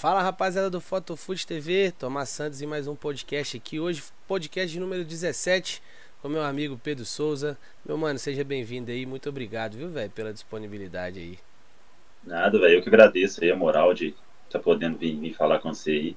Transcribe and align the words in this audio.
Fala 0.00 0.22
rapaziada 0.22 0.70
do 0.70 0.80
Fotofood 0.80 1.46
TV, 1.46 1.92
Tomás 1.92 2.30
Santos 2.30 2.62
e 2.62 2.66
mais 2.66 2.88
um 2.88 2.96
podcast 2.96 3.58
aqui. 3.58 3.78
Hoje, 3.78 4.02
podcast 4.26 4.80
número 4.80 5.04
17 5.04 5.82
com 6.22 6.28
meu 6.30 6.42
amigo 6.42 6.80
Pedro 6.82 7.04
Souza. 7.04 7.58
Meu 7.84 7.98
mano, 7.98 8.18
seja 8.18 8.42
bem-vindo 8.42 8.90
aí, 8.90 9.04
muito 9.04 9.28
obrigado, 9.28 9.76
viu, 9.76 9.90
velho, 9.90 10.10
pela 10.10 10.32
disponibilidade 10.32 11.18
aí. 11.18 11.38
Nada, 12.24 12.58
velho, 12.58 12.78
eu 12.78 12.82
que 12.82 12.88
agradeço 12.88 13.44
aí 13.44 13.50
a 13.50 13.56
moral 13.56 13.92
de 13.92 14.06
estar 14.46 14.58
tá 14.58 14.58
podendo 14.58 14.96
vir, 14.96 15.14
vir, 15.20 15.34
falar 15.34 15.58
com 15.58 15.74
você 15.74 15.90
aí. 15.90 16.16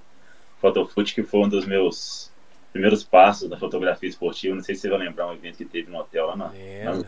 Fotofood 0.62 1.14
que 1.14 1.24
foi 1.24 1.42
um 1.42 1.50
dos 1.50 1.66
meus 1.66 2.32
primeiros 2.72 3.04
passos 3.04 3.50
da 3.50 3.58
fotografia 3.58 4.08
esportiva. 4.08 4.56
Não 4.56 4.64
sei 4.64 4.76
se 4.76 4.82
você 4.84 4.90
vai 4.90 5.00
lembrar 5.00 5.28
um 5.28 5.34
evento 5.34 5.58
que 5.58 5.66
teve 5.66 5.92
no 5.92 5.98
hotel 5.98 6.28
lá 6.28 6.38
na, 6.38 6.54
na 6.86 7.04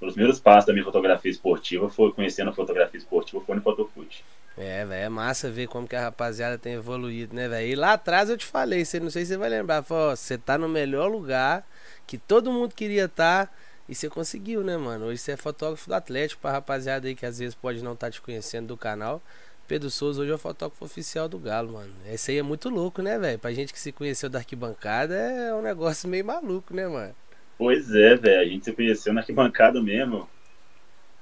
Os 0.00 0.12
primeiros 0.12 0.38
passos 0.38 0.66
da 0.66 0.72
minha 0.72 0.84
fotografia 0.84 1.30
esportiva 1.30 1.88
foi 1.88 2.12
conhecendo 2.12 2.50
a 2.50 2.52
fotografia 2.52 2.98
esportiva 2.98 3.42
foi 3.44 3.56
no 3.56 3.62
Fotofood. 3.62 4.24
É, 4.58 4.84
velho, 4.84 5.04
é 5.04 5.08
massa 5.08 5.50
ver 5.50 5.68
como 5.68 5.86
que 5.86 5.96
a 5.96 6.02
rapaziada 6.02 6.56
tem 6.56 6.74
evoluído, 6.74 7.34
né, 7.34 7.48
velho? 7.48 7.68
E 7.68 7.74
lá 7.74 7.92
atrás 7.92 8.30
eu 8.30 8.38
te 8.38 8.46
falei, 8.46 8.84
você 8.84 8.98
não 8.98 9.10
sei 9.10 9.24
se 9.24 9.32
você 9.32 9.36
vai 9.36 9.50
lembrar, 9.50 9.82
falou, 9.82 10.16
você 10.16 10.38
tá 10.38 10.56
no 10.56 10.68
melhor 10.68 11.08
lugar 11.10 11.66
que 12.06 12.16
todo 12.16 12.52
mundo 12.52 12.74
queria 12.74 13.04
estar 13.04 13.46
tá, 13.46 13.52
e 13.88 13.94
você 13.94 14.08
conseguiu, 14.08 14.62
né, 14.62 14.76
mano? 14.76 15.06
Hoje 15.06 15.18
você 15.18 15.32
é 15.32 15.36
fotógrafo 15.36 15.88
do 15.88 15.94
Atlético, 15.94 16.40
pra 16.40 16.52
rapaziada 16.52 17.06
aí 17.06 17.14
que 17.14 17.26
às 17.26 17.38
vezes 17.38 17.54
pode 17.54 17.82
não 17.82 17.92
estar 17.92 18.06
tá 18.06 18.10
te 18.10 18.20
conhecendo 18.20 18.68
do 18.68 18.76
canal. 18.76 19.22
Pedro 19.68 19.90
Souza 19.90 20.22
hoje 20.22 20.30
é 20.30 20.34
o 20.34 20.38
fotógrafo 20.38 20.84
oficial 20.84 21.28
do 21.28 21.38
Galo, 21.38 21.72
mano. 21.72 21.92
Esse 22.06 22.30
aí 22.30 22.38
é 22.38 22.42
muito 22.42 22.68
louco, 22.68 23.02
né, 23.02 23.18
velho? 23.18 23.38
Pra 23.38 23.52
gente 23.52 23.72
que 23.72 23.80
se 23.80 23.92
conheceu 23.92 24.30
da 24.30 24.38
arquibancada 24.38 25.14
é 25.14 25.54
um 25.54 25.62
negócio 25.62 26.08
meio 26.08 26.24
maluco, 26.24 26.74
né, 26.74 26.86
mano? 26.86 27.14
Pois 27.58 27.94
é, 27.94 28.14
velho. 28.16 28.40
A 28.40 28.44
gente 28.44 28.64
se 28.64 28.72
conheceu 28.72 29.12
na 29.12 29.20
arquibancada 29.20 29.82
mesmo 29.82 30.28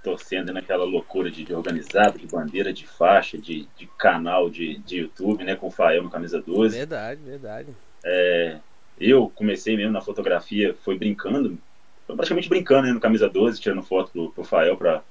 torcendo 0.02 0.52
naquela 0.52 0.84
loucura 0.84 1.30
de, 1.30 1.44
de 1.44 1.54
organizado, 1.54 2.18
de 2.18 2.26
bandeira, 2.26 2.72
de 2.72 2.86
faixa, 2.86 3.38
de, 3.38 3.66
de 3.74 3.86
canal 3.98 4.50
de, 4.50 4.76
de 4.80 4.98
YouTube, 4.98 5.42
né? 5.42 5.56
Com 5.56 5.68
o 5.68 5.70
Fael 5.70 6.02
no 6.02 6.10
Camisa 6.10 6.42
12. 6.42 6.76
Verdade, 6.76 7.20
verdade. 7.24 7.68
É, 8.04 8.58
eu 9.00 9.32
comecei 9.34 9.76
mesmo 9.76 9.92
na 9.92 10.02
fotografia, 10.02 10.74
foi 10.74 10.98
brincando, 10.98 11.58
foi 12.06 12.14
praticamente 12.14 12.50
brincando 12.50 12.86
né, 12.86 12.92
no 12.92 13.00
Camisa 13.00 13.28
12, 13.28 13.60
tirando 13.60 13.82
foto 13.82 14.12
pro, 14.12 14.30
pro 14.30 14.44
Fael 14.44 14.76
para 14.76 15.02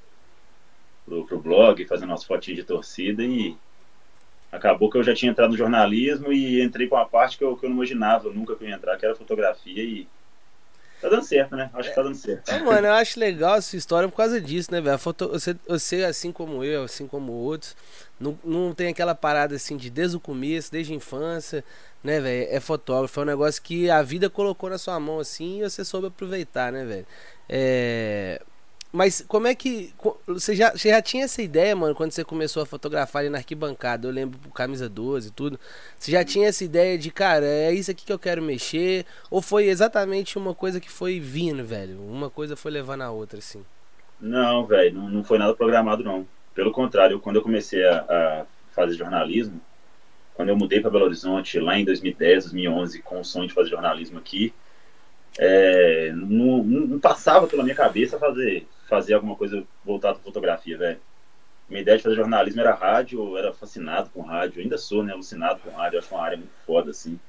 pro, 1.06 1.26
pro 1.26 1.40
blog, 1.40 1.86
fazendo 1.86 2.10
umas 2.10 2.24
fotinhas 2.24 2.60
de 2.60 2.64
torcida 2.64 3.24
e 3.24 3.58
acabou 4.52 4.90
que 4.90 4.98
eu 4.98 5.04
já 5.04 5.14
tinha 5.16 5.32
entrado 5.32 5.52
no 5.52 5.58
jornalismo 5.58 6.32
e 6.32 6.64
entrei 6.64 6.88
com 6.88 6.96
uma 6.96 7.06
parte 7.06 7.38
que 7.38 7.44
eu, 7.44 7.58
que 7.58 7.66
eu 7.66 7.70
não 7.70 7.78
imaginava 7.78 8.32
nunca 8.32 8.56
que 8.56 8.64
eu 8.64 8.70
ia 8.70 8.76
entrar, 8.76 8.96
que 8.98 9.06
era 9.06 9.16
fotografia 9.16 9.84
e 9.84 10.08
Tá 11.04 11.10
dando 11.10 11.24
certo, 11.26 11.54
né? 11.58 11.70
Acho 11.74 11.90
que 11.90 11.96
tá 11.96 12.02
dando 12.02 12.16
certo. 12.16 12.50
É, 12.50 12.60
mano, 12.60 12.88
eu 12.88 12.94
acho 12.94 13.20
legal 13.20 13.58
essa 13.58 13.76
história 13.76 14.08
por 14.08 14.16
causa 14.16 14.40
disso, 14.40 14.72
né, 14.72 14.80
velho? 14.80 14.98
Foto... 14.98 15.28
Você, 15.28 15.54
você, 15.68 16.06
assim 16.06 16.32
como 16.32 16.64
eu, 16.64 16.84
assim 16.84 17.06
como 17.08 17.34
outros, 17.34 17.76
não, 18.18 18.40
não 18.42 18.74
tem 18.74 18.88
aquela 18.88 19.14
parada 19.14 19.54
assim 19.54 19.76
de 19.76 19.90
desde 19.90 20.16
o 20.16 20.20
começo, 20.22 20.72
desde 20.72 20.94
a 20.94 20.96
infância, 20.96 21.62
né, 22.02 22.22
velho? 22.22 22.48
É 22.50 22.58
fotógrafo, 22.62 23.20
é 23.20 23.24
um 23.24 23.26
negócio 23.26 23.62
que 23.62 23.90
a 23.90 24.02
vida 24.02 24.30
colocou 24.30 24.70
na 24.70 24.78
sua 24.78 24.98
mão 24.98 25.20
assim 25.20 25.60
e 25.60 25.70
você 25.70 25.84
soube 25.84 26.08
aproveitar, 26.08 26.72
né, 26.72 26.86
velho? 26.86 27.06
É. 27.50 28.42
Mas 28.94 29.26
como 29.28 29.48
é 29.48 29.56
que. 29.56 29.92
Você 30.28 30.56
já, 30.56 30.72
você 30.72 30.90
já 30.90 31.02
tinha 31.02 31.24
essa 31.24 31.42
ideia, 31.42 31.76
mano, 31.76 31.96
quando 31.96 32.12
você 32.12 32.24
começou 32.24 32.62
a 32.62 32.66
fotografar 32.66 33.22
ali 33.22 33.30
na 33.30 33.40
arquibancada? 33.40 34.08
Eu 34.08 34.12
lembro 34.12 34.40
Camisa 34.52 34.88
12 34.88 35.30
e 35.30 35.32
tudo. 35.32 35.60
Você 35.98 36.12
já 36.12 36.24
tinha 36.24 36.48
essa 36.48 36.64
ideia 36.64 36.96
de, 36.96 37.10
cara, 37.10 37.44
é 37.44 37.74
isso 37.74 37.90
aqui 37.90 38.06
que 38.06 38.14
eu 38.14 38.20
quero 38.20 38.40
mexer? 38.40 39.04
Ou 39.32 39.42
foi 39.42 39.66
exatamente 39.66 40.38
uma 40.38 40.54
coisa 40.54 40.80
que 40.80 40.92
foi 40.92 41.20
vindo, 41.20 41.66
velho? 41.66 42.00
Uma 42.02 42.30
coisa 42.30 42.56
foi 42.56 42.70
levando 42.70 43.02
a 43.02 43.10
outra, 43.10 43.40
assim? 43.40 43.66
Não, 44.22 44.64
velho, 44.68 44.94
não, 44.94 45.10
não 45.10 45.24
foi 45.24 45.40
nada 45.40 45.56
programado, 45.56 46.04
não. 46.04 46.28
Pelo 46.54 46.72
contrário, 46.72 47.20
quando 47.20 47.38
eu 47.38 47.42
comecei 47.42 47.84
a, 47.84 47.98
a 47.98 48.46
fazer 48.76 48.94
jornalismo, 48.94 49.60
quando 50.36 50.50
eu 50.50 50.56
mudei 50.56 50.80
para 50.80 50.92
Belo 50.92 51.06
Horizonte 51.06 51.60
lá 51.60 51.80
em 51.80 51.84
2010, 51.84 52.44
2011, 52.46 53.02
com 53.02 53.20
o 53.20 53.26
sonho 53.26 53.48
de 53.48 53.56
fazer 53.56 53.72
jornalismo 53.72 54.20
aqui, 54.20 54.54
é, 55.40 56.12
não, 56.16 56.64
não, 56.64 57.00
passava 57.00 57.48
pela 57.48 57.64
minha 57.64 57.76
cabeça 57.76 58.20
fazer, 58.20 58.68
fazer 58.94 59.16
alguma 59.16 59.36
coisa 59.36 59.66
voltada 59.84 60.16
para 60.16 60.24
fotografia, 60.24 60.78
velho. 60.78 61.00
Minha 61.68 61.82
ideia 61.82 61.98
de 61.98 62.04
fazer 62.04 62.16
jornalismo 62.16 62.62
era 62.62 62.76
rádio, 62.76 63.20
eu 63.20 63.38
era 63.38 63.52
fascinado 63.52 64.10
com 64.12 64.22
rádio, 64.22 64.62
ainda 64.62 64.78
sou, 64.78 65.02
né, 65.02 65.14
alucinado 65.14 65.62
com 65.62 65.72
rádio, 65.72 65.98
acho 65.98 66.14
uma 66.14 66.24
área 66.24 66.38
muito 66.38 66.54
foda, 66.64 66.92
assim. 66.92 67.20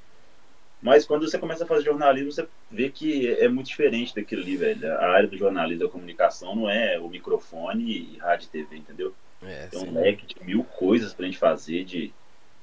Mas 0.79 1.03
quando 1.07 1.27
você 1.27 1.39
começa 1.39 1.63
a 1.63 1.67
fazer 1.67 1.85
jornalismo, 1.85 2.31
você 2.31 2.47
vê 2.69 2.89
que 2.89 3.27
é 3.27 3.47
muito 3.47 3.67
diferente 3.67 4.13
daquilo 4.13 4.43
ali, 4.43 4.55
velho. 4.55 4.93
A 4.93 5.07
área 5.07 5.27
do 5.27 5.35
jornalismo 5.35 5.85
da 5.85 5.91
comunicação 5.91 6.55
não 6.55 6.69
é 6.69 6.99
o 6.99 7.09
microfone 7.09 7.83
e 7.83 8.17
rádio 8.17 8.45
e 8.45 8.49
TV, 8.49 8.77
entendeu? 8.77 9.15
É, 9.41 9.67
um 9.73 9.99
leque 9.99 10.27
de 10.27 10.43
mil 10.45 10.63
coisas 10.63 11.13
pra 11.13 11.25
gente 11.25 11.39
fazer, 11.39 11.83
de, 11.83 12.13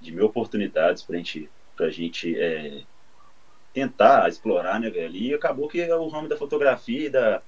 de 0.01 0.13
mil 0.13 0.27
oportunidades 0.27 1.03
pra 1.03 1.17
gente, 1.17 1.51
pra 1.75 1.91
gente 1.91 2.39
é, 2.39 2.83
tentar 3.73 4.29
explorar, 4.29 4.79
né, 4.79 4.89
velho? 4.89 5.17
E 5.17 5.35
acabou 5.35 5.67
que 5.67 5.83
o 5.91 6.09
ramo 6.09 6.29
da 6.29 6.37
fotografia 6.37 7.07
e, 7.07 7.11
da, 7.11 7.43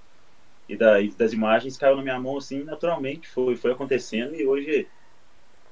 e, 0.68 0.76
da, 0.76 1.00
das 1.16 1.32
imagens 1.32 1.76
caiu 1.76 1.96
na 1.96 2.02
minha 2.02 2.18
mão, 2.18 2.38
assim, 2.38 2.64
naturalmente. 2.64 3.28
Foi, 3.28 3.56
foi 3.56 3.72
acontecendo 3.72 4.34
e 4.34 4.46
hoje, 4.46 4.86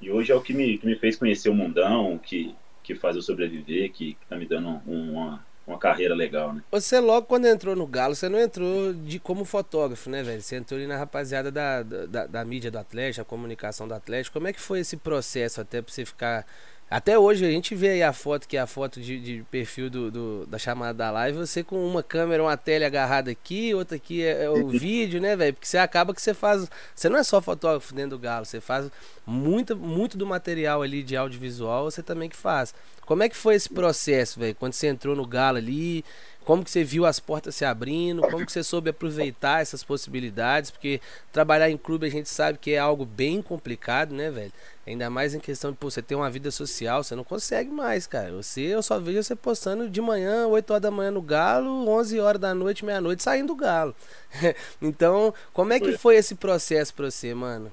e 0.01 0.11
hoje 0.11 0.31
é 0.31 0.35
o 0.35 0.41
que 0.41 0.53
me, 0.53 0.77
que 0.77 0.85
me 0.85 0.95
fez 0.95 1.15
conhecer 1.15 1.49
o 1.49 1.53
mundão, 1.53 2.17
que, 2.17 2.55
que 2.83 2.95
faz 2.95 3.15
eu 3.15 3.21
sobreviver, 3.21 3.91
que, 3.91 4.13
que 4.13 4.25
tá 4.27 4.35
me 4.35 4.45
dando 4.45 4.81
uma, 4.85 5.43
uma 5.65 5.77
carreira 5.77 6.13
legal, 6.13 6.53
né? 6.53 6.61
Você 6.71 6.99
logo 6.99 7.25
quando 7.25 7.45
entrou 7.45 7.75
no 7.75 7.87
Galo, 7.87 8.15
você 8.15 8.29
não 8.29 8.39
entrou 8.39 8.93
de 8.93 9.19
como 9.19 9.45
fotógrafo, 9.45 10.09
né, 10.09 10.21
velho? 10.21 10.41
Você 10.41 10.57
entrou 10.57 10.77
ali 10.77 10.87
na 10.87 10.97
rapaziada 10.97 11.51
da, 11.51 11.81
da, 11.81 12.05
da, 12.05 12.27
da 12.27 12.45
mídia 12.45 12.69
do 12.69 12.77
Atlético, 12.77 13.21
a 13.21 13.25
comunicação 13.25 13.87
do 13.87 13.93
Atlético. 13.93 14.33
Como 14.33 14.47
é 14.47 14.53
que 14.53 14.59
foi 14.59 14.79
esse 14.79 14.97
processo 14.97 15.61
até 15.61 15.81
pra 15.81 15.91
você 15.91 16.05
ficar 16.05 16.45
até 16.93 17.17
hoje 17.17 17.43
a 17.43 17.49
gente 17.49 17.73
vê 17.73 17.89
aí 17.89 18.03
a 18.03 18.13
foto, 18.13 18.47
que 18.47 18.55
é 18.55 18.59
a 18.59 18.67
foto 18.67 19.01
de, 19.01 19.19
de 19.19 19.43
perfil 19.49 19.89
do, 19.89 20.11
do, 20.11 20.45
da 20.45 20.59
chamada 20.59 20.93
da 20.93 21.09
live, 21.09 21.39
você 21.39 21.63
com 21.63 21.83
uma 21.87 22.03
câmera, 22.03 22.43
uma 22.43 22.55
tele 22.55 22.85
agarrada 22.85 23.31
aqui, 23.31 23.73
outra 23.73 23.95
aqui 23.95 24.23
é, 24.23 24.43
é 24.43 24.49
o 24.51 24.67
vídeo, 24.67 25.19
né, 25.19 25.35
velho? 25.35 25.55
Porque 25.55 25.65
você 25.65 25.79
acaba 25.79 26.13
que 26.13 26.21
você 26.21 26.35
faz. 26.35 26.69
Você 26.93 27.09
não 27.09 27.17
é 27.17 27.23
só 27.23 27.41
fotógrafo 27.41 27.95
dentro 27.95 28.11
do 28.11 28.19
galo, 28.19 28.45
você 28.45 28.61
faz 28.61 28.91
muito, 29.25 29.75
muito 29.75 30.19
do 30.19 30.27
material 30.27 30.83
ali 30.83 31.01
de 31.01 31.17
audiovisual, 31.17 31.89
você 31.89 32.03
também 32.03 32.29
que 32.29 32.37
faz. 32.37 32.75
Como 33.07 33.23
é 33.23 33.27
que 33.27 33.35
foi 33.35 33.55
esse 33.55 33.69
processo, 33.69 34.39
velho? 34.39 34.53
Quando 34.53 34.73
você 34.73 34.85
entrou 34.85 35.15
no 35.15 35.25
galo 35.25 35.57
ali, 35.57 36.05
como 36.43 36.63
que 36.63 36.71
você 36.71 36.83
viu 36.83 37.05
as 37.05 37.19
portas 37.19 37.55
se 37.55 37.65
abrindo, 37.65 38.21
como 38.21 38.45
que 38.45 38.51
você 38.51 38.63
soube 38.63 38.89
aproveitar 38.89 39.61
essas 39.61 39.83
possibilidades, 39.83 40.69
porque 40.69 41.01
trabalhar 41.31 41.69
em 41.69 41.77
clube 41.77 42.05
a 42.05 42.09
gente 42.09 42.29
sabe 42.29 42.57
que 42.57 42.71
é 42.71 42.79
algo 42.79 43.05
bem 43.05 43.41
complicado, 43.41 44.13
né, 44.13 44.29
velho? 44.29 44.51
Ainda 44.85 45.09
mais 45.09 45.33
em 45.33 45.39
questão 45.39 45.71
de, 45.71 45.77
pô, 45.77 45.89
você 45.89 46.01
ter 46.01 46.15
uma 46.15 46.29
vida 46.29 46.51
social, 46.51 47.03
você 47.03 47.15
não 47.15 47.23
consegue 47.23 47.69
mais, 47.69 48.05
cara. 48.05 48.31
Você, 48.33 48.61
eu 48.61 48.83
só 48.83 48.99
vejo 48.99 49.23
você 49.23 49.35
postando 49.35 49.89
de 49.89 50.01
manhã, 50.01 50.45
8 50.47 50.71
horas 50.71 50.83
da 50.83 50.91
manhã 50.91 51.09
no 51.09 51.21
Galo, 51.21 51.87
11 51.87 52.19
horas 52.19 52.41
da 52.41 52.53
noite, 52.53 52.83
meia-noite, 52.83 53.23
saindo 53.23 53.47
do 53.47 53.55
Galo. 53.55 53.95
então, 54.81 55.33
como 55.53 55.71
é 55.71 55.79
que 55.79 55.97
foi 55.97 56.17
esse 56.17 56.35
processo 56.35 56.93
pra 56.93 57.09
você, 57.09 57.33
mano? 57.33 57.71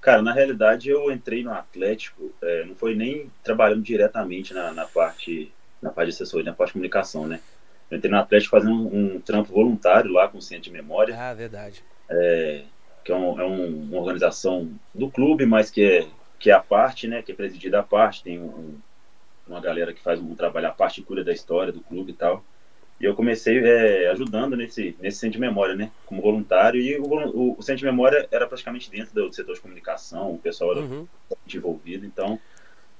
Cara, 0.00 0.22
na 0.22 0.32
realidade 0.32 0.88
eu 0.88 1.10
entrei 1.10 1.42
no 1.42 1.52
Atlético, 1.52 2.30
é, 2.42 2.64
não 2.64 2.76
foi 2.76 2.94
nem 2.94 3.30
trabalhando 3.42 3.82
diretamente 3.82 4.52
na, 4.52 4.70
na 4.70 4.84
parte 4.84 5.50
na 5.84 5.90
parte 5.90 6.08
de 6.08 6.14
assessoria, 6.14 6.46
na 6.46 6.56
parte 6.56 6.70
de 6.70 6.72
comunicação, 6.74 7.26
né? 7.26 7.40
Eu 7.90 7.98
entrei 7.98 8.10
no 8.10 8.18
Atlético 8.18 8.50
fazendo 8.50 8.72
um, 8.72 9.16
um 9.16 9.20
trampo 9.20 9.52
voluntário 9.52 10.12
lá 10.12 10.28
com 10.28 10.38
o 10.38 10.42
Centro 10.42 10.64
de 10.64 10.70
Memória. 10.72 11.16
Ah, 11.18 11.34
verdade. 11.34 11.82
É, 12.08 12.64
que 13.04 13.12
é, 13.12 13.14
um, 13.14 13.40
é 13.40 13.44
um, 13.44 13.82
uma 13.84 14.00
organização 14.00 14.70
do 14.94 15.10
clube, 15.10 15.44
mas 15.44 15.70
que 15.70 15.82
é, 15.84 16.08
que 16.38 16.50
é 16.50 16.54
a 16.54 16.60
parte, 16.60 17.06
né? 17.06 17.22
Que 17.22 17.32
é 17.32 17.34
presidida 17.34 17.80
a 17.80 17.82
parte, 17.82 18.22
tem 18.22 18.40
um, 18.40 18.74
uma 19.46 19.60
galera 19.60 19.92
que 19.92 20.02
faz 20.02 20.18
um 20.20 20.34
trabalho 20.34 20.68
à 20.68 20.70
parte 20.70 21.00
e 21.00 21.04
cura 21.04 21.22
da 21.22 21.32
história 21.32 21.72
do 21.72 21.80
clube 21.80 22.12
e 22.12 22.14
tal. 22.14 22.42
E 23.00 23.04
eu 23.04 23.14
comecei 23.14 23.58
é, 23.58 24.08
ajudando 24.10 24.56
nesse, 24.56 24.96
nesse 25.00 25.18
centro 25.18 25.34
de 25.34 25.40
memória, 25.40 25.74
né? 25.74 25.90
Como 26.06 26.22
voluntário. 26.22 26.80
E 26.80 26.96
o, 26.96 27.04
o, 27.04 27.58
o, 27.58 27.62
centro 27.62 27.80
de 27.80 27.84
memória 27.86 28.26
era 28.30 28.46
praticamente 28.46 28.90
dentro 28.90 29.12
do 29.14 29.32
setor 29.32 29.54
de 29.54 29.60
comunicação, 29.60 30.32
o 30.32 30.38
pessoal 30.38 30.72
era 30.72 30.80
uhum. 30.80 31.06
envolvido. 31.52 32.06
Então, 32.06 32.38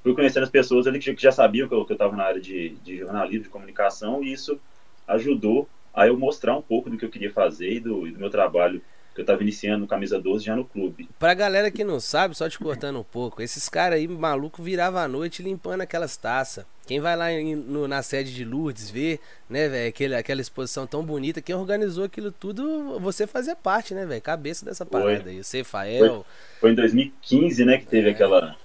fui 0.03 0.15
conhecendo 0.15 0.43
as 0.43 0.51
pessoas 0.51 0.87
ali 0.87 0.99
que 0.99 1.15
já 1.17 1.33
sabiam 1.33 1.69
que 1.69 1.75
eu 1.75 1.87
estava 1.89 2.15
na 2.17 2.25
área 2.25 2.41
de, 2.41 2.71
de 2.85 2.99
jornalismo, 2.99 3.45
de 3.45 3.51
comunicação, 3.51 4.23
e 4.23 4.33
isso 4.33 4.61
ajudou 5.07 5.69
a 5.93 6.07
eu 6.07 6.19
mostrar 6.19 6.57
um 6.57 6.63
pouco 6.63 6.91
do 6.91 6.97
que 6.99 7.05
eu 7.05 7.11
queria 7.11 7.33
fazer 7.33 7.75
e 7.75 7.81
do, 7.81 8.07
e 8.07 8.11
do 8.11 8.19
meu 8.19 8.31
trabalho 8.31 8.83
que 9.15 9.21
eu 9.21 9.23
estava 9.23 9.43
iniciando 9.43 9.79
no 9.79 9.87
Camisa 9.87 10.21
12 10.21 10.45
já 10.45 10.57
no 10.57 10.65
clube. 10.65 11.09
Pra 11.21 11.33
galera 11.35 11.71
que 11.71 11.85
não 11.85 12.01
sabe, 12.01 12.37
só 12.37 12.49
te 12.49 12.59
cortando 12.59 12.99
um 12.99 13.05
pouco, 13.05 13.41
esses 13.41 13.69
caras 13.69 13.99
aí, 13.99 14.09
maluco, 14.09 14.61
virava 14.61 15.01
a 15.01 15.09
noite 15.09 15.41
limpando 15.41 15.83
aquelas 15.83 16.17
taças. 16.17 16.67
Quem 16.85 17.01
vai 17.01 17.17
lá 17.17 17.33
em, 17.33 17.55
no, 17.55 17.87
na 17.87 18.03
sede 18.03 18.35
de 18.35 18.45
Lourdes 18.45 18.91
ver, 18.91 19.21
né, 19.49 19.69
velho, 19.69 19.89
aquele, 19.89 20.15
aquela 20.17 20.41
exposição 20.41 20.87
tão 20.87 21.03
bonita, 21.05 21.41
quem 21.41 21.55
organizou 21.55 22.05
aquilo 22.05 22.33
tudo, 22.33 22.99
você 22.99 23.27
fazia 23.27 23.55
parte, 23.55 23.95
né, 23.95 24.05
velho, 24.05 24.21
cabeça 24.21 24.65
dessa 24.65 24.85
parada 24.85 25.23
foi. 25.23 25.31
aí. 25.31 25.45
Você, 25.45 25.63
Fael. 25.63 26.07
Foi, 26.07 26.25
foi, 26.61 26.71
em 26.73 26.75
2015, 26.75 27.65
né, 27.65 27.79
que 27.79 27.87
teve 27.87 28.09
é. 28.09 28.13
aquela 28.13 28.57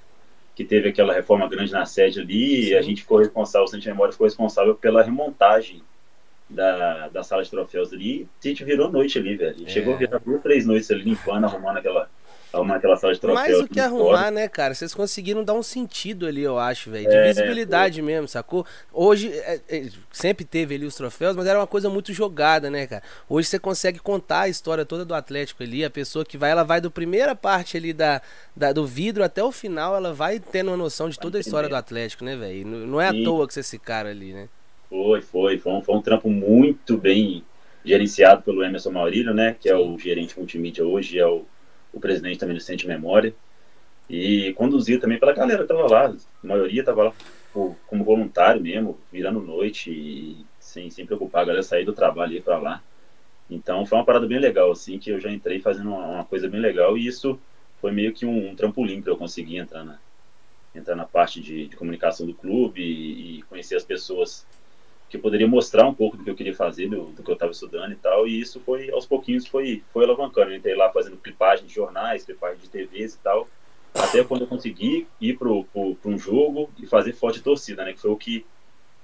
que 0.55 0.65
teve 0.65 0.89
aquela 0.89 1.13
reforma 1.13 1.47
grande 1.47 1.71
na 1.71 1.85
sede 1.85 2.19
ali, 2.19 2.63
Sim. 2.63 2.69
e 2.71 2.75
a 2.75 2.81
gente 2.81 3.03
ficou 3.03 3.19
responsável, 3.19 3.63
o 3.63 3.67
Centro 3.69 3.81
de 3.81 3.87
Memória 3.87 4.11
ficou 4.11 4.27
responsável 4.27 4.75
pela 4.75 5.01
remontagem 5.01 5.81
da, 6.49 7.07
da 7.09 7.23
sala 7.23 7.43
de 7.43 7.49
troféus 7.49 7.93
ali, 7.93 8.27
a 8.43 8.47
gente 8.47 8.63
virou 8.63 8.91
noite 8.91 9.19
ali, 9.19 9.35
velho. 9.35 9.51
A 9.51 9.57
gente 9.57 9.69
é. 9.69 9.73
chegou 9.73 9.93
a 9.93 9.97
virar 9.97 10.19
duas, 10.19 10.41
três 10.41 10.65
noites 10.65 10.89
ali 10.89 11.03
limpando, 11.03 11.45
arrumando 11.45 11.77
aquela, 11.77 12.09
arrumar 12.51 12.77
aquela 12.77 12.97
sala 12.97 13.13
de 13.13 13.19
troféu. 13.19 13.39
Mais 13.39 13.57
do 13.59 13.67
que 13.67 13.79
arrumar, 13.79 14.31
né, 14.31 14.47
cara? 14.47 14.73
Vocês 14.73 14.95
conseguiram 14.95 15.43
dar 15.43 15.53
um 15.53 15.61
sentido 15.61 16.25
ali, 16.25 16.41
eu 16.41 16.57
acho, 16.57 16.89
velho. 16.89 17.07
De 17.07 17.15
é, 17.15 17.27
visibilidade 17.27 18.01
mesmo, 18.01 18.27
sacou? 18.27 18.65
Hoje, 18.91 19.31
é, 19.31 19.61
é, 19.69 19.89
sempre 20.11 20.43
teve 20.43 20.73
ali 20.73 20.87
os 20.87 20.95
troféus, 20.95 21.35
mas 21.35 21.45
era 21.45 21.59
uma 21.59 21.67
coisa 21.67 21.87
muito 21.87 22.11
jogada, 22.13 22.67
né, 22.71 22.87
cara? 22.87 23.03
Hoje 23.29 23.47
você 23.47 23.59
consegue 23.59 23.99
contar 23.99 24.41
a 24.41 24.49
história 24.49 24.83
toda 24.83 25.05
do 25.05 25.13
Atlético 25.13 25.61
ali. 25.61 25.85
A 25.85 25.89
pessoa 25.89 26.25
que 26.25 26.35
vai, 26.35 26.49
ela 26.49 26.63
vai 26.63 26.81
do 26.81 26.89
primeira 26.89 27.35
parte 27.35 27.77
ali 27.77 27.93
da, 27.93 28.23
da 28.55 28.73
do 28.73 28.87
vidro 28.87 29.23
até 29.23 29.43
o 29.43 29.51
final, 29.51 29.95
ela 29.95 30.13
vai 30.13 30.39
tendo 30.39 30.69
uma 30.69 30.77
noção 30.77 31.09
de 31.09 31.19
toda 31.19 31.37
a 31.37 31.41
história 31.41 31.69
do 31.69 31.75
Atlético, 31.75 32.23
né, 32.23 32.35
velho? 32.35 32.65
Não 32.65 32.99
é 32.99 33.09
à 33.09 33.11
Sim. 33.11 33.23
toa 33.23 33.47
que 33.47 33.53
você 33.53 33.59
esse 33.59 33.77
cara 33.77 34.09
ali, 34.09 34.33
né? 34.33 34.49
Foi, 34.89 35.21
foi. 35.21 35.57
Foi 35.57 35.71
um, 35.73 35.81
foi 35.81 35.95
um 35.95 36.01
trampo 36.01 36.29
muito 36.29 36.97
bem 36.97 37.43
gerenciado 37.85 38.41
pelo 38.41 38.63
Emerson 38.63 38.91
Maurílio, 38.91 39.33
né? 39.33 39.55
Que 39.59 39.69
Sim. 39.69 39.75
é 39.75 39.77
o 39.77 39.97
gerente 39.97 40.37
multimídia 40.37 40.85
hoje, 40.85 41.19
é 41.19 41.27
o 41.27 41.45
o 41.93 41.99
presidente 41.99 42.39
também 42.39 42.55
do 42.55 42.61
Centro 42.61 42.87
Memória, 42.87 43.33
e 44.09 44.53
conduzido 44.53 45.01
também 45.01 45.19
pela 45.19 45.33
galera 45.33 45.65
que 45.65 45.71
estava 45.71 45.87
lá, 45.87 46.07
a 46.07 46.47
maioria 46.47 46.81
estava 46.81 47.05
lá 47.05 47.13
por, 47.53 47.75
como 47.87 48.03
voluntário 48.03 48.61
mesmo, 48.61 48.99
virando 49.11 49.41
noite 49.41 49.91
e 49.91 50.45
sem, 50.59 50.89
sem 50.89 51.05
preocupar, 51.05 51.43
a 51.43 51.45
galera 51.45 51.63
sair 51.63 51.85
do 51.85 51.93
trabalho 51.93 52.33
e 52.33 52.37
ir 52.37 52.41
para 52.41 52.57
lá. 52.57 52.83
Então 53.49 53.85
foi 53.85 53.97
uma 53.97 54.05
parada 54.05 54.27
bem 54.27 54.39
legal, 54.39 54.71
assim, 54.71 54.97
que 54.97 55.09
eu 55.11 55.19
já 55.19 55.31
entrei 55.31 55.59
fazendo 55.59 55.89
uma, 55.89 56.05
uma 56.05 56.25
coisa 56.25 56.47
bem 56.47 56.59
legal 56.59 56.97
e 56.97 57.05
isso 57.05 57.39
foi 57.81 57.91
meio 57.91 58.13
que 58.13 58.25
um, 58.25 58.51
um 58.51 58.55
trampolim 58.55 59.01
para 59.01 59.11
eu 59.11 59.17
conseguir 59.17 59.57
entrar 59.57 59.83
na, 59.83 59.97
entrar 60.75 60.95
na 60.95 61.05
parte 61.05 61.39
de, 61.41 61.67
de 61.67 61.75
comunicação 61.75 62.25
do 62.25 62.33
clube 62.33 62.81
e, 62.81 63.39
e, 63.39 63.41
conhecer 63.43 63.75
as 63.75 63.83
pessoas 63.83 64.45
que 65.09 65.17
eu 65.17 65.21
poderia 65.21 65.47
mostrar 65.47 65.87
um 65.87 65.93
pouco 65.93 66.15
do 66.15 66.23
que 66.23 66.29
eu 66.29 66.35
queria 66.35 66.55
fazer, 66.55 66.87
do, 66.87 67.05
do 67.05 67.23
que 67.23 67.29
eu 67.29 67.33
estava 67.33 67.51
estudando 67.51 67.91
e 67.91 67.95
tal, 67.95 68.27
e 68.27 68.39
isso 68.39 68.59
foi, 68.59 68.91
aos 68.91 69.07
pouquinhos, 69.07 69.47
foi, 69.47 69.83
foi 69.91 70.05
alavancando. 70.05 70.51
Eu 70.51 70.57
entrei 70.57 70.75
lá 70.75 70.91
fazendo 70.91 71.17
clipagem 71.17 71.65
de 71.65 71.73
jornais, 71.73 72.23
clipagem 72.23 72.59
de 72.59 72.69
TVs 72.69 73.15
e 73.15 73.17
tal, 73.17 73.47
até 73.93 74.23
quando 74.23 74.41
eu 74.41 74.47
consegui 74.47 75.07
ir 75.19 75.37
para 75.37 75.49
um 75.49 76.17
jogo 76.17 76.69
e 76.77 76.85
fazer 76.85 77.13
foto 77.13 77.35
de 77.35 77.41
torcida, 77.41 77.83
né, 77.83 77.93
que 77.93 77.99
foi 77.99 78.11
o 78.11 78.15
que 78.15 78.45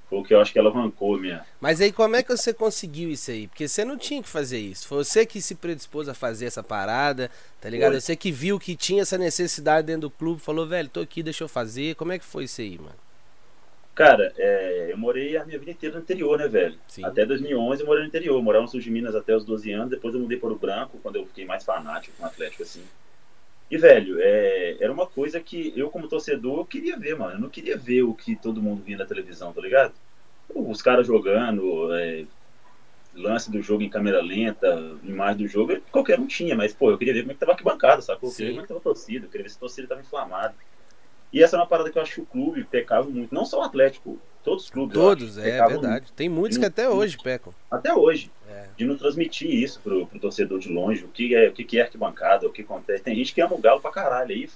foi 0.07 0.19
o 0.19 0.23
que 0.23 0.35
eu 0.35 0.39
acho 0.39 0.53
que 0.53 0.59
alavancou 0.59 1.17
minha. 1.17 1.43
Mas 1.59 1.81
aí 1.81 1.91
como 1.91 2.15
é 2.15 2.21
que 2.21 2.29
você 2.29 2.53
conseguiu 2.53 3.09
isso 3.09 3.31
aí? 3.31 3.47
Porque 3.47 3.67
você 3.67 3.83
não 3.83 3.97
tinha 3.97 4.21
que 4.21 4.29
fazer 4.29 4.59
isso. 4.59 4.87
Foi 4.87 5.03
você 5.03 5.25
que 5.25 5.41
se 5.41 5.55
predispôs 5.55 6.07
a 6.07 6.13
fazer 6.13 6.45
essa 6.45 6.61
parada, 6.61 7.31
tá 7.59 7.67
ligado? 7.67 7.93
Foi. 7.93 8.01
Você 8.01 8.15
que 8.15 8.31
viu 8.31 8.59
que 8.59 8.75
tinha 8.75 9.01
essa 9.01 9.17
necessidade 9.17 9.87
dentro 9.87 10.01
do 10.01 10.11
clube, 10.11 10.39
falou, 10.39 10.67
velho, 10.67 10.87
tô 10.89 10.99
aqui, 10.99 11.23
deixa 11.23 11.43
eu 11.43 11.47
fazer. 11.47 11.95
Como 11.95 12.11
é 12.11 12.19
que 12.19 12.25
foi 12.25 12.43
isso 12.43 12.61
aí, 12.61 12.77
mano? 12.77 13.04
Cara, 13.95 14.33
é, 14.37 14.89
eu 14.91 14.97
morei 14.97 15.37
a 15.37 15.45
minha 15.45 15.57
vida 15.57 15.71
inteira 15.71 15.95
no 15.95 16.01
interior, 16.01 16.37
né, 16.37 16.49
velho? 16.49 16.77
Sim. 16.85 17.05
Até 17.05 17.25
2011 17.25 17.81
eu 17.81 17.87
morei 17.87 18.03
no 18.03 18.09
interior. 18.09 18.35
Eu 18.35 18.43
morava 18.43 18.63
no 18.63 18.69
sul 18.69 18.81
de 18.81 18.91
Minas 18.91 19.15
até 19.15 19.33
os 19.33 19.45
12 19.45 19.71
anos. 19.71 19.89
Depois 19.89 20.13
eu 20.13 20.19
mudei 20.19 20.37
para 20.37 20.51
o 20.51 20.55
Branco, 20.57 20.99
quando 21.01 21.15
eu 21.15 21.25
fiquei 21.25 21.45
mais 21.45 21.63
fanático 21.63 22.13
com 22.17 22.23
o 22.23 22.27
Atlético, 22.27 22.63
assim. 22.63 22.83
E, 23.71 23.77
velho, 23.77 24.17
é, 24.19 24.75
era 24.81 24.91
uma 24.91 25.07
coisa 25.07 25.39
que 25.39 25.73
eu, 25.77 25.89
como 25.89 26.09
torcedor, 26.09 26.59
eu 26.59 26.65
queria 26.65 26.97
ver, 26.97 27.17
mano. 27.17 27.35
Eu 27.35 27.39
não 27.39 27.49
queria 27.49 27.77
ver 27.77 28.03
o 28.03 28.13
que 28.13 28.35
todo 28.35 28.61
mundo 28.61 28.83
via 28.83 28.97
na 28.97 29.05
televisão, 29.05 29.53
tá 29.53 29.61
ligado? 29.61 29.93
Os 30.53 30.81
caras 30.81 31.07
jogando, 31.07 31.95
é, 31.95 32.25
lance 33.15 33.49
do 33.49 33.61
jogo 33.61 33.81
em 33.81 33.89
câmera 33.89 34.21
lenta, 34.21 34.97
imagem 35.03 35.37
do 35.37 35.47
jogo, 35.47 35.79
qualquer 35.89 36.19
um 36.19 36.27
tinha. 36.27 36.53
Mas, 36.53 36.73
pô, 36.73 36.91
eu 36.91 36.97
queria 36.97 37.13
ver 37.13 37.21
como 37.21 37.31
é 37.31 37.33
que 37.33 37.39
tava 37.39 37.53
arquibancada, 37.53 38.01
sacou? 38.01 38.29
Eu 38.29 38.35
queria 38.35 38.51
ver 38.51 38.55
como 38.55 38.59
é 38.59 38.63
que 38.63 38.67
tava 38.67 38.79
a 38.81 38.83
torcida. 38.83 39.25
Eu 39.25 39.29
queria 39.29 39.43
ver 39.43 39.49
se 39.49 39.55
a 39.55 39.59
torcida 39.61 39.87
tava 39.87 40.01
inflamada. 40.01 40.53
E 41.35 41.43
essa 41.43 41.57
é 41.57 41.59
uma 41.59 41.67
parada 41.67 41.91
que 41.91 41.97
eu 41.97 42.01
acho 42.01 42.13
que 42.13 42.21
o 42.21 42.25
clube 42.25 42.63
pecava 42.63 43.09
muito. 43.09 43.35
Não 43.35 43.43
só 43.43 43.59
o 43.59 43.61
Atlético, 43.63 44.17
todos 44.41 44.63
os 44.63 44.69
clubes. 44.69 44.93
Todos, 44.93 45.37
é 45.37 45.67
verdade. 45.67 45.85
Muito. 45.85 46.13
Tem 46.13 46.29
muitos 46.29 46.57
que 46.57 46.63
até 46.63 46.89
hoje 46.89 47.17
pecam. 47.21 47.53
Até 47.69 47.93
hoje. 47.93 48.31
É. 48.49 48.67
De 48.77 48.85
não 48.85 48.95
transmitir 48.95 49.53
isso 49.53 49.81
pro, 49.81 50.07
pro 50.07 50.17
torcedor 50.17 50.59
de 50.59 50.69
longe, 50.69 51.03
o 51.03 51.09
que 51.09 51.35
é, 51.35 51.49
o 51.49 51.51
que 51.51 51.77
é 51.77 51.81
arquibancada, 51.81 52.47
o 52.47 52.53
que 52.53 52.61
acontece. 52.61 53.03
Tem 53.03 53.13
gente 53.13 53.33
que 53.33 53.41
ama 53.41 53.53
o 53.53 53.57
galo 53.57 53.81
pra 53.81 53.91
caralho 53.91 54.31
aí, 54.31 54.49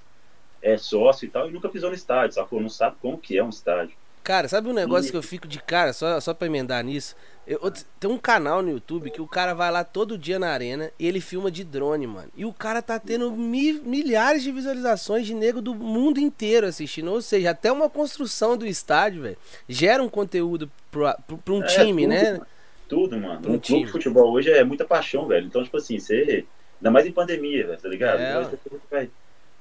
é 0.61 0.77
sócio 0.77 1.25
e 1.25 1.29
tal, 1.29 1.49
e 1.49 1.51
nunca 1.51 1.67
pisou 1.67 1.89
no 1.89 1.95
estádio, 1.97 2.35
sacou? 2.35 2.61
Não 2.61 2.69
sabe 2.69 2.95
como 3.01 3.17
que 3.17 3.37
é 3.37 3.43
um 3.43 3.49
estádio. 3.49 3.97
Cara, 4.23 4.47
sabe 4.47 4.69
um 4.69 4.73
negócio 4.73 5.09
e... 5.09 5.11
que 5.11 5.17
eu 5.17 5.23
fico 5.23 5.49
de 5.49 5.61
cara, 5.61 5.91
só, 5.91 6.17
só 6.21 6.33
pra 6.33 6.47
emendar 6.47 6.81
nisso? 6.81 7.13
Eu, 7.49 7.59
tem 7.99 8.07
um 8.07 8.17
canal 8.19 8.61
no 8.61 8.69
YouTube 8.69 9.09
que 9.09 9.19
o 9.19 9.25
cara 9.25 9.55
vai 9.55 9.71
lá 9.71 9.83
todo 9.83 10.19
dia 10.19 10.37
na 10.37 10.51
arena 10.51 10.91
e 10.99 11.07
ele 11.07 11.19
filma 11.19 11.49
de 11.49 11.63
drone, 11.63 12.05
mano. 12.05 12.29
E 12.37 12.45
o 12.45 12.53
cara 12.53 12.79
tá 12.79 12.99
tendo 12.99 13.31
mi, 13.31 13.73
milhares 13.73 14.43
de 14.43 14.51
visualizações 14.51 15.25
de 15.25 15.33
nego 15.33 15.59
do 15.59 15.73
mundo 15.73 16.19
inteiro 16.19 16.67
assistindo. 16.67 17.11
Ou 17.11 17.19
seja, 17.23 17.49
até 17.49 17.71
uma 17.71 17.89
construção 17.89 18.55
do 18.55 18.67
estádio, 18.67 19.23
velho, 19.23 19.37
gera 19.67 20.03
um 20.03 20.07
conteúdo 20.07 20.69
pra, 20.91 21.15
pra, 21.15 21.37
pra 21.37 21.53
um 21.55 21.63
é, 21.63 21.65
time, 21.65 22.03
tudo, 22.03 22.13
né? 22.13 22.41
Tudo, 22.87 23.17
mano. 23.17 23.41
Pra 23.41 23.51
um, 23.51 23.55
um 23.55 23.59
clube 23.59 23.85
de 23.85 23.91
futebol 23.91 24.31
hoje 24.31 24.51
é 24.51 24.63
muita 24.63 24.85
paixão, 24.85 25.25
velho. 25.25 25.47
Então, 25.47 25.63
tipo 25.63 25.77
assim, 25.77 25.97
você. 25.97 26.45
Ainda 26.79 26.91
mais 26.91 27.07
em 27.07 27.11
pandemia, 27.11 27.65
velho, 27.65 27.81
tá 27.81 27.89
ligado? 27.89 28.19
É, 28.19 29.07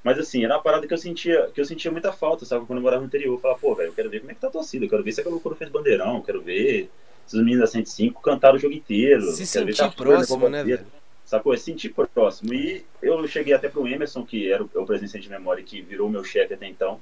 mas 0.04 0.18
assim, 0.18 0.44
era 0.44 0.54
uma 0.54 0.62
parada 0.62 0.86
que 0.86 0.92
eu 0.92 0.98
sentia, 0.98 1.50
que 1.54 1.60
eu 1.60 1.64
sentia 1.64 1.90
muita 1.90 2.12
falta, 2.12 2.44
sabe? 2.44 2.66
Quando 2.66 2.78
eu 2.78 2.82
morava 2.82 3.00
no 3.00 3.08
interior, 3.08 3.34
eu 3.34 3.40
falava, 3.40 3.58
pô, 3.58 3.74
velho, 3.74 3.88
eu 3.88 3.94
quero 3.94 4.10
ver 4.10 4.20
como 4.20 4.30
é 4.30 4.34
que 4.34 4.40
tá 4.40 4.48
a 4.48 4.50
torcida, 4.50 4.84
eu 4.84 4.90
quero 4.90 5.02
ver 5.02 5.12
se 5.12 5.20
a 5.20 5.28
loucura 5.28 5.56
fez 5.56 5.70
bandeirão, 5.70 6.16
eu 6.16 6.22
quero 6.22 6.40
ver 6.40 6.88
esses 7.28 7.38
meninos 7.38 7.60
da 7.60 7.66
105 7.66 8.22
cantaram 8.22 8.56
o 8.56 8.58
jogo 8.58 8.74
inteiro. 8.74 9.22
Se 9.32 9.46
sentir 9.46 9.92
próximo, 9.92 10.48
né, 10.48 10.64
velho? 10.64 10.86
Sacou? 11.24 11.54
Se 11.56 11.64
sentir 11.64 11.94
próximo. 12.14 12.54
E 12.54 12.84
eu 13.02 13.26
cheguei 13.28 13.52
até 13.52 13.68
pro 13.68 13.86
Emerson, 13.86 14.24
que 14.24 14.50
era 14.50 14.62
o, 14.62 14.70
o 14.74 14.86
presidente 14.86 15.24
de 15.24 15.28
memória, 15.28 15.62
que 15.62 15.82
virou 15.82 16.08
meu 16.08 16.24
chefe 16.24 16.54
até 16.54 16.66
então, 16.66 16.98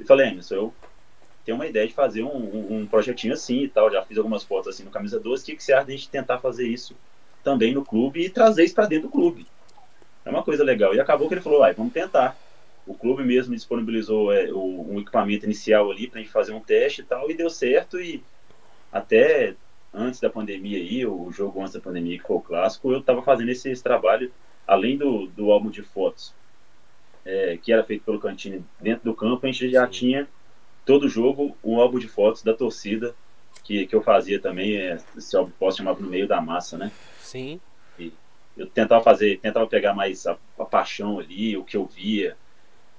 e 0.00 0.04
falei, 0.04 0.28
Emerson, 0.28 0.54
eu 0.54 0.74
tenho 1.44 1.56
uma 1.56 1.66
ideia 1.66 1.86
de 1.86 1.92
fazer 1.92 2.22
um, 2.22 2.34
um, 2.34 2.78
um, 2.78 2.86
projetinho 2.86 3.34
assim 3.34 3.62
e 3.64 3.68
tal, 3.68 3.90
já 3.90 4.02
fiz 4.02 4.16
algumas 4.16 4.42
fotos 4.42 4.68
assim 4.68 4.84
no 4.84 4.90
Camisa 4.90 5.20
12, 5.20 5.42
o 5.42 5.46
que, 5.46 5.56
que 5.56 5.64
você 5.64 5.72
acha 5.72 5.86
de 5.86 5.92
a 5.92 5.96
gente 5.96 6.08
tentar 6.08 6.38
fazer 6.38 6.66
isso 6.66 6.96
também 7.44 7.74
no 7.74 7.84
clube 7.84 8.24
e 8.24 8.30
trazer 8.30 8.64
isso 8.64 8.74
para 8.74 8.86
dentro 8.86 9.08
do 9.08 9.12
clube? 9.12 9.46
É 10.24 10.30
uma 10.30 10.42
coisa 10.42 10.64
legal. 10.64 10.94
E 10.94 11.00
acabou 11.00 11.28
que 11.28 11.34
ele 11.34 11.40
falou, 11.40 11.60
vai, 11.60 11.74
vamos 11.74 11.92
tentar. 11.92 12.38
O 12.86 12.94
clube 12.94 13.22
mesmo 13.22 13.54
disponibilizou 13.54 14.32
é, 14.32 14.50
o, 14.50 14.94
um 14.94 15.00
equipamento 15.00 15.44
inicial 15.44 15.90
ali 15.90 16.08
para 16.08 16.20
a 16.20 16.22
gente 16.22 16.32
fazer 16.32 16.52
um 16.52 16.60
teste 16.60 17.02
e 17.02 17.04
tal, 17.04 17.30
e 17.30 17.34
deu 17.34 17.50
certo. 17.50 18.00
E 18.00 18.22
até 18.92 19.54
antes 19.92 20.20
da 20.20 20.30
pandemia 20.30 20.78
aí, 20.78 21.06
o 21.06 21.30
jogo 21.30 21.60
antes 21.60 21.74
da 21.74 21.80
pandemia, 21.80 22.18
que 22.18 22.26
foi 22.26 22.36
o 22.36 22.40
clássico, 22.40 22.92
eu 22.92 23.00
estava 23.00 23.22
fazendo 23.22 23.50
esse, 23.50 23.70
esse, 23.70 23.82
trabalho, 23.82 24.32
além 24.66 24.96
do, 24.96 25.26
do 25.28 25.50
álbum 25.50 25.70
de 25.70 25.82
fotos 25.82 26.34
é, 27.24 27.58
que 27.62 27.72
era 27.72 27.84
feito 27.84 28.04
pelo 28.04 28.20
Cantini 28.20 28.64
dentro 28.80 29.04
do 29.04 29.14
campo, 29.14 29.46
a 29.46 29.50
gente 29.50 29.70
já 29.70 29.84
Sim. 29.86 29.92
tinha 29.92 30.28
todo 30.84 31.08
jogo 31.08 31.56
um 31.62 31.78
álbum 31.78 31.98
de 31.98 32.08
fotos 32.08 32.42
da 32.42 32.54
torcida 32.54 33.14
que, 33.62 33.86
que 33.86 33.94
eu 33.94 34.02
fazia 34.02 34.40
também, 34.40 34.76
é, 34.76 34.98
esse 35.16 35.36
álbum 35.36 35.50
de 35.50 35.56
fotos 35.56 35.76
chamava 35.76 36.00
No 36.00 36.08
Meio 36.08 36.26
da 36.26 36.40
Massa, 36.40 36.78
né? 36.78 36.90
Sim. 37.20 37.60
E 37.98 38.12
eu 38.56 38.66
tentava 38.66 39.02
fazer, 39.04 39.38
tentava 39.40 39.66
pegar 39.66 39.94
mais 39.94 40.26
a, 40.26 40.36
a 40.58 40.64
paixão 40.64 41.18
ali, 41.18 41.56
o 41.56 41.64
que 41.64 41.76
eu 41.76 41.84
via, 41.84 42.36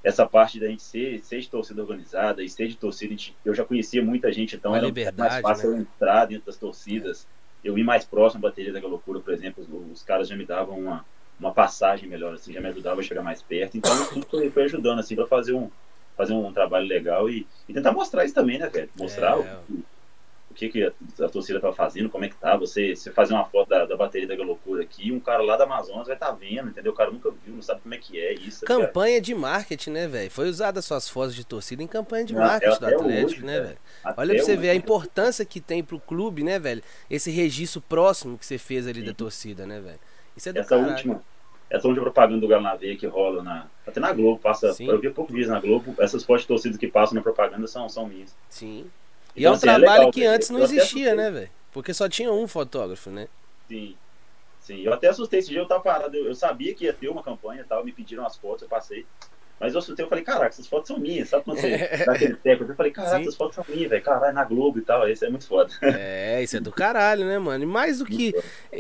essa 0.04 0.26
parte 0.26 0.60
da 0.60 0.68
gente 0.68 0.82
ser, 0.82 1.20
ser 1.20 1.40
de 1.40 1.50
torcida 1.50 1.82
organizada 1.82 2.44
e 2.44 2.50
ser 2.50 2.68
de 2.68 2.78
torcida, 2.78 3.16
eu 3.44 3.54
já 3.54 3.66
conhecia 3.66 4.02
muita 4.02 4.32
gente, 4.32 4.56
então 4.56 4.76
era 4.76 4.88
mais 5.18 5.42
fácil 5.42 5.72
né? 5.72 5.78
eu 5.78 5.82
entrar 5.82 6.26
dentro 6.26 6.46
das 6.46 6.58
torcidas, 6.58 7.28
é. 7.64 7.70
eu 7.70 7.78
ir 7.78 7.84
mais 7.84 8.06
próximo 8.06 8.46
à 8.46 8.50
bateria 8.50 8.72
da 8.72 8.80
loucura, 8.80 9.20
por 9.20 9.34
exemplo, 9.34 9.64
os, 9.64 9.92
os, 9.92 10.04
caras 10.04 10.28
já 10.28 10.36
me 10.38 10.46
davam 10.46 10.80
uma, 10.80 11.06
uma 11.40 11.52
passagem 11.52 12.08
melhor, 12.08 12.34
assim, 12.34 12.54
já 12.54 12.62
me 12.62 12.68
ajudava 12.70 13.02
a 13.02 13.04
chegar 13.04 13.22
mais 13.22 13.42
perto, 13.42 13.78
então 13.78 13.92
tudo 14.08 14.26
foi, 14.26 14.50
foi 14.50 14.64
ajudando, 14.64 15.00
assim, 15.00 15.16
para 15.16 15.28
fazer 15.28 15.54
um, 15.54 15.70
fazer 16.16 16.34
um 16.34 16.52
trabalho 16.54 16.88
legal 16.88 17.30
e, 17.30 17.46
e, 17.68 17.74
tentar 17.74 17.92
mostrar 17.92 18.24
isso 18.24 18.36
também, 18.36 18.58
né, 18.58 18.70
velho? 18.70 18.90
Mostrar 18.98 19.38
é, 19.38 19.60
o, 19.70 19.84
que, 20.60 20.70
que 20.70 20.84
a, 20.84 21.26
a 21.26 21.30
torcida 21.30 21.60
tá 21.60 21.72
fazendo, 21.72 22.10
como 22.10 22.26
é 22.26 22.30
que 22.30 22.36
tá. 22.36 22.58
Você, 22.58 22.96
você 22.96 23.12
fazer 23.12 23.34
uma 23.34 23.46
foto 23.46 23.70
da, 23.70 23.86
da 23.86 23.96
bateria 23.96 24.28
da 24.28 24.44
loucura 24.44 24.84
aqui, 24.84 25.12
um 25.12 25.20
cara 25.20 25.42
lá 25.42 25.56
da 25.56 25.64
Amazonas 25.64 26.08
vai 26.08 26.16
estar 26.16 26.28
tá 26.28 26.32
vendo, 26.34 26.70
entendeu? 26.70 26.92
O 26.92 26.96
cara 26.96 27.10
nunca 27.10 27.32
viu, 27.32 27.56
não 27.56 27.62
sabe 27.62 27.82
como 27.82 27.96
é 27.96 27.98
que 27.98 28.20
é 28.20 28.34
isso. 28.34 28.66
Campanha 28.66 29.16
cara. 29.16 29.22
de 29.22 29.36
marketing, 29.36 29.92
né, 29.92 30.08
velho? 30.08 30.30
Foi 30.30 30.50
usada 30.50 30.82
suas 30.82 31.08
fotos 31.08 31.34
de 31.34 31.46
torcida 31.46 31.82
em 31.82 31.88
campanha 31.88 32.26
de 32.26 32.34
não, 32.34 32.42
marketing 32.42 32.80
do 32.80 32.86
Atlético, 32.86 33.26
hoje, 33.26 33.46
né, 33.46 33.62
velho? 33.62 33.78
Olha 34.18 34.36
pra 34.36 34.44
você 34.44 34.58
ver 34.58 34.70
a 34.72 34.76
importância 34.76 35.46
que 35.46 35.62
tem 35.62 35.84
pro 35.84 36.00
clube, 36.00 36.44
né, 36.44 36.60
velho? 36.60 36.84
Esse 37.10 37.32
registro 37.32 37.82
próximo 37.82 38.38
que 38.38 38.46
você 38.46 38.58
fez 38.58 38.86
ali 38.86 39.00
Sim. 39.00 39.08
da 39.08 39.14
torcida, 39.14 39.66
né, 39.66 39.80
velho? 39.80 40.00
Isso 40.36 40.50
é 40.50 40.54
do 40.54 40.60
Essa 40.60 40.70
caralho. 40.70 40.92
última 40.92 41.22
essa 41.70 41.88
última 41.88 42.06
propaganda 42.06 42.42
do 42.42 42.48
Galo 42.48 42.64
na 42.64 42.76
Veia 42.76 42.98
que 42.98 43.06
rola 43.06 43.44
na. 43.44 43.68
Até 43.86 44.00
na 44.00 44.12
Globo, 44.12 44.40
passa. 44.40 44.74
Sim. 44.74 44.88
Eu 44.88 45.00
vi 45.00 45.10
poucos 45.12 45.36
dias 45.36 45.48
na 45.48 45.60
Globo. 45.60 45.94
Essas 46.00 46.24
fotos 46.24 46.42
de 46.42 46.48
torcida 46.48 46.78
que 46.78 46.88
passam 46.88 47.14
na 47.14 47.22
propaganda 47.22 47.68
são, 47.68 47.88
são 47.88 48.08
minhas. 48.08 48.36
Sim. 48.50 48.90
E 49.40 49.44
então, 49.44 49.52
é 49.52 49.54
um 49.54 49.56
assim, 49.56 49.70
é 49.70 49.74
trabalho 49.74 49.88
é 49.88 49.98
legal, 50.00 50.12
que 50.12 50.26
antes 50.26 50.50
não 50.50 50.62
existia, 50.62 51.16
né, 51.16 51.32
velho? 51.32 51.50
Porque 51.72 51.94
só 51.94 52.10
tinha 52.10 52.32
um 52.32 52.48
fotógrafo, 52.48 53.10
né? 53.10 53.30
Sim. 53.70 53.96
Sim, 54.60 54.82
eu 54.82 54.94
até 54.94 55.08
assustei 55.08 55.40
esse 55.40 55.50
dia, 55.50 55.60
eu 55.60 55.66
tava 55.66 55.82
parado, 55.82 56.16
eu, 56.16 56.26
eu 56.26 56.36
sabia 56.36 56.76
que 56.76 56.84
ia 56.84 56.94
ter 56.94 57.08
uma 57.08 57.24
campanha 57.24 57.62
e 57.62 57.64
tal, 57.64 57.84
me 57.84 57.92
pediram 57.92 58.26
as 58.26 58.36
fotos, 58.36 58.64
eu 58.64 58.70
passei. 58.70 59.06
Mas 59.60 59.74
eu 59.74 59.80
assustei, 59.80 60.06
eu 60.06 60.10
falei, 60.10 60.24
caraca, 60.24 60.48
essas 60.48 60.68
fotos 60.68 60.88
são 60.88 61.00
minhas, 61.00 61.30
sabe 61.30 61.44
quando 61.44 61.60
você 61.60 61.78
dá 62.06 62.14
aquele 62.14 62.36
técnico? 62.36 62.72
Eu 62.72 62.76
falei, 62.76 62.92
caraca, 62.92 63.16
Sim. 63.16 63.22
essas 63.22 63.36
fotos 63.36 63.56
são 63.56 63.66
minhas, 63.68 63.90
velho, 63.90 64.04
caralho, 64.04 64.34
na 64.34 64.44
Globo 64.44 64.78
e 64.78 64.82
tal, 64.82 65.10
isso 65.10 65.26
é 65.26 65.30
muito 65.30 65.48
foda. 65.48 65.72
É, 65.82 66.44
isso 66.44 66.56
é 66.58 66.60
do 66.60 66.72
caralho, 66.72 67.26
né, 67.26 67.40
mano? 67.40 67.64
E 67.64 67.68
mais 67.68 68.00
do 68.00 68.06
que 68.06 68.34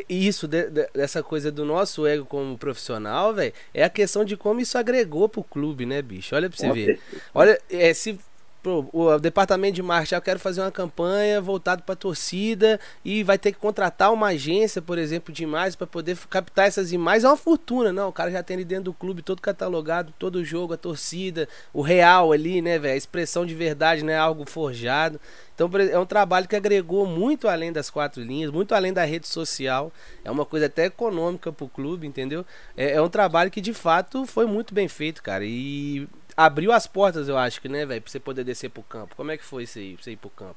isso, 0.08 0.48
de, 0.48 0.70
de, 0.70 0.88
dessa 0.94 1.24
coisa 1.24 1.52
do 1.52 1.66
nosso 1.66 2.06
ego 2.06 2.26
como 2.26 2.58
profissional, 2.58 3.34
velho, 3.34 3.54
é 3.74 3.84
a 3.84 3.90
questão 3.90 4.24
de 4.24 4.38
como 4.38 4.60
isso 4.60 4.78
agregou 4.78 5.28
pro 5.28 5.44
clube, 5.44 5.86
né, 5.86 6.02
bicho? 6.02 6.36
Olha 6.36 6.50
pra 6.50 6.58
você 6.58 6.72
ver. 6.72 7.00
Olha, 7.34 7.60
é, 7.70 7.94
se 7.94 8.20
Pro, 8.62 8.90
o 8.92 9.18
departamento 9.18 9.76
de 9.76 9.82
marketing, 9.82 10.16
eu 10.16 10.22
quero 10.22 10.40
fazer 10.40 10.60
uma 10.60 10.72
campanha 10.72 11.40
voltada 11.40 11.82
para 11.82 11.96
torcida 11.96 12.78
e 13.06 13.24
vai 13.24 13.38
ter 13.38 13.54
que 13.54 13.58
contratar 13.58 14.12
uma 14.12 14.28
agência, 14.28 14.82
por 14.82 14.98
exemplo, 14.98 15.34
de 15.34 15.44
imagens 15.44 15.78
para 15.78 15.88
poder 15.88 16.18
captar 16.30 16.68
essas 16.68 16.92
imagens. 16.92 17.24
É 17.24 17.28
uma 17.30 17.38
fortuna, 17.38 17.94
não. 17.94 18.10
O 18.10 18.14
cara 18.14 18.30
já 18.30 18.44
tem 18.44 18.56
ali 18.56 18.66
dentro 18.66 18.86
do 18.86 18.94
clube 18.94 19.22
todo 19.22 19.42
catalogado, 19.42 20.14
todo 20.20 20.38
o 20.38 20.46
jogo, 20.46 20.74
a 20.74 20.78
torcida, 20.78 21.48
o 21.74 21.82
real 21.82 22.34
ali, 22.34 22.62
né, 22.62 22.78
velho? 22.78 22.96
A 22.96 22.98
expressão 22.98 23.46
de 23.46 23.56
verdade, 23.56 24.04
não 24.04 24.12
é 24.12 24.18
algo 24.18 24.44
forjado. 24.50 25.22
Então 25.56 25.70
é 25.92 26.00
um 26.00 26.06
trabalho 26.06 26.48
que 26.48 26.56
agregou 26.56 27.06
muito 27.06 27.48
além 27.48 27.72
das 27.72 27.90
quatro 27.90 28.22
linhas, 28.22 28.52
muito 28.52 28.74
além 28.74 28.94
da 28.94 29.04
rede 29.04 29.28
social. 29.28 29.92
É 30.24 30.32
uma 30.32 30.46
coisa 30.46 30.68
até 30.68 30.86
econômica 30.86 31.52
pro 31.52 31.68
clube, 31.68 32.08
entendeu? 32.08 32.46
É, 32.78 32.94
é 32.94 33.02
um 33.02 33.10
trabalho 33.10 33.52
que 33.52 33.60
de 33.60 33.74
fato 33.74 34.26
foi 34.26 34.46
muito 34.46 34.74
bem 34.74 34.88
feito, 34.88 35.22
cara. 35.22 35.44
E 35.46 36.08
abriu 36.40 36.72
as 36.72 36.88
portas, 36.88 37.28
eu 37.28 37.38
acho 37.38 37.60
que, 37.60 37.68
né, 37.68 37.86
velho, 37.86 38.02
pra 38.02 38.10
você 38.10 38.20
poder 38.20 38.46
descer 38.46 38.70
pro 38.70 38.82
campo. 38.82 39.14
Como 39.14 39.30
é 39.30 39.38
que 39.38 39.44
foi 39.44 39.64
isso 39.64 39.78
aí, 39.78 39.96
pra 39.96 40.04
você 40.04 40.12
ir 40.12 40.16
pro 40.16 40.30
campo? 40.30 40.56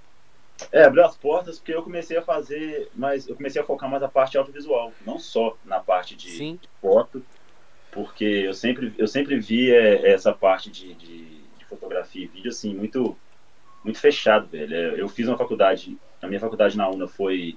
É, 0.71 0.85
abriu 0.85 1.05
as 1.05 1.17
portas 1.17 1.59
porque 1.59 1.75
eu 1.75 1.83
comecei 1.83 2.17
a 2.17 2.23
fazer, 2.23 2.89
mas 2.95 3.27
eu 3.27 3.35
comecei 3.35 3.61
a 3.61 3.65
focar 3.65 3.91
mais 3.91 4.01
na 4.01 4.09
parte 4.09 4.39
audiovisual, 4.39 4.93
não 5.05 5.19
só 5.19 5.57
na 5.65 5.81
parte 5.81 6.15
de, 6.15 6.37
de 6.37 6.69
foto, 6.81 7.25
porque 7.91 8.25
eu 8.25 8.55
sempre, 8.55 8.95
eu 8.97 9.09
sempre 9.09 9.41
vi 9.41 9.73
é, 9.73 10.13
essa 10.13 10.33
parte 10.33 10.71
de, 10.71 10.95
de, 10.95 11.25
de, 11.59 11.65
fotografia 11.65 12.25
e 12.25 12.29
vídeo 12.29 12.51
assim 12.51 12.73
muito, 12.73 13.17
muito 13.83 13.99
fechado, 13.99 14.47
velho. 14.47 14.73
É, 14.73 15.01
eu 15.01 15.09
fiz 15.09 15.27
uma 15.27 15.37
faculdade, 15.37 15.99
a 16.21 16.29
minha 16.29 16.39
faculdade 16.39 16.77
na 16.77 16.89
UNA 16.89 17.09
foi 17.09 17.57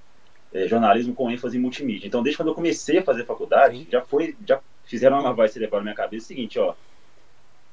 é, 0.52 0.68
jornalismo 0.68 1.14
com 1.14 1.30
ênfase 1.30 1.58
em 1.58 1.62
multimídia. 1.62 2.08
Então, 2.08 2.24
desde 2.24 2.38
quando 2.38 2.50
eu 2.50 2.56
comecei 2.56 2.98
a 2.98 3.04
fazer 3.04 3.24
faculdade, 3.24 3.78
Sim. 3.78 3.88
já 3.92 4.02
foi, 4.02 4.36
já 4.48 4.60
fizeram 4.84 5.18
uma 5.18 5.30
lavagem 5.30 5.54
cerebral 5.54 5.82
na 5.82 5.86
minha 5.86 5.96
cabeça. 5.96 6.24
É 6.24 6.26
o 6.26 6.28
seguinte, 6.28 6.58
ó, 6.58 6.74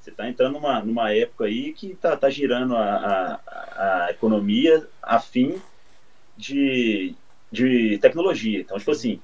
você 0.03 0.11
está 0.11 0.29
entrando 0.29 0.55
numa, 0.55 0.83
numa 0.83 1.13
época 1.13 1.45
aí 1.45 1.73
que 1.73 1.93
está 1.93 2.17
tá 2.17 2.29
girando 2.29 2.77
a, 2.77 3.39
a, 3.47 4.07
a, 4.07 4.11
economia 4.11 4.85
a 5.01 5.21
fim 5.21 5.61
de, 6.37 7.15
de 7.53 7.99
tecnologia. 7.99 8.61
Então, 8.61 8.77
tipo 8.79 8.91
assim, 8.91 9.21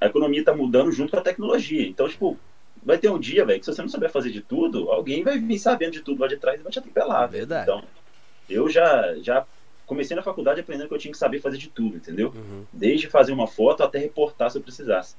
a 0.00 0.06
economia 0.06 0.40
está 0.40 0.54
mudando 0.54 0.90
junto 0.90 1.10
com 1.10 1.18
a 1.18 1.22
tecnologia. 1.22 1.86
Então, 1.86 2.08
tipo, 2.08 2.38
vai 2.82 2.96
ter 2.96 3.10
um 3.10 3.18
dia, 3.18 3.44
velho, 3.44 3.58
que 3.58 3.66
se 3.66 3.74
você 3.74 3.82
não 3.82 3.88
souber 3.88 4.10
fazer 4.10 4.30
de 4.30 4.40
tudo, 4.40 4.90
alguém 4.90 5.22
vai 5.22 5.38
vir 5.38 5.58
sabendo 5.58 5.92
de 5.92 6.00
tudo 6.00 6.22
lá 6.22 6.26
de 6.26 6.38
trás 6.38 6.58
e 6.58 6.62
vai 6.62 6.72
te 6.72 6.78
atropelar. 6.78 7.28
Verdade. 7.28 7.64
Então, 7.64 7.84
eu 8.48 8.66
já, 8.70 9.14
já 9.20 9.44
comecei 9.84 10.16
na 10.16 10.22
faculdade 10.22 10.60
aprendendo 10.60 10.88
que 10.88 10.94
eu 10.94 10.98
tinha 10.98 11.12
que 11.12 11.18
saber 11.18 11.40
fazer 11.40 11.58
de 11.58 11.68
tudo, 11.68 11.96
entendeu? 11.96 12.32
Uhum. 12.34 12.64
Desde 12.72 13.08
fazer 13.08 13.32
uma 13.32 13.46
foto 13.46 13.82
até 13.82 13.98
reportar 13.98 14.50
se 14.50 14.56
eu 14.56 14.62
precisasse. 14.62 15.16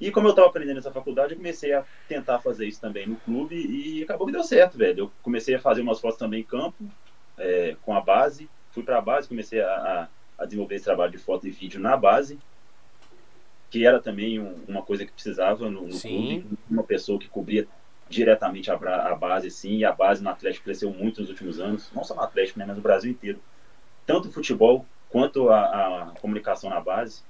E 0.00 0.10
como 0.10 0.28
eu 0.28 0.30
estava 0.30 0.48
aprendendo 0.48 0.76
nessa 0.76 0.90
faculdade, 0.90 1.32
eu 1.32 1.36
comecei 1.36 1.74
a 1.74 1.84
tentar 2.08 2.38
fazer 2.38 2.66
isso 2.66 2.80
também 2.80 3.06
no 3.06 3.16
clube 3.16 3.54
e 3.54 4.02
acabou 4.02 4.26
que 4.26 4.32
deu 4.32 4.42
certo, 4.42 4.78
velho. 4.78 5.04
Eu 5.04 5.12
comecei 5.22 5.54
a 5.54 5.60
fazer 5.60 5.82
umas 5.82 6.00
fotos 6.00 6.18
também 6.18 6.40
em 6.40 6.44
campo, 6.44 6.76
é, 7.36 7.76
com 7.82 7.94
a 7.94 8.00
base. 8.00 8.48
Fui 8.70 8.82
para 8.82 8.96
a 8.96 9.00
base, 9.02 9.28
comecei 9.28 9.60
a, 9.60 10.08
a, 10.38 10.44
desenvolver 10.46 10.76
esse 10.76 10.84
trabalho 10.86 11.12
de 11.12 11.18
foto 11.18 11.46
e 11.46 11.50
vídeo 11.50 11.78
na 11.78 11.98
base, 11.98 12.38
que 13.68 13.84
era 13.84 14.00
também 14.00 14.40
um, 14.40 14.64
uma 14.66 14.82
coisa 14.82 15.04
que 15.04 15.12
precisava 15.12 15.68
no, 15.68 15.82
no 15.82 16.00
clube. 16.00 16.46
Uma 16.70 16.82
pessoa 16.82 17.18
que 17.18 17.28
cobria 17.28 17.68
diretamente 18.08 18.70
a, 18.70 18.74
a, 18.74 19.14
base, 19.14 19.50
sim, 19.50 19.78
e 19.78 19.84
a 19.84 19.92
base 19.92 20.22
no 20.22 20.30
Atlético 20.30 20.64
cresceu 20.64 20.90
muito 20.90 21.20
nos 21.20 21.28
últimos 21.30 21.60
anos, 21.60 21.90
não 21.94 22.02
só 22.02 22.14
no 22.14 22.22
Atlético, 22.22 22.58
né, 22.58 22.64
mas 22.66 22.76
no 22.76 22.82
Brasil 22.82 23.10
inteiro. 23.10 23.38
Tanto 24.06 24.28
o 24.28 24.32
futebol 24.32 24.86
quanto 25.10 25.50
a, 25.50 26.08
a 26.08 26.10
comunicação 26.20 26.70
na 26.70 26.80
base. 26.80 27.22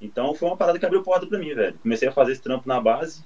Então 0.00 0.34
foi 0.34 0.48
uma 0.48 0.56
parada 0.56 0.78
que 0.78 0.86
abriu 0.86 1.02
porta 1.02 1.26
para 1.26 1.38
mim, 1.38 1.54
velho. 1.54 1.78
Comecei 1.82 2.08
a 2.08 2.12
fazer 2.12 2.32
esse 2.32 2.42
trampo 2.42 2.68
na 2.68 2.80
base, 2.80 3.24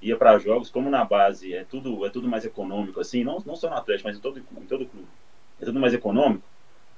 ia 0.00 0.16
para 0.16 0.38
jogos, 0.38 0.70
como 0.70 0.88
na 0.88 1.04
base 1.04 1.52
é 1.52 1.64
tudo 1.64 2.06
é 2.06 2.10
tudo 2.10 2.28
mais 2.28 2.44
econômico 2.44 3.00
assim, 3.00 3.24
não, 3.24 3.42
não 3.44 3.56
só 3.56 3.68
no 3.68 3.76
Atlético, 3.76 4.08
mas 4.08 4.16
em 4.16 4.20
todo 4.20 4.38
em 4.38 4.66
todo 4.66 4.86
clube. 4.86 5.08
É 5.60 5.64
tudo 5.64 5.80
mais 5.80 5.92
econômico. 5.92 6.44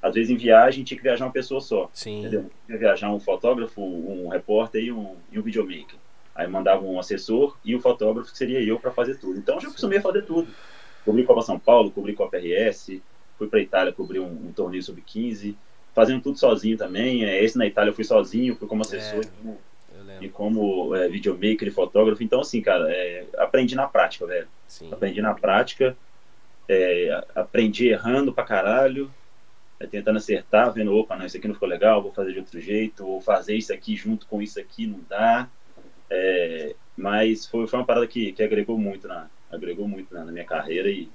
Às 0.02 0.14
vezes 0.14 0.30
em 0.30 0.36
viagem 0.36 0.84
tinha 0.84 0.96
que 0.96 1.02
viajar 1.02 1.26
uma 1.26 1.32
pessoa 1.32 1.60
só. 1.60 1.90
Sim. 1.92 2.20
Entendeu? 2.20 2.50
Tinha 2.66 2.78
que 2.78 2.84
viajar 2.84 3.10
um 3.10 3.20
fotógrafo, 3.20 3.82
um 3.82 4.28
repórter 4.28 4.82
e 4.82 4.92
um, 4.92 5.16
e 5.32 5.38
um 5.38 5.42
videomaker. 5.42 5.96
Aí 6.34 6.46
mandava 6.46 6.84
um 6.84 6.98
assessor 6.98 7.56
e 7.64 7.74
o 7.74 7.80
fotógrafo 7.80 8.30
que 8.30 8.38
seria 8.38 8.62
eu 8.62 8.78
para 8.78 8.90
fazer 8.90 9.16
tudo. 9.16 9.38
Então 9.38 9.56
eu 9.56 9.60
já 9.62 9.68
acostumei 9.68 9.98
a 9.98 10.02
fazer 10.02 10.22
tudo. 10.22 10.48
Cobri 11.04 11.24
Copa 11.24 11.42
São 11.42 11.58
Paulo, 11.58 11.90
cobri 11.90 12.14
Copa 12.14 12.36
RS, 12.36 13.00
fui 13.38 13.48
para 13.48 13.60
Itália 13.60 13.92
cobrir 13.92 14.20
um, 14.20 14.48
um 14.48 14.52
torneio 14.52 14.82
sub-15 14.82 15.56
fazendo 15.94 16.22
tudo 16.22 16.38
sozinho 16.38 16.76
também. 16.76 17.24
É, 17.24 17.42
esse 17.42 17.56
na 17.58 17.66
Itália 17.66 17.90
eu 17.90 17.94
fui 17.94 18.04
sozinho, 18.04 18.56
fui 18.56 18.68
como 18.68 18.82
assessor 18.82 19.24
é, 19.24 20.24
e 20.24 20.28
como 20.28 20.94
é, 20.94 21.08
videomaker 21.08 21.68
e 21.68 21.70
fotógrafo. 21.70 22.22
Então, 22.22 22.40
assim, 22.40 22.60
cara, 22.60 22.90
é, 22.90 23.26
aprendi 23.38 23.74
na 23.74 23.86
prática, 23.86 24.26
velho. 24.26 24.48
Sim. 24.68 24.92
Aprendi 24.92 25.20
na 25.20 25.34
prática, 25.34 25.96
é, 26.68 27.24
aprendi 27.34 27.88
errando 27.88 28.32
pra 28.32 28.44
caralho, 28.44 29.10
é, 29.78 29.86
tentando 29.86 30.18
acertar, 30.18 30.72
vendo, 30.72 30.94
opa, 30.94 31.16
não, 31.16 31.26
isso 31.26 31.36
aqui 31.36 31.48
não 31.48 31.54
ficou 31.54 31.68
legal, 31.68 32.02
vou 32.02 32.12
fazer 32.12 32.32
de 32.32 32.38
outro 32.38 32.60
jeito, 32.60 33.06
ou 33.06 33.20
fazer 33.20 33.56
isso 33.56 33.72
aqui 33.72 33.96
junto 33.96 34.26
com 34.26 34.40
isso 34.40 34.60
aqui 34.60 34.86
não 34.86 35.00
dá. 35.08 35.48
É, 36.08 36.74
mas 36.96 37.46
foi, 37.46 37.66
foi 37.66 37.78
uma 37.78 37.86
parada 37.86 38.06
que, 38.06 38.32
que 38.32 38.42
agregou 38.42 38.76
muito 38.76 39.08
na, 39.08 39.28
agregou 39.50 39.88
muito 39.88 40.12
na, 40.12 40.24
na 40.24 40.32
minha 40.32 40.44
carreira 40.44 40.88
e, 40.88 41.08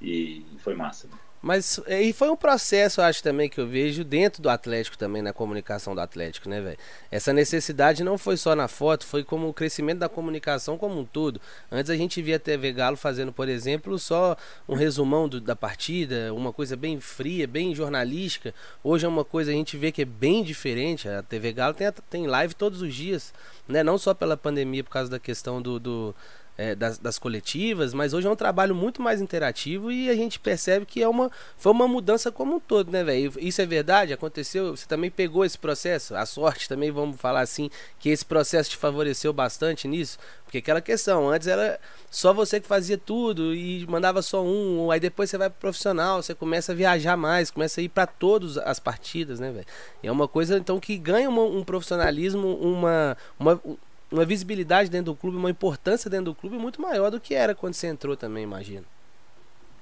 e 0.00 0.44
foi 0.58 0.74
massa. 0.74 1.08
Mas 1.42 1.80
e 1.88 2.12
foi 2.12 2.28
um 2.28 2.36
processo, 2.36 3.00
acho 3.00 3.22
também, 3.22 3.48
que 3.48 3.58
eu 3.58 3.66
vejo 3.66 4.04
dentro 4.04 4.42
do 4.42 4.50
Atlético 4.50 4.98
também, 4.98 5.22
na 5.22 5.32
comunicação 5.32 5.94
do 5.94 6.00
Atlético, 6.00 6.50
né, 6.50 6.60
velho? 6.60 6.76
Essa 7.10 7.32
necessidade 7.32 8.04
não 8.04 8.18
foi 8.18 8.36
só 8.36 8.54
na 8.54 8.68
foto, 8.68 9.06
foi 9.06 9.24
como 9.24 9.48
o 9.48 9.54
crescimento 9.54 10.00
da 10.00 10.08
comunicação 10.08 10.76
como 10.76 11.00
um 11.00 11.04
todo. 11.04 11.40
Antes 11.72 11.90
a 11.90 11.96
gente 11.96 12.20
via 12.20 12.36
a 12.36 12.38
TV 12.38 12.72
Galo 12.72 12.96
fazendo, 12.96 13.32
por 13.32 13.48
exemplo, 13.48 13.98
só 13.98 14.36
um 14.68 14.74
resumão 14.74 15.26
do, 15.26 15.40
da 15.40 15.56
partida, 15.56 16.32
uma 16.34 16.52
coisa 16.52 16.76
bem 16.76 17.00
fria, 17.00 17.46
bem 17.46 17.74
jornalística. 17.74 18.54
Hoje 18.84 19.06
é 19.06 19.08
uma 19.08 19.24
coisa 19.24 19.50
a 19.50 19.54
gente 19.54 19.78
vê 19.78 19.90
que 19.90 20.02
é 20.02 20.06
bem 20.06 20.44
diferente. 20.44 21.08
A 21.08 21.22
TV 21.22 21.52
Galo 21.54 21.72
tem, 21.72 21.90
tem 22.10 22.26
live 22.26 22.52
todos 22.54 22.82
os 22.82 22.94
dias, 22.94 23.32
né? 23.66 23.82
Não 23.82 23.96
só 23.96 24.12
pela 24.12 24.36
pandemia, 24.36 24.84
por 24.84 24.90
causa 24.90 25.10
da 25.10 25.18
questão 25.18 25.62
do, 25.62 25.80
do 25.80 26.14
é, 26.56 26.74
das, 26.74 26.98
das, 26.98 27.18
coletivas, 27.18 27.94
mas 27.94 28.12
hoje 28.12 28.26
é 28.26 28.30
um 28.30 28.36
trabalho 28.36 28.74
muito 28.74 29.00
mais 29.00 29.20
interativo 29.20 29.90
e 29.90 30.10
a 30.10 30.14
gente 30.14 30.38
percebe 30.38 30.84
que 30.84 31.02
é 31.02 31.08
uma, 31.08 31.30
foi 31.56 31.72
uma 31.72 31.88
mudança 31.88 32.30
como 32.30 32.56
um 32.56 32.60
todo, 32.60 32.90
né, 32.90 33.02
velho? 33.02 33.32
Isso 33.38 33.62
é 33.62 33.66
verdade? 33.66 34.12
Aconteceu? 34.12 34.76
Você 34.76 34.86
também 34.86 35.10
pegou 35.10 35.44
esse 35.44 35.58
processo? 35.58 36.14
A 36.14 36.26
sorte 36.26 36.68
também, 36.68 36.90
vamos 36.90 37.20
falar 37.20 37.40
assim, 37.40 37.70
que 37.98 38.10
esse 38.10 38.24
processo 38.24 38.70
te 38.70 38.76
favoreceu 38.76 39.32
bastante 39.32 39.88
nisso? 39.88 40.18
Porque 40.44 40.58
aquela 40.58 40.80
questão, 40.80 41.30
antes 41.30 41.46
era 41.46 41.78
só 42.10 42.34
você 42.34 42.60
que 42.60 42.66
fazia 42.66 42.98
tudo 42.98 43.54
e 43.54 43.86
mandava 43.88 44.20
só 44.20 44.44
um, 44.44 44.90
aí 44.90 44.98
depois 44.98 45.30
você 45.30 45.38
vai 45.38 45.48
pro 45.48 45.60
profissional, 45.60 46.22
você 46.22 46.34
começa 46.34 46.72
a 46.72 46.74
viajar 46.74 47.16
mais, 47.16 47.50
começa 47.50 47.80
a 47.80 47.84
ir 47.84 47.88
para 47.88 48.06
todas 48.06 48.58
as 48.58 48.80
partidas, 48.80 49.38
né, 49.38 49.50
velho? 49.50 49.66
É 50.02 50.10
uma 50.10 50.26
coisa 50.26 50.58
então 50.58 50.80
que 50.80 50.98
ganha 50.98 51.28
uma, 51.28 51.42
um 51.42 51.62
profissionalismo, 51.62 52.56
uma, 52.56 53.16
uma 53.38 53.60
uma 54.10 54.24
visibilidade 54.24 54.90
dentro 54.90 55.12
do 55.12 55.16
clube, 55.16 55.36
uma 55.36 55.50
importância 55.50 56.10
dentro 56.10 56.26
do 56.26 56.34
clube 56.34 56.56
muito 56.56 56.80
maior 56.80 57.10
do 57.10 57.20
que 57.20 57.34
era 57.34 57.54
quando 57.54 57.74
você 57.74 57.86
entrou 57.86 58.16
também, 58.16 58.42
imagino. 58.42 58.84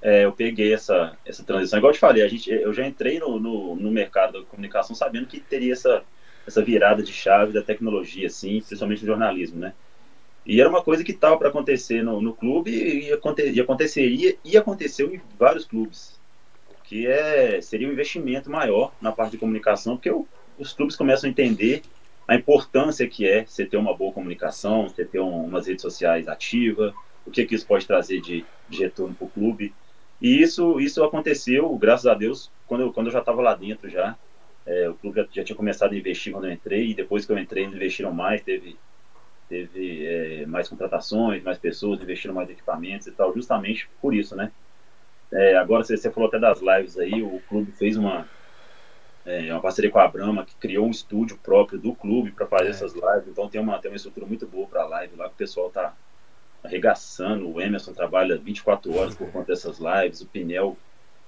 É, 0.01 0.23
eu 0.23 0.31
peguei 0.31 0.73
essa, 0.73 1.17
essa 1.25 1.43
transição. 1.43 1.77
Igual 1.77 1.91
eu 1.91 1.95
te 1.95 1.99
falei, 1.99 2.23
a 2.23 2.27
gente, 2.27 2.49
eu 2.49 2.73
já 2.73 2.87
entrei 2.87 3.19
no, 3.19 3.39
no, 3.39 3.75
no 3.75 3.91
mercado 3.91 4.39
da 4.39 4.45
comunicação 4.45 4.95
sabendo 4.95 5.25
que 5.25 5.39
teria 5.39 5.73
essa, 5.73 6.03
essa 6.47 6.63
virada 6.63 7.03
de 7.03 7.11
chave 7.11 7.51
da 7.51 7.61
tecnologia, 7.61 8.27
assim, 8.27 8.61
principalmente 8.61 9.01
no 9.01 9.07
jornalismo, 9.07 9.59
né? 9.59 9.73
E 10.45 10.59
era 10.59 10.69
uma 10.69 10.81
coisa 10.81 11.03
que 11.03 11.11
estava 11.11 11.37
para 11.37 11.49
acontecer 11.49 12.01
no, 12.01 12.21
no 12.21 12.33
clube 12.33 12.71
e, 12.71 13.11
aconte, 13.11 13.43
e 13.49 13.59
aconteceria 13.59 14.37
e 14.43 14.57
aconteceu 14.57 15.13
em 15.13 15.21
vários 15.37 15.65
clubes, 15.65 16.17
que 16.85 17.05
é 17.05 17.59
seria 17.61 17.87
um 17.87 17.91
investimento 17.91 18.49
maior 18.49 18.93
na 19.01 19.11
parte 19.11 19.33
de 19.33 19.37
comunicação, 19.37 19.97
porque 19.97 20.09
o, 20.09 20.25
os 20.57 20.73
clubes 20.73 20.95
começam 20.95 21.27
a 21.27 21.31
entender 21.31 21.83
a 22.29 22.35
importância 22.35 23.07
que 23.07 23.27
é 23.27 23.43
você 23.43 23.65
ter 23.65 23.75
uma 23.75 23.97
boa 23.97 24.13
comunicação, 24.13 24.87
você 24.87 25.03
ter 25.03 25.19
um, 25.19 25.45
umas 25.45 25.65
redes 25.65 25.81
sociais 25.81 26.27
ativas, 26.27 26.93
o 27.25 27.31
que, 27.31 27.43
que 27.43 27.55
isso 27.55 27.65
pode 27.65 27.87
trazer 27.87 28.21
de, 28.21 28.45
de 28.69 28.79
retorno 28.83 29.15
para 29.15 29.25
o 29.25 29.29
clube. 29.29 29.73
E 30.21 30.39
isso, 30.39 30.79
isso 30.79 31.03
aconteceu, 31.03 31.75
graças 31.75 32.05
a 32.05 32.13
Deus, 32.13 32.51
quando 32.67 32.81
eu, 32.81 32.93
quando 32.93 33.07
eu 33.07 33.13
já 33.13 33.17
estava 33.17 33.41
lá 33.41 33.55
dentro 33.55 33.89
já. 33.89 34.15
É, 34.63 34.87
o 34.87 34.93
clube 34.93 35.15
já, 35.19 35.27
já, 35.31 35.43
tinha 35.43 35.55
começado 35.55 35.93
a 35.93 35.97
investir 35.97 36.31
quando 36.31 36.45
eu 36.45 36.51
entrei, 36.51 36.91
e 36.91 36.93
depois 36.93 37.25
que 37.25 37.31
eu 37.31 37.39
entrei, 37.39 37.63
eles 37.63 37.75
investiram 37.75 38.13
mais, 38.13 38.43
teve, 38.43 38.77
teve 39.47 40.05
é, 40.05 40.45
mais 40.45 40.69
contratações, 40.69 41.41
mais 41.41 41.57
pessoas, 41.57 41.99
investiram 41.99 42.35
mais 42.35 42.47
equipamentos 42.47 43.07
e 43.07 43.11
tal, 43.11 43.33
justamente 43.33 43.89
por 43.99 44.13
isso, 44.13 44.35
né? 44.35 44.51
É, 45.31 45.55
agora, 45.55 45.83
você, 45.83 45.97
você 45.97 46.11
falou 46.11 46.27
até 46.29 46.37
das 46.37 46.61
lives 46.61 46.95
aí, 46.99 47.23
o 47.23 47.41
clube 47.49 47.71
fez 47.71 47.97
uma, 47.97 48.27
é 49.25 49.51
uma 49.51 49.61
parceria 49.61 49.91
com 49.91 49.99
a 49.99 50.07
Brahma, 50.07 50.45
que 50.45 50.55
criou 50.55 50.87
um 50.87 50.91
estúdio 50.91 51.37
próprio 51.37 51.77
do 51.77 51.93
clube 51.93 52.31
para 52.31 52.47
fazer 52.47 52.67
é. 52.67 52.69
essas 52.69 52.93
lives. 52.93 53.27
Então 53.27 53.49
tem 53.49 53.61
uma, 53.61 53.79
tem 53.79 53.91
uma 53.91 53.97
estrutura 53.97 54.25
muito 54.25 54.47
boa 54.47 54.67
para 54.67 54.85
live 54.85 55.15
lá, 55.15 55.27
que 55.27 55.35
o 55.35 55.37
pessoal 55.37 55.69
tá 55.69 55.93
arregaçando. 56.63 57.49
O 57.49 57.61
Emerson 57.61 57.93
trabalha 57.93 58.37
24 58.37 58.95
horas 58.97 59.15
por 59.15 59.31
conta 59.31 59.47
dessas 59.47 59.79
lives, 59.79 60.21
o 60.21 60.27
Pinel 60.27 60.77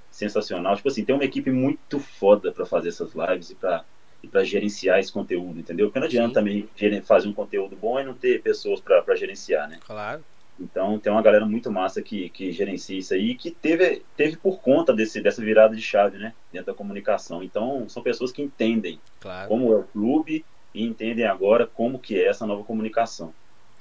sensacional. 0.10 0.76
Tipo 0.76 0.90
assim, 0.90 1.06
tem 1.06 1.16
uma 1.16 1.26
equipe 1.26 1.52
muito 1.52 2.00
foda 2.00 2.52
para 2.52 2.66
fazer 2.66 2.90
essas 2.90 3.14
lives 3.14 3.52
e 3.52 3.56
para 3.56 3.84
e 4.24 4.28
para 4.28 4.44
gerenciar 4.44 5.00
esse 5.00 5.12
conteúdo, 5.12 5.60
entendeu? 5.60 5.88
Porque 5.88 6.00
não 6.00 6.06
adianta 6.06 6.40
Sim. 6.40 6.68
também 6.76 7.02
fazer 7.02 7.28
um 7.28 7.34
conteúdo 7.34 7.76
bom 7.76 8.00
e 8.00 8.04
não 8.04 8.14
ter 8.14 8.42
pessoas 8.42 8.80
para 8.80 9.16
gerenciar, 9.16 9.68
né? 9.68 9.80
Claro. 9.86 10.24
Então 10.62 11.00
tem 11.00 11.12
uma 11.12 11.22
galera 11.22 11.46
muito 11.46 11.72
massa 11.72 12.02
que, 12.02 12.30
que 12.30 12.52
gerencia 12.52 12.98
isso 12.98 13.14
aí, 13.14 13.36
que 13.36 13.52
teve, 13.52 14.04
teve 14.16 14.38
por 14.38 14.60
conta 14.62 14.94
desse, 14.94 15.22
dessa 15.22 15.42
virada 15.42 15.76
de 15.76 15.82
chave, 15.82 16.18
né? 16.18 16.34
Dentro 16.52 16.68
da 16.68 16.74
comunicação. 16.78 17.44
Então 17.44 17.90
são 17.90 18.04
pessoas 18.04 18.32
que 18.32 18.42
entendem 18.42 19.00
Claro. 19.20 19.48
como 19.50 19.72
é 19.74 19.76
o 19.78 19.84
clube 19.84 20.46
e 20.74 20.84
entendem 20.86 21.26
agora 21.26 21.66
como 21.68 22.00
que 22.00 22.18
é 22.18 22.28
essa 22.28 22.46
nova 22.46 22.64
comunicação. 22.64 23.34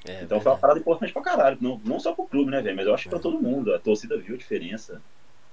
É, 0.07 0.23
então 0.23 0.41
foi 0.41 0.51
uma 0.51 0.59
parada 0.59 0.81
importante 0.81 1.13
pra 1.13 1.23
caralho. 1.23 1.59
Não, 1.61 1.81
não 1.85 2.01
só 2.01 2.13
pro 2.13 2.27
clube, 2.27 2.51
né, 2.51 2.63
velho? 2.63 2.77
Mas 2.77 2.87
eu 2.87 2.95
acho 2.95 3.05
que 3.05 3.11
pra 3.11 3.19
É. 3.19 3.23
todo 3.23 3.41
mundo. 3.41 3.75
A 3.75 3.79
torcida 3.79 4.17
viu 4.17 4.35
a 4.35 4.39
diferença. 4.39 5.01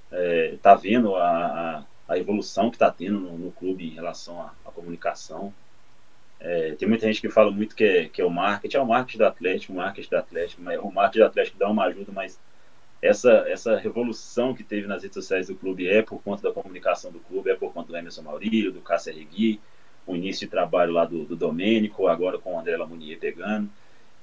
É, 0.09 0.55
tá 0.61 0.73
vendo 0.73 1.15
a, 1.15 1.83
a, 2.07 2.13
a 2.13 2.17
evolução 2.17 2.71
que 2.71 2.77
tá 2.77 2.89
tendo 2.89 3.19
no, 3.19 3.37
no 3.37 3.51
clube 3.51 3.85
em 3.85 3.93
relação 3.93 4.41
à 4.41 4.71
comunicação. 4.71 5.53
É, 6.39 6.75
tem 6.75 6.87
muita 6.87 7.07
gente 7.07 7.21
que 7.21 7.29
fala 7.29 7.49
muito 7.51 7.75
que 7.75 7.83
é, 7.83 8.09
que 8.09 8.21
é 8.21 8.25
o 8.25 8.29
marketing, 8.29 8.77
é 8.77 8.81
o 8.81 8.85
marketing 8.85 9.17
do 9.17 9.25
Atlético, 9.25 9.73
o 9.73 9.75
marketing 9.75 10.09
do 10.09 10.17
Atlético, 10.17 10.61
mas 10.61 10.79
o 10.79 10.91
marketing 10.91 11.19
do 11.19 11.25
Atlético 11.25 11.57
dá 11.57 11.69
uma 11.69 11.85
ajuda, 11.85 12.11
mas 12.11 12.39
essa, 13.01 13.45
essa 13.47 13.77
revolução 13.77 14.53
que 14.53 14.63
teve 14.63 14.87
nas 14.87 15.03
redes 15.03 15.15
sociais 15.15 15.47
do 15.47 15.55
clube 15.55 15.87
é 15.87 16.01
por 16.01 16.21
conta 16.21 16.43
da 16.43 16.51
comunicação 16.51 17.11
do 17.11 17.19
clube, 17.19 17.49
é 17.49 17.55
por 17.55 17.73
conta 17.73 17.91
do 17.91 17.97
Emerson 17.97 18.21
Maurílio, 18.21 18.71
do 18.71 18.81
Cássio 18.81 19.13
Regui, 19.13 19.59
o 20.05 20.15
início 20.15 20.47
de 20.47 20.51
trabalho 20.51 20.93
lá 20.93 21.05
do, 21.05 21.25
do 21.25 21.35
Domênico, 21.35 22.07
agora 22.07 22.37
com 22.37 22.55
o 22.55 22.59
André 22.59 22.77
Lamounier 22.77 23.19
pegando. 23.19 23.69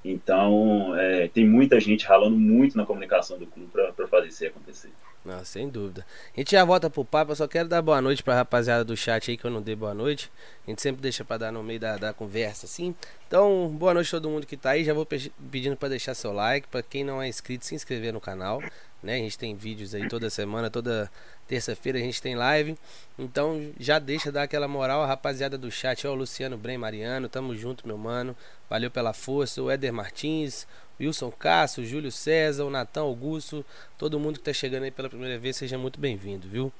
Então, 0.07 0.95
é, 0.95 1.27
tem 1.27 1.47
muita 1.47 1.79
gente 1.79 2.05
ralando 2.05 2.37
muito 2.37 2.77
na 2.77 2.85
comunicação 2.85 3.39
do 3.39 3.47
clube 3.47 3.71
para 3.71 4.07
fazer 4.07 4.27
isso 4.27 4.45
acontecer. 4.45 4.91
Não, 5.25 5.43
sem 5.43 5.67
dúvida. 5.67 6.05
A 6.35 6.39
gente 6.39 6.51
já 6.51 6.63
volta 6.63 6.87
pro 6.87 7.03
papo, 7.03 7.31
eu 7.31 7.35
só 7.35 7.47
quero 7.47 7.67
dar 7.67 7.81
boa 7.81 7.99
noite 7.99 8.21
pra 8.21 8.35
rapaziada 8.35 8.85
do 8.85 8.95
chat 8.95 9.31
aí 9.31 9.35
que 9.37 9.43
eu 9.45 9.49
não 9.49 9.59
dei 9.63 9.75
boa 9.75 9.95
noite. 9.95 10.31
A 10.67 10.69
gente 10.69 10.79
sempre 10.83 11.01
deixa 11.01 11.25
pra 11.25 11.37
dar 11.37 11.51
no 11.51 11.63
meio 11.63 11.79
da, 11.79 11.97
da 11.97 12.13
conversa, 12.13 12.67
assim. 12.67 12.93
Então, 13.27 13.67
boa 13.69 13.91
noite 13.95 14.09
a 14.09 14.19
todo 14.21 14.29
mundo 14.29 14.45
que 14.45 14.55
tá 14.55 14.69
aí. 14.71 14.83
Já 14.83 14.93
vou 14.93 15.03
pe- 15.03 15.31
pedindo 15.51 15.75
pra 15.75 15.89
deixar 15.89 16.13
seu 16.13 16.31
like. 16.31 16.67
Pra 16.67 16.83
quem 16.83 17.03
não 17.03 17.19
é 17.19 17.27
inscrito, 17.27 17.65
se 17.65 17.73
inscrever 17.73 18.13
no 18.13 18.21
canal. 18.21 18.61
Né? 19.01 19.15
A 19.15 19.17
gente 19.17 19.37
tem 19.37 19.55
vídeos 19.55 19.95
aí 19.95 20.07
toda 20.07 20.29
semana, 20.29 20.69
toda 20.69 21.11
terça-feira 21.47 21.97
a 21.97 22.01
gente 22.01 22.21
tem 22.21 22.35
live. 22.35 22.77
Então, 23.17 23.71
já 23.79 23.99
deixa 23.99 24.31
dar 24.31 24.43
aquela 24.43 24.67
moral. 24.67 25.01
A 25.01 25.07
rapaziada 25.07 25.57
do 25.57 25.71
chat, 25.71 26.05
ó, 26.07 26.11
o 26.11 26.15
Luciano 26.15 26.57
Brem 26.57 26.77
Mariano, 26.77 27.29
tamo 27.29 27.55
junto, 27.55 27.87
meu 27.87 27.97
mano. 27.97 28.35
Valeu 28.69 28.91
pela 28.91 29.13
força. 29.13 29.61
O 29.61 29.69
Éder 29.69 29.93
Martins, 29.93 30.67
Wilson 30.99 31.31
Cássio, 31.31 31.85
Júlio 31.85 32.11
César, 32.11 32.65
o 32.65 32.69
Natan 32.69 33.01
Augusto, 33.01 33.65
todo 33.97 34.19
mundo 34.19 34.39
que 34.39 34.45
tá 34.45 34.53
chegando 34.53 34.83
aí 34.83 34.91
pela 34.91 35.09
primeira 35.09 35.37
vez, 35.37 35.57
seja 35.57 35.77
muito 35.77 35.99
bem-vindo, 35.99 36.47
viu? 36.47 36.71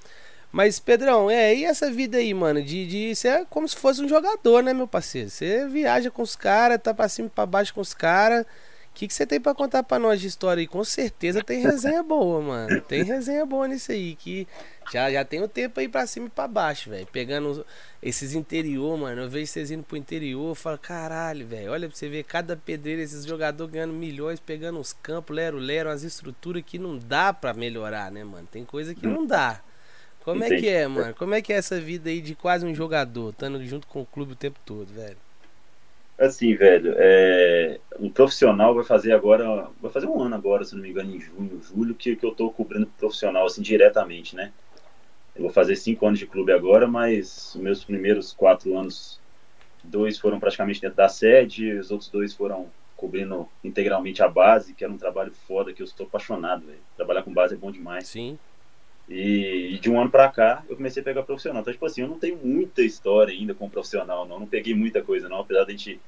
Mas, 0.51 0.79
Pedrão, 0.79 1.29
é, 1.29 1.53
e 1.53 1.65
essa 1.65 1.91
vida 1.91 2.17
aí, 2.17 2.33
mano, 2.33 2.63
de, 2.63 2.87
de 2.87 3.13
você 3.13 3.27
é 3.27 3.45
como 3.45 3.67
se 3.67 3.75
fosse 3.75 4.01
um 4.01 4.07
jogador, 4.07 4.63
né, 4.63 4.73
meu 4.73 4.87
parceiro? 4.87 5.29
Você 5.29 5.67
viaja 5.67 6.09
com 6.09 6.21
os 6.21 6.35
caras, 6.35 6.81
tá 6.81 6.93
pra 6.93 7.09
cima 7.09 7.27
e 7.27 7.31
pra 7.31 7.45
baixo 7.45 7.73
com 7.73 7.81
os 7.81 7.93
caras. 7.93 8.45
O 8.95 8.97
que, 8.97 9.09
que 9.09 9.13
você 9.13 9.27
tem 9.27 9.41
pra 9.41 9.53
contar 9.53 9.83
pra 9.83 9.99
nós 9.99 10.21
de 10.21 10.27
história 10.27 10.61
aí? 10.61 10.67
Com 10.67 10.81
certeza 10.81 11.43
tem 11.43 11.61
resenha 11.61 12.01
boa, 12.01 12.39
mano. 12.39 12.79
Tem 12.79 13.03
resenha 13.03 13.45
boa 13.45 13.67
nisso 13.67 13.91
aí, 13.91 14.15
que 14.15 14.47
já, 14.89 15.11
já 15.11 15.25
tem 15.25 15.43
o 15.43 15.49
tempo 15.49 15.81
aí 15.81 15.89
pra 15.89 16.07
cima 16.07 16.27
e 16.27 16.29
pra 16.29 16.47
baixo, 16.47 16.89
velho. 16.89 17.05
Pegando 17.11 17.65
esses 18.01 18.33
interior, 18.33 18.97
mano. 18.97 19.23
Eu 19.23 19.29
vejo 19.29 19.47
vocês 19.47 19.69
indo 19.69 19.83
pro 19.83 19.97
interior, 19.97 20.47
eu 20.47 20.55
falo, 20.55 20.77
caralho, 20.77 21.45
velho. 21.45 21.73
Olha 21.73 21.89
pra 21.89 21.97
você 21.97 22.07
ver 22.07 22.23
cada 22.23 22.55
pedreiro, 22.55 23.01
esses 23.01 23.25
jogadores 23.25 23.73
ganhando 23.73 23.91
milhões, 23.91 24.39
pegando 24.39 24.79
uns 24.79 24.93
campos, 24.93 25.35
lero-lero, 25.35 25.89
umas 25.89 26.03
estruturas 26.03 26.63
que 26.65 26.79
não 26.79 26.97
dá 26.97 27.33
pra 27.33 27.53
melhorar, 27.53 28.09
né, 28.09 28.23
mano? 28.23 28.47
Tem 28.49 28.63
coisa 28.63 28.95
que 28.95 29.05
não 29.05 29.25
dá. 29.25 29.59
Como 30.23 30.41
é 30.41 30.47
que 30.57 30.69
é, 30.69 30.87
mano? 30.87 31.13
Como 31.15 31.35
é 31.35 31.41
que 31.41 31.51
é 31.51 31.57
essa 31.57 31.81
vida 31.81 32.09
aí 32.09 32.21
de 32.21 32.33
quase 32.33 32.65
um 32.65 32.73
jogador, 32.73 33.31
estando 33.31 33.61
junto 33.65 33.87
com 33.87 34.01
o 34.01 34.05
clube 34.05 34.31
o 34.31 34.37
tempo 34.37 34.57
todo, 34.65 34.87
velho? 34.87 35.17
Assim, 36.17 36.55
velho, 36.55 36.93
é, 36.97 37.79
um 37.99 38.09
profissional 38.09 38.73
vai 38.73 38.85
fazer 38.85 39.11
agora, 39.11 39.69
vai 39.81 39.91
fazer 39.91 40.07
um 40.07 40.21
ano 40.21 40.35
agora, 40.35 40.63
se 40.63 40.73
não 40.73 40.81
me 40.81 40.89
engano, 40.89 41.13
em 41.13 41.19
junho, 41.19 41.61
julho, 41.61 41.93
que, 41.93 42.15
que 42.15 42.25
eu 42.25 42.33
tô 42.33 42.49
cobrindo 42.49 42.87
profissional, 42.97 43.45
assim, 43.45 43.61
diretamente, 43.61 44.35
né? 44.35 44.53
Eu 45.35 45.41
vou 45.41 45.51
fazer 45.51 45.75
cinco 45.75 46.07
anos 46.07 46.17
de 46.17 46.25
clube 46.25 46.53
agora, 46.53 46.87
mas 46.87 47.53
os 47.53 47.61
meus 47.61 47.83
primeiros 47.83 48.31
quatro 48.31 48.77
anos, 48.77 49.19
dois 49.83 50.17
foram 50.17 50.39
praticamente 50.39 50.79
dentro 50.79 50.95
da 50.95 51.09
sede, 51.09 51.73
os 51.73 51.91
outros 51.91 52.09
dois 52.09 52.33
foram 52.33 52.71
cobrindo 52.95 53.47
integralmente 53.61 54.23
a 54.23 54.29
base, 54.29 54.73
que 54.73 54.85
era 54.85 54.93
um 54.93 54.97
trabalho 54.97 55.33
foda, 55.47 55.73
que 55.73 55.81
eu 55.81 55.85
estou 55.85 56.07
apaixonado, 56.07 56.65
velho. 56.65 56.79
Trabalhar 56.95 57.23
com 57.23 57.33
base 57.33 57.53
é 57.53 57.57
bom 57.57 57.71
demais. 57.71 58.07
Sim. 58.07 58.37
E, 59.07 59.75
e 59.75 59.79
de 59.79 59.89
um 59.89 59.99
ano 59.99 60.09
pra 60.09 60.29
cá, 60.29 60.63
eu 60.67 60.75
comecei 60.75 61.01
a 61.01 61.03
pegar 61.03 61.23
profissional. 61.23 61.61
Então, 61.61 61.73
tipo 61.73 61.85
assim, 61.85 62.01
eu 62.01 62.07
não 62.07 62.17
tenho 62.17 62.37
muita 62.37 62.81
história 62.81 63.33
ainda 63.33 63.53
com 63.53 63.69
profissional, 63.69 64.25
não. 64.25 64.39
Não 64.39 64.47
peguei 64.47 64.73
muita 64.73 65.01
coisa, 65.01 65.29
não. 65.29 65.39
Apesar 65.39 65.65
da 65.65 65.71
gente, 65.71 65.99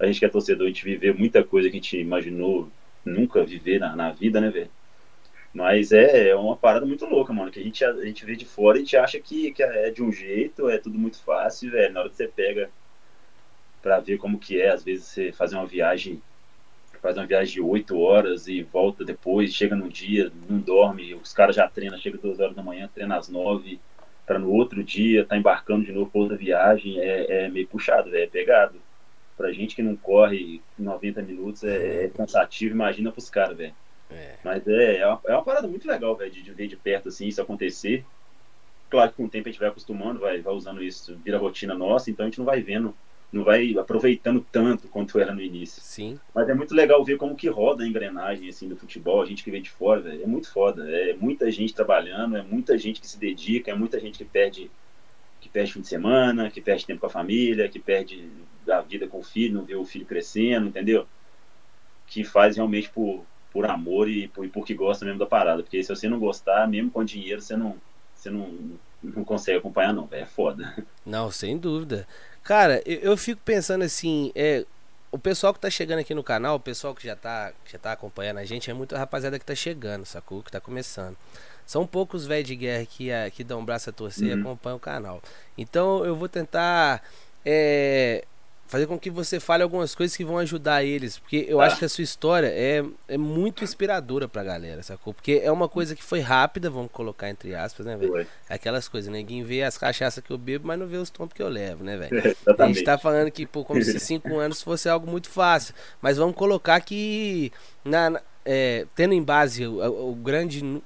a 0.00 0.06
gente 0.06 0.18
que 0.18 0.24
é 0.24 0.28
torcedor, 0.28 0.66
a 0.66 0.70
gente 0.70 0.84
viver 0.84 1.14
muita 1.14 1.44
coisa 1.44 1.68
que 1.68 1.76
a 1.76 1.80
gente 1.80 1.98
imaginou 1.98 2.68
nunca 3.04 3.44
viver 3.44 3.78
na, 3.78 3.94
na 3.94 4.10
vida, 4.10 4.40
né, 4.40 4.50
velho? 4.50 4.70
Mas 5.52 5.92
é, 5.92 6.28
é 6.28 6.36
uma 6.36 6.56
parada 6.56 6.86
muito 6.86 7.04
louca, 7.06 7.32
mano. 7.32 7.50
Que 7.50 7.60
a 7.60 7.62
gente, 7.62 7.84
a 7.84 8.04
gente 8.04 8.24
vê 8.24 8.36
de 8.36 8.44
fora 8.44 8.78
e 8.78 8.80
a 8.80 8.84
gente 8.84 8.96
acha 8.96 9.20
que, 9.20 9.52
que 9.52 9.62
é 9.62 9.90
de 9.90 10.02
um 10.02 10.10
jeito, 10.10 10.68
é 10.68 10.78
tudo 10.78 10.98
muito 10.98 11.20
fácil, 11.22 11.70
velho. 11.70 11.92
Na 11.92 12.00
hora 12.00 12.08
que 12.08 12.16
você 12.16 12.28
pega 12.28 12.70
pra 13.82 14.00
ver 14.00 14.18
como 14.18 14.38
que 14.38 14.60
é, 14.60 14.70
às 14.70 14.84
vezes 14.84 15.06
você 15.06 15.32
fazer 15.32 15.56
uma 15.56 15.66
viagem 15.66 16.22
faz 17.00 17.16
uma 17.16 17.26
viagem 17.26 17.54
de 17.54 17.60
8 17.62 17.98
horas 17.98 18.46
e 18.46 18.62
volta 18.62 19.04
depois, 19.04 19.54
chega 19.54 19.74
num 19.74 19.88
dia, 19.88 20.30
não 20.48 20.58
dorme, 20.58 21.14
os 21.14 21.32
caras 21.32 21.56
já 21.56 21.66
treinam, 21.66 21.98
chega 21.98 22.18
2 22.18 22.38
horas 22.40 22.54
da 22.54 22.62
manhã, 22.62 22.90
treina 22.92 23.16
às 23.16 23.28
9, 23.28 23.80
para 24.26 24.38
no 24.38 24.50
outro 24.52 24.84
dia 24.84 25.24
tá 25.24 25.36
embarcando 25.36 25.84
de 25.84 25.92
novo 25.92 26.10
para 26.10 26.20
outra 26.20 26.36
viagem, 26.36 27.00
é, 27.00 27.44
é 27.44 27.48
meio 27.48 27.66
puxado, 27.66 28.10
véio, 28.10 28.24
é 28.24 28.26
pegado. 28.26 28.74
Pra 29.40 29.52
gente 29.52 29.74
que 29.74 29.82
não 29.82 29.96
corre 29.96 30.60
90 30.78 31.22
minutos 31.22 31.64
é, 31.64 32.04
é 32.04 32.08
cansativo, 32.08 32.74
imagina 32.74 33.10
pros 33.10 33.30
caras, 33.30 33.56
velho. 33.56 33.74
É. 34.10 34.34
Mas 34.44 34.68
é, 34.68 34.98
é, 34.98 35.06
uma, 35.06 35.20
é 35.28 35.32
uma 35.32 35.42
parada 35.42 35.66
muito 35.66 35.88
legal, 35.88 36.14
velho, 36.14 36.30
de, 36.30 36.42
de 36.42 36.52
ver 36.52 36.66
de 36.66 36.76
perto 36.76 37.08
assim 37.08 37.26
isso 37.26 37.40
acontecer. 37.40 38.04
Claro 38.90 39.10
que 39.10 39.16
com 39.16 39.24
o 39.24 39.30
tempo 39.30 39.48
a 39.48 39.50
gente 39.50 39.58
vai 39.58 39.70
acostumando, 39.70 40.20
vai, 40.20 40.42
vai 40.42 40.52
usando 40.52 40.82
isso, 40.82 41.18
vira 41.24 41.38
rotina 41.38 41.74
nossa, 41.74 42.10
então 42.10 42.26
a 42.26 42.28
gente 42.28 42.36
não 42.36 42.44
vai 42.44 42.60
vendo, 42.60 42.94
não 43.32 43.42
vai 43.42 43.74
aproveitando 43.78 44.44
tanto 44.52 44.88
quanto 44.88 45.18
era 45.18 45.32
no 45.32 45.40
início. 45.40 45.80
Sim. 45.80 46.20
Mas 46.34 46.46
é 46.46 46.52
muito 46.52 46.74
legal 46.74 47.02
ver 47.02 47.16
como 47.16 47.34
que 47.34 47.48
roda 47.48 47.82
a 47.82 47.88
engrenagem 47.88 48.46
assim 48.46 48.68
do 48.68 48.76
futebol, 48.76 49.22
a 49.22 49.24
gente 49.24 49.42
que 49.42 49.50
vem 49.50 49.62
de 49.62 49.70
fora, 49.70 50.02
velho, 50.02 50.22
é 50.22 50.26
muito 50.26 50.52
foda. 50.52 50.86
É 50.86 51.14
muita 51.14 51.50
gente 51.50 51.74
trabalhando, 51.74 52.36
é 52.36 52.42
muita 52.42 52.76
gente 52.76 53.00
que 53.00 53.08
se 53.08 53.18
dedica, 53.18 53.70
é 53.70 53.74
muita 53.74 53.98
gente 53.98 54.18
que 54.18 54.24
perde 54.26 54.70
que 55.40 55.48
perde 55.48 55.72
fim 55.72 55.80
de 55.80 55.88
semana, 55.88 56.50
que 56.50 56.60
perde 56.60 56.84
tempo 56.84 57.00
com 57.00 57.06
a 57.06 57.10
família, 57.10 57.66
que 57.66 57.78
perde 57.78 58.28
a 58.78 58.80
vida 58.82 59.06
com 59.06 59.18
o 59.18 59.22
filho, 59.22 59.54
não 59.54 59.64
vê 59.64 59.74
o 59.74 59.84
filho 59.84 60.06
crescendo, 60.06 60.66
entendeu? 60.68 61.06
Que 62.06 62.24
faz 62.24 62.56
realmente 62.56 62.88
por, 62.90 63.24
por 63.52 63.66
amor 63.66 64.08
e, 64.08 64.28
por, 64.28 64.44
e 64.44 64.48
porque 64.48 64.74
gosta 64.74 65.04
mesmo 65.04 65.18
da 65.18 65.26
parada. 65.26 65.62
Porque 65.62 65.82
se 65.82 65.88
você 65.94 66.08
não 66.08 66.18
gostar, 66.18 66.66
mesmo 66.68 66.90
com 66.90 67.04
dinheiro, 67.04 67.40
você 67.40 67.56
não, 67.56 67.76
você 68.14 68.30
não, 68.30 68.52
não 69.02 69.24
consegue 69.24 69.58
acompanhar, 69.58 69.92
não, 69.92 70.06
velho. 70.06 70.22
É 70.22 70.26
foda. 70.26 70.74
Não, 71.06 71.30
sem 71.30 71.56
dúvida. 71.56 72.06
Cara, 72.42 72.82
eu, 72.84 72.98
eu 73.00 73.16
fico 73.16 73.40
pensando 73.44 73.82
assim, 73.84 74.32
é, 74.34 74.64
o 75.12 75.18
pessoal 75.18 75.54
que 75.54 75.60
tá 75.60 75.70
chegando 75.70 76.00
aqui 76.00 76.14
no 76.14 76.22
canal, 76.24 76.56
o 76.56 76.60
pessoal 76.60 76.94
que 76.94 77.04
já 77.06 77.14
tá, 77.16 77.52
que 77.64 77.72
já 77.72 77.78
tá 77.78 77.92
acompanhando 77.92 78.38
a 78.38 78.44
gente, 78.44 78.70
é 78.70 78.74
muita 78.74 78.98
rapaziada 78.98 79.38
que 79.38 79.44
tá 79.44 79.54
chegando, 79.54 80.04
sacou? 80.04 80.42
Que 80.42 80.50
tá 80.50 80.60
começando. 80.60 81.16
São 81.66 81.86
poucos 81.86 82.26
velhos 82.26 82.48
de 82.48 82.56
guerra 82.56 82.84
que, 82.86 83.12
a, 83.12 83.30
que 83.30 83.44
dão 83.44 83.60
um 83.60 83.64
braço 83.64 83.88
a 83.90 83.92
torcer 83.92 84.28
e 84.28 84.32
Uhum. 84.34 84.40
acompanham 84.40 84.76
o 84.76 84.80
canal. 84.80 85.22
Então 85.56 86.04
eu 86.04 86.16
vou 86.16 86.28
tentar 86.28 87.02
é, 87.46 88.24
fazer 88.70 88.86
com 88.86 88.96
que 88.98 89.10
você 89.10 89.40
fale 89.40 89.62
algumas 89.64 89.94
coisas 89.94 90.16
que 90.16 90.24
vão 90.24 90.38
ajudar 90.38 90.84
eles. 90.84 91.18
Porque 91.18 91.44
eu 91.48 91.58
Tá. 91.58 91.64
acho 91.64 91.78
que 91.78 91.84
a 91.84 91.88
sua 91.88 92.04
história 92.04 92.46
é, 92.46 92.84
é 93.08 93.18
muito 93.18 93.64
inspiradora 93.64 94.28
pra 94.28 94.44
galera, 94.44 94.82
sacou? 94.82 95.12
Porque 95.12 95.40
é 95.42 95.50
uma 95.50 95.68
coisa 95.68 95.96
que 95.96 96.02
foi 96.04 96.20
rápida, 96.20 96.70
vamos 96.70 96.90
colocar 96.92 97.28
entre 97.28 97.54
aspas, 97.54 97.84
né, 97.84 97.96
velho? 97.96 98.26
Aquelas 98.48 98.86
coisas, 98.88 99.10
ninguém 99.12 99.42
vê 99.42 99.62
as 99.64 99.76
cachaças 99.76 100.22
que 100.22 100.30
eu 100.30 100.38
bebo, 100.38 100.68
mas 100.68 100.78
não 100.78 100.86
vê 100.86 100.96
os 100.98 101.10
tombos 101.10 101.34
que 101.34 101.42
eu 101.42 101.48
levo, 101.48 101.82
né, 101.82 101.96
velho? 101.96 102.10
A 102.58 102.66
gente 102.68 102.84
tá 102.84 102.96
falando 102.96 103.30
que, 103.30 103.44
pô, 103.44 103.64
como 103.64 103.82
se 103.82 103.98
cinco 104.00 104.38
anos 104.38 104.62
fosse 104.62 104.88
algo 104.88 105.10
muito 105.10 105.28
fácil. 105.28 105.74
Mas 106.00 106.16
vamos 106.16 106.36
colocar 106.36 106.80
que, 106.80 107.52
na, 107.84 108.08
na- 108.10 108.22
é, 108.44 108.86
tendo 108.94 109.12
em 109.14 109.22
base 109.22 109.66
o- 109.66 110.10
o 110.10 110.14
grande. 110.14 110.80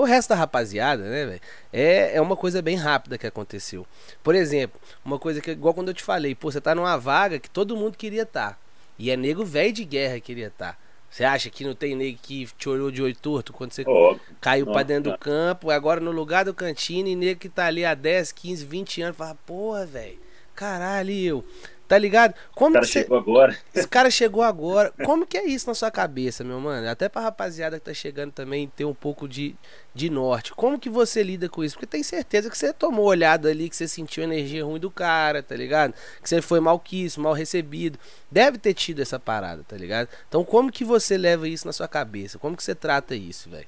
O 0.00 0.04
resto 0.04 0.30
da 0.30 0.34
rapaziada, 0.34 1.02
né, 1.02 1.26
velho? 1.26 1.40
É, 1.70 2.16
é 2.16 2.20
uma 2.22 2.34
coisa 2.34 2.62
bem 2.62 2.74
rápida 2.74 3.18
que 3.18 3.26
aconteceu. 3.26 3.86
Por 4.22 4.34
exemplo, 4.34 4.80
uma 5.04 5.18
coisa 5.18 5.42
que, 5.42 5.50
igual 5.50 5.74
quando 5.74 5.88
eu 5.88 5.94
te 5.94 6.02
falei, 6.02 6.34
pô, 6.34 6.50
você 6.50 6.58
tá 6.58 6.74
numa 6.74 6.96
vaga 6.96 7.38
que 7.38 7.50
todo 7.50 7.76
mundo 7.76 7.98
queria 7.98 8.22
estar. 8.22 8.58
E 8.98 9.10
é 9.10 9.16
nego 9.16 9.44
velho 9.44 9.74
de 9.74 9.84
guerra 9.84 10.14
que 10.14 10.22
queria 10.22 10.46
estar. 10.46 10.80
Você 11.10 11.22
acha 11.22 11.50
que 11.50 11.64
não 11.64 11.74
tem 11.74 11.94
nego 11.94 12.18
que 12.22 12.48
te 12.56 12.66
olhou 12.66 12.90
de 12.90 13.02
olho 13.02 13.14
torto 13.14 13.52
quando 13.52 13.72
você 13.72 13.84
Óbvio. 13.86 14.22
caiu 14.40 14.64
pra 14.64 14.76
Nossa, 14.76 14.84
dentro 14.86 15.12
do 15.12 15.18
cara. 15.18 15.36
campo, 15.36 15.70
agora 15.70 16.00
no 16.00 16.12
lugar 16.12 16.46
do 16.46 16.54
cantinho, 16.54 17.06
e 17.06 17.14
nego 17.14 17.38
que 17.38 17.50
tá 17.50 17.66
ali 17.66 17.84
há 17.84 17.92
10, 17.94 18.32
15, 18.32 18.64
20 18.64 19.02
anos, 19.02 19.18
fala, 19.18 19.36
porra, 19.44 19.84
velho, 19.84 20.18
caralho, 20.54 21.12
eu. 21.12 21.44
Tá 21.90 21.98
ligado? 21.98 22.36
Como 22.54 22.70
o 22.70 22.74
cara 22.74 22.86
cê... 22.86 23.02
chegou 23.02 23.18
agora. 23.18 23.58
Esse 23.74 23.88
cara 23.88 24.10
chegou 24.12 24.44
agora. 24.44 24.94
Como 25.04 25.26
que 25.26 25.36
é 25.36 25.44
isso 25.44 25.66
na 25.66 25.74
sua 25.74 25.90
cabeça, 25.90 26.44
meu 26.44 26.60
mano? 26.60 26.88
Até 26.88 27.08
pra 27.08 27.20
rapaziada 27.20 27.80
que 27.80 27.84
tá 27.84 27.92
chegando 27.92 28.30
também 28.30 28.68
ter 28.68 28.84
um 28.84 28.94
pouco 28.94 29.26
de, 29.26 29.56
de 29.92 30.08
norte. 30.08 30.52
Como 30.52 30.78
que 30.78 30.88
você 30.88 31.20
lida 31.20 31.48
com 31.48 31.64
isso? 31.64 31.74
Porque 31.74 31.88
tem 31.88 32.04
certeza 32.04 32.48
que 32.48 32.56
você 32.56 32.72
tomou 32.72 33.06
olhada 33.06 33.48
ali, 33.48 33.68
que 33.68 33.74
você 33.74 33.88
sentiu 33.88 34.22
a 34.22 34.26
energia 34.26 34.64
ruim 34.64 34.78
do 34.78 34.88
cara, 34.88 35.42
tá 35.42 35.56
ligado? 35.56 35.92
Que 36.22 36.28
você 36.28 36.40
foi 36.40 36.60
mal 36.60 36.78
quisto, 36.78 37.20
mal 37.20 37.32
recebido. 37.32 37.98
Deve 38.30 38.56
ter 38.56 38.72
tido 38.72 39.02
essa 39.02 39.18
parada, 39.18 39.64
tá 39.66 39.76
ligado? 39.76 40.08
Então 40.28 40.44
como 40.44 40.70
que 40.70 40.84
você 40.84 41.18
leva 41.18 41.48
isso 41.48 41.66
na 41.66 41.72
sua 41.72 41.88
cabeça? 41.88 42.38
Como 42.38 42.56
que 42.56 42.62
você 42.62 42.72
trata 42.72 43.16
isso, 43.16 43.50
velho? 43.50 43.66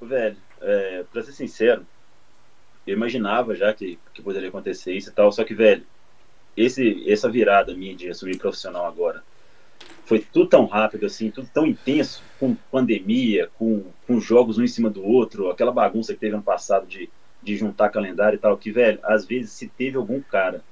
Velho, 0.00 0.38
é, 0.62 1.04
pra 1.12 1.22
ser 1.22 1.32
sincero, 1.32 1.86
eu 2.86 2.94
imaginava 2.94 3.54
já 3.54 3.74
que, 3.74 3.98
que 4.14 4.22
poderia 4.22 4.48
acontecer 4.48 4.94
isso 4.94 5.10
e 5.10 5.12
tal, 5.12 5.30
só 5.30 5.44
que, 5.44 5.54
velho, 5.54 5.84
esse, 6.56 7.04
essa 7.10 7.28
virada 7.28 7.74
minha 7.74 7.94
de 7.94 8.08
assumir 8.08 8.38
profissional 8.38 8.86
agora 8.86 9.22
foi 10.06 10.20
tudo 10.20 10.48
tão 10.48 10.66
rápido 10.66 11.04
assim, 11.04 11.30
tudo 11.30 11.48
tão 11.52 11.66
intenso, 11.66 12.22
com 12.38 12.54
pandemia, 12.70 13.50
com, 13.58 13.84
com 14.06 14.20
jogos 14.20 14.56
um 14.56 14.62
em 14.62 14.68
cima 14.68 14.88
do 14.88 15.04
outro, 15.04 15.50
aquela 15.50 15.72
bagunça 15.72 16.14
que 16.14 16.20
teve 16.20 16.34
ano 16.34 16.44
passado 16.44 16.86
de, 16.86 17.10
de 17.42 17.56
juntar 17.56 17.90
calendário 17.90 18.36
e 18.36 18.38
tal, 18.38 18.56
que, 18.56 18.70
velho, 18.70 19.00
às 19.02 19.26
vezes 19.26 19.50
se 19.50 19.66
teve 19.66 19.96
algum 19.96 20.20
cara 20.20 20.62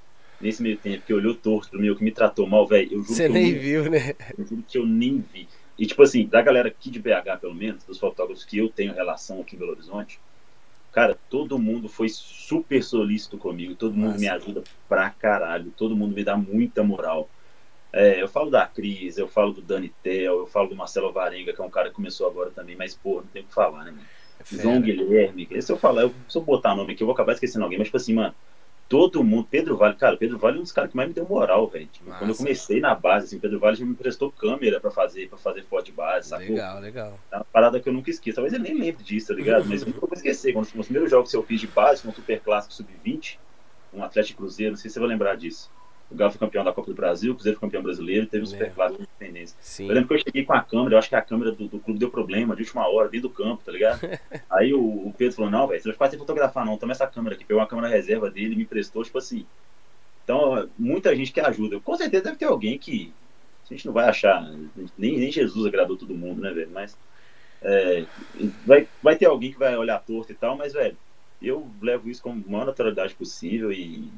nesse 0.41 0.63
meio 0.63 0.77
tempo 0.77 1.05
que 1.05 1.13
olhou 1.13 1.35
torto 1.35 1.71
pro 1.71 1.81
meu, 1.81 1.97
que 1.97 2.05
me 2.05 2.13
tratou 2.13 2.47
mal, 2.47 2.67
velho, 2.67 2.93
eu 2.93 3.03
juro 3.03 3.15
Você 3.15 3.29
nem 3.29 3.51
eu, 3.51 3.61
viu, 3.61 3.91
né? 3.91 4.15
eu 4.39 4.47
juro 4.47 4.65
que 4.67 4.79
eu 4.79 4.87
nem 4.87 5.25
vi. 5.33 5.49
E, 5.77 5.87
tipo 5.87 6.03
assim, 6.03 6.27
da 6.27 6.41
galera 6.41 6.69
aqui 6.69 6.89
de 6.89 7.01
BH, 7.01 7.41
pelo 7.41 7.55
menos, 7.55 7.83
dos 7.83 7.99
fotógrafos 7.99 8.45
que 8.45 8.59
eu 8.59 8.69
tenho 8.69 8.95
relação 8.95 9.41
aqui 9.41 9.57
em 9.57 9.59
Belo 9.59 9.73
Horizonte, 9.73 10.21
cara, 10.95 11.19
todo 11.29 11.59
mundo 11.59 11.89
foi 11.89 12.09
super 12.09 12.83
solícito 12.83 13.37
comigo, 13.37 13.75
todo 13.75 13.95
mundo 13.95 14.13
Nossa. 14.13 14.21
me 14.21 14.29
ajuda 14.29 14.63
pra 14.89 15.11
caralho, 15.11 15.73
todo 15.77 15.97
mundo 15.97 16.15
me 16.15 16.23
dá 16.23 16.37
muita 16.37 16.85
moral. 16.85 17.29
É, 17.93 18.23
eu 18.23 18.29
falo 18.29 18.49
da 18.49 18.65
Cris, 18.65 19.19
eu 19.19 19.27
falo 19.27 19.53
do 19.53 19.61
Dani 19.61 19.93
Tel, 20.03 20.39
eu 20.39 20.47
falo 20.47 20.69
do 20.69 20.77
Marcelo 20.77 21.13
Varenga, 21.13 21.53
que 21.53 21.61
é 21.61 21.65
um 21.65 21.71
cara 21.71 21.89
que 21.89 21.97
começou 21.97 22.29
agora 22.29 22.51
também, 22.51 22.77
mas, 22.77 22.95
pô, 22.95 23.17
não 23.17 23.27
tem 23.27 23.43
o 23.43 23.47
que 23.47 23.55
falar, 23.55 23.85
né, 23.85 23.91
mano? 23.91 24.07
É 24.41 24.63
João 24.63 24.81
Guilherme, 24.81 25.49
se 25.61 25.73
eu 25.73 25.77
falar, 25.77 26.03
eu, 26.03 26.15
se 26.29 26.39
eu 26.39 26.43
botar 26.43 26.77
nome 26.77 26.93
aqui, 26.93 27.03
eu 27.03 27.07
vou 27.07 27.15
acabar 27.15 27.33
esquecendo 27.33 27.65
alguém, 27.65 27.79
mas, 27.79 27.89
tipo 27.89 27.97
assim, 27.97 28.15
mano, 28.15 28.35
todo 28.89 29.25
mundo, 29.25 29.47
Pedro 29.51 29.77
Vale, 29.77 29.95
cara, 29.95 30.17
Pedro 30.17 30.39
Vale 30.39 30.57
é 30.57 30.61
um 30.61 30.63
dos 30.63 30.73
caras 30.73 30.91
que 30.91 30.97
mais 30.97 31.09
me 31.09 31.15
deu 31.15 31.27
moral, 31.27 31.67
velho. 31.69 31.87
Tipo, 31.87 32.11
quando 32.19 32.31
eu 32.31 32.37
comecei 32.37 32.81
na 32.81 32.95
base, 32.95 33.27
assim, 33.27 33.39
Pedro 33.39 33.59
Vale 33.59 33.77
já 33.77 33.85
me 33.85 33.93
emprestou 33.93 34.31
câmera 34.31 34.81
pra 34.81 34.91
fazer, 34.91 35.29
pra 35.29 35.39
fazer 35.39 35.63
foto 35.65 35.87
de 35.87 35.93
base, 35.93 36.29
sacou? 36.29 36.47
Legal, 36.49 36.81
legal. 36.81 37.19
É 37.31 37.37
uma 37.37 37.45
parada 37.45 37.81
que 37.81 37.89
eu 37.89 37.93
nunca 37.93 38.11
esqueço. 38.11 38.37
Talvez 38.37 38.53
ele 38.53 38.65
nem 38.65 38.79
lembre 38.79 39.03
disso, 39.03 39.29
tá 39.29 39.35
ligado? 39.35 39.65
Mas 39.67 39.83
eu 39.83 39.89
nunca 39.89 40.01
vou 40.01 40.13
esquecer. 40.13 40.53
Quando 40.53 40.65
os 40.65 40.71
primeiros 40.71 41.11
jogos 41.11 41.31
que 41.31 41.37
eu 41.37 41.43
fiz 41.43 41.61
de 41.61 41.67
base, 41.67 42.03
com 42.03 42.09
um 42.09 42.13
Super 42.13 42.41
Clássico 42.41 42.75
Sub-20, 42.75 43.39
um 43.93 44.03
Atlético 44.03 44.43
Cruzeiro, 44.43 44.73
não 44.73 44.79
sei 44.79 44.91
se 44.91 44.95
você 44.95 45.01
vai 45.01 45.09
lembrar 45.09 45.37
disso. 45.37 45.71
O 46.11 46.15
Galo 46.15 46.31
foi 46.31 46.39
campeão 46.39 46.63
da 46.63 46.73
Copa 46.73 46.91
do 46.91 46.95
Brasil, 46.95 47.33
o 47.33 47.35
Cruzeiro 47.35 47.59
foi 47.59 47.67
campeão 47.67 47.83
brasileiro, 47.83 48.27
teve 48.27 48.45
um 48.45 48.47
Super 48.47 48.65
Lembro. 48.65 48.75
Clássico 48.75 49.03
de 49.03 49.09
Independência. 49.09 49.57
Sim. 49.61 49.89
Eu 49.89 49.95
lembro 49.95 50.09
que 50.09 50.15
eu 50.15 50.19
cheguei 50.19 50.45
com 50.45 50.53
a 50.53 50.63
câmera, 50.63 50.95
eu 50.95 50.99
acho 50.99 51.09
que 51.09 51.17
a 51.17 51.23
câmera 51.23 51.53
do, 51.53 51.67
do 51.67 51.81
clube 51.81 51.99
deu 51.99 52.11
problema 52.11 52.55
de 52.55 52.63
última 52.63 52.87
hora, 52.87 53.09
dentro 53.09 53.29
do 53.29 53.35
campo, 53.35 53.63
tá 53.65 53.73
ligado? 53.73 54.01
Aí 54.51 54.73
o, 54.75 54.81
o 54.81 55.15
Pedro 55.17 55.37
falou, 55.37 55.51
não, 55.51 55.67
velho, 55.67 55.81
você 55.81 55.89
não 55.89 55.93
vai 55.93 56.09
ficar 56.09 56.11
sem 56.11 56.19
fotografar 56.19 56.65
não, 56.65 56.77
toma 56.77 56.93
essa 56.93 57.07
câmera 57.07 57.35
aqui, 57.35 57.45
pegou 57.45 57.61
uma 57.61 57.69
câmera 57.69 57.89
reserva 57.89 58.31
dele 58.31 58.55
me 58.55 58.63
emprestou, 58.63 59.03
tipo 59.03 59.19
assim. 59.19 59.47
Então, 60.23 60.69
muita 60.79 61.15
gente 61.15 61.33
que 61.33 61.41
ajuda. 61.41 61.81
Com 61.81 61.97
certeza 61.97 62.25
deve 62.25 62.37
ter 62.37 62.47
alguém 62.47 62.79
que 62.79 63.13
a 63.71 63.75
gente 63.75 63.87
não 63.87 63.93
vai 63.93 64.09
achar, 64.09 64.43
nem, 64.97 65.19
nem 65.19 65.33
Jesus 65.33 65.67
agradou 65.67 65.97
todo 65.97 66.15
mundo, 66.15 66.41
né, 66.41 66.53
velho? 66.53 66.71
Mas 66.73 66.97
é, 67.63 68.05
vai, 68.67 68.87
vai 69.03 69.17
ter 69.17 69.27
alguém 69.27 69.53
que 69.53 69.59
vai 69.59 69.75
olhar 69.77 69.99
torto 70.01 70.31
e 70.31 70.35
tal, 70.35 70.57
mas, 70.57 70.75
velho, 70.75 70.97
eu 71.41 71.67
levo 71.81 72.11
isso 72.11 72.23
com 72.23 72.31
a 72.31 72.35
maior 72.35 72.67
naturalidade 72.67 73.15
possível 73.15 73.73
e 73.73 74.11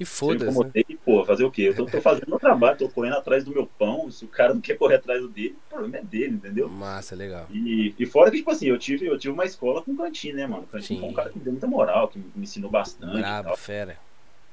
E 0.00 0.04
se 0.04 0.12
eu 0.12 0.28
foda-se. 0.28 0.44
né? 0.44 0.50
incomodei, 0.50 0.84
pô, 1.04 1.24
fazer 1.24 1.44
o 1.44 1.50
quê? 1.50 1.62
Eu 1.62 1.74
tô, 1.74 1.86
tô 1.86 2.00
fazendo 2.00 2.28
meu 2.28 2.38
trabalho, 2.38 2.78
tô 2.78 2.88
correndo 2.88 3.16
atrás 3.16 3.44
do 3.44 3.50
meu 3.50 3.66
pão, 3.66 4.10
se 4.10 4.24
o 4.24 4.28
cara 4.28 4.54
não 4.54 4.60
quer 4.60 4.76
correr 4.76 4.96
atrás 4.96 5.20
do 5.20 5.28
dele, 5.28 5.56
o 5.66 5.70
problema 5.70 5.98
é 5.98 6.02
dele, 6.02 6.34
entendeu? 6.34 6.68
Massa, 6.68 7.16
legal. 7.16 7.46
E, 7.50 7.94
e 7.98 8.06
fora 8.06 8.30
que, 8.30 8.38
tipo 8.38 8.50
assim, 8.50 8.66
eu 8.66 8.78
tive, 8.78 9.06
eu 9.06 9.18
tive 9.18 9.32
uma 9.32 9.44
escola 9.44 9.82
com 9.82 9.92
o 9.92 9.96
Cantinho, 9.96 10.36
né, 10.36 10.46
mano? 10.46 10.62
O 10.62 10.66
Cantinho 10.66 11.00
foi 11.00 11.08
um 11.08 11.12
cara 11.12 11.30
que 11.30 11.38
me 11.38 11.44
deu 11.44 11.52
muita 11.52 11.66
moral, 11.66 12.08
que 12.08 12.18
me 12.18 12.30
ensinou 12.36 12.70
bastante 12.70 13.18
Brabo, 13.18 13.56
fera. 13.56 13.98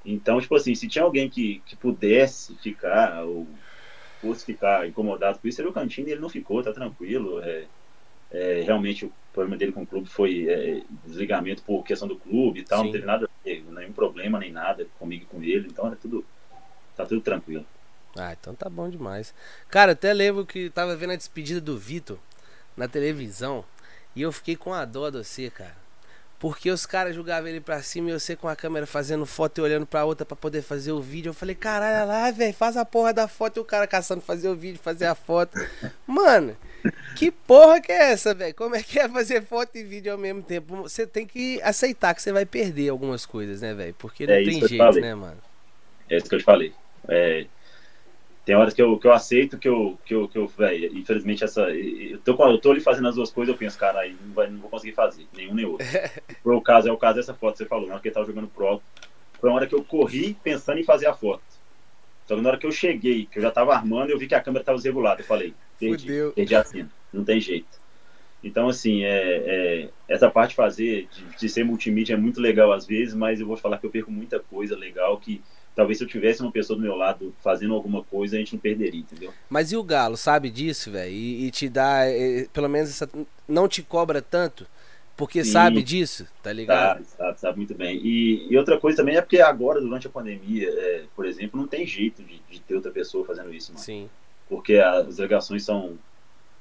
Então, 0.04 0.42
tipo 0.42 0.56
assim, 0.56 0.74
se 0.74 0.88
tinha 0.88 1.04
alguém 1.04 1.30
que, 1.30 1.62
que 1.66 1.76
pudesse 1.76 2.56
ficar 2.56 3.24
ou 3.24 3.48
fosse 4.22 4.46
ficar 4.46 4.88
incomodado 4.88 5.40
com 5.40 5.48
isso, 5.48 5.62
era 5.62 5.70
o 5.70 5.74
Cantinho 5.74 6.08
e 6.08 6.12
ele 6.12 6.22
não 6.22 6.30
ficou, 6.30 6.64
tá 6.64 6.74
tranquilo. 6.74 7.40
É, 7.42 7.66
é, 8.32 8.62
realmente 8.62 9.06
o 9.06 9.14
problema 9.32 9.58
dele 9.58 9.72
com 9.72 9.84
o 9.84 9.88
clube 9.88 10.08
foi 10.08 10.48
é, 10.50 10.82
desligamento 11.06 11.62
por 11.64 11.84
questão 11.84 12.08
do 12.08 12.16
clube 12.16 12.62
e 12.62 12.64
tal, 12.64 12.80
Sim. 12.80 12.86
não 12.86 12.92
teve 12.92 13.06
nada, 13.06 13.30
nenhum 13.86 13.94
problema 13.94 14.40
nem 14.40 14.52
nada 14.52 14.86
comigo 15.00 15.24
e 15.24 15.28
com 15.28 15.42
ele, 15.42 15.68
então 15.68 15.88
era 15.88 15.96
tudo, 15.96 16.26
tá 16.96 17.06
tudo 17.06 17.22
tranquilo. 17.22 17.66
Ah, 18.18 18.36
então 18.40 18.56
tá 18.56 18.70
bom 18.70 18.90
demais. 18.90 19.34
Cara, 19.70 19.92
até 19.92 20.14
lembro 20.14 20.46
que 20.46 20.70
tava 20.70 20.96
vendo 20.96 21.14
a 21.14 21.16
despedida 21.16 21.60
do 21.60 21.78
Vitor 21.78 22.18
na 22.76 22.88
televisão 22.88 23.64
e 24.16 24.22
eu 24.22 24.32
fiquei 24.32 24.56
com 24.56 24.74
a 24.74 24.86
dó 24.86 25.10
de 25.10 25.18
você, 25.18 25.50
cara. 25.50 25.86
Porque 26.40 26.70
os 26.70 26.86
caras 26.86 27.16
jogavam 27.16 27.50
ele 27.50 27.62
pra 27.62 27.82
cima 27.82 28.10
e 28.10 28.14
você 28.14 28.36
com 28.36 28.48
a 28.48 28.56
câmera 28.56 28.86
fazendo 28.86 29.26
foto 29.26 29.58
e 29.58 29.62
olhando 29.62 29.86
pra 29.86 30.06
outra 30.06 30.26
pra 30.26 30.36
poder 30.36 30.62
fazer 30.62 30.92
o 30.92 31.02
vídeo. 31.02 31.30
Eu 31.30 31.34
falei, 31.34 31.56
caralho, 31.56 32.08
lá, 32.08 32.30
velho, 32.32 32.54
faz 32.54 32.78
a 32.78 32.86
porra 32.86 33.14
da 33.14 33.28
foto 33.28 33.58
e 33.58 33.62
o 33.62 33.66
cara 33.66 33.88
caçando 33.88 34.22
fazer 34.22 34.50
o 34.50 34.56
vídeo, 34.56 34.80
fazer 34.82 35.06
a 35.06 35.16
foto. 35.16 35.58
Mano, 36.06 36.56
que 37.14 37.32
porra 37.32 37.82
que 37.82 37.92
é 37.92 38.12
essa, 38.12 38.34
velho? 38.34 38.54
Como 38.56 38.76
é 38.76 38.84
que 38.84 39.00
é 39.00 39.08
fazer 39.10 39.44
foto 39.44 39.78
e 39.78 39.84
vídeo 39.84 40.12
ao 40.12 40.18
mesmo 40.18 40.44
tempo? 40.44 40.76
Você 40.84 41.08
tem 41.08 41.26
que 41.26 41.62
aceitar 41.62 42.14
que 42.14 42.22
você 42.22 42.32
vai 42.32 42.46
perder 42.46 42.90
algumas 42.90 43.26
coisas, 43.26 43.62
né, 43.62 43.74
velho? 43.74 43.96
Porque 43.98 44.28
não 44.28 44.34
É 44.36 44.44
tem 44.44 44.62
jeito, 44.62 45.00
né, 45.00 45.16
mano? 45.16 45.42
É 46.10 46.18
isso 46.18 46.28
que 46.30 46.36
eu 46.36 46.40
te 46.40 46.46
falei. 46.46 46.74
É, 47.08 47.48
tem 48.46 48.56
horas 48.56 48.74
que 48.74 48.82
eu, 48.82 49.00
que 49.00 49.08
eu 49.08 49.14
aceito 49.14 49.58
que 49.58 49.68
eu, 49.68 50.00
que 50.06 50.14
eu, 50.14 50.28
que 50.28 50.38
eu 50.38 50.48
velho, 50.48 50.98
infelizmente 50.98 51.44
essa. 51.44 51.62
Eu 51.72 52.20
tô, 52.20 52.32
eu 52.50 52.60
tô 52.60 52.72
ali 52.72 52.82
fazendo 52.82 53.08
as 53.08 53.16
duas 53.16 53.32
coisas, 53.32 53.52
eu 53.52 53.58
penso, 53.58 53.78
cara, 53.78 54.02
aí 54.02 54.16
não, 54.22 54.34
vai, 54.34 54.50
não 54.50 54.60
vou 54.60 54.70
conseguir 54.70 54.94
fazer, 54.94 55.28
nenhum 55.34 55.56
nem 55.56 55.66
outro. 55.66 55.88
Foi 56.44 56.56
o 56.56 56.62
caso, 56.62 56.88
é 56.88 56.92
o 56.92 56.98
caso 56.98 57.16
dessa 57.16 57.34
foto 57.34 57.54
que 57.54 57.58
você 57.60 57.66
falou, 57.66 57.88
na 57.88 57.94
hora 57.94 58.02
que 58.02 58.08
ele 58.08 58.14
tava 58.14 58.28
jogando 58.28 58.48
pro. 58.48 58.82
Foi 59.40 59.50
uma 59.50 59.56
hora 59.58 59.68
que 59.68 59.76
eu 59.76 59.84
corri 59.84 60.36
pensando 60.44 60.80
em 60.80 60.84
fazer 60.84 61.08
a 61.08 61.14
foto. 61.14 61.44
Que 62.28 62.36
na 62.36 62.50
hora 62.50 62.58
que 62.58 62.66
eu 62.66 62.72
cheguei, 62.72 63.26
que 63.26 63.38
eu 63.38 63.44
já 63.44 63.52
tava 63.52 63.74
armando, 63.74 64.10
eu 64.10 64.18
vi 64.18 64.28
que 64.28 64.36
a 64.36 64.42
câmera 64.42 64.64
tava 64.64 64.78
desregulada. 64.78 65.22
Eu 65.22 65.26
falei, 65.26 65.54
perdi, 65.80 66.06
Fudeu. 66.06 66.32
perdi 66.34 66.56
a 66.56 66.64
cena, 66.64 66.92
não 67.12 67.24
tem 67.24 67.40
jeito. 67.40 67.86
Então, 68.44 68.70
assim, 68.70 69.04
é, 69.04 69.10
é, 69.10 69.90
essa 70.08 70.30
parte 70.30 70.52
de 70.52 70.56
fazer, 70.56 71.08
de, 71.12 71.38
de 71.38 71.50
ser 71.50 71.64
multimídia 71.64 72.14
é 72.14 72.18
muito 72.18 72.40
legal 72.40 72.72
às 72.72 72.86
vezes, 72.86 73.16
mas 73.16 73.40
eu 73.40 73.48
vou 73.48 73.58
falar 73.58 73.80
que 73.80 73.86
eu 73.86 73.90
perco 73.90 74.12
muita 74.12 74.40
coisa 74.40 74.78
legal 74.78 75.18
que 75.18 75.42
talvez 75.76 75.98
se 75.98 76.04
eu 76.04 76.08
tivesse 76.08 76.42
uma 76.42 76.52
pessoa 76.52 76.78
do 76.78 76.84
meu 76.84 76.96
lado 76.96 77.36
fazendo 77.44 77.74
alguma 77.74 78.04
coisa, 78.04 78.36
a 78.36 78.40
gente 78.40 78.54
não 78.54 78.60
perderia, 78.60 79.02
entendeu? 79.02 79.34
Mas 79.50 79.72
e 79.72 79.78
o 79.78 79.84
Galo, 79.84 80.16
sabe 80.16 80.50
disso, 80.50 80.92
velho? 80.92 81.12
E, 81.12 81.48
e 81.48 81.52
te 81.52 81.68
dá, 81.68 82.08
eh, 82.08 82.48
pelo 82.54 82.70
menos, 82.70 82.90
essa, 82.90 83.10
não 83.48 83.68
te 83.68 83.84
cobra 83.84 84.22
tanto, 84.22 84.66
porque 85.18 85.44
Sim. 85.44 85.52
sabe 85.52 85.84
disso, 85.84 86.28
tá 86.42 86.54
ligado? 86.54 86.98
Sabe, 86.98 87.06
sabe, 87.18 87.40
sabe 87.40 87.58
muito 87.58 87.76
bem. 87.76 87.98
E, 87.98 88.48
e 88.50 88.58
outra 88.58 88.80
coisa 88.80 88.98
também 88.98 89.18
é 89.18 89.22
porque 89.22 89.40
agora, 89.40 89.82
durante 89.82 90.08
a 90.08 90.10
pandemia, 90.10 90.70
é, 90.70 91.04
por 91.16 91.26
exemplo, 91.26 91.60
não 91.60 91.68
tem 91.68 91.86
jeito 91.86 92.24
de, 92.24 92.42
de 92.50 92.60
ter 92.62 92.76
outra 92.76 92.92
pessoa 92.92 93.26
fazendo 93.26 93.54
isso, 93.54 93.72
mano. 93.74 93.84
Sim, 93.84 94.10
Porque 94.48 94.76
as 94.78 95.18
delegações 95.18 95.66
são, 95.66 96.00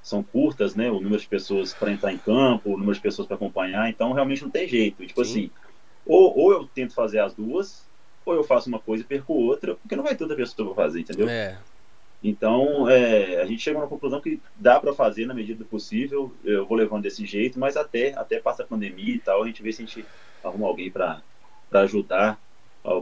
são 0.03 0.23
curtas, 0.25 0.75
né? 0.77 0.91
O 0.91 1.01
número 1.01 1.21
de 1.23 1.29
pessoas 1.29 1.75
para 1.75 1.93
entrar 1.93 2.13
em 2.13 2.19
campo, 2.21 2.71
o 2.75 2.79
número 2.79 2.95
de 2.95 3.03
pessoas 3.03 3.27
para 3.29 3.37
acompanhar, 3.37 3.89
então 3.91 4.13
realmente 4.13 4.43
não 4.43 4.51
tem 4.51 4.69
jeito. 4.69 5.03
E, 5.03 5.07
tipo 5.09 5.21
Sim. 5.23 5.23
assim, 5.23 5.53
ou, 6.05 6.37
ou 6.39 6.53
eu 6.53 6.69
tento 6.69 6.95
fazer 6.95 7.21
as 7.21 7.35
duas, 7.35 7.91
ou 8.25 8.35
eu 8.35 8.45
faço 8.45 8.69
uma 8.69 8.81
coisa 8.81 9.05
e 9.05 9.07
perco 9.09 9.35
outra, 9.35 9.77
porque 9.77 9.97
não 9.97 10.05
vai 10.05 10.17
ter 10.17 10.25
outra 10.25 10.37
pessoa 10.39 10.75
para 10.75 10.85
fazer, 10.85 11.01
entendeu? 11.01 11.35
é. 11.35 11.65
Então, 12.23 12.89
é, 12.89 13.43
a 13.43 13.47
gente 13.47 13.61
chegou 13.63 13.83
na 13.83 13.89
conclusão 13.89 14.21
que 14.21 14.43
dá 14.55 14.81
para 14.81 14.95
fazer 14.95 15.27
na 15.27 15.35
medida 15.35 15.59
do 15.63 15.69
possível. 15.69 16.39
Eu 16.43 16.67
vou 16.67 16.77
levando 16.77 17.03
desse 17.03 17.27
jeito, 17.27 17.59
mas 17.59 17.77
até 17.77 18.15
até 18.15 18.41
passa 18.41 18.63
a 18.63 18.67
pandemia 18.67 19.15
e 19.17 19.21
tal, 19.21 19.43
a 19.43 19.47
gente 19.47 19.63
vê 19.63 19.73
se 19.73 19.83
a 19.83 19.87
gente 19.87 20.11
arruma 20.43 20.67
alguém 20.67 20.91
para 20.91 21.23
ajudar. 21.73 22.41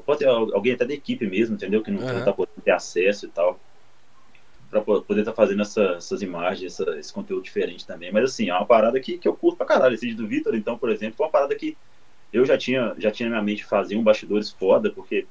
Pode 0.04 0.20
ter 0.20 0.26
al- 0.28 0.54
alguém 0.54 0.72
até 0.74 0.84
da 0.86 0.94
equipe 0.94 1.26
mesmo, 1.26 1.54
entendeu? 1.54 1.82
Que 1.82 1.90
não, 1.90 2.02
que 2.04 2.14
não 2.14 2.22
tá 2.22 2.32
podendo 2.32 2.62
ter 2.62 2.72
acesso 2.72 3.26
e 3.26 3.30
tal. 3.30 3.60
Para 4.72 4.80
poder 4.80 5.20
estar 5.20 5.34
fazendo 5.34 5.60
essa- 5.60 5.96
essas 5.96 6.22
imagens, 6.22 6.72
essa- 6.80 6.98
esse 6.98 7.12
conteúdo 7.12 7.42
diferente 7.42 7.86
também. 7.86 8.10
Mas 8.10 8.24
assim, 8.24 8.48
é 8.48 8.54
uma 8.54 8.64
parada 8.64 8.98
que, 8.98 9.18
que 9.18 9.28
eu 9.28 9.36
curto 9.36 9.58
pra 9.58 9.66
caralho. 9.66 9.94
Esse 9.94 10.06
vídeo 10.06 10.22
do 10.22 10.28
Vitor, 10.28 10.54
então, 10.54 10.78
por 10.78 10.88
exemplo, 10.90 11.14
foi 11.16 11.26
uma 11.26 11.32
parada 11.32 11.54
que 11.54 11.76
eu 12.32 12.44
já 12.46 12.56
tinha, 12.56 12.94
já 12.96 13.10
tinha 13.10 13.28
na 13.28 13.36
minha 13.36 13.44
mente 13.44 13.64
fazer 13.66 13.96
um 13.96 14.02
bastidores 14.02 14.50
foda, 14.50 14.90
porque, 14.90 15.26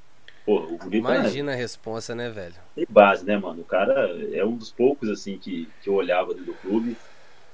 pô, 0.45 0.59
o 0.59 0.77
Vitor 0.77 1.11
é- 1.11 1.17
Imagina 1.17 1.53
a 1.53 1.55
responsa, 1.55 2.13
né, 2.13 2.29
velho? 2.29 2.55
tem 2.75 2.85
base, 2.87 3.25
né, 3.25 3.35
mano? 3.35 3.61
O 3.61 3.65
cara 3.65 4.09
é 4.31 4.45
um 4.45 4.55
dos 4.55 4.71
poucos, 4.71 5.09
assim, 5.09 5.37
que, 5.39 5.67
que 5.81 5.89
eu 5.89 5.93
olhava 5.95 6.33
dentro 6.35 6.45
do 6.45 6.53
clube. 6.53 6.95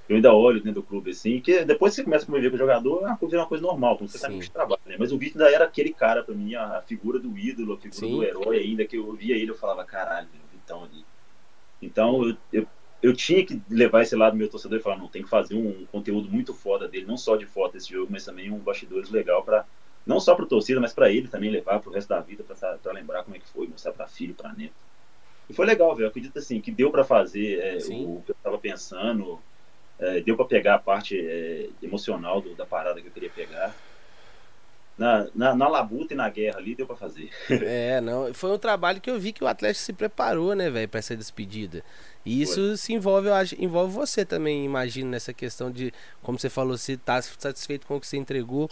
Eu 0.09 0.15
ainda 0.17 0.33
olho 0.33 0.59
dentro 0.61 0.81
do 0.81 0.83
clube, 0.87 1.11
assim, 1.11 1.41
que 1.41 1.65
depois 1.65 1.93
que 1.93 1.97
você 1.97 2.03
começa 2.03 2.23
a 2.23 2.27
conviver 2.27 2.49
com 2.49 2.55
o 2.55 2.59
jogador, 2.59 3.03
é 3.03 3.07
uma 3.07 3.17
coisa, 3.17 3.35
é 3.35 3.39
uma 3.39 3.47
coisa 3.47 3.61
normal, 3.63 3.97
como 3.97 4.09
você 4.09 4.19
tá 4.19 4.27
Sim. 4.29 4.39
no 4.39 4.49
trabalho, 4.49 4.81
né? 4.85 4.95
Mas 4.99 5.11
o 5.11 5.17
Vitor 5.17 5.41
ainda 5.41 5.53
era 5.55 5.65
aquele 5.65 5.93
cara, 5.93 6.23
pra 6.23 6.33
mim, 6.35 6.55
a, 6.55 6.77
a 6.77 6.81
figura 6.81 7.19
do 7.19 7.37
ídolo, 7.37 7.73
a 7.73 7.77
figura 7.77 7.99
Sim. 7.99 8.11
do 8.17 8.23
herói 8.23 8.57
ainda, 8.59 8.85
que 8.85 8.97
eu 8.97 9.11
via 9.13 9.35
ele, 9.35 9.51
eu 9.51 9.55
falava, 9.55 9.83
caralho, 9.83 10.27
o 10.27 10.51
Vitão 10.51 10.83
ali. 10.83 11.05
Então, 11.81 12.27
eu, 12.27 12.37
eu, 12.51 12.69
eu 13.01 13.13
tinha 13.13 13.45
que 13.45 13.63
levar 13.69 14.01
esse 14.03 14.15
lado 14.15 14.33
do 14.33 14.37
meu 14.37 14.49
torcedor 14.49 14.79
e 14.79 14.81
falar, 14.81 14.97
não, 14.97 15.09
tem 15.09 15.23
que 15.23 15.29
fazer 15.29 15.55
um 15.55 15.85
conteúdo 15.87 16.29
muito 16.29 16.53
foda 16.53 16.87
dele, 16.87 17.05
não 17.05 17.17
só 17.17 17.35
de 17.37 17.45
foto 17.45 17.73
desse 17.73 17.89
jogo, 17.89 18.11
mas 18.11 18.25
também 18.25 18.51
um 18.51 18.59
bastidores 18.59 19.09
legal 19.09 19.43
pra, 19.45 19.67
não 20.05 20.19
só 20.19 20.35
para 20.35 20.45
torcida, 20.47 20.79
mas 20.81 20.93
para 20.93 21.11
ele 21.11 21.27
também 21.29 21.51
levar 21.51 21.79
para 21.79 21.89
o 21.89 21.93
resto 21.93 22.09
da 22.09 22.19
vida, 22.21 22.43
para 22.43 22.91
lembrar 22.93 23.23
como 23.23 23.35
é 23.35 23.39
que 23.39 23.47
foi, 23.47 23.67
mostrar 23.67 23.93
para 23.93 24.07
filho, 24.07 24.35
para 24.35 24.53
neto. 24.53 24.75
E 25.49 25.53
foi 25.53 25.65
legal, 25.65 25.95
velho. 25.95 26.09
Acredito 26.09 26.37
assim 26.39 26.61
que 26.61 26.71
deu 26.71 26.91
para 26.91 27.03
fazer 27.03 27.59
é, 27.59 27.85
o 27.85 28.21
que 28.23 28.31
eu 28.31 28.35
estava 28.35 28.59
pensando, 28.59 29.43
é, 29.99 30.21
deu 30.21 30.35
para 30.37 30.45
pegar 30.47 30.75
a 30.75 30.79
parte 30.79 31.17
é, 31.19 31.71
emocional 31.81 32.41
do, 32.41 32.55
da 32.55 32.65
parada 32.65 33.01
que 33.01 33.07
eu 33.07 33.13
queria 33.13 33.31
pegar. 33.31 33.79
Na, 34.97 35.27
na, 35.35 35.55
na, 35.55 35.67
labuta 35.67 36.13
e 36.13 36.17
na 36.17 36.27
guerra 36.27 36.57
ali 36.57 36.73
deu 36.73 36.87
para 36.87 36.95
fazer. 36.95 37.29
É, 37.49 38.01
não. 38.01 38.33
Foi 38.33 38.51
um 38.51 38.57
trabalho 38.57 38.99
que 38.99 39.09
eu 39.09 39.19
vi 39.19 39.31
que 39.31 39.43
o 39.43 39.47
Atlético 39.47 39.85
se 39.85 39.93
preparou, 39.93 40.55
né, 40.55 40.69
velho, 40.69 40.89
para 40.89 40.99
essa 40.99 41.15
despedida. 41.15 41.83
E 42.25 42.41
isso 42.41 42.55
foi. 42.55 42.77
se 42.77 42.93
envolve, 42.93 43.27
eu 43.27 43.33
acho, 43.33 43.55
envolve 43.61 43.93
você 43.93 44.25
também, 44.25 44.65
imagino, 44.65 45.11
nessa 45.11 45.33
questão 45.33 45.69
de, 45.69 45.93
como 46.23 46.39
você 46.39 46.49
falou, 46.49 46.77
se 46.77 46.97
tá 46.97 47.21
satisfeito 47.21 47.85
com 47.85 47.97
o 47.97 48.01
que 48.01 48.07
você 48.07 48.17
entregou. 48.17 48.69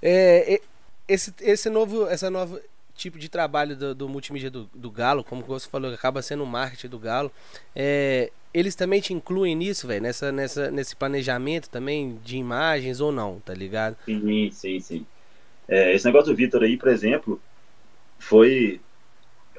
É, 0.00 0.60
esse, 1.08 1.34
esse 1.40 1.68
novo, 1.68 2.06
essa 2.06 2.30
nova 2.30 2.60
tipo 2.94 3.18
de 3.18 3.28
trabalho 3.28 3.76
do, 3.76 3.94
do 3.94 4.08
multimídia 4.08 4.50
do, 4.50 4.68
do, 4.74 4.90
Galo, 4.90 5.22
como 5.22 5.42
você 5.42 5.68
falou, 5.68 5.92
acaba 5.92 6.22
sendo 6.22 6.42
o 6.42 6.46
marketing 6.46 6.88
do 6.88 6.98
Galo, 6.98 7.30
é, 7.74 8.32
eles 8.54 8.74
também 8.74 9.00
te 9.00 9.12
incluem 9.12 9.54
nisso, 9.54 9.86
velho, 9.86 10.02
nessa, 10.02 10.32
nessa, 10.32 10.70
nesse 10.70 10.96
planejamento 10.96 11.68
também 11.68 12.18
de 12.24 12.38
imagens 12.38 13.00
ou 13.00 13.12
não, 13.12 13.38
tá 13.40 13.52
ligado? 13.52 13.96
Sim, 14.06 14.50
sim, 14.50 14.80
sim. 14.80 15.06
É, 15.68 15.94
esse 15.94 16.04
negócio 16.04 16.30
do 16.30 16.36
Vitor 16.36 16.62
aí, 16.62 16.76
por 16.76 16.88
exemplo, 16.88 17.40
foi, 18.18 18.80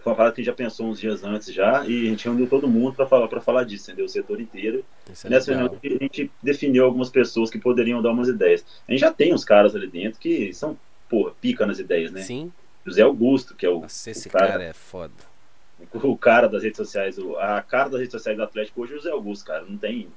foi 0.02 0.12
uma 0.12 0.15
parada 0.15 0.36
que 0.36 0.41
a 0.41 0.43
gente 0.43 0.52
já 0.52 0.56
pensou 0.56 0.88
uns 0.88 1.00
dias 1.00 1.24
antes 1.24 1.54
já, 1.54 1.86
e 1.86 2.08
a 2.08 2.10
gente 2.10 2.26
reuniu 2.26 2.48
todo 2.48 2.67
mundo 2.67 2.96
para 2.96 3.06
falar, 3.06 3.28
pra 3.28 3.41
falar 3.41 3.63
disso, 3.63 3.89
entendeu? 3.89 4.06
O 4.06 4.10
setor 4.10 4.39
inteiro. 4.39 4.86
É 5.26 5.30
Nessa 5.30 5.52
reunião 5.52 5.78
a 5.84 6.04
gente 6.04 6.32
definiu 6.41 6.86
algumas 6.86 7.10
pessoas 7.10 7.50
que 7.50 7.60
poderiam 7.60 8.02
dar 8.02 8.12
umas 8.12 8.28
ideias. 8.28 8.65
A 8.88 8.91
gente 8.91 9.02
já 9.02 9.12
tem 9.12 9.34
uns 9.34 9.43
caras 9.43 9.76
ali 9.76 9.88
dentro 9.88 10.20
que 10.20 10.54
são, 10.54 10.78
porra, 11.10 11.34
pica 11.41 11.65
nas 11.65 11.80
ideias, 11.80 12.12
né? 12.12 12.22
Sim. 12.22 12.52
José 12.86 13.02
Augusto, 13.02 13.54
que 13.54 13.65
é 13.65 13.70
o. 13.70 13.82
Nossa, 13.82 14.10
esse 14.10 14.30
o 14.30 14.32
cara, 14.32 14.48
cara, 14.48 14.63
é 14.63 14.74
foda. 14.74 15.13
O 15.93 16.17
cara 16.17 16.48
das 16.48 16.63
redes 16.63 16.78
sociais, 16.78 17.17
a 17.38 17.62
cara 17.62 17.89
das 17.89 18.00
redes 18.00 18.12
sociais 18.12 18.36
do 18.36 18.43
Atlético 18.43 18.82
hoje 18.82 18.93
é 18.93 18.96
o 18.96 18.98
José 19.00 19.12
Augusto, 19.12 19.46
cara. 19.46 19.63
Não 19.67 19.78
tem. 19.78 20.08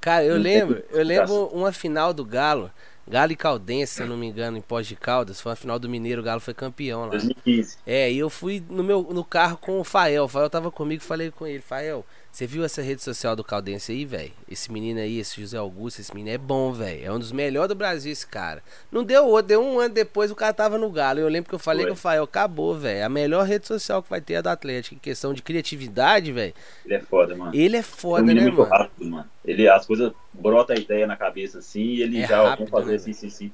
Cara, 0.00 0.24
eu 0.24 0.36
lembro, 0.36 0.84
eu 0.90 1.04
lembro 1.04 1.46
uma 1.46 1.72
final 1.72 2.12
do 2.12 2.24
Galo, 2.24 2.70
Galo 3.08 3.32
e 3.32 3.36
Caldense, 3.36 3.94
se 3.94 4.02
eu 4.02 4.06
não 4.06 4.16
me 4.16 4.26
engano, 4.26 4.56
em 4.56 4.60
Pós 4.60 4.86
de 4.86 4.96
Caldas, 4.96 5.40
foi 5.40 5.50
uma 5.50 5.56
final 5.56 5.78
do 5.78 5.88
Mineiro, 5.88 6.20
o 6.20 6.24
Galo 6.24 6.40
foi 6.40 6.52
campeão 6.52 7.02
lá. 7.02 7.10
2015. 7.10 7.78
É, 7.86 8.10
e 8.10 8.18
eu 8.18 8.28
fui 8.28 8.62
no 8.68 8.82
meu 8.82 9.02
no 9.02 9.24
carro 9.24 9.56
com 9.58 9.78
o 9.78 9.84
Fael, 9.84 10.24
o 10.24 10.28
Fael 10.28 10.50
tava 10.50 10.72
comigo, 10.72 11.02
falei 11.02 11.30
com 11.30 11.46
ele, 11.46 11.60
Fael, 11.60 12.04
você 12.36 12.46
viu 12.46 12.62
essa 12.66 12.82
rede 12.82 13.02
social 13.02 13.34
do 13.34 13.42
Caldense 13.42 13.92
aí, 13.92 14.04
velho? 14.04 14.30
Esse 14.46 14.70
menino 14.70 15.00
aí, 15.00 15.18
esse 15.18 15.40
José 15.40 15.56
Augusto, 15.56 16.02
esse 16.02 16.14
menino 16.14 16.34
é 16.34 16.36
bom, 16.36 16.70
velho. 16.70 17.02
É 17.02 17.10
um 17.10 17.18
dos 17.18 17.32
melhores 17.32 17.70
do 17.70 17.74
Brasil, 17.74 18.12
esse 18.12 18.26
cara. 18.26 18.62
Não 18.92 19.02
deu 19.02 19.26
outro, 19.26 19.46
deu 19.46 19.64
um 19.64 19.80
ano 19.80 19.94
depois 19.94 20.30
o 20.30 20.34
cara 20.34 20.52
tava 20.52 20.76
no 20.76 20.90
Galo. 20.90 21.18
Eu 21.18 21.28
lembro 21.28 21.48
que 21.48 21.54
eu 21.54 21.58
falei 21.58 21.84
Foi. 21.84 21.92
com 21.92 21.94
o 21.94 21.98
Fael, 21.98 22.24
acabou, 22.24 22.74
velho. 22.74 23.06
A 23.06 23.08
melhor 23.08 23.46
rede 23.46 23.66
social 23.66 24.02
que 24.02 24.10
vai 24.10 24.20
ter 24.20 24.34
é 24.34 24.36
a 24.36 24.42
do 24.42 24.50
Atlético. 24.50 24.96
Em 24.96 24.98
questão 24.98 25.32
de 25.32 25.40
criatividade, 25.40 26.30
velho. 26.30 26.52
Ele 26.84 26.94
é 26.94 27.00
foda, 27.00 27.34
mano. 27.34 27.52
Ele 27.54 27.76
é 27.78 27.82
foda, 27.82 28.30
é 28.30 28.34
um 28.34 28.36
né, 28.36 28.50
mano? 28.50 28.64
Rápido, 28.64 29.10
mano? 29.10 29.30
Ele, 29.42 29.66
as 29.66 29.86
coisas 29.86 30.12
brota 30.30 30.74
a 30.74 30.76
ideia 30.76 31.06
na 31.06 31.16
cabeça 31.16 31.60
assim 31.60 31.84
e 31.84 32.02
ele 32.02 32.20
é 32.20 32.28
já 32.28 32.42
rápido, 32.42 32.68
vamos 32.68 32.70
fazer 32.70 32.90
né, 32.90 32.96
assim, 32.96 33.14
sim, 33.14 33.30
sim. 33.30 33.52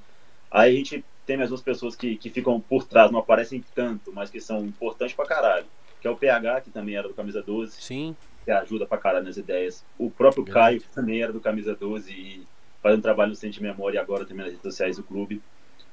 Aí 0.51 0.75
a 0.75 0.77
gente 0.77 1.05
tem 1.25 1.37
mais 1.37 1.51
duas 1.51 1.63
pessoas 1.63 1.95
que, 1.95 2.17
que 2.17 2.31
ficam 2.31 2.61
por 2.61 2.85
trás, 2.85 3.13
não 3.13 3.21
aparecem 3.21 3.65
tanto, 3.77 4.13
mas 4.13 4.29
que 4.29 4.41
são 4.41 4.65
importantes 4.65 5.15
pra 5.15 5.25
caralho. 5.25 5.67
Que 6.01 6.09
é 6.09 6.11
o 6.11 6.17
PH, 6.17 6.63
que 6.63 6.71
também 6.71 6.97
era 6.97 7.07
do 7.07 7.15
Camisa 7.15 7.41
12. 7.41 7.81
Sim 7.81 8.17
que 8.45 8.51
ajuda 8.51 8.87
pra 8.87 8.99
caralho 8.99 9.25
nas 9.25 9.37
ideias. 9.37 9.85
O 9.99 10.11
próprio 10.11 10.45
Caio, 10.45 10.81
que 10.81 10.89
também 10.89 11.23
era 11.23 11.33
do 11.33 11.41
Camisa 11.41 11.75
12 11.75 12.13
e 12.13 12.47
faz 12.83 12.99
um 12.99 13.01
trabalho 13.01 13.31
no 13.31 13.37
Centro 13.37 13.59
de 13.59 13.63
Memória 13.63 13.99
e 13.99 14.01
agora 14.01 14.25
também 14.25 14.45
nas 14.45 14.53
redes 14.53 14.63
sociais 14.63 14.97
do 14.97 15.03
clube. 15.03 15.43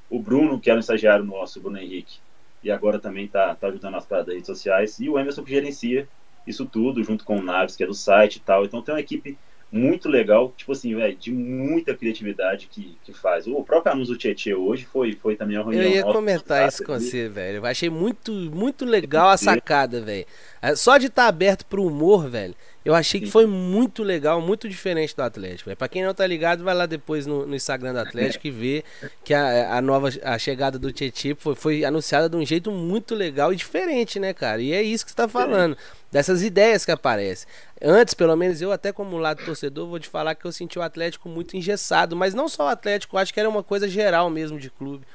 O 0.09 0.19
Bruno, 0.19 0.59
que 0.59 0.69
era 0.69 0.77
um 0.77 0.79
estagiário 0.79 1.23
nosso, 1.23 1.59
o 1.59 1.61
Bruno 1.61 1.77
Henrique, 1.77 2.19
e 2.63 2.71
agora 2.71 2.99
também 2.99 3.27
tá, 3.27 3.53
tá 3.55 3.67
ajudando 3.67 3.93
nas 3.93 4.05
paradas 4.05 4.27
das 4.27 4.35
redes 4.35 4.47
sociais. 4.47 4.99
E 4.99 5.07
o 5.07 5.19
Emerson, 5.19 5.43
que 5.43 5.51
gerencia 5.51 6.07
isso 6.47 6.65
tudo, 6.65 7.03
junto 7.03 7.23
com 7.23 7.37
o 7.37 7.41
Naves, 7.41 7.75
que 7.75 7.83
é 7.83 7.87
do 7.87 7.93
site 7.93 8.37
e 8.37 8.39
tal. 8.39 8.65
Então 8.65 8.81
tem 8.81 8.93
uma 8.93 8.99
equipe 8.99 9.37
muito 9.71 10.09
legal, 10.09 10.51
tipo 10.57 10.71
assim, 10.71 10.95
velho, 10.95 11.15
de 11.15 11.31
muita 11.31 11.95
criatividade 11.95 12.67
que, 12.67 12.97
que 13.03 13.13
faz. 13.13 13.45
O 13.45 13.63
próprio 13.63 13.93
anúncio 13.93 14.13
do 14.13 14.17
Tietchan 14.17 14.57
hoje 14.57 14.85
foi, 14.85 15.13
foi 15.13 15.35
também 15.35 15.57
uma 15.57 15.71
reunião. 15.71 15.83
Eu 15.83 15.95
ia 15.97 16.03
comentar 16.03 16.67
isso 16.67 16.83
com 16.83 16.93
você, 16.93 17.29
velho. 17.29 17.57
Eu 17.57 17.65
achei 17.65 17.89
muito, 17.89 18.31
muito 18.31 18.83
legal 18.83 19.29
a 19.29 19.37
sacada, 19.37 20.01
velho. 20.01 20.25
É, 20.61 20.75
só 20.75 20.97
de 20.97 21.07
estar 21.07 21.23
tá 21.23 21.27
aberto 21.27 21.65
pro 21.65 21.85
humor, 21.85 22.27
velho. 22.27 22.55
Eu 22.83 22.95
achei 22.95 23.19
que 23.19 23.29
foi 23.29 23.45
muito 23.45 24.03
legal, 24.03 24.41
muito 24.41 24.67
diferente 24.69 25.13
do 25.15 25.21
Atlético. 25.21 25.75
Para 25.75 25.87
quem 25.89 26.03
não 26.03 26.13
tá 26.13 26.25
ligado, 26.25 26.63
vai 26.63 26.73
lá 26.73 26.85
depois 26.85 27.25
no, 27.25 27.45
no 27.45 27.55
Instagram 27.55 27.93
do 27.93 27.99
Atlético 27.99 28.47
e 28.47 28.51
vê 28.51 28.83
que 29.23 29.33
a, 29.33 29.77
a 29.77 29.81
nova 29.81 30.09
a 30.23 30.37
chegada 30.39 30.79
do 30.79 30.91
Tietchan 30.91 31.35
foi, 31.37 31.55
foi 31.55 31.85
anunciada 31.85 32.29
de 32.29 32.37
um 32.37 32.45
jeito 32.45 32.71
muito 32.71 33.15
legal 33.15 33.51
e 33.51 33.55
diferente, 33.55 34.17
né, 34.19 34.33
cara? 34.33 34.61
E 34.61 34.71
é 34.71 34.81
isso 34.81 35.05
que 35.05 35.11
você 35.11 35.17
tá 35.17 35.27
falando, 35.27 35.77
dessas 36.09 36.41
ideias 36.41 36.85
que 36.85 36.91
aparecem. 36.91 37.47
Antes, 37.81 38.13
pelo 38.13 38.35
menos 38.35 38.61
eu 38.61 38.71
até 38.71 38.93
como 38.93 39.17
lado 39.17 39.43
torcedor, 39.43 39.87
vou 39.87 39.99
te 39.99 40.07
falar 40.07 40.33
que 40.35 40.45
eu 40.45 40.51
senti 40.51 40.79
o 40.79 40.81
Atlético 40.81 41.27
muito 41.27 41.57
engessado, 41.57 42.15
mas 42.15 42.33
não 42.33 42.47
só 42.47 42.65
o 42.65 42.69
Atlético, 42.69 43.17
acho 43.17 43.33
que 43.33 43.39
era 43.39 43.49
uma 43.49 43.63
coisa 43.63 43.89
geral 43.89 44.29
mesmo 44.29 44.57
de 44.57 44.69
clube. 44.69 45.05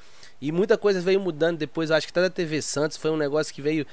E 0.44 0.52
muita 0.52 0.76
coisa 0.76 1.00
veio 1.00 1.18
mudando 1.18 1.56
depois, 1.56 1.90
acho 1.90 2.06
que 2.06 2.12
até 2.12 2.20
da 2.20 2.28
TV 2.28 2.60
Santos 2.60 2.98
foi 2.98 3.10
um 3.10 3.16
negócio 3.16 3.54
que 3.54 3.62
veio. 3.62 3.86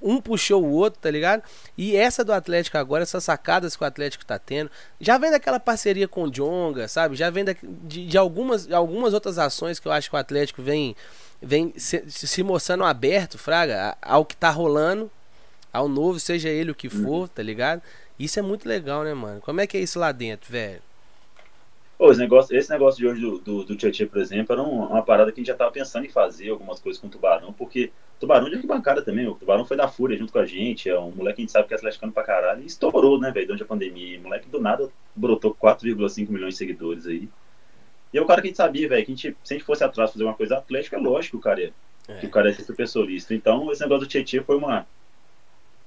Um 0.00 0.20
puxou 0.20 0.64
o 0.64 0.70
outro, 0.70 1.00
tá 1.00 1.10
ligado? 1.10 1.42
E 1.76 1.96
essa 1.96 2.24
do 2.24 2.32
Atlético 2.32 2.78
agora, 2.78 3.02
essas 3.02 3.24
sacadas 3.24 3.74
que 3.74 3.82
o 3.82 3.86
Atlético 3.86 4.24
tá 4.24 4.38
tendo, 4.38 4.70
já 5.00 5.18
vem 5.18 5.32
daquela 5.32 5.58
parceria 5.58 6.06
com 6.06 6.22
o 6.22 6.30
Jonga, 6.30 6.86
sabe? 6.86 7.16
Já 7.16 7.30
vem 7.30 7.44
da, 7.44 7.52
de, 7.60 8.06
de, 8.06 8.16
algumas, 8.16 8.70
algumas 8.70 9.12
outras 9.12 9.38
ações 9.38 9.80
que 9.80 9.88
eu 9.88 9.92
acho 9.92 10.08
que 10.08 10.14
o 10.14 10.18
Atlético 10.20 10.62
vem, 10.62 10.94
vem 11.42 11.74
se, 11.76 12.04
se 12.08 12.44
mostrando 12.44 12.84
aberto, 12.84 13.36
Fraga, 13.36 13.96
ao 14.00 14.24
que 14.24 14.36
tá 14.36 14.50
rolando, 14.50 15.10
ao 15.72 15.88
novo, 15.88 16.20
seja 16.20 16.48
ele 16.48 16.70
o 16.70 16.76
que 16.76 16.88
for, 16.88 17.22
uhum. 17.22 17.26
tá 17.26 17.42
ligado? 17.42 17.82
Isso 18.16 18.38
é 18.38 18.42
muito 18.42 18.68
legal, 18.68 19.02
né, 19.02 19.12
mano? 19.14 19.40
Como 19.40 19.60
é 19.60 19.66
que 19.66 19.76
é 19.76 19.80
isso 19.80 19.98
lá 19.98 20.12
dentro, 20.12 20.48
velho? 20.52 20.80
Pô, 21.98 22.12
esse, 22.12 22.20
negócio, 22.20 22.56
esse 22.56 22.70
negócio 22.70 23.00
de 23.00 23.08
hoje 23.08 23.20
do, 23.20 23.38
do, 23.40 23.64
do 23.64 23.76
Tietchan, 23.76 24.06
por 24.06 24.18
exemplo, 24.20 24.52
era 24.52 24.62
uma, 24.62 24.86
uma, 24.86 25.02
parada 25.02 25.32
que 25.32 25.40
a 25.40 25.42
gente 25.42 25.48
já 25.48 25.56
tava 25.56 25.72
pensando 25.72 26.06
em 26.06 26.08
fazer 26.08 26.48
algumas 26.48 26.78
coisas 26.78 27.00
com 27.00 27.08
o 27.08 27.10
Tubarão, 27.10 27.52
porque 27.52 27.90
o 28.16 28.20
Tubarão 28.20 28.48
de 28.48 28.54
arquibancada 28.54 29.02
também, 29.02 29.26
o 29.26 29.34
Tubarão 29.34 29.64
foi 29.64 29.76
da 29.76 29.88
Fúria 29.88 30.16
junto 30.16 30.32
com 30.32 30.38
a 30.38 30.46
gente, 30.46 30.88
é 30.88 30.96
um 30.96 31.10
moleque 31.10 31.36
que 31.36 31.42
a 31.42 31.44
gente 31.44 31.52
sabe 31.52 31.66
que 31.66 31.74
é 31.74 31.76
atleticano 31.76 32.12
pra 32.12 32.22
caralho, 32.22 32.62
e 32.62 32.66
estourou, 32.66 33.18
né, 33.18 33.32
velho, 33.32 33.48
durante 33.48 33.64
a 33.64 33.66
pandemia. 33.66 34.20
O 34.20 34.22
moleque 34.22 34.48
do 34.48 34.60
nada 34.60 34.88
brotou 35.14 35.52
4,5 35.52 36.30
milhões 36.30 36.54
de 36.54 36.58
seguidores 36.58 37.04
aí. 37.04 37.28
E 38.14 38.18
é 38.18 38.22
o 38.22 38.26
cara 38.26 38.40
que 38.40 38.46
a 38.46 38.50
gente 38.50 38.56
sabia, 38.56 38.88
velho, 38.88 39.04
que 39.04 39.12
a 39.12 39.14
gente, 39.16 39.36
se 39.42 39.54
a 39.54 39.56
gente 39.56 39.66
fosse 39.66 39.82
atrás 39.82 40.12
fazer 40.12 40.22
uma 40.22 40.34
coisa 40.34 40.56
atlética, 40.56 40.96
é 40.96 41.00
lógico 41.00 41.36
que 41.36 41.40
o 41.40 41.42
cara 41.42 41.60
é, 41.60 41.72
é. 42.06 42.18
que 42.18 42.26
o 42.26 42.30
cara 42.30 42.48
é 42.48 42.52
super 42.52 42.86
solista. 42.86 43.34
Então, 43.34 43.72
esse 43.72 43.80
negócio 43.80 44.06
do 44.06 44.08
Tietchan 44.08 44.44
foi 44.44 44.56
uma, 44.56 44.86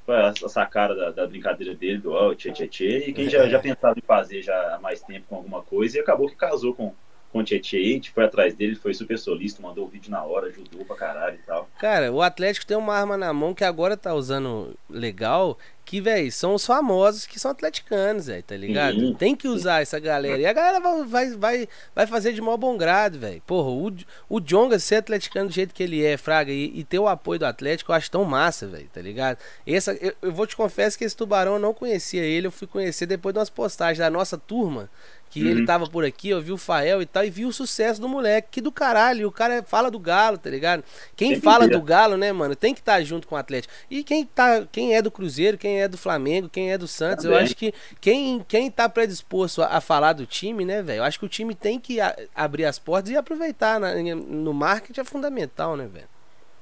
essa 0.07 0.65
cara 0.65 0.95
da, 0.95 1.11
da, 1.11 1.27
brincadeira 1.27 1.75
dele, 1.75 1.99
do 1.99 2.11
oh, 2.11 2.35
tchê, 2.35 2.51
tchê, 2.51 2.67
tchê, 2.67 2.97
e 3.07 3.13
quem 3.13 3.29
já, 3.29 3.47
já 3.47 3.59
pensava 3.59 3.97
em 3.97 4.05
fazer 4.05 4.41
já 4.41 4.75
há 4.75 4.79
mais 4.79 5.01
tempo 5.01 5.27
com 5.27 5.35
alguma 5.35 5.61
coisa, 5.61 5.97
e 5.97 6.01
acabou 6.01 6.27
que 6.27 6.35
casou 6.35 6.73
com, 6.73 6.93
com 7.31 7.39
o 7.39 7.43
Tietchan, 7.43 7.77
a 7.77 7.81
gente 7.81 8.11
foi 8.11 8.25
atrás 8.25 8.53
dele, 8.53 8.75
foi 8.75 8.93
super 8.93 9.17
solista, 9.17 9.61
mandou 9.61 9.85
o 9.85 9.87
vídeo 9.87 10.11
na 10.11 10.23
hora, 10.23 10.47
ajudou 10.47 10.83
pra 10.85 10.95
caralho 10.95 11.39
e 11.41 11.45
tal. 11.45 11.69
Cara, 11.79 12.11
o 12.11 12.21
Atlético 12.21 12.65
tem 12.65 12.75
uma 12.75 12.93
arma 12.93 13.17
na 13.17 13.31
mão 13.31 13.53
que 13.53 13.63
agora 13.63 13.95
tá 13.95 14.13
usando 14.13 14.75
legal, 14.89 15.57
que, 15.85 15.99
velho, 15.99 16.31
são 16.31 16.53
os 16.53 16.65
famosos 16.65 17.25
que 17.25 17.39
são 17.39 17.51
atleticanos, 17.51 18.27
velho, 18.27 18.43
tá 18.43 18.55
ligado? 18.55 18.99
Sim. 18.99 19.13
Tem 19.13 19.35
que 19.35 19.47
usar 19.47 19.81
essa 19.81 19.99
galera. 19.99 20.39
E 20.39 20.45
a 20.45 20.53
galera 20.53 20.79
vai, 21.05 21.31
vai, 21.31 21.67
vai 21.95 22.07
fazer 22.07 22.33
de 22.33 22.41
mó 22.41 22.55
bom 22.55 22.77
grado, 22.77 23.19
velho. 23.19 23.41
Porra, 23.45 23.69
o, 23.69 23.91
o 24.29 24.39
Jonga 24.39 24.79
ser 24.79 24.95
atleticano 24.95 25.49
do 25.49 25.53
jeito 25.53 25.73
que 25.73 25.83
ele 25.83 26.03
é, 26.03 26.17
Fraga, 26.17 26.51
e, 26.51 26.79
e 26.79 26.83
ter 26.83 26.99
o 26.99 27.07
apoio 27.07 27.39
do 27.39 27.45
Atlético, 27.45 27.91
eu 27.91 27.95
acho 27.95 28.11
tão 28.11 28.23
massa, 28.23 28.67
velho, 28.67 28.89
tá 28.93 29.01
ligado? 29.01 29.37
Essa, 29.65 29.93
eu, 29.93 30.13
eu, 30.21 30.31
vou 30.31 30.45
te 30.45 30.55
confessar 30.55 30.97
que 30.97 31.03
esse 31.03 31.15
tubarão 31.15 31.53
eu 31.53 31.59
não 31.59 31.73
conhecia 31.73 32.23
ele, 32.23 32.47
eu 32.47 32.51
fui 32.51 32.67
conhecer 32.67 33.05
depois 33.05 33.33
de 33.33 33.39
umas 33.39 33.49
postagens 33.49 33.99
da 33.99 34.09
nossa 34.09 34.37
turma 34.37 34.89
que 35.31 35.41
uhum. 35.41 35.49
ele 35.49 35.65
tava 35.65 35.87
por 35.87 36.03
aqui, 36.03 36.29
eu 36.29 36.41
vi 36.41 36.51
o 36.51 36.57
Fael 36.57 37.01
e 37.01 37.05
tal, 37.05 37.23
e 37.23 37.29
vi 37.29 37.45
o 37.45 37.53
sucesso 37.53 38.01
do 38.01 38.09
moleque, 38.09 38.49
que 38.51 38.61
do 38.61 38.71
caralho, 38.71 39.29
o 39.29 39.31
cara 39.31 39.63
fala 39.63 39.89
do 39.89 39.97
Galo, 39.97 40.37
tá 40.37 40.49
ligado? 40.49 40.83
Quem 41.15 41.39
fala 41.39 41.69
do 41.69 41.81
Galo, 41.81 42.17
né, 42.17 42.33
mano, 42.33 42.53
tem 42.53 42.73
que 42.73 42.81
estar 42.81 42.97
tá 42.97 43.03
junto 43.03 43.25
com 43.25 43.35
o 43.35 43.37
Atlético. 43.37 43.73
E 43.89 44.03
quem 44.03 44.25
tá, 44.25 44.67
quem 44.69 44.93
é 44.93 45.01
do 45.01 45.09
Cruzeiro, 45.09 45.57
quem 45.57 45.81
é 45.81 45.87
do 45.87 45.97
Flamengo, 45.97 46.49
quem 46.49 46.73
é 46.73 46.77
do 46.77 46.85
Santos, 46.85 47.23
Também. 47.23 47.39
eu 47.39 47.43
acho 47.45 47.55
que 47.55 47.73
quem, 48.01 48.45
quem 48.45 48.69
tá 48.69 48.89
predisposto 48.89 49.61
a, 49.61 49.77
a 49.77 49.81
falar 49.81 50.11
do 50.11 50.25
time, 50.25 50.65
né, 50.65 50.83
velho, 50.83 50.99
eu 50.99 51.03
acho 51.05 51.17
que 51.17 51.25
o 51.25 51.29
time 51.29 51.55
tem 51.55 51.79
que 51.79 52.01
a, 52.01 52.13
abrir 52.35 52.65
as 52.65 52.77
portas 52.77 53.09
e 53.09 53.15
aproveitar 53.15 53.79
na, 53.79 53.95
no 53.95 54.53
marketing 54.53 54.99
é 54.99 55.03
fundamental, 55.05 55.77
né, 55.77 55.87
velho? 55.87 56.09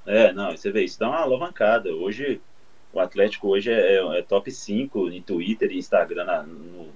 É, 0.05 0.31
não, 0.31 0.55
você 0.55 0.71
vê, 0.71 0.83
isso 0.83 0.99
dá 0.99 1.07
uma 1.09 1.21
alavancada. 1.21 1.91
Hoje, 1.93 2.39
o 2.93 2.99
Atlético 2.99 3.47
hoje 3.47 3.71
é, 3.71 3.95
é, 3.95 4.19
é 4.19 4.21
top 4.21 4.51
5 4.51 5.09
em 5.09 5.21
Twitter 5.21 5.71
e 5.71 5.77
Instagram 5.77 6.25
na, 6.25 6.43
no, 6.43 6.87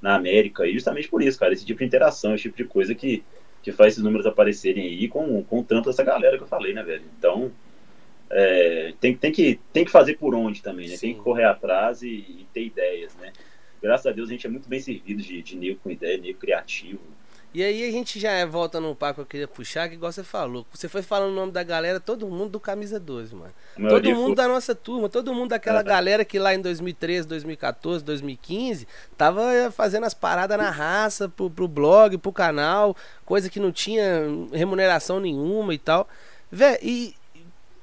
na 0.00 0.14
América, 0.14 0.66
e 0.66 0.72
justamente 0.72 1.08
por 1.08 1.22
isso, 1.22 1.38
cara, 1.38 1.52
esse 1.52 1.64
tipo 1.64 1.80
de 1.80 1.84
interação, 1.84 2.34
esse 2.34 2.44
tipo 2.44 2.56
de 2.56 2.64
coisa 2.64 2.94
que, 2.94 3.22
que 3.62 3.70
faz 3.70 3.92
esses 3.92 4.02
números 4.02 4.26
aparecerem 4.26 4.84
aí 4.84 5.08
com, 5.08 5.42
com 5.44 5.60
o 5.60 5.64
trampo 5.64 5.86
dessa 5.88 6.02
galera 6.02 6.36
que 6.36 6.44
eu 6.44 6.48
falei, 6.48 6.72
né, 6.72 6.82
velho? 6.82 7.04
Então, 7.18 7.52
é, 8.30 8.94
tem, 9.00 9.14
tem, 9.16 9.32
que, 9.32 9.60
tem 9.72 9.84
que 9.84 9.90
fazer 9.90 10.16
por 10.16 10.34
onde 10.34 10.62
também, 10.62 10.88
né? 10.88 10.96
Sim. 10.96 11.08
Tem 11.08 11.14
que 11.16 11.20
correr 11.20 11.44
atrás 11.44 12.02
e, 12.02 12.08
e, 12.08 12.46
ter 12.54 12.64
ideias, 12.64 13.14
né? 13.16 13.32
Graças 13.82 14.06
a 14.06 14.12
Deus 14.12 14.28
a 14.28 14.32
gente 14.32 14.46
é 14.46 14.50
muito 14.50 14.68
bem 14.68 14.78
servido 14.78 15.20
de, 15.22 15.42
de 15.42 15.56
nego 15.56 15.80
com 15.80 15.90
ideia, 15.90 16.16
nego 16.16 16.38
criativo. 16.38 17.00
E 17.52 17.64
aí 17.64 17.88
a 17.88 17.90
gente 17.90 18.20
já 18.20 18.46
volta 18.46 18.80
num 18.80 18.94
papo 18.94 19.16
que 19.16 19.20
eu 19.20 19.26
queria 19.26 19.48
puxar, 19.48 19.88
que 19.88 19.94
igual 19.94 20.12
você 20.12 20.22
falou. 20.22 20.64
Você 20.72 20.88
foi 20.88 21.02
falando 21.02 21.32
o 21.32 21.34
nome 21.34 21.50
da 21.50 21.64
galera, 21.64 21.98
todo 21.98 22.28
mundo 22.28 22.50
do 22.50 22.60
Camisa 22.60 23.00
12, 23.00 23.34
mano. 23.34 23.52
Todo 23.88 24.14
mundo 24.14 24.36
da 24.36 24.46
nossa 24.46 24.72
turma, 24.72 25.08
todo 25.08 25.34
mundo 25.34 25.50
daquela 25.50 25.80
é. 25.80 25.82
galera 25.82 26.24
que 26.24 26.38
lá 26.38 26.54
em 26.54 26.60
2013, 26.60 27.26
2014, 27.26 28.04
2015 28.04 28.86
tava 29.16 29.42
fazendo 29.72 30.04
as 30.06 30.14
paradas 30.14 30.56
na 30.56 30.70
raça, 30.70 31.28
pro, 31.28 31.50
pro 31.50 31.66
blog, 31.66 32.18
pro 32.18 32.32
canal, 32.32 32.96
coisa 33.24 33.50
que 33.50 33.58
não 33.58 33.72
tinha 33.72 34.22
remuneração 34.52 35.18
nenhuma 35.18 35.74
e 35.74 35.78
tal. 35.78 36.08
Vé, 36.52 36.78
e 36.82 37.16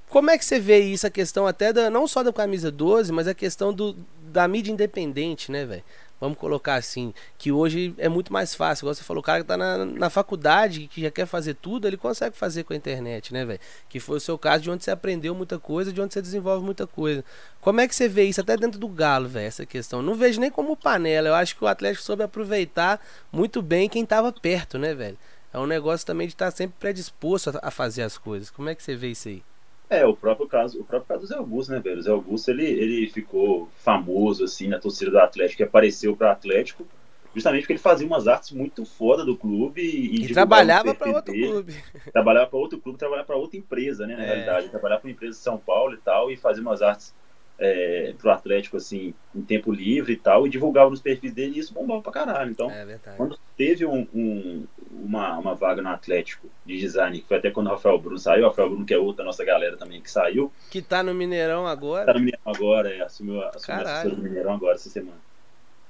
como 0.10 0.32
é 0.32 0.38
que 0.38 0.46
você 0.46 0.60
vê 0.60 0.80
isso, 0.80 1.06
a 1.06 1.10
questão 1.10 1.46
até 1.46 1.74
da, 1.74 1.90
não 1.90 2.08
só 2.08 2.24
da 2.24 2.32
Camisa 2.32 2.72
12, 2.72 3.12
mas 3.12 3.28
a 3.28 3.34
questão 3.34 3.74
do, 3.74 3.94
da 4.32 4.48
mídia 4.48 4.72
independente, 4.72 5.52
né, 5.52 5.66
velho? 5.66 5.84
Vamos 6.20 6.38
colocar 6.38 6.76
assim, 6.76 7.14
que 7.38 7.52
hoje 7.52 7.94
é 7.98 8.10
muito 8.10 8.34
mais 8.34 8.56
fácil. 8.56 8.84
Igual 8.84 8.96
você 8.96 9.04
falou, 9.04 9.22
o 9.22 9.24
cara 9.24 9.42
que 9.42 9.48
tá 9.48 9.58
na, 9.58 9.86
na 9.86 10.10
faculdade, 10.10 10.88
que 10.88 11.02
já 11.02 11.12
quer 11.12 11.26
fazer 11.26 11.54
tudo, 11.56 11.88
ele 11.88 11.98
consegue 11.98 12.38
fazer 12.38 12.64
com 12.64 12.74
a 12.74 12.76
internet, 12.76 13.34
né, 13.34 13.46
velho? 13.46 13.60
Que 13.88 14.00
foi 14.00 14.18
o 14.18 14.20
seu 14.20 14.38
caso 14.38 14.64
de 14.64 14.72
onde 14.72 14.84
você 14.84 14.92
aprendeu 14.92 15.34
muita 15.36 15.60
coisa, 15.60 15.94
de 15.94 16.02
onde 16.02 16.14
você 16.14 16.22
desenvolve 16.22 16.66
muita 16.66 16.88
coisa. 16.88 17.24
Como 17.62 17.80
é 17.82 17.88
que 17.88 17.96
você 17.96 18.08
vê 18.08 18.24
isso 18.24 18.42
até 18.42 18.58
dentro 18.58 18.80
do 18.80 18.88
Galo, 18.88 19.28
velho, 19.28 19.48
essa 19.48 19.66
questão? 19.66 20.02
Não 20.02 20.16
vejo 20.16 20.40
nem 20.40 20.50
como 20.50 20.76
panela. 20.76 21.28
Eu 21.28 21.36
acho 21.36 21.56
que 21.56 21.64
o 21.64 21.68
Atlético 21.68 22.04
soube 22.04 22.24
aproveitar 22.24 23.00
muito 23.32 23.62
bem 23.62 23.90
quem 23.90 24.06
tava 24.06 24.32
perto, 24.32 24.78
né, 24.78 24.94
velho? 24.94 25.18
É 25.54 25.60
um 25.60 25.66
negócio 25.66 26.06
também 26.06 26.28
de 26.28 26.34
estar 26.34 26.52
tá 26.52 26.58
sempre 26.58 26.76
predisposto 26.80 27.52
a, 27.52 27.68
a 27.68 27.72
fazer 27.72 28.04
as 28.04 28.18
coisas. 28.18 28.50
Como 28.50 28.70
é 28.70 28.76
que 28.76 28.84
você 28.84 28.96
vê 28.96 29.10
isso 29.10 29.28
aí? 29.28 29.44
É, 29.90 30.06
o 30.06 30.16
próprio 30.16 30.48
caso, 30.48 30.82
o 30.82 30.84
próprio 30.84 31.08
caso 31.08 31.22
do 31.22 31.28
Zé 31.28 31.36
Augusto, 31.36 31.72
né, 31.72 31.80
velho? 31.80 32.00
O 32.00 32.02
Zé 32.02 32.12
Augusto, 32.12 32.52
ele, 32.52 32.66
ele 32.66 33.10
ficou 33.10 33.70
famoso, 33.78 34.44
assim, 34.44 34.68
na 34.68 34.80
torcida 34.80 35.12
do 35.12 35.20
Atlético, 35.20 35.58
que 35.58 35.64
apareceu 35.64 36.16
para 36.16 36.32
Atlético, 36.32 36.86
justamente 37.34 37.62
porque 37.62 37.74
ele 37.74 37.80
fazia 37.80 38.06
umas 38.06 38.28
artes 38.28 38.52
muito 38.52 38.86
foda 38.86 39.24
do 39.24 39.38
clube 39.38 39.82
e, 39.82 40.26
e 40.26 40.34
trabalhava 40.34 40.94
para 40.94 41.12
outro 41.16 41.34
clube. 41.34 41.76
Trabalhava 42.12 42.48
para 42.48 42.60
outro 42.60 42.80
clube, 42.80 42.98
trabalhava 42.98 43.28
para 43.28 43.38
outra 43.38 43.58
empresa, 43.58 44.06
né, 44.06 44.18
na 44.18 44.24
é. 44.24 44.26
realidade. 44.26 44.70
Trabalhava 44.70 45.02
para 45.02 45.08
uma 45.08 45.14
empresa 45.14 45.38
de 45.38 45.44
São 45.44 45.58
Paulo 45.58 45.94
e 45.94 45.98
tal, 45.98 46.30
e 46.30 46.36
fazia 46.36 46.62
umas 46.62 46.82
artes 46.82 47.16
é, 47.60 48.14
pro 48.18 48.32
Atlético, 48.32 48.78
assim, 48.78 49.14
em 49.34 49.42
tempo 49.42 49.72
livre 49.72 50.14
e 50.14 50.18
tal, 50.18 50.46
e 50.46 50.50
divulgava 50.50 50.90
nos 50.90 51.02
perfis 51.02 51.34
dele 51.34 51.56
e 51.56 51.60
isso 51.60 51.74
bombava 51.74 52.02
pra 52.02 52.12
caralho. 52.12 52.52
Então, 52.52 52.70
é 52.70 53.00
quando 53.16 53.38
teve 53.56 53.86
um, 53.86 54.08
um, 54.14 54.68
uma, 55.04 55.38
uma 55.38 55.56
vaga 55.56 55.82
no 55.82 55.90
Atlético 55.90 56.50
de 56.66 56.78
design, 56.78 57.20
que 57.20 57.28
foi 57.28 57.38
até 57.38 57.52
quando 57.52 57.68
o 57.68 57.72
Rafael 57.72 57.98
Bruno 57.98 58.18
saiu, 58.18 58.44
o 58.46 58.48
Rafael 58.48 58.70
Bruno, 58.70 58.86
que 58.86 58.94
é 58.94 58.98
outra 58.98 59.24
nossa 59.24 59.44
galera 59.44 59.78
também 59.78 60.02
que 60.02 60.10
saiu. 60.10 60.52
Que 60.70 60.82
tá 60.82 61.04
no 61.04 61.14
Mineirão 61.14 61.68
agora. 61.68 62.06
Tá 62.06 62.14
no 62.14 62.20
Mineirão 62.20 62.42
agora, 62.46 62.94
é, 62.94 63.02
assumiu, 63.02 63.42
assumiu 63.44 63.82
a 63.82 63.84
assessora 63.84 64.16
do 64.16 64.22
Mineirão 64.22 64.54
agora, 64.54 64.76
essa 64.76 64.90
semana. 64.90 65.18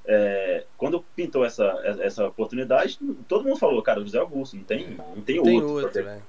É, 0.06 0.64
quando 0.78 1.04
pintou 1.16 1.44
essa, 1.44 1.64
essa 2.00 2.26
oportunidade, 2.28 2.98
todo 3.28 3.44
mundo 3.44 3.58
falou, 3.58 3.82
cara, 3.82 4.00
o 4.00 4.04
José 4.04 4.18
Augusto, 4.18 4.56
não 4.56 4.64
tem, 4.64 4.92
não 4.92 5.22
tem, 5.22 5.42
tem 5.42 5.60
outro. 5.60 5.86
outro 5.86 6.22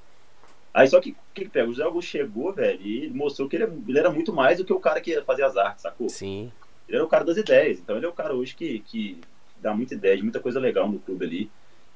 Aí 0.74 0.88
só 0.88 1.00
que 1.00 1.10
o 1.10 1.16
que, 1.34 1.44
que 1.44 1.50
pega? 1.50 1.66
O 1.66 1.72
José 1.72 1.84
Augusto 1.84 2.10
chegou, 2.10 2.52
velho, 2.52 2.80
e 2.80 3.08
mostrou 3.10 3.48
que 3.48 3.56
ele, 3.56 3.64
ele, 3.88 3.98
era 3.98 4.10
muito 4.10 4.32
mais 4.32 4.58
do 4.58 4.64
que 4.64 4.72
o 4.72 4.80
cara 4.80 5.00
que 5.00 5.20
fazia 5.22 5.46
as 5.46 5.56
artes, 5.56 5.82
sacou? 5.82 6.08
Sim. 6.08 6.52
Ele 6.86 6.96
era 6.96 7.04
o 7.04 7.08
cara 7.08 7.24
das 7.24 7.36
ideias. 7.36 7.78
Então 7.78 7.96
ele 7.96 8.06
é 8.06 8.08
o 8.08 8.12
cara 8.12 8.34
hoje 8.34 8.54
que, 8.54 8.80
que 8.80 9.20
dá 9.60 9.74
muita 9.74 9.94
ideia 9.94 10.16
de 10.16 10.22
muita 10.22 10.40
coisa 10.40 10.60
legal 10.60 10.88
no 10.88 10.98
clube 10.98 11.24
ali. 11.24 11.50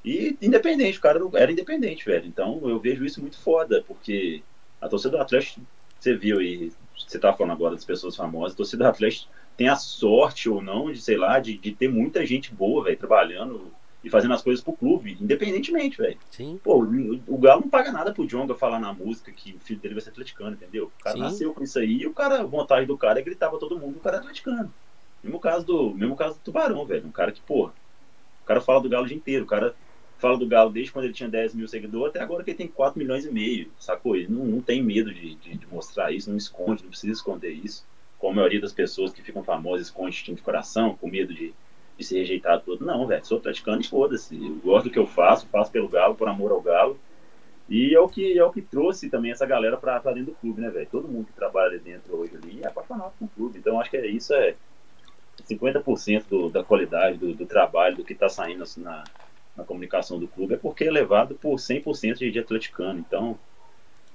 E 0.05 0.37
independente, 0.43 0.99
o 0.99 1.01
cara 1.01 1.21
era 1.35 1.53
independente, 1.53 2.05
velho. 2.05 2.27
Então 2.27 2.61
eu 2.69 2.79
vejo 2.79 3.05
isso 3.05 3.21
muito 3.21 3.39
foda, 3.39 3.85
porque 3.87 4.43
a 4.81 4.89
torcida 4.89 5.17
do 5.17 5.23
Atlético, 5.23 5.61
você 5.99 6.15
viu 6.15 6.39
aí, 6.39 6.73
você 6.97 7.19
tá 7.19 7.33
falando 7.33 7.53
agora 7.53 7.75
das 7.75 7.85
pessoas 7.85 8.17
famosas, 8.17 8.55
a 8.55 8.57
torcida 8.57 8.85
do 8.85 8.91
Atlético 8.91 9.31
tem 9.57 9.69
a 9.69 9.77
sorte 9.77 10.49
ou 10.49 10.63
não 10.63 10.91
de, 10.91 11.01
sei 11.01 11.17
lá, 11.17 11.39
de, 11.39 11.57
de 11.57 11.73
ter 11.73 11.89
muita 11.89 12.25
gente 12.27 12.53
boa, 12.53 12.85
velho, 12.85 12.97
trabalhando 12.97 13.73
e 14.03 14.11
fazendo 14.11 14.35
as 14.35 14.43
coisas 14.43 14.65
pro 14.65 14.73
clube, 14.73 15.17
independentemente, 15.21 15.99
velho. 15.99 16.19
Sim. 16.31 16.59
Pô, 16.63 16.83
o, 16.83 17.39
Galo 17.39 17.61
não 17.61 17.69
paga 17.69 17.93
nada 17.93 18.13
pro 18.13 18.27
Jonga 18.27 18.55
falar 18.55 18.81
na 18.81 18.93
música 18.93 19.31
que 19.31 19.53
o 19.55 19.61
filho 19.61 19.79
dele 19.79 19.95
vai 19.95 20.03
ser 20.03 20.11
atleticano, 20.11 20.55
entendeu? 20.55 20.87
O 20.87 21.03
cara 21.03 21.17
Sim. 21.17 21.23
nasceu 21.23 21.55
com 21.55 21.63
isso 21.63 21.79
aí 21.79 21.99
e 21.99 22.07
o 22.07 22.13
cara, 22.13 22.41
a 22.41 22.45
vontade 22.45 22.87
do 22.87 22.99
cara 22.99 23.21
é 23.21 23.23
gritar 23.23 23.49
pra 23.49 23.59
todo 23.59 23.79
mundo 23.79 23.99
o 23.99 24.01
cara 24.01 24.17
é 24.17 24.21
atleticano. 24.21 24.73
Mesmo 25.23 25.39
caso 25.39 25.65
do, 25.65 25.95
mesmo 25.95 26.17
caso 26.17 26.35
do 26.35 26.41
Tubarão, 26.41 26.85
velho. 26.85 27.07
Um 27.07 27.13
cara 27.13 27.31
que, 27.31 27.41
pô, 27.41 27.67
o 27.67 28.45
cara 28.45 28.61
fala 28.61 28.81
do 28.81 28.89
Galo 28.89 29.05
o 29.05 29.09
dia 29.09 29.17
inteiro. 29.17 29.45
O 29.45 29.49
cara 29.49 29.73
fala 30.23 30.39
do 30.39 30.47
Galo 30.47 30.71
desde 30.71 30.93
quando 30.93 31.05
ele 31.05 31.15
tinha 31.15 31.29
10 31.29 31.55
mil 31.55 31.69
seguidores 31.69 32.15
até 32.15 32.21
agora 32.21 32.43
que 32.43 32.51
ele 32.51 32.59
tem 32.59 32.69
4 32.69 32.99
milhões 32.99 33.27
e 33.27 33.31
meio, 33.31 33.71
sacou? 33.79 34.17
Ele 34.17 34.29
não, 34.29 34.45
não 34.45 34.61
tem 34.61 34.83
medo 34.83 35.13
de, 35.13 35.35
de, 35.35 35.57
de 35.57 35.67
mostrar 35.67 36.13
isso, 36.13 36.31
não 36.31 36.37
esconde, 36.37 36.83
não 36.83 36.91
precisa 36.91 37.13
esconder 37.13 37.51
isso. 37.51 37.85
Como 38.19 38.33
a 38.33 38.37
maioria 38.37 38.61
das 38.61 38.73
pessoas 38.73 39.13
que 39.13 39.21
ficam 39.21 39.43
famosas 39.43 39.89
esconde 39.89 40.23
time 40.23 40.37
de 40.37 40.43
coração, 40.43 40.97
com 40.97 41.09
medo 41.09 41.35
de 41.35 41.53
de 41.97 42.05
ser 42.05 42.19
rejeitado 42.19 42.63
outro. 42.67 42.87
Não, 42.87 43.07
velho, 43.07 43.25
sou 43.25 43.39
atleticano 43.39 43.81
e 43.81 43.87
foda-se. 43.87 44.35
Eu 44.35 44.57
gosto 44.57 44.85
do 44.85 44.91
que 44.91 44.99
eu 44.99 45.07
faço, 45.07 45.47
faço 45.49 45.71
pelo 45.71 45.89
Galo, 45.89 46.15
por 46.15 46.29
amor 46.29 46.53
ao 46.53 46.61
Galo. 46.61 46.99
E 47.69 47.95
é 47.95 48.01
o 48.01 48.09
que, 48.09 48.39
é 48.39 48.45
o 48.45 48.53
que 48.53 48.61
trouxe 48.61 49.09
também 49.09 49.31
essa 49.31 49.47
galera 49.47 49.77
pra, 49.77 49.99
pra 50.01 50.13
dentro 50.13 50.33
do 50.33 50.39
clube, 50.39 50.61
né, 50.61 50.69
velho? 50.69 50.89
Todo 50.91 51.09
mundo 51.09 51.27
que 51.27 51.33
trabalha 51.33 51.79
dentro 51.79 52.17
hoje 52.17 52.37
ali 52.37 52.61
é 52.63 52.67
apaixonado 52.67 53.13
com 53.19 53.25
o 53.25 53.29
clube. 53.29 53.59
Então 53.59 53.81
acho 53.81 53.91
que 53.91 53.97
é, 53.97 54.07
isso 54.07 54.35
é 54.35 54.55
50% 55.49 56.25
do, 56.29 56.51
da 56.51 56.63
qualidade 56.63 57.19
do, 57.19 57.33
do, 57.33 57.47
trabalho, 57.47 57.97
do 57.97 58.05
que 58.05 58.15
tá 58.15 58.29
saindo 58.29 58.63
assim, 58.63 58.83
na, 58.83 59.05
na 59.57 59.65
comunicação 59.65 60.19
do 60.19 60.29
clube, 60.29 60.55
é 60.55 60.57
porque 60.57 60.85
é 60.85 60.91
levado 60.91 61.35
por 61.35 61.57
100% 61.57 62.19
de, 62.19 62.31
de 62.31 62.39
atleticano. 62.39 62.99
Então, 62.99 63.39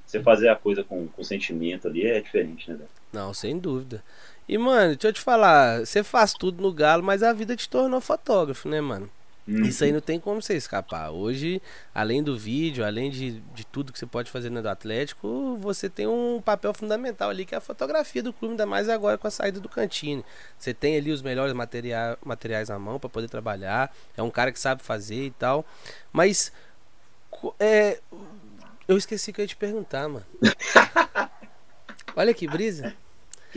você 0.05 0.21
fazer 0.21 0.49
a 0.49 0.55
coisa 0.55 0.83
com, 0.83 1.07
com 1.07 1.23
sentimento 1.23 1.87
ali 1.87 2.05
é 2.05 2.21
diferente, 2.21 2.71
né? 2.71 2.79
Não, 3.11 3.33
sem 3.33 3.57
dúvida. 3.59 4.03
E, 4.47 4.57
mano, 4.57 4.93
deixa 4.93 5.09
eu 5.09 5.13
te 5.13 5.21
falar, 5.21 5.85
você 5.85 6.03
faz 6.03 6.33
tudo 6.33 6.61
no 6.61 6.71
galo, 6.71 7.03
mas 7.03 7.21
a 7.21 7.33
vida 7.33 7.55
te 7.55 7.69
tornou 7.69 7.99
fotógrafo, 7.99 8.69
né, 8.69 8.79
mano? 8.79 9.09
Uhum. 9.47 9.61
Isso 9.63 9.83
aí 9.83 9.91
não 9.93 10.01
tem 10.01 10.19
como 10.19 10.41
você 10.41 10.55
escapar. 10.55 11.11
Hoje, 11.11 11.61
além 11.95 12.21
do 12.21 12.37
vídeo, 12.37 12.85
além 12.85 13.09
de, 13.09 13.39
de 13.53 13.65
tudo 13.65 13.93
que 13.93 13.99
você 13.99 14.05
pode 14.05 14.29
fazer 14.29 14.49
no 14.49 14.67
Atlético, 14.67 15.57
você 15.57 15.89
tem 15.89 16.05
um 16.05 16.41
papel 16.43 16.73
fundamental 16.73 17.29
ali 17.29 17.45
que 17.45 17.55
é 17.55 17.57
a 17.57 17.61
fotografia 17.61 18.21
do 18.21 18.33
clube, 18.33 18.53
ainda 18.53 18.65
mais 18.65 18.89
agora 18.89 19.17
com 19.17 19.27
a 19.27 19.31
saída 19.31 19.59
do 19.59 19.69
Cantine. 19.69 20.25
Você 20.59 20.73
tem 20.73 20.97
ali 20.97 21.11
os 21.11 21.21
melhores 21.21 21.53
materiais, 21.53 22.17
materiais 22.25 22.67
na 22.67 22.77
mão 22.77 22.99
para 22.99 23.09
poder 23.09 23.29
trabalhar. 23.29 23.95
É 24.17 24.21
um 24.21 24.29
cara 24.29 24.51
que 24.51 24.59
sabe 24.59 24.83
fazer 24.83 25.27
e 25.27 25.31
tal. 25.31 25.65
Mas 26.11 26.51
é, 27.59 27.99
eu 28.87 28.97
esqueci 28.97 29.31
que 29.31 29.39
eu 29.39 29.43
ia 29.43 29.47
te 29.47 29.55
perguntar, 29.55 30.09
mano. 30.09 30.25
Olha 32.15 32.33
que 32.33 32.47
brisa 32.47 32.93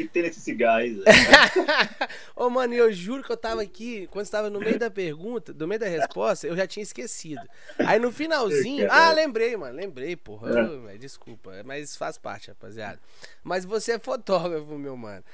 que, 0.02 0.12
tem 0.12 0.22
nesse 0.22 0.40
cigarro? 0.40 0.84
Ô, 2.36 2.48
mano, 2.48 2.74
eu 2.74 2.92
juro 2.92 3.22
que 3.22 3.32
eu 3.32 3.36
tava 3.36 3.62
aqui, 3.62 4.08
quando 4.10 4.24
estava 4.24 4.50
no 4.50 4.58
meio 4.60 4.78
da 4.78 4.90
pergunta, 4.90 5.52
no 5.52 5.66
meio 5.66 5.80
da 5.80 5.88
resposta, 5.88 6.46
eu 6.46 6.56
já 6.56 6.66
tinha 6.66 6.82
esquecido. 6.82 7.42
Aí 7.78 7.98
no 7.98 8.12
finalzinho. 8.12 8.88
Ah, 8.90 9.12
lembrei, 9.12 9.56
mano, 9.56 9.76
lembrei, 9.76 10.16
porra. 10.16 10.50
É. 10.92 10.98
desculpa, 10.98 11.52
mas 11.64 11.96
faz 11.96 12.18
parte, 12.18 12.48
rapaziada. 12.48 13.00
Mas 13.42 13.64
você 13.64 13.92
é 13.92 13.98
fotógrafo, 13.98 14.76
meu 14.78 14.96
mano. 14.96 15.24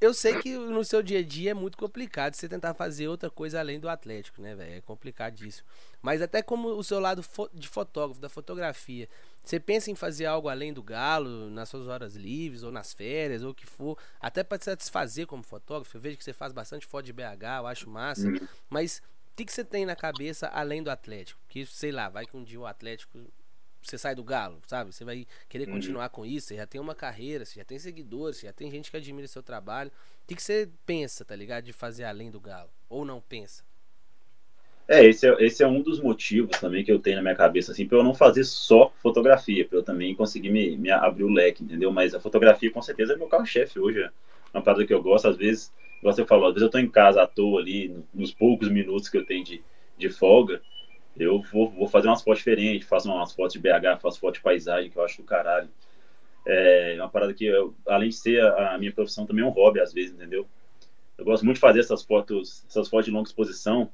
Eu 0.00 0.14
sei 0.14 0.40
que 0.40 0.56
no 0.56 0.82
seu 0.82 1.02
dia 1.02 1.18
a 1.18 1.22
dia 1.22 1.50
é 1.50 1.54
muito 1.54 1.76
complicado 1.76 2.32
você 2.32 2.48
tentar 2.48 2.72
fazer 2.72 3.08
outra 3.08 3.28
coisa 3.28 3.60
além 3.60 3.78
do 3.78 3.90
Atlético, 3.90 4.40
né, 4.40 4.54
velho? 4.54 4.76
É 4.76 4.80
complicadíssimo. 4.80 5.68
Mas 6.00 6.22
até 6.22 6.42
como 6.42 6.68
o 6.68 6.82
seu 6.82 6.98
lado 6.98 7.22
de 7.52 7.68
fotógrafo, 7.68 8.18
da 8.18 8.30
fotografia, 8.30 9.06
você 9.44 9.60
pensa 9.60 9.90
em 9.90 9.94
fazer 9.94 10.24
algo 10.24 10.48
além 10.48 10.72
do 10.72 10.82
galo, 10.82 11.50
nas 11.50 11.68
suas 11.68 11.88
horas 11.88 12.16
livres, 12.16 12.62
ou 12.62 12.72
nas 12.72 12.94
férias, 12.94 13.42
ou 13.42 13.50
o 13.50 13.54
que 13.54 13.66
for, 13.66 13.98
até 14.18 14.42
para 14.42 14.56
te 14.56 14.64
satisfazer 14.64 15.26
como 15.26 15.42
fotógrafo. 15.42 15.94
Eu 15.94 16.00
vejo 16.00 16.16
que 16.16 16.24
você 16.24 16.32
faz 16.32 16.54
bastante 16.54 16.86
foto 16.86 17.04
de 17.04 17.12
BH, 17.12 17.58
eu 17.58 17.66
acho 17.66 17.90
massa. 17.90 18.28
Uhum. 18.28 18.48
Mas 18.70 19.02
o 19.32 19.36
que, 19.36 19.44
que 19.44 19.52
você 19.52 19.62
tem 19.62 19.84
na 19.84 19.94
cabeça 19.94 20.48
além 20.48 20.82
do 20.82 20.90
Atlético? 20.90 21.38
Que, 21.50 21.66
sei 21.66 21.92
lá, 21.92 22.08
vai 22.08 22.24
que 22.24 22.34
um 22.34 22.42
dia 22.42 22.58
o 22.58 22.66
Atlético 22.66 23.18
você 23.90 23.98
sai 23.98 24.14
do 24.14 24.24
galo, 24.24 24.60
sabe? 24.66 24.92
Você 24.92 25.04
vai 25.04 25.26
querer 25.48 25.66
uhum. 25.68 25.74
continuar 25.74 26.08
com 26.08 26.24
isso, 26.24 26.48
você 26.48 26.56
já 26.56 26.66
tem 26.66 26.80
uma 26.80 26.94
carreira, 26.94 27.44
você 27.44 27.60
já 27.60 27.64
tem 27.64 27.78
seguidores, 27.78 28.38
você 28.38 28.46
já 28.46 28.52
tem 28.52 28.70
gente 28.70 28.90
que 28.90 28.96
admira 28.96 29.28
seu 29.28 29.42
trabalho. 29.42 29.90
O 29.90 30.26
que, 30.26 30.34
que 30.34 30.42
você 30.42 30.68
pensa, 30.84 31.24
tá 31.24 31.36
ligado? 31.36 31.64
De 31.64 31.72
fazer 31.72 32.04
além 32.04 32.30
do 32.30 32.40
galo? 32.40 32.70
Ou 32.88 33.04
não 33.04 33.20
pensa? 33.20 33.64
É 34.88 35.04
esse, 35.04 35.26
é, 35.28 35.36
esse 35.44 35.64
é 35.64 35.66
um 35.66 35.82
dos 35.82 36.00
motivos 36.00 36.58
também 36.60 36.84
que 36.84 36.92
eu 36.92 37.00
tenho 37.00 37.16
na 37.16 37.22
minha 37.22 37.34
cabeça, 37.34 37.72
assim, 37.72 37.86
para 37.86 37.98
eu 37.98 38.04
não 38.04 38.14
fazer 38.14 38.44
só 38.44 38.92
fotografia, 39.02 39.66
para 39.66 39.78
eu 39.78 39.82
também 39.82 40.14
conseguir 40.14 40.50
me, 40.50 40.76
me, 40.76 40.90
abrir 40.90 41.24
o 41.24 41.28
leque, 41.28 41.64
entendeu? 41.64 41.90
Mas 41.90 42.14
a 42.14 42.20
fotografia, 42.20 42.70
com 42.70 42.80
certeza, 42.80 43.14
é 43.14 43.16
meu 43.16 43.26
carro-chefe 43.26 43.80
hoje. 43.80 44.00
É 44.00 44.10
uma 44.54 44.62
parada 44.62 44.86
que 44.86 44.94
eu 44.94 45.02
gosto, 45.02 45.26
às 45.26 45.36
vezes, 45.36 45.72
igual 45.98 46.14
você 46.14 46.24
falou, 46.24 46.46
às 46.46 46.54
vezes 46.54 46.66
eu 46.66 46.70
tô 46.70 46.78
em 46.78 46.88
casa 46.88 47.20
à 47.20 47.26
toa 47.26 47.60
ali, 47.60 47.96
nos 48.14 48.32
poucos 48.32 48.68
minutos 48.68 49.08
que 49.08 49.18
eu 49.18 49.26
tenho 49.26 49.44
de, 49.44 49.60
de 49.98 50.08
folga, 50.08 50.62
eu 51.18 51.40
vou, 51.40 51.70
vou 51.70 51.88
fazer 51.88 52.08
umas 52.08 52.22
fotos 52.22 52.38
diferentes, 52.38 52.86
faço 52.86 53.10
umas 53.10 53.32
fotos 53.32 53.54
de 53.54 53.58
BH, 53.58 54.00
faço 54.00 54.20
fotos 54.20 54.38
de 54.38 54.44
paisagem, 54.44 54.90
que 54.90 54.96
eu 54.96 55.04
acho 55.04 55.22
do 55.22 55.24
caralho. 55.26 55.68
É 56.46 56.94
uma 56.98 57.08
parada 57.08 57.34
que, 57.34 57.44
eu, 57.44 57.74
além 57.86 58.10
de 58.10 58.16
ser 58.16 58.40
a, 58.40 58.74
a, 58.74 58.78
minha 58.78 58.92
profissão, 58.92 59.26
também 59.26 59.44
é 59.44 59.46
um 59.46 59.50
hobby, 59.50 59.80
às 59.80 59.92
vezes, 59.92 60.12
entendeu? 60.12 60.46
Eu 61.18 61.24
gosto 61.24 61.44
muito 61.44 61.56
de 61.56 61.60
fazer 61.60 61.80
essas 61.80 62.04
fotos, 62.04 62.64
essas 62.68 62.88
fotos 62.88 63.06
de 63.06 63.10
longa 63.10 63.28
exposição. 63.28 63.90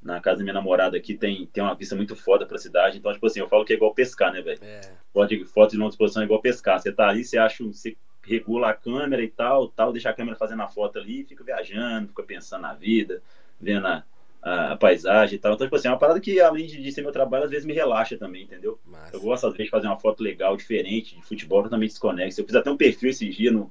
Na 0.00 0.20
casa 0.20 0.38
da 0.38 0.42
minha 0.42 0.54
namorada 0.54 0.96
aqui 0.96 1.14
tem, 1.14 1.46
tem 1.46 1.62
uma 1.62 1.74
vista 1.74 1.96
muito 1.96 2.14
foda 2.14 2.44
pra 2.44 2.58
cidade. 2.58 2.98
Então, 2.98 3.12
tipo 3.12 3.26
assim, 3.26 3.40
eu 3.40 3.48
falo 3.48 3.64
que 3.64 3.72
é 3.72 3.76
igual 3.76 3.94
pescar, 3.94 4.32
né, 4.32 4.42
velho? 4.42 4.58
É. 4.62 4.80
Foto, 5.12 5.28
de, 5.28 5.44
foto 5.44 5.70
de 5.70 5.76
longa 5.76 5.90
exposição 5.90 6.22
é 6.22 6.24
igual 6.24 6.40
pescar. 6.40 6.78
Você 6.78 6.92
tá 6.92 7.08
ali, 7.08 7.24
você 7.24 7.38
acha, 7.38 7.64
você 7.64 7.96
regula 8.22 8.70
a 8.70 8.74
câmera 8.74 9.22
e 9.22 9.28
tal, 9.28 9.68
tal, 9.68 9.92
deixa 9.92 10.10
a 10.10 10.14
câmera 10.14 10.36
fazendo 10.36 10.62
a 10.62 10.68
foto 10.68 10.98
ali, 10.98 11.24
fica 11.24 11.42
viajando, 11.42 12.08
fica 12.08 12.22
pensando 12.22 12.62
na 12.62 12.74
vida, 12.74 13.22
vendo 13.60 13.86
a, 13.86 14.04
a, 14.42 14.72
a, 14.72 14.76
paisagem 14.76 15.36
e 15.36 15.38
tal. 15.38 15.54
Então, 15.54 15.66
tipo 15.66 15.76
assim, 15.76 15.88
é 15.88 15.90
uma 15.90 15.98
parada 15.98 16.20
que, 16.20 16.40
além 16.40 16.66
de, 16.66 16.82
de 16.82 16.92
ser 16.92 17.02
meu 17.02 17.12
trabalho, 17.12 17.44
às 17.44 17.50
vezes 17.50 17.64
me 17.64 17.72
relaxa 17.72 18.16
também, 18.16 18.42
entendeu? 18.42 18.78
Massa. 18.84 19.16
Eu 19.16 19.20
gosto, 19.20 19.46
às 19.46 19.52
vezes, 19.52 19.66
de 19.66 19.70
fazer 19.70 19.86
uma 19.86 19.98
foto 19.98 20.22
legal, 20.22 20.56
diferente, 20.56 21.16
de 21.16 21.22
futebol, 21.22 21.62
totalmente 21.62 21.90
desconexo. 21.90 22.40
Eu 22.40 22.44
fiz 22.44 22.54
até 22.54 22.70
um 22.70 22.76
perfil 22.76 23.10
esses 23.10 23.34
dias 23.34 23.52
no, 23.52 23.70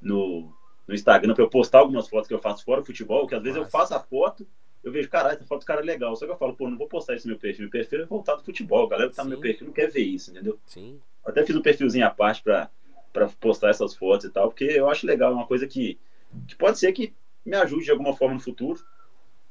no, 0.00 0.52
no 0.88 0.94
Instagram 0.94 1.34
para 1.34 1.44
eu 1.44 1.50
postar 1.50 1.80
algumas 1.80 2.08
fotos 2.08 2.28
que 2.28 2.34
eu 2.34 2.40
faço 2.40 2.64
fora 2.64 2.80
do 2.80 2.86
futebol, 2.86 3.26
que 3.26 3.34
às 3.34 3.42
vezes 3.42 3.58
Massa. 3.58 3.68
eu 3.68 3.70
faço 3.70 3.94
a 3.94 4.00
foto, 4.00 4.46
eu 4.82 4.90
vejo, 4.90 5.08
caralho, 5.08 5.34
essa 5.34 5.44
foto 5.44 5.60
do 5.60 5.66
cara 5.66 5.80
é 5.80 5.84
legal. 5.84 6.16
Só 6.16 6.26
que 6.26 6.32
eu 6.32 6.36
falo, 6.36 6.54
pô, 6.54 6.68
não 6.68 6.78
vou 6.78 6.88
postar 6.88 7.14
isso 7.14 7.26
no 7.26 7.32
meu 7.32 7.40
perfil. 7.40 7.62
Meu 7.62 7.70
perfil 7.70 8.02
é 8.02 8.06
voltado 8.06 8.38
ao 8.38 8.44
futebol. 8.44 8.86
A 8.86 8.88
galera 8.88 9.10
que 9.10 9.16
tá 9.16 9.22
Sim. 9.22 9.28
no 9.28 9.34
meu 9.34 9.40
perfil 9.40 9.66
não 9.66 9.74
quer 9.74 9.90
ver 9.90 10.02
isso, 10.02 10.30
entendeu? 10.30 10.58
Sim. 10.64 11.00
Até 11.24 11.44
fiz 11.44 11.56
um 11.56 11.62
perfilzinho 11.62 12.06
à 12.06 12.10
parte 12.10 12.42
para 12.42 12.70
para 13.16 13.28
postar 13.40 13.70
essas 13.70 13.94
fotos 13.94 14.26
e 14.26 14.30
tal, 14.30 14.48
porque 14.48 14.64
eu 14.64 14.90
acho 14.90 15.06
legal, 15.06 15.32
é 15.32 15.34
uma 15.34 15.46
coisa 15.46 15.66
que, 15.66 15.98
que 16.46 16.54
pode 16.54 16.78
ser 16.78 16.92
que 16.92 17.14
me 17.46 17.56
ajude 17.56 17.86
de 17.86 17.90
alguma 17.90 18.14
forma 18.14 18.34
no 18.34 18.40
futuro. 18.40 18.78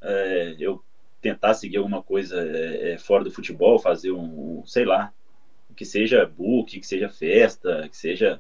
É, 0.06 0.56
eu 0.60 0.84
tentar 1.22 1.56
seguir 1.56 1.78
alguma 1.78 2.04
coisa 2.04 2.40
é, 2.40 2.94
é, 2.94 2.98
fora 3.00 3.24
do 3.24 3.32
futebol, 3.32 3.80
fazer 3.80 4.12
um, 4.12 4.64
sei 4.66 4.86
lá, 4.86 5.12
que 5.76 5.84
seja 5.84 6.26
book, 6.26 6.80
que 6.80 6.86
seja 6.86 7.10
festa, 7.10 7.88
que 7.90 7.98
seja, 7.98 8.40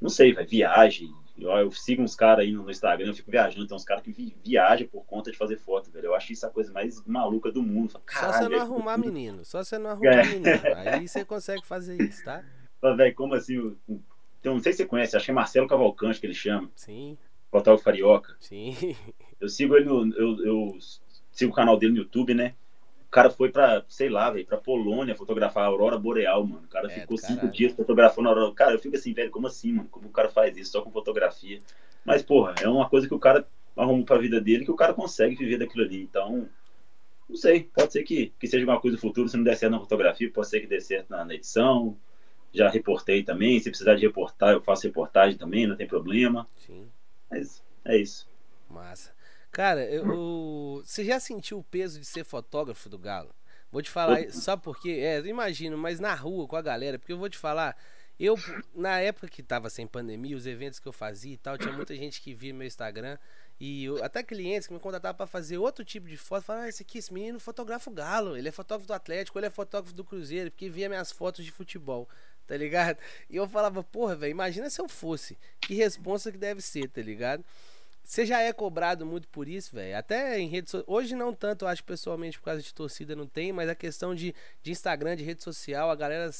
não 0.00 0.08
sei, 0.08 0.32
vai, 0.32 0.46
viagem. 0.46 1.12
Eu, 1.36 1.50
eu 1.50 1.72
sigo 1.72 2.02
uns 2.02 2.14
caras 2.14 2.44
aí 2.44 2.52
no, 2.52 2.70
Instagram, 2.70 3.08
eu 3.08 3.14
fico 3.14 3.30
viajando, 3.30 3.66
tem 3.66 3.76
uns 3.76 3.84
caras 3.84 4.04
que 4.04 4.12
vi, 4.12 4.36
viajam 4.44 4.86
por 4.86 5.04
conta 5.04 5.32
de 5.32 5.36
fazer 5.36 5.56
foto, 5.56 5.90
velho. 5.90 6.06
Eu 6.06 6.14
acho 6.14 6.32
isso 6.32 6.46
a 6.46 6.50
coisa 6.50 6.72
mais 6.72 7.04
maluca 7.04 7.50
do 7.50 7.60
mundo. 7.60 7.90
Falo, 7.90 8.04
só 8.08 8.32
você 8.32 8.48
não 8.48 8.60
arrumar 8.60 8.96
menino, 8.96 9.44
só 9.44 9.64
você 9.64 9.76
não 9.76 9.90
arrumar 9.98 10.12
é. 10.12 10.24
menino. 10.24 10.46
Aí 10.76 11.08
você 11.08 11.24
consegue 11.24 11.66
fazer 11.66 12.00
isso, 12.00 12.24
tá? 12.24 12.44
Velho, 12.80 13.14
como 13.14 13.34
assim? 13.34 13.76
Então, 14.38 14.54
não 14.54 14.60
sei 14.60 14.72
se 14.72 14.78
você 14.78 14.86
conhece, 14.86 15.16
acho 15.16 15.24
que 15.24 15.30
é 15.30 15.34
Marcelo 15.34 15.66
Cavalcante 15.66 16.20
que 16.20 16.26
ele 16.26 16.34
chama. 16.34 16.70
Sim. 16.76 17.18
Fotógrafo 17.50 17.84
Carioca. 17.84 18.36
Sim. 18.38 18.76
Eu 19.44 19.48
sigo 19.48 19.76
ele 19.76 19.84
no. 19.84 20.12
Eu, 20.16 20.44
eu 20.44 20.78
sigo 21.30 21.52
o 21.52 21.54
canal 21.54 21.76
dele 21.76 21.92
no 21.92 21.98
YouTube, 21.98 22.34
né? 22.34 22.54
O 23.06 23.10
cara 23.14 23.30
foi 23.30 23.50
pra, 23.50 23.84
sei 23.88 24.08
lá, 24.08 24.30
velho, 24.30 24.46
pra 24.46 24.58
Polônia 24.58 25.14
fotografar 25.14 25.64
a 25.64 25.66
Aurora 25.66 25.96
Boreal, 25.96 26.44
mano. 26.44 26.64
O 26.64 26.68
cara 26.68 26.90
é, 26.90 27.00
ficou 27.00 27.16
cinco 27.16 27.46
dias 27.48 27.72
fotografando 27.72 28.28
a 28.28 28.32
Aurora. 28.32 28.54
Cara, 28.54 28.72
eu 28.72 28.78
fico 28.78 28.96
assim, 28.96 29.12
velho, 29.12 29.30
como 29.30 29.46
assim, 29.46 29.72
mano? 29.72 29.88
Como 29.88 30.08
o 30.08 30.10
cara 30.10 30.28
faz 30.28 30.56
isso 30.56 30.72
só 30.72 30.82
com 30.82 30.90
fotografia? 30.90 31.60
Mas, 32.04 32.22
porra, 32.22 32.54
é 32.60 32.68
uma 32.68 32.88
coisa 32.88 33.06
que 33.06 33.14
o 33.14 33.18
cara 33.18 33.46
arrumou 33.76 34.04
pra 34.04 34.18
vida 34.18 34.40
dele 34.40 34.64
que 34.64 34.70
o 34.70 34.76
cara 34.76 34.94
consegue 34.94 35.36
viver 35.36 35.58
daquilo 35.58 35.84
ali. 35.84 36.02
Então, 36.02 36.48
não 37.28 37.36
sei, 37.36 37.64
pode 37.64 37.92
ser 37.92 38.02
que, 38.02 38.32
que 38.38 38.46
seja 38.46 38.64
uma 38.64 38.80
coisa 38.80 38.96
do 38.96 39.00
futuro, 39.00 39.28
se 39.28 39.36
não 39.36 39.44
der 39.44 39.56
certo 39.56 39.72
na 39.72 39.80
fotografia, 39.80 40.30
pode 40.30 40.48
ser 40.48 40.60
que 40.60 40.66
dê 40.66 40.80
certo 40.80 41.10
na, 41.10 41.24
na 41.24 41.34
edição. 41.34 41.96
Já 42.52 42.68
reportei 42.68 43.22
também, 43.22 43.58
se 43.58 43.70
precisar 43.70 43.94
de 43.94 44.02
reportar, 44.02 44.52
eu 44.52 44.60
faço 44.60 44.86
reportagem 44.86 45.36
também, 45.36 45.66
não 45.66 45.76
tem 45.76 45.86
problema. 45.86 46.48
Sim. 46.56 46.88
Mas 47.30 47.62
é 47.84 47.96
isso. 47.96 48.28
Massa. 48.70 49.13
Cara, 49.54 49.84
eu, 49.84 50.82
você 50.84 51.04
já 51.04 51.20
sentiu 51.20 51.60
o 51.60 51.62
peso 51.62 52.00
de 52.00 52.04
ser 52.04 52.24
fotógrafo 52.24 52.88
do 52.88 52.98
Galo? 52.98 53.32
Vou 53.70 53.80
te 53.80 53.88
falar, 53.88 54.28
só 54.32 54.56
porque, 54.56 54.90
é, 54.90 55.20
imagino, 55.20 55.78
mas 55.78 56.00
na 56.00 56.12
rua 56.12 56.48
com 56.48 56.56
a 56.56 56.60
galera, 56.60 56.98
porque 56.98 57.12
eu 57.12 57.18
vou 57.18 57.30
te 57.30 57.38
falar, 57.38 57.76
eu, 58.18 58.36
na 58.74 58.98
época 58.98 59.28
que 59.28 59.44
tava 59.44 59.70
sem 59.70 59.86
pandemia, 59.86 60.36
os 60.36 60.44
eventos 60.44 60.80
que 60.80 60.88
eu 60.88 60.92
fazia 60.92 61.34
e 61.34 61.36
tal, 61.36 61.56
tinha 61.56 61.72
muita 61.72 61.94
gente 61.94 62.20
que 62.20 62.34
via 62.34 62.52
meu 62.52 62.66
Instagram 62.66 63.16
e 63.60 63.84
eu, 63.84 64.02
até 64.02 64.24
clientes 64.24 64.66
que 64.66 64.74
me 64.74 64.80
contratavam 64.80 65.16
para 65.16 65.26
fazer 65.28 65.56
outro 65.56 65.84
tipo 65.84 66.08
de 66.08 66.16
foto, 66.16 66.42
falavam, 66.42 66.66
ah, 66.66 66.68
esse 66.68 66.82
aqui, 66.82 66.98
esse 66.98 67.14
menino 67.14 67.38
fotografa 67.38 67.88
o 67.88 67.94
Galo, 67.94 68.36
ele 68.36 68.48
é 68.48 68.52
fotógrafo 68.52 68.88
do 68.88 68.92
Atlético, 68.92 69.38
ele 69.38 69.46
é 69.46 69.50
fotógrafo 69.50 69.94
do 69.94 70.02
Cruzeiro, 70.02 70.50
porque 70.50 70.68
via 70.68 70.88
minhas 70.88 71.12
fotos 71.12 71.44
de 71.44 71.52
futebol, 71.52 72.08
tá 72.44 72.56
ligado? 72.56 72.98
E 73.30 73.36
eu 73.36 73.48
falava, 73.48 73.84
porra, 73.84 74.16
velho, 74.16 74.32
imagina 74.32 74.68
se 74.68 74.80
eu 74.80 74.88
fosse, 74.88 75.38
que 75.60 75.74
responsa 75.74 76.32
que 76.32 76.38
deve 76.38 76.60
ser, 76.60 76.88
tá 76.90 77.00
ligado? 77.00 77.44
Você 78.04 78.26
já 78.26 78.40
é 78.40 78.52
cobrado 78.52 79.06
muito 79.06 79.26
por 79.28 79.48
isso, 79.48 79.74
velho. 79.74 79.96
Até 79.96 80.38
em 80.38 80.46
redes 80.46 80.70
sociais. 80.70 80.84
Hoje 80.86 81.16
não 81.16 81.32
tanto, 81.32 81.64
eu 81.64 81.68
acho 81.68 81.82
pessoalmente, 81.82 82.38
por 82.38 82.44
causa 82.44 82.60
de 82.60 82.72
torcida 82.72 83.16
não 83.16 83.26
tem, 83.26 83.50
mas 83.50 83.68
a 83.68 83.74
questão 83.74 84.14
de, 84.14 84.34
de 84.62 84.70
Instagram, 84.70 85.16
de 85.16 85.24
rede 85.24 85.42
social, 85.42 85.90
a 85.90 85.96
galera 85.96 86.30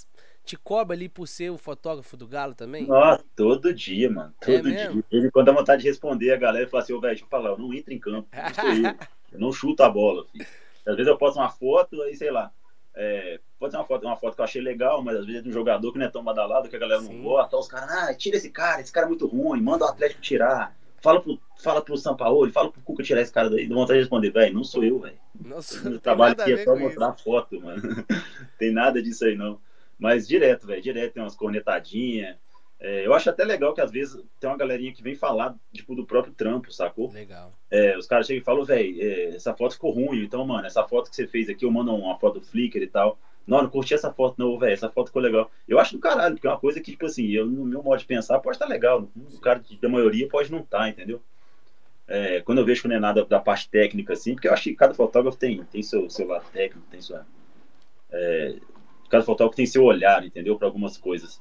te 0.45 0.59
cobra 0.59 0.95
ali 0.95 1.09
por 1.09 1.27
ser 1.27 1.51
o 1.51 1.57
fotógrafo 1.57 2.19
do 2.19 2.29
Galo 2.29 2.55
também? 2.55 2.87
Nossa, 2.87 3.25
todo 3.35 3.73
dia, 3.73 4.11
mano. 4.11 4.35
É 4.43 4.45
todo 4.45 4.69
é 4.69 4.89
dia. 4.89 5.05
Ele, 5.11 5.31
quando 5.31 5.47
dá 5.47 5.53
vontade 5.53 5.83
de 5.83 5.89
responder, 5.89 6.33
a 6.33 6.37
galera 6.37 6.69
fala 6.69 6.83
assim, 6.83 6.93
ô, 6.93 7.01
velho, 7.01 7.15
deixa 7.15 7.25
eu 7.25 7.29
falar, 7.29 7.51
eu 7.51 7.59
não 7.59 7.73
entro 7.73 7.95
em 7.95 7.99
campo. 7.99 8.29
Eu, 8.31 8.91
eu 9.33 9.41
não 9.41 9.51
chuto 9.51 9.83
a 9.83 9.89
bola, 9.89 10.27
filho. 10.27 10.47
Às 10.87 10.97
vezes 10.97 11.11
eu 11.11 11.17
posto 11.17 11.39
uma 11.39 11.49
foto, 11.49 12.03
aí 12.03 12.15
sei 12.15 12.31
lá. 12.31 12.53
É, 12.95 13.41
pode 13.59 13.73
ser 13.73 13.79
uma 13.79 13.87
foto, 13.87 14.07
uma 14.07 14.17
foto 14.17 14.35
que 14.35 14.41
eu 14.43 14.45
achei 14.45 14.61
legal, 14.61 15.03
mas 15.03 15.17
às 15.17 15.25
vezes 15.25 15.41
é 15.41 15.43
de 15.43 15.49
um 15.49 15.53
jogador 15.53 15.91
que 15.93 15.99
não 15.99 16.07
é 16.07 16.11
tão 16.11 16.23
badalado, 16.23 16.69
que 16.69 16.77
a 16.77 16.79
galera 16.79 17.01
Sim. 17.01 17.17
não 17.17 17.25
gosta. 17.25 17.57
Os 17.57 17.67
caras, 17.67 17.91
ah, 17.91 18.15
tira 18.15 18.37
esse 18.37 18.51
cara, 18.51 18.83
esse 18.83 18.93
cara 18.93 19.07
é 19.07 19.09
muito 19.09 19.27
ruim, 19.27 19.63
manda 19.63 19.87
o 19.87 19.89
Atlético 19.89 20.21
tirar 20.21 20.77
fala 21.05 21.21
pro, 21.21 21.39
fala 21.59 21.83
pro 21.83 21.99
São 21.99 22.17
Paulo, 22.17 22.51
fala 22.51 22.73
pro 22.73 22.81
Cuca 22.81 23.03
tirar 23.03 23.21
esse 23.21 23.31
cara 23.31 23.51
daí. 23.51 23.69
Dá 23.69 23.75
vontade 23.75 23.99
de 23.99 24.05
responder, 24.05 24.31
velho, 24.31 24.55
não 24.55 24.65
sou 24.65 24.83
eu, 24.83 24.99
velho. 24.99 25.19
O 25.95 26.01
trabalho 26.01 26.33
aqui 26.33 26.53
é 26.53 26.65
só 26.65 26.75
mostrar 26.75 27.15
isso. 27.15 27.23
foto, 27.23 27.61
mano. 27.61 27.83
tem 28.59 28.73
nada 28.73 29.03
disso 29.03 29.27
aí, 29.27 29.37
não. 29.37 29.61
Mas 29.99 30.27
direto, 30.27 30.67
velho, 30.67 30.83
direto 30.83 31.13
tem 31.13 31.23
umas 31.23 31.37
cornetadinhas. 31.37 32.37
É, 32.81 33.07
eu 33.07 33.15
acho 33.15 33.31
até 33.31 33.45
legal 33.45 33.73
que 33.75 33.81
às 33.81 33.91
vezes 33.91 34.21
tem 34.41 34.49
uma 34.49 34.57
galerinha 34.57 34.93
que 34.93 35.03
vem 35.03 35.15
falar, 35.15 35.55
tipo, 35.73 35.95
do 35.95 36.07
próprio 36.07 36.33
trampo, 36.33 36.73
sacou? 36.73 37.11
Legal. 37.13 37.53
É, 37.71 37.97
os 37.97 38.07
caras 38.07 38.27
chegam 38.27 38.41
e 38.41 38.45
falam, 38.45 38.65
velho, 38.65 39.01
é, 39.01 39.37
essa 39.37 39.55
foto 39.55 39.75
ficou 39.75 39.91
ruim, 39.91 40.25
então, 40.25 40.45
mano, 40.47 40.67
essa 40.67 40.83
foto 40.85 41.11
que 41.11 41.17
você 41.17 41.27
fez 41.27 41.49
aqui, 41.49 41.65
eu 41.65 41.71
mando 41.71 41.95
uma 41.95 42.19
foto 42.19 42.41
do 42.41 42.47
Flickr 42.47 42.83
e 42.83 42.87
tal. 42.87 43.19
Não, 43.47 43.63
não 43.63 43.69
curti 43.69 43.95
essa 43.95 44.13
foto, 44.13 44.37
não, 44.39 44.59
velho. 44.59 44.73
Essa 44.73 44.89
foto 44.89 45.09
ficou 45.09 45.21
legal. 45.21 45.51
Eu 45.69 45.79
acho 45.79 45.93
do 45.93 46.01
caralho, 46.01 46.35
porque 46.35 46.47
é 46.47 46.51
uma 46.51 46.59
coisa 46.59 46.81
que, 46.81 46.93
tipo 46.93 47.07
assim, 47.07 47.29
eu, 47.31 47.47
no 47.47 47.65
meu 47.65 47.83
modo 47.83 47.99
de 47.99 48.07
pensar, 48.07 48.39
pode 48.39 48.57
estar 48.57 48.67
legal. 48.67 49.09
O 49.17 49.41
cara 49.41 49.63
da 49.81 49.89
maioria 49.89 50.29
pode 50.29 50.51
não 50.51 50.61
estar, 50.61 50.79
tá, 50.79 50.89
entendeu? 50.89 51.21
É, 52.07 52.41
quando 52.43 52.59
eu 52.59 52.65
vejo 52.65 52.83
que 52.83 52.89
não 52.89 52.97
é 52.97 53.01
nada 53.01 53.25
da 53.25 53.41
parte 53.41 53.69
técnica, 53.69 54.13
assim, 54.13 54.35
porque 54.35 54.49
eu 54.49 54.53
acho 54.53 54.65
que 54.65 54.75
cada 54.75 54.95
fotógrafo 54.95 55.39
tem, 55.39 55.63
tem 55.65 55.83
seu, 55.83 56.09
seu 56.11 56.27
lado 56.27 56.45
técnico, 56.53 56.87
tem 56.91 57.01
sua. 57.01 57.27
É, 58.11 58.57
cada 59.11 59.25
fotógrafo 59.25 59.57
tem 59.57 59.67
seu 59.67 59.85
olhar, 59.85 60.25
entendeu? 60.25 60.57
Para 60.57 60.69
algumas 60.69 60.97
coisas. 60.97 61.41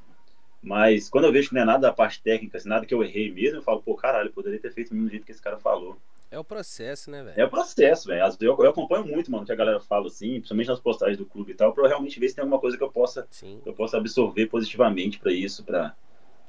Mas 0.61 1.09
quando 1.09 1.25
eu 1.25 1.31
vejo 1.31 1.49
que 1.49 1.55
não 1.55 1.61
é 1.61 1.65
nada 1.65 1.87
da 1.87 1.93
parte 1.93 2.21
técnica, 2.21 2.57
assim, 2.57 2.69
nada 2.69 2.85
que 2.85 2.93
eu 2.93 3.03
errei 3.03 3.31
mesmo, 3.31 3.57
eu 3.57 3.61
falo, 3.61 3.81
pô, 3.81 3.95
caralho, 3.95 4.31
poderia 4.31 4.59
ter 4.59 4.71
feito 4.71 4.89
do 4.89 4.95
mesmo 4.95 5.09
jeito 5.09 5.25
que 5.25 5.31
esse 5.31 5.41
cara 5.41 5.57
falou. 5.57 5.97
É 6.33 6.39
o 6.39 6.43
processo, 6.43 7.11
né, 7.11 7.21
velho? 7.21 7.39
É 7.39 7.45
o 7.45 7.49
processo, 7.49 8.07
velho. 8.07 8.23
Eu, 8.41 8.57
eu, 8.59 8.69
acompanho 8.71 9.05
muito, 9.05 9.31
mano, 9.31 9.45
que 9.45 9.51
a 9.51 9.55
galera 9.55 9.79
fala 9.79 10.07
assim, 10.07 10.31
principalmente 10.33 10.67
nas 10.67 10.79
postagens 10.79 11.15
do 11.15 11.27
clube 11.27 11.51
e 11.51 11.55
tal, 11.55 11.71
pra 11.71 11.83
eu 11.83 11.87
realmente 11.87 12.19
ver 12.19 12.27
se 12.27 12.33
tem 12.33 12.41
alguma 12.41 12.59
coisa 12.59 12.75
que 12.75 12.83
eu 12.83 12.91
possa, 12.91 13.27
Sim. 13.29 13.61
eu 13.63 13.71
possa 13.71 13.97
absorver 13.97 14.47
positivamente 14.47 15.19
para 15.19 15.31
isso, 15.31 15.63
para 15.63 15.95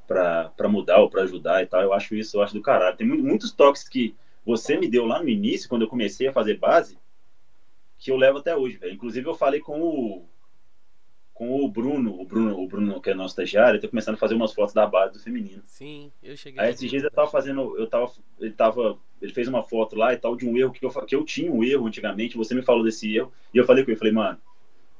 para 0.06 0.68
mudar 0.68 1.00
ou 1.00 1.10
para 1.10 1.22
ajudar 1.22 1.62
e 1.62 1.66
tal. 1.66 1.82
Eu 1.82 1.92
acho 1.92 2.14
isso, 2.14 2.36
eu 2.36 2.42
acho 2.42 2.54
do 2.54 2.62
caralho. 2.62 2.96
Tem 2.96 3.06
muitos 3.06 3.52
toques 3.52 3.86
que 3.86 4.14
você 4.44 4.76
me 4.78 4.88
deu 4.88 5.04
lá 5.04 5.22
no 5.22 5.28
início, 5.28 5.68
quando 5.68 5.82
eu 5.82 5.88
comecei 5.88 6.28
a 6.28 6.32
fazer 6.32 6.58
base, 6.58 6.98
que 7.98 8.10
eu 8.10 8.16
levo 8.16 8.38
até 8.38 8.56
hoje, 8.56 8.78
velho. 8.78 8.94
Inclusive 8.94 9.26
eu 9.28 9.34
falei 9.34 9.60
com 9.60 9.80
o 9.80 10.28
com 11.34 11.60
o 11.60 11.68
Bruno, 11.68 12.18
o 12.18 12.24
Bruno, 12.24 12.56
o 12.56 12.66
Bruno 12.68 13.00
que 13.00 13.10
é 13.10 13.14
nosso 13.14 13.32
estagiário, 13.32 13.80
tá 13.80 13.88
começando 13.88 14.14
a 14.14 14.18
fazer 14.18 14.34
umas 14.34 14.54
fotos 14.54 14.72
da 14.72 14.86
base 14.86 15.14
do 15.14 15.18
feminino. 15.18 15.62
Sim, 15.66 16.12
eu 16.22 16.36
cheguei. 16.36 16.62
Aí 16.62 16.70
esses 16.70 16.88
dias 16.88 17.02
eu 17.02 17.10
tava 17.10 17.28
fazendo, 17.28 17.76
eu 17.76 17.88
tava, 17.88 18.10
ele 18.38 18.52
tava, 18.52 18.96
ele 19.20 19.32
fez 19.32 19.48
uma 19.48 19.62
foto 19.64 19.96
lá 19.96 20.14
e 20.14 20.16
tal 20.16 20.36
de 20.36 20.46
um 20.46 20.56
erro 20.56 20.72
que 20.72 20.86
eu, 20.86 20.90
que 20.90 21.16
eu 21.16 21.24
tinha 21.24 21.50
um 21.50 21.64
erro 21.64 21.88
antigamente, 21.88 22.36
você 22.36 22.54
me 22.54 22.62
falou 22.62 22.84
desse 22.84 23.14
erro, 23.14 23.32
e 23.52 23.58
eu 23.58 23.64
falei 23.64 23.84
com 23.84 23.90
ele, 23.90 23.98
falei, 23.98 24.14
mano, 24.14 24.38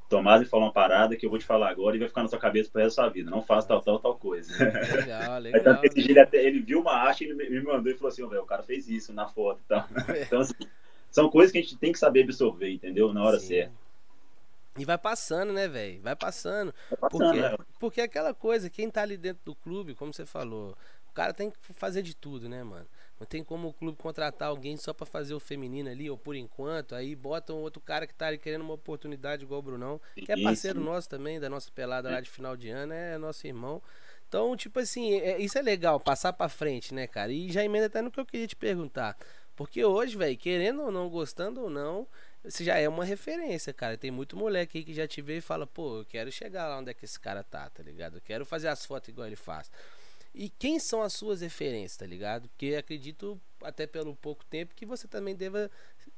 Tomás 0.09 0.39
me 0.39 0.45
falou 0.45 0.67
uma 0.67 0.73
parada 0.73 1.15
que 1.15 1.25
eu 1.25 1.29
vou 1.29 1.39
te 1.39 1.45
falar 1.45 1.69
agora 1.69 1.95
e 1.95 1.99
vai 1.99 2.07
ficar 2.07 2.21
na 2.21 2.27
sua 2.27 2.37
cabeça 2.37 2.69
pro 2.69 2.81
resto 2.81 2.97
da 2.97 3.03
sua 3.03 3.11
vida. 3.11 3.31
Não 3.31 3.41
faça 3.41 3.67
tal, 3.67 3.81
tal, 3.81 3.97
tal 3.97 4.15
coisa. 4.15 4.53
Legal, 4.93 5.39
legal. 5.41 5.79
Aí, 5.81 5.81
esse 5.83 5.99
ele, 5.99 6.19
até, 6.19 6.45
ele 6.45 6.59
viu 6.59 6.79
uma 6.79 6.93
arte 6.93 7.23
e 7.23 7.29
ele 7.29 7.49
me 7.49 7.61
mandou 7.63 7.91
e 7.91 7.95
falou 7.95 8.09
assim, 8.09 8.27
velho, 8.27 8.43
o 8.43 8.45
cara 8.45 8.61
fez 8.61 8.87
isso 8.87 9.11
na 9.11 9.27
foto 9.27 9.61
e 9.61 9.67
tal. 9.67 9.87
Então, 10.27 10.41
assim, 10.41 10.53
são 11.09 11.29
coisas 11.29 11.51
que 11.51 11.57
a 11.57 11.61
gente 11.61 11.77
tem 11.77 11.91
que 11.91 11.97
saber 11.97 12.21
absorver, 12.23 12.71
entendeu? 12.71 13.11
Na 13.13 13.23
hora 13.23 13.39
Sim. 13.39 13.47
certa. 13.47 13.84
E 14.77 14.83
vai 14.83 14.97
passando, 14.97 15.53
né, 15.53 15.67
velho? 15.67 16.01
Vai 16.01 16.15
passando. 16.15 16.73
Vai 16.89 16.99
passando 16.99 17.19
porque, 17.19 17.41
né? 17.41 17.57
porque 17.79 18.01
é 18.01 18.03
aquela 18.03 18.33
coisa, 18.33 18.69
quem 18.69 18.89
tá 18.89 19.01
ali 19.01 19.17
dentro 19.17 19.43
do 19.45 19.55
clube, 19.55 19.95
como 19.95 20.13
você 20.13 20.25
falou, 20.25 20.77
o 21.09 21.13
cara 21.13 21.33
tem 21.33 21.49
que 21.49 21.57
fazer 21.73 22.01
de 22.01 22.15
tudo, 22.15 22.49
né, 22.49 22.63
mano? 22.63 22.85
Não 23.17 23.25
tem 23.25 23.41
como 23.41 23.69
o 23.69 23.73
clube 23.73 23.97
contratar 23.97 24.49
alguém 24.49 24.75
só 24.75 24.93
para 24.93 25.05
fazer 25.05 25.33
o 25.33 25.39
feminino 25.39 25.89
ali, 25.89 26.09
ou 26.09 26.17
por 26.17 26.35
enquanto, 26.35 26.93
aí 26.93 27.15
bota 27.15 27.53
um 27.53 27.61
outro 27.61 27.81
cara 27.81 28.05
que 28.05 28.13
tá 28.13 28.27
ali 28.27 28.37
querendo 28.37 28.61
uma 28.61 28.73
oportunidade 28.73 29.43
igual 29.43 29.61
o 29.61 29.63
Brunão, 29.63 30.01
que 30.13 30.29
é 30.29 30.41
parceiro 30.43 30.79
sim. 30.79 30.85
nosso 30.85 31.07
também, 31.07 31.39
da 31.39 31.49
nossa 31.49 31.71
pelada 31.71 32.09
lá 32.09 32.19
de 32.19 32.29
final 32.29 32.57
de 32.57 32.69
ano, 32.69 32.91
é 32.91 33.17
nosso 33.17 33.47
irmão. 33.47 33.81
Então, 34.27 34.57
tipo 34.57 34.79
assim, 34.79 35.13
é, 35.13 35.39
isso 35.39 35.57
é 35.57 35.61
legal, 35.61 35.97
passar 35.97 36.33
pra 36.33 36.49
frente, 36.49 36.93
né, 36.93 37.07
cara? 37.07 37.31
E 37.31 37.49
já 37.49 37.63
emenda 37.63 37.85
até 37.85 38.01
no 38.01 38.11
que 38.11 38.19
eu 38.19 38.25
queria 38.25 38.47
te 38.47 38.55
perguntar. 38.55 39.17
Porque 39.55 39.85
hoje, 39.85 40.17
velho, 40.17 40.37
querendo 40.37 40.81
ou 40.81 40.91
não, 40.91 41.09
gostando 41.09 41.61
ou 41.61 41.69
não, 41.69 42.05
você 42.49 42.63
já 42.63 42.77
é 42.77 42.87
uma 42.87 43.03
referência, 43.03 43.73
cara. 43.73 43.97
Tem 43.97 44.11
muito 44.11 44.37
moleque 44.37 44.77
aí 44.77 44.83
que 44.83 44.93
já 44.93 45.07
te 45.07 45.21
vê 45.21 45.37
e 45.37 45.41
fala, 45.41 45.65
pô, 45.65 45.99
eu 45.99 46.05
quero 46.05 46.31
chegar 46.31 46.67
lá 46.67 46.77
onde 46.77 46.91
é 46.91 46.93
que 46.93 47.05
esse 47.05 47.19
cara 47.19 47.43
tá, 47.43 47.69
tá 47.69 47.81
ligado? 47.83 48.17
Eu 48.17 48.21
quero 48.21 48.45
fazer 48.45 48.67
as 48.67 48.85
fotos 48.85 49.09
igual 49.09 49.27
ele 49.27 49.35
faz. 49.35 49.71
E 50.33 50.49
quem 50.49 50.79
são 50.79 51.01
as 51.01 51.13
suas 51.13 51.41
referências, 51.41 51.97
tá 51.97 52.05
ligado? 52.05 52.49
Porque 52.49 52.75
acredito, 52.75 53.39
até 53.61 53.87
pelo 53.87 54.15
pouco 54.15 54.43
tempo, 54.45 54.75
que 54.75 54.85
você 54.85 55.07
também 55.07 55.35
deva 55.35 55.71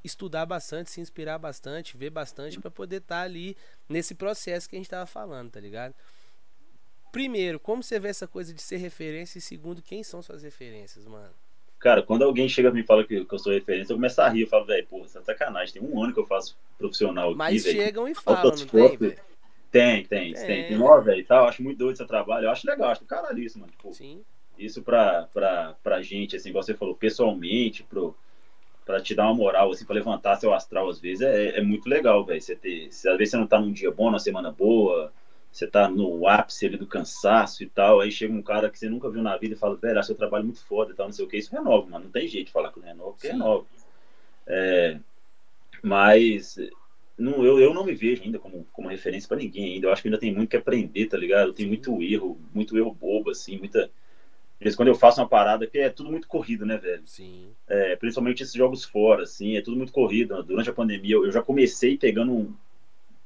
estudar 0.03 0.45
bastante, 0.45 0.89
se 0.89 0.99
inspirar 0.99 1.37
bastante, 1.37 1.95
ver 1.95 2.09
bastante 2.09 2.59
para 2.59 2.71
poder 2.71 2.97
estar 2.97 3.19
tá 3.19 3.21
ali 3.21 3.55
nesse 3.87 4.15
processo 4.15 4.67
que 4.67 4.75
a 4.75 4.79
gente 4.79 4.89
tava 4.89 5.05
falando, 5.05 5.51
tá 5.51 5.59
ligado? 5.59 5.93
Primeiro, 7.11 7.59
como 7.59 7.83
você 7.83 7.99
vê 7.99 8.09
essa 8.09 8.27
coisa 8.27 8.53
de 8.53 8.61
ser 8.61 8.77
referência? 8.77 9.37
E 9.37 9.41
segundo, 9.41 9.81
quem 9.81 10.03
são 10.03 10.21
suas 10.21 10.43
referências, 10.43 11.05
mano? 11.05 11.33
Cara, 11.79 12.01
quando 12.01 12.23
alguém 12.23 12.49
chega 12.49 12.69
e 12.69 12.73
me 12.73 12.83
fala 12.83 13.03
que, 13.03 13.23
que, 13.23 13.33
eu 13.33 13.39
sou 13.39 13.53
referência, 13.53 13.93
eu 13.93 13.97
começo 13.97 14.19
a 14.21 14.29
rir. 14.29 14.41
Eu 14.41 14.47
falo, 14.47 14.65
velho, 14.65 14.85
pô, 14.87 14.99
você 14.99 15.19
tá 15.19 15.25
sacanagem. 15.25 15.73
Tem 15.73 15.83
um 15.83 16.03
ano 16.03 16.13
que 16.13 16.19
eu 16.19 16.25
faço 16.25 16.57
profissional 16.77 17.29
aqui, 17.29 17.37
Mas 17.37 17.63
véio. 17.63 17.75
chegam 17.75 18.07
e 18.07 18.15
falam, 18.15 18.43
não 18.43 18.51
tem, 18.51 18.97
velho? 18.97 19.17
Tem, 19.69 20.03
tem, 20.05 20.33
tem. 20.33 20.33
Tem, 20.33 20.67
tem 20.69 20.81
ó, 20.81 20.99
velho, 20.99 21.23
tal. 21.25 21.47
Acho 21.47 21.61
muito 21.61 21.77
doido 21.77 21.97
seu 21.97 22.07
trabalho. 22.07 22.45
Eu 22.45 22.51
acho 22.51 22.67
legal, 22.67 22.89
acho 22.89 23.01
do 23.01 23.07
caralho 23.07 23.39
isso, 23.39 23.59
mano. 23.59 23.71
Tipo, 23.71 23.93
Sim. 23.93 24.23
Isso 24.57 24.81
pra, 24.81 25.27
pra, 25.31 25.75
pra 25.83 26.01
gente, 26.01 26.35
assim, 26.35 26.49
igual 26.49 26.63
você 26.63 26.73
falou, 26.73 26.95
pessoalmente, 26.95 27.83
pro, 27.83 28.17
pra 28.83 28.99
te 28.99 29.13
dar 29.13 29.25
uma 29.25 29.35
moral, 29.35 29.71
assim, 29.71 29.85
pra 29.85 29.93
levantar 29.93 30.37
seu 30.37 30.51
astral, 30.51 30.89
às 30.89 30.99
vezes, 30.99 31.21
é, 31.21 31.59
é 31.59 31.61
muito 31.61 31.87
legal, 31.87 32.25
velho. 32.25 32.41
Você 32.41 32.55
ter. 32.55 32.87
Às 32.87 33.03
vezes 33.03 33.29
você 33.29 33.37
não 33.37 33.45
tá 33.45 33.59
num 33.59 33.71
dia 33.71 33.91
bom, 33.91 34.05
numa 34.05 34.17
semana 34.17 34.51
boa, 34.51 35.13
você 35.57 35.67
tá 35.67 35.89
no 35.89 36.27
ápice 36.27 36.65
ali 36.65 36.77
do 36.77 36.85
cansaço 36.85 37.63
e 37.63 37.67
tal, 37.67 37.99
aí 37.99 38.11
chega 38.11 38.33
um 38.33 38.41
cara 38.41 38.69
que 38.69 38.77
você 38.77 38.87
nunca 38.87 39.09
viu 39.09 39.21
na 39.21 39.35
vida 39.37 39.55
e 39.55 39.57
fala, 39.57 39.75
velho, 39.75 40.03
seu 40.03 40.15
trabalho 40.15 40.43
é 40.43 40.45
muito 40.45 40.63
foda 40.65 40.91
e 40.91 40.95
tal, 40.95 41.07
não 41.07 41.13
sei 41.13 41.25
o 41.25 41.27
que, 41.27 41.37
isso 41.37 41.51
renova, 41.51 41.87
mano. 41.89 42.05
Não 42.05 42.11
tem 42.11 42.27
jeito 42.27 42.47
de 42.47 42.51
falar 42.51 42.71
que 42.71 42.79
não 42.79 42.87
renova, 42.87 43.11
porque 43.11 43.27
Sim. 43.27 43.33
renova. 43.33 43.65
É, 44.45 44.99
mas 45.81 46.57
não, 47.17 47.43
eu, 47.43 47.59
eu 47.59 47.73
não 47.73 47.83
me 47.83 47.93
vejo 47.93 48.21
ainda 48.23 48.37
como, 48.37 48.65
como 48.71 48.87
referência 48.89 49.27
para 49.27 49.37
ninguém 49.37 49.73
ainda. 49.73 49.87
Eu 49.87 49.91
acho 49.91 50.01
que 50.03 50.07
ainda 50.07 50.19
tem 50.19 50.33
muito 50.33 50.49
que 50.49 50.57
aprender, 50.57 51.07
tá 51.07 51.17
ligado? 51.17 51.51
Tem 51.51 51.65
muito 51.65 52.01
erro, 52.03 52.39
muito 52.53 52.77
erro 52.77 52.93
bobo, 52.93 53.31
assim, 53.31 53.57
muita. 53.57 53.85
Às 53.85 54.63
vezes 54.63 54.75
quando 54.75 54.89
eu 54.89 54.95
faço 54.95 55.19
uma 55.19 55.27
parada, 55.27 55.65
que 55.67 55.79
é 55.79 55.89
tudo 55.89 56.11
muito 56.11 56.27
corrido, 56.27 56.65
né, 56.65 56.77
velho? 56.77 57.03
Sim. 57.05 57.49
É, 57.67 57.95
principalmente 57.95 58.43
esses 58.43 58.53
jogos 58.53 58.83
fora, 58.83 59.23
assim, 59.23 59.55
é 59.55 59.61
tudo 59.61 59.77
muito 59.77 59.91
corrido. 59.91 60.41
Durante 60.43 60.69
a 60.69 60.73
pandemia, 60.73 61.15
eu, 61.15 61.25
eu 61.25 61.31
já 61.31 61.41
comecei 61.41 61.97
pegando 61.97 62.31
um 62.31 62.53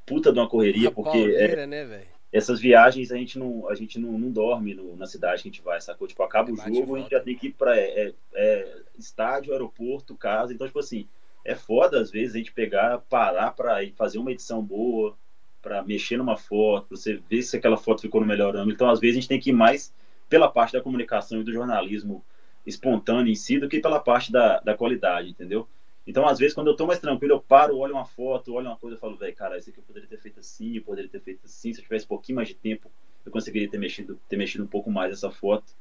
puta 0.05 0.31
de 0.31 0.39
uma 0.39 0.47
correria, 0.47 0.89
uma 0.89 0.95
porque. 0.95 1.09
Pauleira, 1.09 1.61
é, 1.63 1.67
né, 1.67 1.85
essas 2.31 2.59
viagens 2.59 3.11
a 3.11 3.17
gente 3.17 3.37
não, 3.37 3.67
a 3.67 3.75
gente 3.75 3.99
não, 3.99 4.17
não 4.17 4.31
dorme 4.31 4.73
no, 4.73 4.95
na 4.95 5.05
cidade 5.05 5.41
que 5.41 5.49
a 5.49 5.51
gente 5.51 5.61
vai, 5.61 5.81
sacou? 5.81 6.07
Tipo, 6.07 6.23
acaba 6.23 6.51
o 6.51 6.55
jogo, 6.55 6.95
a 6.95 6.99
gente 6.99 7.11
já 7.11 7.19
tem 7.19 7.35
que 7.35 7.47
ir 7.47 7.53
pra 7.53 7.77
é, 7.77 7.81
é, 7.83 8.13
é, 8.33 8.81
estádio, 8.97 9.51
aeroporto, 9.51 10.15
casa. 10.15 10.53
Então, 10.53 10.65
tipo 10.65 10.79
assim, 10.79 11.07
é 11.43 11.55
foda 11.55 11.99
às 11.99 12.09
vezes 12.09 12.35
a 12.35 12.37
gente 12.37 12.53
pegar, 12.53 12.99
parar 12.99 13.51
para 13.51 13.79
fazer 13.95 14.17
uma 14.17 14.31
edição 14.31 14.63
boa, 14.63 15.17
para 15.61 15.83
mexer 15.83 16.17
numa 16.17 16.37
foto, 16.37 16.87
pra 16.87 16.97
você 16.97 17.21
ver 17.29 17.41
se 17.43 17.57
aquela 17.57 17.77
foto 17.77 18.01
ficou 18.01 18.21
no 18.21 18.27
melhor 18.27 18.55
ângulo. 18.55 18.71
Então, 18.71 18.89
às 18.89 18.99
vezes, 18.99 19.17
a 19.17 19.19
gente 19.19 19.29
tem 19.29 19.39
que 19.39 19.49
ir 19.49 19.53
mais 19.53 19.93
pela 20.29 20.49
parte 20.49 20.73
da 20.73 20.81
comunicação 20.81 21.41
e 21.41 21.43
do 21.43 21.51
jornalismo 21.51 22.23
espontâneo 22.65 23.31
em 23.31 23.35
si 23.35 23.59
do 23.59 23.67
que 23.67 23.79
pela 23.79 23.99
parte 23.99 24.31
da, 24.31 24.59
da 24.59 24.75
qualidade, 24.75 25.29
entendeu? 25.29 25.67
Então, 26.05 26.27
às 26.27 26.39
vezes, 26.39 26.53
quando 26.53 26.67
eu 26.67 26.75
tô 26.75 26.87
mais 26.87 26.99
tranquilo, 26.99 27.35
eu 27.35 27.41
paro, 27.41 27.77
olho 27.77 27.93
uma 27.93 28.05
foto, 28.05 28.53
olho 28.53 28.67
uma 28.67 28.77
coisa 28.77 28.97
e 28.97 28.99
falo, 28.99 29.15
velho, 29.15 29.35
cara, 29.35 29.57
isso 29.57 29.69
aqui 29.69 29.79
eu 29.79 29.83
poderia 29.83 30.09
ter 30.09 30.17
feito 30.17 30.39
assim, 30.39 30.77
eu 30.77 30.83
poderia 30.83 31.09
ter 31.09 31.21
feito 31.21 31.45
assim. 31.45 31.73
Se 31.73 31.79
eu 31.79 31.83
tivesse 31.83 32.05
um 32.05 32.09
pouquinho 32.09 32.37
mais 32.37 32.47
de 32.47 32.55
tempo, 32.55 32.91
eu 33.25 33.31
conseguiria 33.31 33.69
ter 33.69 33.77
mexido, 33.77 34.19
ter 34.27 34.35
mexido 34.35 34.63
um 34.63 34.67
pouco 34.67 34.89
mais 34.89 35.13
essa 35.13 35.29
foto. 35.29 35.73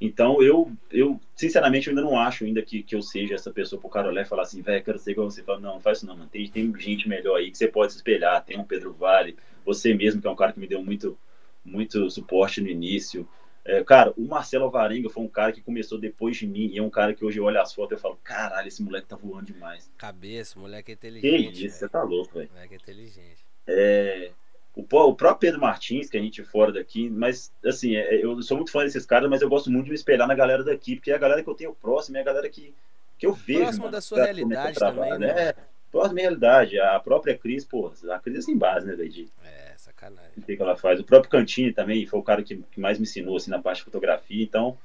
Então, 0.00 0.42
eu, 0.42 0.72
eu 0.90 1.20
sinceramente, 1.36 1.88
eu 1.88 1.90
ainda 1.90 2.00
não 2.00 2.18
acho 2.18 2.44
ainda 2.44 2.62
que, 2.62 2.82
que 2.82 2.94
eu 2.94 3.02
seja 3.02 3.34
essa 3.34 3.50
pessoa 3.52 3.78
pro 3.78 3.90
cara 3.90 4.08
olhar 4.08 4.22
e 4.22 4.28
falar 4.28 4.42
assim, 4.42 4.62
velho, 4.62 4.82
quero 4.82 4.98
ser 4.98 5.10
igual 5.10 5.30
você. 5.30 5.42
Fala, 5.42 5.60
não, 5.60 5.74
não 5.74 5.80
faz 5.80 5.98
isso 5.98 6.06
não, 6.06 6.16
mano. 6.16 6.30
Tem, 6.30 6.48
tem 6.48 6.72
gente 6.78 7.06
melhor 7.06 7.36
aí 7.36 7.50
que 7.50 7.58
você 7.58 7.68
pode 7.68 7.92
se 7.92 7.98
espelhar. 7.98 8.42
Tem 8.42 8.58
um 8.58 8.64
Pedro 8.64 8.94
Vale, 8.94 9.36
você 9.64 9.92
mesmo, 9.92 10.22
que 10.22 10.26
é 10.26 10.30
um 10.30 10.36
cara 10.36 10.52
que 10.52 10.60
me 10.60 10.66
deu 10.66 10.82
muito, 10.82 11.18
muito 11.62 12.08
suporte 12.08 12.62
no 12.62 12.68
início. 12.68 13.28
É, 13.64 13.84
cara, 13.84 14.12
o 14.16 14.26
Marcelo 14.26 14.64
Alvarenga 14.64 15.10
foi 15.10 15.22
um 15.22 15.28
cara 15.28 15.52
que 15.52 15.60
começou 15.60 15.98
depois 15.98 16.36
de 16.36 16.46
mim 16.46 16.70
e 16.72 16.78
é 16.78 16.82
um 16.82 16.90
cara 16.90 17.14
que 17.14 17.24
hoje 17.24 17.38
eu 17.38 17.44
olho 17.44 17.60
as 17.60 17.74
fotos 17.74 17.98
e 17.98 18.00
falo, 18.00 18.18
caralho, 18.24 18.68
esse 18.68 18.82
moleque 18.82 19.08
tá 19.08 19.16
voando 19.16 19.52
demais. 19.52 19.90
Cabeça, 19.98 20.58
moleque 20.58 20.92
é 20.92 20.94
inteligente. 20.94 21.52
Que 21.52 21.66
isso, 21.66 21.78
você 21.78 21.88
tá 21.88 22.02
louco, 22.02 22.34
velho. 22.34 22.50
Moleque 22.52 22.74
é 22.74 22.76
inteligente. 22.76 23.44
É, 23.66 24.32
o, 24.74 24.80
o 24.82 25.14
próprio 25.14 25.36
Pedro 25.36 25.60
Martins, 25.60 26.08
que 26.08 26.16
a 26.16 26.20
gente 26.20 26.42
fora 26.42 26.72
daqui, 26.72 27.10
mas 27.10 27.52
assim, 27.64 27.96
é, 27.96 28.24
eu 28.24 28.40
sou 28.42 28.56
muito 28.56 28.72
fã 28.72 28.82
desses 28.82 29.04
caras, 29.04 29.28
mas 29.28 29.42
eu 29.42 29.48
gosto 29.48 29.70
muito 29.70 29.84
de 29.84 29.90
me 29.90 29.96
espelhar 29.96 30.26
na 30.26 30.34
galera 30.34 30.64
daqui, 30.64 30.96
porque 30.96 31.10
é 31.10 31.14
a 31.14 31.18
galera 31.18 31.42
que 31.42 31.50
eu 31.50 31.54
tenho 31.54 31.74
próximo, 31.74 32.16
é 32.16 32.20
a 32.20 32.24
galera 32.24 32.48
que, 32.48 32.74
que 33.18 33.26
eu 33.26 33.32
vejo. 33.32 33.60
Próximo 33.60 33.84
mano, 33.84 33.92
da 33.92 34.00
sua 34.00 34.24
realidade 34.24 34.78
também, 34.78 35.18
né? 35.18 35.28
É, 35.28 35.56
próximo 35.90 36.18
realidade. 36.18 36.78
A 36.80 36.98
própria 36.98 37.36
Cris, 37.36 37.64
pô, 37.64 37.92
a 38.10 38.18
Cris 38.18 38.38
é 38.38 38.42
sem 38.42 38.56
base, 38.56 38.86
né, 38.86 38.94
velho? 38.94 39.28
É, 39.44 39.69
sacanagem. 40.00 40.32
O 40.36 40.42
que, 40.42 40.56
que 40.56 40.62
ela 40.62 40.76
faz? 40.76 40.98
O 40.98 41.04
próprio 41.04 41.30
Cantini 41.30 41.72
também 41.72 42.06
foi 42.06 42.18
o 42.18 42.22
cara 42.22 42.42
que, 42.42 42.56
que 42.56 42.80
mais 42.80 42.98
me 42.98 43.02
ensinou, 43.02 43.36
assim, 43.36 43.50
na 43.50 43.60
parte 43.60 43.78
de 43.78 43.84
fotografia, 43.84 44.42
então... 44.42 44.78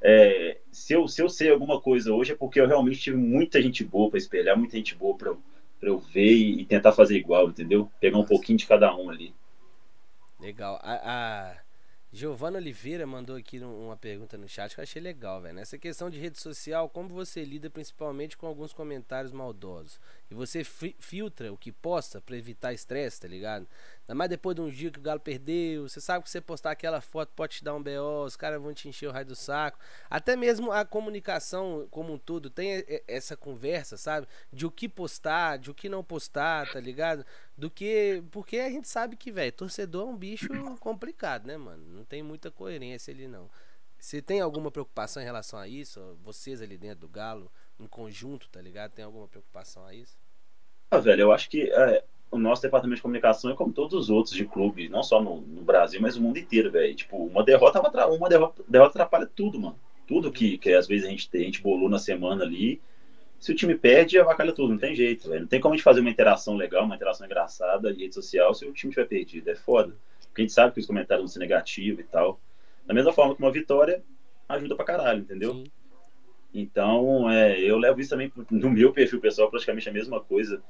É, 0.00 0.58
se, 0.70 0.92
eu, 0.92 1.08
se 1.08 1.20
eu 1.20 1.28
sei 1.28 1.50
alguma 1.50 1.80
coisa 1.80 2.12
hoje 2.12 2.30
é 2.30 2.36
porque 2.36 2.60
eu 2.60 2.68
realmente 2.68 3.00
tive 3.00 3.16
muita 3.16 3.60
gente 3.60 3.82
boa 3.82 4.08
para 4.08 4.18
espelhar, 4.18 4.56
muita 4.56 4.76
gente 4.76 4.94
boa 4.94 5.16
para 5.16 5.34
pra 5.78 5.88
eu 5.88 5.98
ver 5.98 6.32
e, 6.32 6.60
e, 6.60 6.64
tentar 6.64 6.92
fazer 6.92 7.16
igual, 7.16 7.48
entendeu? 7.48 7.90
Pegar 8.00 8.16
Nossa. 8.16 8.24
um 8.24 8.28
pouquinho 8.28 8.58
de 8.58 8.66
cada 8.66 8.94
um 8.96 9.10
ali. 9.10 9.34
Legal. 10.40 10.78
A, 10.82 11.52
a 11.52 11.56
Giovana 12.12 12.58
Oliveira 12.58 13.06
mandou 13.06 13.36
aqui 13.36 13.58
uma 13.60 13.96
pergunta 13.96 14.36
no 14.36 14.48
chat 14.48 14.74
que 14.74 14.80
eu 14.80 14.82
achei 14.82 15.00
legal, 15.00 15.40
velho. 15.40 15.54
Nessa 15.54 15.78
questão 15.78 16.08
de 16.08 16.18
rede 16.18 16.40
social, 16.40 16.88
como 16.88 17.08
você 17.08 17.44
lida 17.44 17.68
principalmente 17.68 18.36
com 18.36 18.46
alguns 18.46 18.72
comentários 18.72 19.32
maldosos? 19.32 20.00
E 20.30 20.34
você 20.34 20.62
filtra 20.62 21.50
o 21.52 21.56
que 21.56 21.72
posta 21.72 22.20
para 22.20 22.36
evitar 22.36 22.72
estresse, 22.72 23.20
tá 23.20 23.26
ligado? 23.26 23.66
Ainda 24.02 24.14
mais 24.14 24.28
depois 24.28 24.54
de 24.54 24.60
um 24.60 24.68
dia 24.68 24.90
que 24.90 24.98
o 24.98 25.02
Galo 25.02 25.20
perdeu, 25.20 25.88
você 25.88 26.00
sabe 26.00 26.24
que 26.24 26.30
você 26.30 26.40
postar 26.40 26.72
aquela 26.72 27.00
foto 27.00 27.32
pode 27.34 27.56
te 27.56 27.64
dar 27.64 27.74
um 27.74 27.82
BO, 27.82 28.24
os 28.26 28.36
caras 28.36 28.60
vão 28.60 28.74
te 28.74 28.88
encher 28.88 29.08
o 29.08 29.12
raio 29.12 29.24
do 29.24 29.34
saco. 29.34 29.78
Até 30.10 30.36
mesmo 30.36 30.70
a 30.70 30.84
comunicação 30.84 31.88
como 31.90 32.12
um 32.12 32.18
todo 32.18 32.50
tem 32.50 32.84
essa 33.06 33.36
conversa, 33.36 33.96
sabe? 33.96 34.26
De 34.52 34.66
o 34.66 34.70
que 34.70 34.88
postar, 34.88 35.58
de 35.58 35.70
o 35.70 35.74
que 35.74 35.88
não 35.88 36.04
postar, 36.04 36.70
tá 36.70 36.80
ligado? 36.80 37.24
Do 37.56 37.70
que. 37.70 38.22
Porque 38.30 38.58
a 38.58 38.70
gente 38.70 38.88
sabe 38.88 39.16
que, 39.16 39.32
velho, 39.32 39.52
torcedor 39.52 40.08
é 40.08 40.10
um 40.10 40.16
bicho 40.16 40.48
complicado, 40.78 41.46
né, 41.46 41.56
mano? 41.56 41.84
Não 41.88 42.04
tem 42.04 42.22
muita 42.22 42.50
coerência 42.50 43.12
ali, 43.12 43.26
não. 43.26 43.50
Você 43.98 44.22
tem 44.22 44.40
alguma 44.40 44.70
preocupação 44.70 45.22
em 45.22 45.26
relação 45.26 45.58
a 45.58 45.66
isso? 45.66 46.16
Vocês 46.22 46.62
ali 46.62 46.78
dentro 46.78 47.00
do 47.00 47.08
Galo, 47.08 47.50
em 47.80 47.86
conjunto, 47.86 48.48
tá 48.48 48.60
ligado? 48.60 48.92
Tem 48.92 49.04
alguma 49.04 49.28
preocupação 49.28 49.84
a 49.84 49.94
isso? 49.94 50.16
Ah, 50.90 50.98
velho, 50.98 51.22
eu 51.22 51.32
acho 51.32 51.48
que. 51.48 51.70
É 51.70 52.04
o 52.30 52.38
nosso 52.38 52.62
departamento 52.62 52.96
de 52.96 53.02
comunicação 53.02 53.50
é 53.50 53.54
como 53.54 53.72
todos 53.72 53.94
os 53.94 54.10
outros 54.10 54.34
de 54.34 54.44
clube, 54.44 54.88
não 54.88 55.02
só 55.02 55.22
no, 55.22 55.40
no 55.40 55.62
Brasil, 55.62 56.00
mas 56.00 56.16
no 56.16 56.22
mundo 56.22 56.38
inteiro, 56.38 56.70
velho. 56.70 56.94
Tipo, 56.94 57.16
uma 57.16 57.42
derrota, 57.42 57.80
uma 57.80 58.28
derrota, 58.28 58.62
derrota 58.68 58.90
atrapalha 58.90 59.26
tudo, 59.26 59.58
mano. 59.58 59.78
Tudo 60.06 60.32
que, 60.32 60.58
que 60.58 60.72
às 60.72 60.86
vezes 60.86 61.06
a 61.06 61.10
gente, 61.10 61.28
a 61.32 61.38
gente 61.38 61.62
bolou 61.62 61.88
na 61.88 61.98
semana 61.98 62.44
ali. 62.44 62.80
Se 63.38 63.52
o 63.52 63.54
time 63.54 63.74
perde, 63.74 64.18
avacalha 64.18 64.52
tudo, 64.52 64.70
não 64.70 64.78
tem 64.78 64.94
jeito, 64.94 65.28
velho. 65.28 65.42
Não 65.42 65.48
tem 65.48 65.60
como 65.60 65.74
a 65.74 65.76
gente 65.76 65.84
fazer 65.84 66.00
uma 66.00 66.10
interação 66.10 66.56
legal, 66.56 66.84
uma 66.84 66.96
interação 66.96 67.24
engraçada 67.24 67.90
em 67.90 67.98
rede 67.98 68.14
social 68.14 68.52
se 68.52 68.66
o 68.66 68.72
time 68.72 68.92
tiver 68.92 69.06
perdido. 69.06 69.48
É 69.48 69.54
foda. 69.54 69.94
Porque 70.26 70.42
a 70.42 70.44
gente 70.44 70.52
sabe 70.52 70.74
que 70.74 70.80
os 70.80 70.86
comentários 70.86 71.22
vão 71.22 71.28
ser 71.28 71.38
negativos 71.38 72.00
e 72.00 72.04
tal. 72.08 72.40
Da 72.86 72.92
mesma 72.92 73.12
forma 73.12 73.34
que 73.34 73.42
uma 73.42 73.52
vitória 73.52 74.02
ajuda 74.48 74.74
pra 74.74 74.84
caralho, 74.84 75.20
entendeu? 75.20 75.54
Sim. 75.54 75.64
Então, 76.52 77.30
é, 77.30 77.60
eu 77.60 77.76
levo 77.78 78.00
isso 78.00 78.10
também 78.10 78.32
no 78.50 78.70
meu 78.70 78.92
perfil 78.92 79.20
pessoal, 79.20 79.50
praticamente 79.50 79.88
a 79.88 79.92
mesma 79.92 80.20
coisa. 80.20 80.62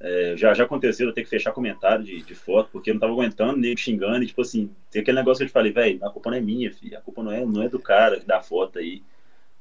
É, 0.00 0.34
já, 0.36 0.54
já 0.54 0.64
aconteceu 0.64 1.08
eu 1.08 1.14
ter 1.14 1.22
que 1.22 1.28
fechar 1.28 1.52
comentário 1.52 2.04
de, 2.04 2.22
de 2.22 2.34
foto, 2.34 2.70
porque 2.72 2.90
eu 2.90 2.94
não 2.94 3.00
tava 3.00 3.12
aguentando, 3.12 3.58
nem 3.58 3.76
xingando, 3.76 4.22
e 4.24 4.26
tipo 4.28 4.40
assim, 4.42 4.74
tem 4.90 5.02
aquele 5.02 5.18
negócio 5.18 5.40
que 5.40 5.44
eu 5.44 5.48
te 5.48 5.52
falei, 5.52 5.72
velho, 5.72 6.04
a 6.04 6.10
culpa 6.10 6.30
não 6.30 6.38
é 6.38 6.40
minha, 6.40 6.72
filho, 6.72 6.96
a 6.98 7.02
culpa 7.02 7.22
não 7.22 7.32
é, 7.32 7.44
não 7.44 7.62
é 7.62 7.68
do 7.68 7.78
cara 7.80 8.20
da 8.20 8.42
foto 8.42 8.78
aí. 8.78 9.02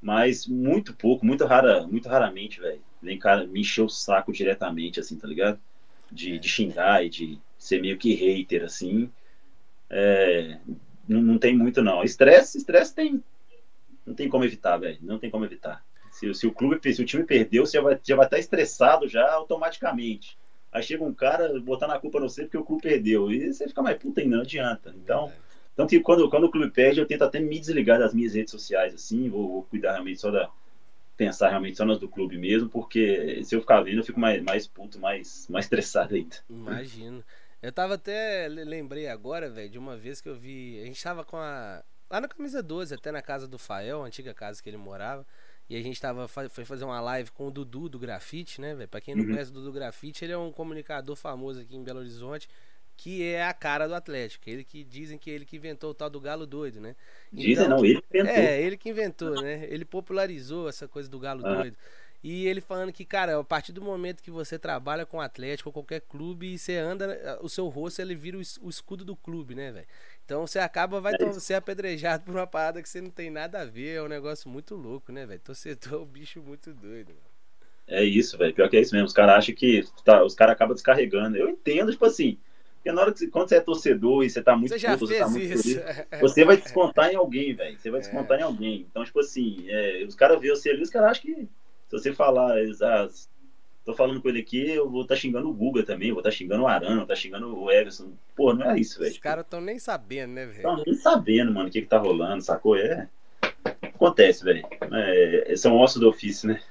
Mas 0.02 0.48
muito 0.48 0.94
pouco, 0.96 1.26
muito 1.26 1.46
rara, 1.46 1.86
muito 1.88 2.10
raramente, 2.10 2.62
velho, 2.62 2.82
vem 3.02 3.20
cara 3.20 3.46
me 3.48 3.62
encher 3.62 3.84
o 3.84 3.90
saco 3.90 4.32
diretamente, 4.32 5.00
assim, 5.00 5.18
tá 5.18 5.28
ligado? 5.28 5.60
De, 6.12 6.40
de 6.40 6.50
xingar 6.50 7.06
e 7.06 7.10
de 7.10 7.40
ser 7.58 7.82
meio 7.82 7.98
que 7.98 8.14
hater, 8.14 8.64
assim. 8.64 9.12
É, 9.90 10.58
não, 11.08 11.22
não 11.22 11.38
tem 11.40 11.58
muito, 11.58 11.82
não. 11.82 12.04
Estresse, 12.04 12.58
estresse 12.58 12.94
tem. 12.96 13.24
Não 14.10 14.16
tem 14.16 14.28
como 14.28 14.44
evitar, 14.44 14.76
velho. 14.78 14.98
Não 15.04 15.20
tem 15.20 15.30
como 15.30 15.46
evitar. 15.46 15.86
Se, 16.10 16.34
se, 16.34 16.48
o 16.48 16.52
clube, 16.52 16.82
se 16.92 17.00
o 17.00 17.06
time 17.06 17.24
perdeu, 17.24 17.64
você 17.64 17.78
já 17.78 17.84
vai, 17.84 18.00
já 18.04 18.16
vai 18.16 18.26
estar 18.26 18.40
estressado 18.40 19.08
já 19.08 19.32
automaticamente. 19.32 20.36
Aí 20.72 20.82
chega 20.82 21.04
um 21.04 21.14
cara 21.14 21.60
botando 21.60 21.92
a 21.92 22.00
culpa 22.00 22.20
no 22.20 22.28
você 22.28 22.42
porque 22.42 22.58
o 22.58 22.64
clube 22.64 22.82
perdeu. 22.82 23.32
E 23.32 23.54
você 23.54 23.68
fica 23.68 23.84
mais 23.84 24.00
puta 24.00 24.26
não 24.26 24.42
adianta. 24.42 24.92
Então, 24.98 25.32
tanto 25.76 25.92
que 25.92 26.00
quando, 26.00 26.28
quando 26.28 26.46
o 26.46 26.50
clube 26.50 26.72
perde, 26.72 27.00
eu 27.00 27.06
tento 27.06 27.24
até 27.24 27.40
me 27.40 27.60
desligar 27.60 28.00
das 28.00 28.12
minhas 28.12 28.34
redes 28.34 28.50
sociais, 28.50 28.96
assim, 28.96 29.30
vou, 29.30 29.48
vou 29.48 29.64
cuidar 29.64 29.92
realmente 29.92 30.20
só 30.20 30.32
da. 30.32 30.50
Pensar 31.16 31.50
realmente 31.50 31.78
só 31.78 31.86
nas 31.86 32.00
do 32.00 32.08
clube 32.08 32.38
mesmo, 32.38 32.70
porque 32.70 33.44
se 33.44 33.54
eu 33.54 33.60
ficar 33.60 33.82
vendo, 33.82 33.98
eu 33.98 34.04
fico 34.06 34.20
mais, 34.20 34.42
mais 34.42 34.66
puto, 34.66 34.98
mais, 34.98 35.46
mais 35.50 35.66
estressado 35.66 36.16
ainda. 36.16 36.38
Imagino. 36.50 37.24
Eu 37.62 37.72
tava 37.74 37.96
até. 37.96 38.48
Lembrei 38.48 39.08
agora, 39.08 39.50
velho, 39.50 39.70
de 39.70 39.78
uma 39.78 39.98
vez 39.98 40.22
que 40.22 40.30
eu 40.30 40.36
vi. 40.36 40.82
A 40.82 40.86
gente 40.86 41.04
tava 41.04 41.24
com 41.26 41.38
a. 41.38 41.84
Lá 42.10 42.20
na 42.20 42.28
camisa 42.28 42.64
12, 42.64 42.96
até 42.96 43.12
na 43.12 43.22
casa 43.22 43.48
do 43.48 43.60
Fael, 43.60 44.04
a 44.04 44.08
antiga 44.08 44.34
casa 44.34 44.62
que 44.62 44.70
ele 44.70 44.78
morava. 44.78 45.26
E 45.70 45.76
a 45.76 45.82
gente 45.84 46.02
tava, 46.02 46.28
foi 46.28 46.66
fazer 46.66 46.84
uma 46.84 47.00
live 47.00 47.30
com 47.32 47.48
o 47.48 47.52
Dudu 47.52 47.88
do 47.88 48.00
Grafite, 48.00 48.60
né, 48.60 48.74
velho? 48.74 48.90
Pra 48.90 49.00
quem 49.00 49.14
não 49.14 49.24
uhum. 49.24 49.30
conhece 49.30 49.52
o 49.52 49.54
Dudu 49.54 49.72
Grafite, 49.72 50.26
ele 50.26 50.34
é 50.34 50.38
um 50.38 50.52
comunicador 50.52 51.16
famoso 51.16 51.62
aqui 51.62 51.76
em 51.76 51.84
Belo 51.84 52.00
Horizonte, 52.00 52.50
que 52.98 53.24
é 53.24 53.46
a 53.46 53.54
cara 53.54 53.88
do 53.88 53.94
Atlético. 53.94 54.50
Ele 54.50 54.64
que 54.64 54.84
dizem 54.84 55.20
que 55.20 55.30
ele 55.30 55.46
que 55.46 55.58
inventou 55.58 55.92
o 55.92 55.94
tal 55.94 56.10
do 56.10 56.20
galo 56.20 56.48
doido, 56.48 56.82
né? 56.82 56.96
Então, 57.32 57.46
dizem 57.46 57.68
não, 57.70 57.86
ele 57.86 58.04
inventou. 58.12 58.36
É, 58.36 58.62
ele 58.62 58.78
que 58.78 58.90
inventou, 58.90 59.42
né? 59.42 59.68
Ele 59.70 59.86
popularizou 59.86 60.68
essa 60.68 60.88
coisa 60.88 61.08
do 61.08 61.20
galo 61.20 61.46
ah. 61.46 61.54
doido. 61.54 61.78
E 62.22 62.48
ele 62.48 62.60
falando 62.60 62.92
que, 62.92 63.06
cara, 63.06 63.40
a 63.40 63.44
partir 63.44 63.72
do 63.72 63.82
momento 63.82 64.22
que 64.22 64.30
você 64.30 64.60
trabalha 64.60 65.06
com 65.06 65.22
Atlético 65.22 65.70
ou 65.70 65.74
qualquer 65.74 66.02
clube, 66.02 66.58
você 66.58 66.76
anda, 66.76 67.40
o 67.42 67.48
seu 67.48 67.68
rosto 67.70 68.02
ele 68.02 68.14
vira 68.14 68.38
o, 68.38 68.42
escudo 68.42 69.06
do 69.06 69.16
clube, 69.16 69.56
né, 69.56 69.72
velho? 69.72 69.88
Então 70.30 70.46
você 70.46 70.60
acaba, 70.60 71.02
vai 71.02 71.16
é 71.20 71.34
ser 71.34 71.56
apedrejado 71.56 72.24
por 72.24 72.36
uma 72.36 72.46
parada 72.46 72.84
que 72.84 72.88
você 72.88 73.02
não 73.02 73.10
tem 73.10 73.32
nada 73.32 73.62
a 73.62 73.66
ver. 73.66 73.96
É 73.96 74.04
um 74.04 74.08
negócio 74.08 74.48
muito 74.48 74.76
louco, 74.76 75.12
né, 75.12 75.26
velho? 75.26 75.40
Torcedor 75.40 75.94
é 75.94 75.98
um 75.98 76.06
bicho 76.06 76.40
muito 76.40 76.72
doido, 76.72 77.08
mano. 77.08 77.20
É 77.88 78.04
isso, 78.04 78.38
velho. 78.38 78.54
Pior 78.54 78.70
que 78.70 78.78
é 78.78 78.82
isso 78.82 78.94
mesmo. 78.94 79.08
Os 79.08 79.14
caras 79.14 79.38
acham 79.40 79.56
que 79.56 79.84
tá, 80.06 80.24
os 80.24 80.36
caras 80.36 80.54
acabam 80.54 80.76
descarregando. 80.76 81.36
Eu 81.36 81.50
entendo, 81.50 81.92
tipo 81.92 82.06
assim. 82.06 82.38
Porque 82.76 82.92
na 82.92 83.02
hora 83.02 83.12
que 83.12 83.26
quando 83.26 83.50
você 83.50 83.56
é 83.56 83.60
torcedor 83.60 84.24
e 84.24 84.30
você 84.30 84.44
tá 84.44 84.56
muito 84.56 84.70
você 84.70 84.78
já 84.78 84.92
puto, 84.92 85.08
você 85.08 85.18
tá 85.18 85.28
muito 85.28 85.46
isso. 85.52 85.64
feliz, 85.64 86.06
você 86.22 86.46
vai 86.46 86.58
descontar 86.58 87.12
em 87.12 87.16
alguém, 87.16 87.56
velho. 87.56 87.80
Você 87.80 87.90
vai 87.90 88.00
descontar 88.00 88.38
É. 88.38 88.42
em 88.42 88.44
alguém. 88.44 88.86
Então, 88.88 89.04
tipo 89.04 89.20
assim, 89.20 89.66
é, 89.68 90.06
os 90.08 90.14
caras 90.14 90.40
veem 90.40 90.56
você 90.56 90.70
ali, 90.70 90.84
os 90.84 90.92
caras 90.92 91.10
acham 91.10 91.24
que 91.24 91.42
se 91.42 91.50
você 91.92 92.14
falar, 92.14 92.62
eles, 92.62 92.84
ah, 92.84 93.10
tô 93.90 93.96
falando 93.96 94.22
com 94.22 94.30
ele 94.30 94.40
aqui, 94.40 94.70
eu 94.70 94.90
vou 94.90 95.02
estar 95.02 95.16
tá 95.16 95.20
xingando 95.20 95.50
o 95.50 95.54
Guga 95.54 95.84
também, 95.84 96.12
vou 96.12 96.20
estar 96.20 96.30
tá 96.30 96.36
xingando 96.36 96.64
o 96.64 96.68
Arana, 96.68 97.06
tá 97.06 97.16
xingando 97.16 97.58
o 97.58 97.72
Everson. 97.72 98.14
Pô, 98.36 98.54
não 98.54 98.70
é 98.72 98.80
isso, 98.80 99.00
velho. 99.00 99.12
Os 99.12 99.18
caras 99.18 99.46
tão 99.50 99.60
nem 99.60 99.80
sabendo, 99.80 100.34
né, 100.34 100.46
velho? 100.46 100.58
Estão 100.58 100.84
nem 100.86 100.96
sabendo, 100.96 101.54
mano, 101.54 101.70
o 101.70 101.72
que 101.72 101.82
que 101.82 101.88
tá 101.88 101.98
rolando, 101.98 102.44
sacou? 102.44 102.78
É. 102.78 103.10
Acontece, 103.82 104.44
velho. 104.44 104.66
É, 104.94 105.56
são 105.56 105.76
ossos 105.76 106.00
do 106.00 106.08
ofício, 106.08 106.48
né? 106.48 106.62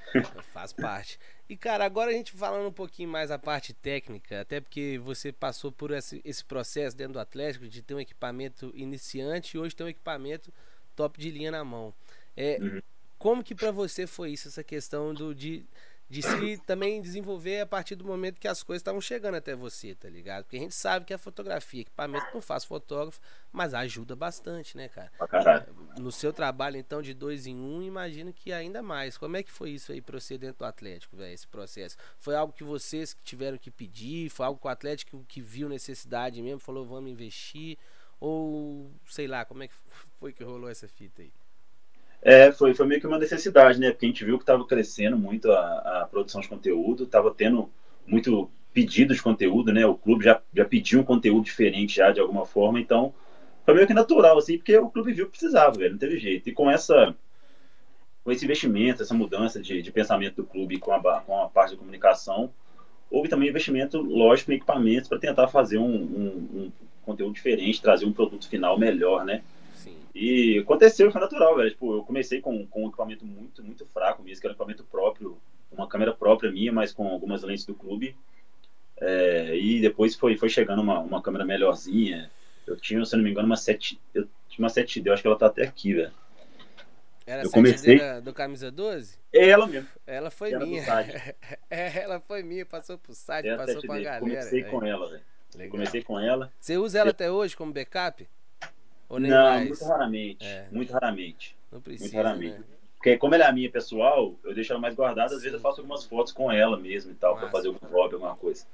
Faz 0.53 0.71
parte. 0.71 1.19
E, 1.49 1.57
cara, 1.57 1.83
agora 1.83 2.11
a 2.11 2.13
gente 2.13 2.31
falando 2.31 2.67
um 2.67 2.71
pouquinho 2.71 3.09
mais 3.09 3.31
a 3.31 3.39
parte 3.39 3.73
técnica, 3.73 4.41
até 4.41 4.61
porque 4.61 4.99
você 5.03 5.31
passou 5.31 5.71
por 5.71 5.91
esse, 5.91 6.21
esse 6.23 6.45
processo 6.45 6.95
dentro 6.95 7.13
do 7.13 7.19
Atlético 7.19 7.67
de 7.67 7.81
ter 7.81 7.95
um 7.95 7.99
equipamento 7.99 8.71
iniciante 8.75 9.57
e 9.57 9.59
hoje 9.59 9.75
tem 9.75 9.85
um 9.85 9.89
equipamento 9.89 10.53
top 10.95 11.19
de 11.19 11.31
linha 11.31 11.51
na 11.51 11.63
mão. 11.63 11.93
É, 12.37 12.57
Uhum. 12.61 12.81
Como 13.19 13.43
que 13.43 13.53
pra 13.53 13.69
você 13.69 14.07
foi 14.07 14.31
isso, 14.31 14.47
essa 14.47 14.63
questão 14.63 15.13
do, 15.13 15.35
de, 15.35 15.65
de 16.09 16.23
se 16.23 16.57
também 16.65 17.01
desenvolver 17.01 17.61
a 17.61 17.67
partir 17.67 17.95
do 17.95 18.03
momento 18.03 18.39
que 18.39 18.47
as 18.47 18.63
coisas 18.63 18.81
estavam 18.81 18.99
chegando 18.99 19.35
até 19.35 19.55
você, 19.55 19.93
tá 19.93 20.09
ligado? 20.09 20.43
Porque 20.43 20.57
a 20.57 20.59
gente 20.59 20.73
sabe 20.73 21.05
que 21.05 21.13
a 21.13 21.19
fotografia, 21.19 21.81
equipamento 21.81 22.25
não 22.33 22.41
faz 22.41 22.65
fotógrafo, 22.65 23.21
mas 23.51 23.75
ajuda 23.75 24.15
bastante, 24.15 24.75
né, 24.75 24.89
cara? 24.89 25.11
Caralho. 25.27 25.75
No 25.99 26.11
seu 26.11 26.33
trabalho, 26.33 26.77
então, 26.77 26.99
de 27.01 27.13
dois 27.13 27.45
em 27.45 27.55
um, 27.55 27.83
imagino 27.83 28.33
que 28.33 28.51
ainda 28.51 28.81
mais. 28.81 29.17
Como 29.17 29.37
é 29.37 29.43
que 29.43 29.51
foi 29.51 29.69
isso 29.69 29.91
aí 29.91 30.01
pra 30.01 30.19
você 30.19 30.35
dentro 30.35 30.59
do 30.59 30.65
Atlético, 30.65 31.15
velho, 31.15 31.33
esse 31.33 31.47
processo? 31.47 31.95
Foi 32.17 32.35
algo 32.35 32.53
que 32.53 32.63
vocês 32.63 33.15
tiveram 33.23 33.59
que 33.59 33.69
pedir? 33.69 34.31
Foi 34.31 34.47
algo 34.47 34.59
que 34.59 34.65
o 34.65 34.69
Atlético 34.69 35.23
que 35.27 35.41
viu 35.41 35.69
necessidade 35.69 36.41
mesmo, 36.41 36.59
falou, 36.59 36.85
vamos 36.85 37.11
investir? 37.11 37.77
Ou, 38.19 38.91
sei 39.07 39.27
lá, 39.27 39.45
como 39.45 39.61
é 39.61 39.67
que 39.67 39.75
foi 40.19 40.33
que 40.33 40.43
rolou 40.43 40.69
essa 40.69 40.87
fita 40.87 41.21
aí? 41.21 41.31
É, 42.21 42.51
foi, 42.51 42.73
foi 42.73 42.85
meio 42.85 42.99
que 42.99 43.07
uma 43.07 43.17
necessidade, 43.17 43.79
né? 43.79 43.91
Porque 43.91 44.05
a 44.05 44.09
gente 44.09 44.25
viu 44.25 44.37
que 44.37 44.43
estava 44.43 44.65
crescendo 44.65 45.17
muito 45.17 45.51
a, 45.51 46.01
a 46.01 46.07
produção 46.09 46.41
de 46.41 46.47
conteúdo, 46.47 47.03
estava 47.03 47.31
tendo 47.31 47.69
muito 48.05 48.49
pedido 48.73 49.13
de 49.13 49.21
conteúdo, 49.21 49.71
né? 49.71 49.85
O 49.85 49.95
clube 49.95 50.25
já, 50.25 50.41
já 50.53 50.65
pediu 50.65 50.99
um 50.99 51.03
conteúdo 51.03 51.45
diferente 51.45 51.95
já 51.95 52.11
de 52.11 52.19
alguma 52.19 52.45
forma, 52.45 52.79
então 52.79 53.13
foi 53.65 53.73
meio 53.73 53.87
que 53.87 53.93
natural, 53.93 54.37
assim, 54.37 54.57
porque 54.57 54.77
o 54.77 54.89
clube 54.89 55.13
viu 55.13 55.25
que 55.25 55.31
precisava, 55.31 55.77
velho, 55.77 55.91
não 55.91 55.99
teve 55.99 56.17
jeito. 56.17 56.49
E 56.49 56.51
com 56.51 56.69
essa 56.69 57.15
com 58.23 58.31
esse 58.31 58.43
investimento, 58.43 59.01
essa 59.01 59.13
mudança 59.13 59.61
de, 59.61 59.81
de 59.81 59.91
pensamento 59.91 60.35
do 60.35 60.43
clube 60.43 60.77
com 60.77 60.91
a, 60.91 61.21
com 61.21 61.41
a 61.41 61.47
parte 61.49 61.71
da 61.71 61.77
comunicação, 61.77 62.51
houve 63.09 63.29
também 63.29 63.49
investimento, 63.49 63.99
lógico, 64.01 64.51
em 64.51 64.55
equipamentos 64.55 65.07
para 65.07 65.17
tentar 65.17 65.47
fazer 65.47 65.77
um, 65.77 65.95
um, 65.95 66.49
um 66.53 66.71
conteúdo 67.01 67.33
diferente, 67.33 67.81
trazer 67.81 68.05
um 68.05 68.11
produto 68.11 68.47
final 68.47 68.77
melhor, 68.77 69.25
né? 69.25 69.41
E 70.13 70.59
aconteceu, 70.59 71.11
foi 71.11 71.21
natural, 71.21 71.55
velho. 71.55 71.69
Tipo, 71.69 71.97
eu 71.97 72.03
comecei 72.03 72.41
com, 72.41 72.65
com 72.67 72.83
um 72.85 72.87
equipamento 72.87 73.25
muito, 73.25 73.63
muito 73.63 73.85
fraco 73.85 74.21
mesmo, 74.23 74.41
que 74.41 74.47
era 74.47 74.51
um 74.53 74.55
equipamento 74.55 74.83
próprio, 74.83 75.37
uma 75.71 75.87
câmera 75.87 76.13
própria 76.13 76.51
minha, 76.51 76.71
mas 76.73 76.91
com 76.91 77.07
algumas 77.07 77.43
lentes 77.43 77.65
do 77.65 77.73
clube. 77.75 78.15
É, 78.99 79.55
e 79.57 79.79
depois 79.79 80.15
foi, 80.15 80.35
foi 80.35 80.49
chegando 80.49 80.81
uma, 80.81 80.99
uma 80.99 81.21
câmera 81.21 81.45
melhorzinha. 81.45 82.29
Eu 82.67 82.75
tinha, 82.75 83.03
se 83.05 83.15
eu 83.15 83.17
não 83.17 83.23
me 83.23 83.31
engano, 83.31 83.45
uma 83.47 83.55
7. 83.55 83.99
Eu 84.13 84.27
tinha 84.49 84.65
uma 84.65 84.69
7D, 84.69 85.05
eu 85.07 85.13
acho 85.13 85.21
que 85.21 85.27
ela 85.27 85.37
tá 85.37 85.45
até 85.47 85.63
aqui, 85.63 85.93
velho. 85.93 86.11
Era 87.25 87.43
Eu 87.43 87.49
a 87.49 87.51
comecei- 87.51 87.97
comecei... 87.99 88.21
do 88.21 88.33
Camisa 88.33 88.71
12? 88.71 89.17
É 89.31 89.49
ela 89.49 89.67
mesmo. 89.67 89.87
Ela 90.07 90.31
foi 90.31 90.51
do 90.51 90.65
minha. 90.65 90.83
É, 91.69 92.01
ela 92.01 92.19
foi 92.19 92.41
minha, 92.41 92.65
passou 92.65 92.97
pro 92.97 93.13
site, 93.13 93.47
É 93.47 93.55
passou 93.55 93.81
pra 93.81 93.95
7D. 93.95 94.03
galera. 94.03 94.19
Comecei 94.19 94.63
com 94.63 94.83
ela, 94.83 95.07
velho. 95.09 95.69
Comecei 95.69 96.03
com 96.03 96.19
ela. 96.19 96.51
Você 96.59 96.77
usa 96.77 96.99
ela 96.99 97.11
até 97.11 97.31
hoje 97.31 97.55
como 97.55 97.71
backup? 97.71 98.27
Ou 99.09 99.19
nem 99.19 99.31
não, 99.31 99.43
mais? 99.49 99.67
muito 99.67 99.83
raramente. 99.85 100.45
É. 100.45 100.67
Muito 100.71 100.93
raramente. 100.93 101.57
Não 101.71 101.81
precisa, 101.81 102.03
Muito 102.15 102.15
raramente. 102.15 102.59
né? 102.59 102.65
Porque 102.95 103.17
como 103.17 103.33
ela 103.33 103.45
é 103.45 103.47
a 103.47 103.51
minha 103.53 103.69
pessoal, 103.71 104.35
eu 104.43 104.53
deixo 104.53 104.71
ela 104.71 104.79
mais 104.81 104.93
guardada. 104.95 105.33
Às 105.35 105.41
vezes 105.41 105.53
eu 105.53 105.59
faço 105.59 105.79
algumas 105.81 106.05
fotos 106.05 106.31
com 106.33 106.51
ela 106.51 106.77
mesmo 106.77 107.11
e 107.11 107.15
tal, 107.15 107.33
para 107.33 107.43
Massa. 107.45 107.51
fazer 107.57 107.67
algum 107.69 107.87
vlog, 107.87 108.13
alguma 108.13 108.35
coisa. 108.35 108.65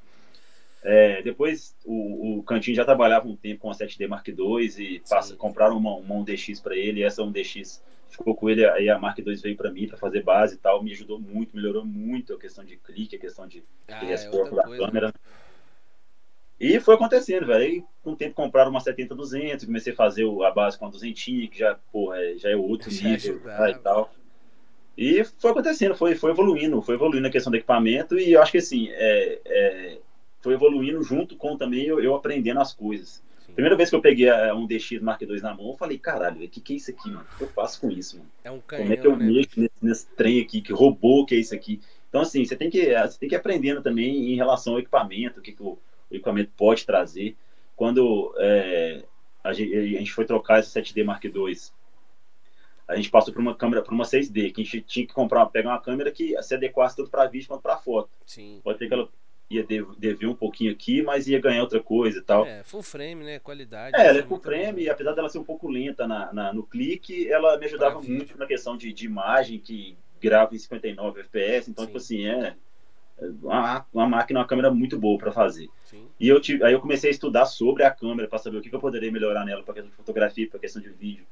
É, 0.84 1.22
depois 1.24 1.76
o, 1.86 2.38
o 2.40 2.44
Cantinho 2.44 2.76
já 2.76 2.86
trabalhava 2.86 3.28
um 3.28 3.36
tempo 3.36 3.62
com 3.62 3.72
a 3.72 3.74
7D 3.74 4.08
Mark 4.08 4.28
II 4.28 4.36
e 4.78 5.00
passa, 5.00 5.30
Sim. 5.30 5.38
compraram 5.38 5.78
uma, 5.78 5.96
uma 5.96 6.16
1DX 6.24 6.62
para 6.62 6.76
ele. 6.76 7.02
Essa 7.04 7.24
1DX 7.24 7.82
ficou 8.10 8.36
com 8.36 8.50
ele, 8.50 8.66
aí 8.66 8.90
a 8.90 8.98
Mark 9.00 9.18
II 9.20 9.36
veio 9.36 9.56
para 9.58 9.72
mim 9.72 9.88
para 9.88 9.98
fazer 9.98 10.22
base 10.24 10.56
e 10.56 10.58
tal. 10.58 10.84
Me 10.84 10.92
ajudou 10.92 11.20
muito, 11.20 11.56
melhorou 11.56 11.86
muito 11.86 12.34
a 12.34 12.40
questão 12.40 12.64
de 12.64 12.78
clique, 12.78 13.16
a 13.16 13.20
questão 13.20 13.48
de, 13.48 13.64
Ah, 13.88 14.00
de 14.00 14.06
é 14.06 14.10
resposta 14.10 14.40
outra 14.56 14.56
da 14.58 14.64
coisa. 14.64 14.86
câmera. 14.86 15.14
E 16.60 16.80
foi 16.80 16.96
acontecendo, 16.96 17.48
velho. 17.48 17.64
Aí, 17.64 17.84
com 18.02 18.12
o 18.12 18.16
tempo, 18.16 18.34
compraram 18.34 18.72
uma 18.72 18.80
70-200, 18.80 19.66
comecei 19.66 19.92
a 19.94 19.96
fazer 19.96 20.26
a 20.44 20.52
base 20.52 20.78
com 20.80 20.86
a 20.86 20.90
200, 20.90 21.24
que 21.24 21.50
já, 21.54 21.78
porra, 21.92 22.18
é, 22.18 22.38
já 22.38 22.50
é 22.50 22.56
outro 22.56 22.90
Já 22.90 23.10
nível 23.10 23.40
tá, 23.42 23.70
e 23.70 23.76
tal. 23.76 24.14
E 24.98 25.24
foi 25.38 25.52
acontecendo, 25.52 25.96
foi, 25.96 26.16
foi 26.16 26.32
evoluindo, 26.32 26.82
foi 26.82 26.96
evoluindo 26.96 27.28
a 27.28 27.32
questão 27.32 27.52
do 27.52 27.58
equipamento 27.58 28.18
e 28.18 28.32
eu 28.32 28.42
acho 28.42 28.54
que 28.54 28.60
assim, 28.60 28.88
é, 28.92 29.42
é, 29.46 29.98
foi 30.40 30.54
evoluindo 30.54 31.04
junto 31.04 31.36
com 31.36 31.58
também 31.58 31.86
eu, 31.86 32.00
eu 32.00 32.16
aprendendo 32.16 32.62
as 32.62 32.74
coisas. 32.74 33.22
Sim. 33.46 33.54
Primeira 33.54 33.76
vez 33.76 33.90
que 33.90 33.96
eu 33.96 34.02
peguei 34.02 34.30
a- 34.30 34.56
um 34.56 34.66
DX 34.66 35.02
Mark 35.02 35.22
II 35.22 35.42
na 35.42 35.54
mão, 35.54 35.68
eu 35.72 35.78
falei, 35.78 35.98
caralho, 35.98 36.46
o 36.46 36.48
que, 36.48 36.62
que 36.62 36.74
é 36.74 36.76
isso 36.78 36.92
aqui, 36.92 37.10
mano? 37.12 37.28
O 37.34 37.38
que 37.38 37.44
eu 37.44 37.50
faço 37.50 37.82
com 37.82 37.92
isso, 37.92 38.18
mano? 38.18 38.30
É 38.42 38.50
um 38.50 38.62
canhão, 38.62 38.84
Como 38.86 38.94
é 38.94 38.98
que 38.98 39.08
eu 39.08 39.18
né? 39.18 39.26
mexo 39.26 39.60
nesse, 39.60 39.76
nesse 39.82 40.08
trem 40.16 40.40
aqui, 40.40 40.62
que 40.62 40.72
robô 40.72 41.26
que 41.26 41.36
é 41.36 41.40
isso 41.40 41.54
aqui? 41.54 41.82
Então, 42.08 42.22
assim, 42.22 42.46
você 42.46 42.56
tem 42.56 42.70
que, 42.70 42.86
você 42.86 43.20
tem 43.20 43.28
que 43.28 43.36
ir 43.36 43.38
aprendendo 43.38 43.82
também 43.82 44.32
em 44.32 44.36
relação 44.38 44.74
ao 44.74 44.80
equipamento, 44.80 45.42
o 45.42 45.44
que, 45.44 45.52
que 45.52 45.62
o, 45.62 45.78
o 46.10 46.16
equipamento 46.16 46.52
pode 46.56 46.86
trazer. 46.86 47.36
Quando 47.76 48.34
é, 48.38 49.04
a, 49.44 49.54
gente, 49.54 49.76
a 49.76 50.00
gente 50.00 50.14
foi 50.14 50.26
trocar 50.26 50.60
essa 50.60 50.80
7D 50.82 51.04
Mark 51.04 51.24
II, 51.26 51.58
a 52.88 52.96
gente 52.96 53.10
passou 53.10 53.34
por 53.34 53.42
uma 53.42 53.56
câmera, 53.56 53.82
por 53.82 53.94
uma 53.94 54.04
6D, 54.06 54.52
que 54.54 54.62
a 54.62 54.64
gente 54.64 54.82
tinha 54.82 55.08
que 55.08 55.14
comprar, 55.14 55.46
pegar 55.48 55.70
uma 55.72 55.82
câmera 55.82 56.12
que 56.12 56.40
se 56.44 56.54
adequasse 56.54 56.96
tanto 56.96 57.10
para 57.10 57.26
vídeo 57.26 57.48
quanto 57.48 57.62
para 57.62 57.78
foto. 57.78 58.10
Sim. 58.26 58.62
Pode 58.64 58.78
ser 58.78 58.88
que 58.88 58.94
ela 58.94 59.10
ia 59.50 59.64
dev- 59.64 59.96
dever 59.98 60.28
um 60.28 60.36
pouquinho 60.36 60.72
aqui, 60.72 61.02
mas 61.02 61.28
ia 61.28 61.40
ganhar 61.42 61.62
outra 61.64 61.82
coisa 61.82 62.20
e 62.20 62.22
tal. 62.22 62.46
É, 62.46 62.64
full 62.64 62.84
frame, 62.84 63.24
né? 63.24 63.40
Qualidade. 63.40 63.96
É, 63.96 64.02
ela 64.08 64.12
isso 64.18 64.26
é 64.26 64.28
full 64.28 64.40
frame, 64.40 64.84
e 64.84 64.90
apesar 64.90 65.14
dela 65.14 65.30
ser 65.30 65.40
um 65.40 65.44
pouco 65.44 65.68
lenta 65.68 66.08
na, 66.08 66.32
na- 66.32 66.54
no 66.54 66.64
clique, 66.64 67.28
ela 67.32 67.58
me 67.58 67.66
ajudava 67.66 67.94
Pra 67.94 68.02
vídeo. 68.02 68.16
muito 68.18 68.38
na 68.38 68.46
questão 68.46 68.78
de, 68.78 68.94
de 68.94 69.06
imagem, 69.06 69.60
que 69.60 69.98
grava 70.22 70.54
em 70.56 70.60
59 70.60 71.22
FPS, 71.22 71.70
então, 71.72 71.84
Sim. 71.84 71.88
tipo 71.88 71.98
assim, 71.98 72.26
é 72.28 72.32
é 72.50 72.56
uma, 73.20 73.86
uma 73.94 74.06
máquina, 74.08 74.40
uma 74.40 74.46
câmera 74.46 74.70
muito 74.70 74.98
boa 74.98 75.18
para 75.18 75.32
fazer. 75.32 75.70
Sim. 75.84 76.08
E 76.20 76.28
eu 76.28 76.40
tive, 76.40 76.64
aí 76.64 76.74
eu 76.74 76.80
comecei 76.80 77.10
a 77.10 77.12
estudar 77.12 77.46
sobre 77.46 77.84
a 77.84 77.92
câmera 77.92 78.28
para 78.28 78.38
saber 78.38 78.58
o 78.58 78.62
que, 78.62 78.70
que 78.70 78.76
eu 78.76 78.80
poderia 78.80 79.12
melhorar 79.12 79.44
nela 79.46 79.64
para 79.64 79.74
questão 79.74 79.90
de 79.90 79.96
fotografia, 79.96 80.48
para 80.48 80.60
questão 80.60 80.82
de 80.82 80.90
vídeo. 80.90 81.26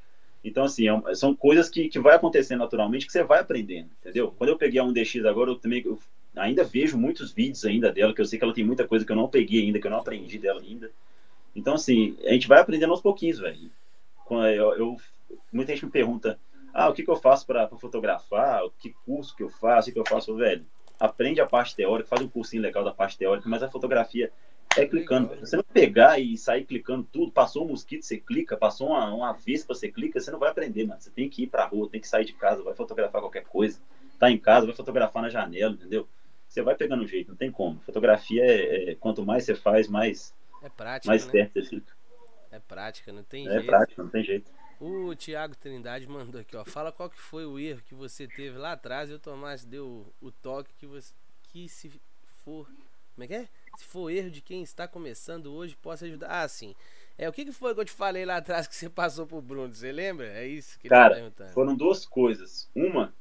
Então, 0.43 0.63
assim, 0.65 0.88
é 0.89 1.15
são 1.15 1.34
coisas 1.34 1.69
que, 1.69 1.88
que 1.88 1.99
vai 1.99 2.15
acontecendo 2.15 2.59
naturalmente, 2.59 3.05
que 3.05 3.11
você 3.11 3.23
vai 3.23 3.39
aprendendo, 3.39 3.89
entendeu? 4.01 4.34
Quando 4.38 4.49
eu 4.49 4.57
peguei 4.57 4.79
a 4.79 4.84
1DX 4.84 5.25
agora, 5.25 5.49
eu 5.49 5.55
também 5.55 5.81
eu 5.86 5.97
ainda 6.36 6.63
vejo 6.63 6.97
muitos 6.97 7.31
vídeos 7.31 7.63
ainda 7.63 7.91
dela, 7.91 8.13
que 8.13 8.19
eu 8.19 8.25
sei 8.25 8.38
que 8.38 8.43
ela 8.43 8.53
tem 8.53 8.63
muita 8.63 8.86
coisa 8.86 9.05
que 9.05 9.11
eu 9.11 9.15
não 9.15 9.27
peguei 9.29 9.61
ainda, 9.61 9.79
que 9.79 9.88
eu 9.88 9.91
não 9.91 9.99
aprendi 9.99 10.38
dela 10.38 10.59
ainda. 10.59 10.91
Então, 11.55 11.75
assim, 11.75 12.17
a 12.25 12.31
gente 12.31 12.47
vai 12.47 12.59
aprendendo 12.59 12.91
aos 12.91 13.01
pouquinhos, 13.01 13.39
velho. 13.39 13.71
Quando 14.25 14.47
eu, 14.47 14.73
eu- 14.75 14.97
muita 15.51 15.73
gente 15.73 15.86
me 15.86 15.91
pergunta, 15.91 16.38
ah, 16.73 16.89
o 16.89 16.93
que, 16.93 17.03
que 17.03 17.09
eu 17.09 17.15
faço 17.15 17.45
para 17.45 17.67
fotografar? 17.67 18.61
Que 18.79 18.91
curso 19.05 19.36
que 19.36 19.43
eu 19.43 19.49
faço? 19.49 19.89
O 19.89 19.93
que 19.93 19.99
eu 19.99 20.05
faço, 20.07 20.36
velho? 20.36 20.65
Aprende 21.04 21.41
a 21.41 21.45
parte 21.45 21.76
teórica, 21.76 22.08
faz 22.08 22.22
um 22.22 22.30
cursinho 22.30 22.62
legal 22.62 22.82
da 22.82 22.93
parte 22.93 23.18
teórica, 23.18 23.49
mas 23.49 23.62
a 23.62 23.70
fotografia 23.70 24.32
é 24.78 24.86
clicando. 24.86 25.36
Você 25.36 25.58
não 25.58 25.64
pegar 25.64 26.18
e 26.18 26.38
sair 26.38 26.64
clicando 26.64 27.04
tudo, 27.12 27.30
passou 27.30 27.66
um 27.66 27.72
mosquito, 27.72 28.04
você 28.04 28.18
clica, 28.18 28.56
passou 28.56 28.88
uma, 28.88 29.14
uma 29.14 29.34
vespa, 29.34 29.74
você 29.74 29.91
clica, 29.91 30.18
você 30.18 30.32
não 30.32 30.39
vai 30.39 30.49
aprender, 30.49 30.86
mano. 30.88 31.01
Você 31.01 31.12
tem 31.12 31.30
que 31.30 31.43
ir 31.43 31.47
pra 31.47 31.66
rua, 31.66 31.89
tem 31.89 31.99
que 31.99 32.08
sair 32.08 32.24
de 32.24 32.32
casa, 32.32 32.64
vai 32.64 32.74
fotografar 32.74 33.20
qualquer 33.20 33.43
coisa. 33.43 33.82
Tá 34.18 34.32
em 34.32 34.38
casa, 34.38 34.66
vai 34.66 34.74
fotografar 34.74 35.22
na 35.22 35.28
janela, 35.30 35.74
entendeu? 35.74 36.08
Você 36.47 36.62
vai 36.62 36.74
pegando 36.76 37.04
um 37.04 37.08
jeito, 37.08 37.32
não 37.32 37.36
tem 37.36 37.51
como. 37.51 37.82
Fotografia 37.82 38.41
é, 38.45 38.91
é- 38.91 38.95
quanto 38.95 39.26
mais 39.26 39.43
você 39.43 39.56
faz, 39.56 39.89
mais, 39.89 40.34
É 40.64 40.70
prática, 40.70 41.10
mais 41.10 41.26
né? 41.26 41.32
perto 41.32 41.54
você 41.54 41.64
fica. 41.64 41.93
É 42.49 42.60
prática, 42.60 43.12
não 43.12 43.24
tem 43.24 43.45
É 43.45 43.54
jeito. 43.56 43.66
prática, 43.66 44.01
não 44.04 44.10
tem 44.10 44.24
jeito. 44.24 44.49
O 44.86 45.15
Thiago 45.15 45.55
Trindade 45.55 46.05
mandou 46.09 46.41
aqui, 46.41 46.57
ó. 46.57 46.65
Fala 46.65 46.91
qual 46.91 47.09
que 47.09 47.17
foi 47.17 47.45
o 47.45 47.57
erro 47.57 47.81
que 47.88 47.95
você 47.95 48.27
teve 48.27 48.57
lá 48.57 48.73
atrás 48.73 49.09
e 49.09 49.13
o 49.13 49.19
Tomás 49.19 49.63
deu 49.63 50.13
o 50.19 50.29
toque 50.29 50.73
que 50.77 50.86
você. 50.86 51.13
Que 51.43 51.69
se 51.69 51.89
for. 52.43 52.67
Como 53.15 53.23
é 53.23 53.27
que 53.27 53.34
é? 53.34 53.47
Se 53.77 53.86
for 53.86 54.09
erro 54.09 54.29
de 54.29 54.41
quem 54.41 54.61
está 54.61 54.86
começando 54.86 55.53
hoje, 55.53 55.77
possa 55.77 56.03
ajudar. 56.03 56.27
Ah, 56.29 56.45
sim. 56.49 56.75
É, 57.17 57.29
o 57.29 57.31
que, 57.31 57.45
que 57.45 57.53
foi 57.53 57.73
que 57.73 57.79
eu 57.79 57.86
te 57.86 57.93
falei 57.93 58.25
lá 58.25 58.36
atrás 58.36 58.67
que 58.67 58.75
você 58.75 58.89
passou 58.89 59.25
pro 59.25 59.41
Bruno? 59.41 59.73
Você 59.73 59.89
lembra? 59.89 60.27
É 60.27 60.45
isso 60.45 60.77
que 60.77 60.88
ele 60.88 60.93
Cara, 60.93 61.11
tá 61.11 61.15
perguntando. 61.15 61.53
Foram 61.53 61.75
duas 61.77 62.05
coisas. 62.05 62.69
Uma 62.75 63.13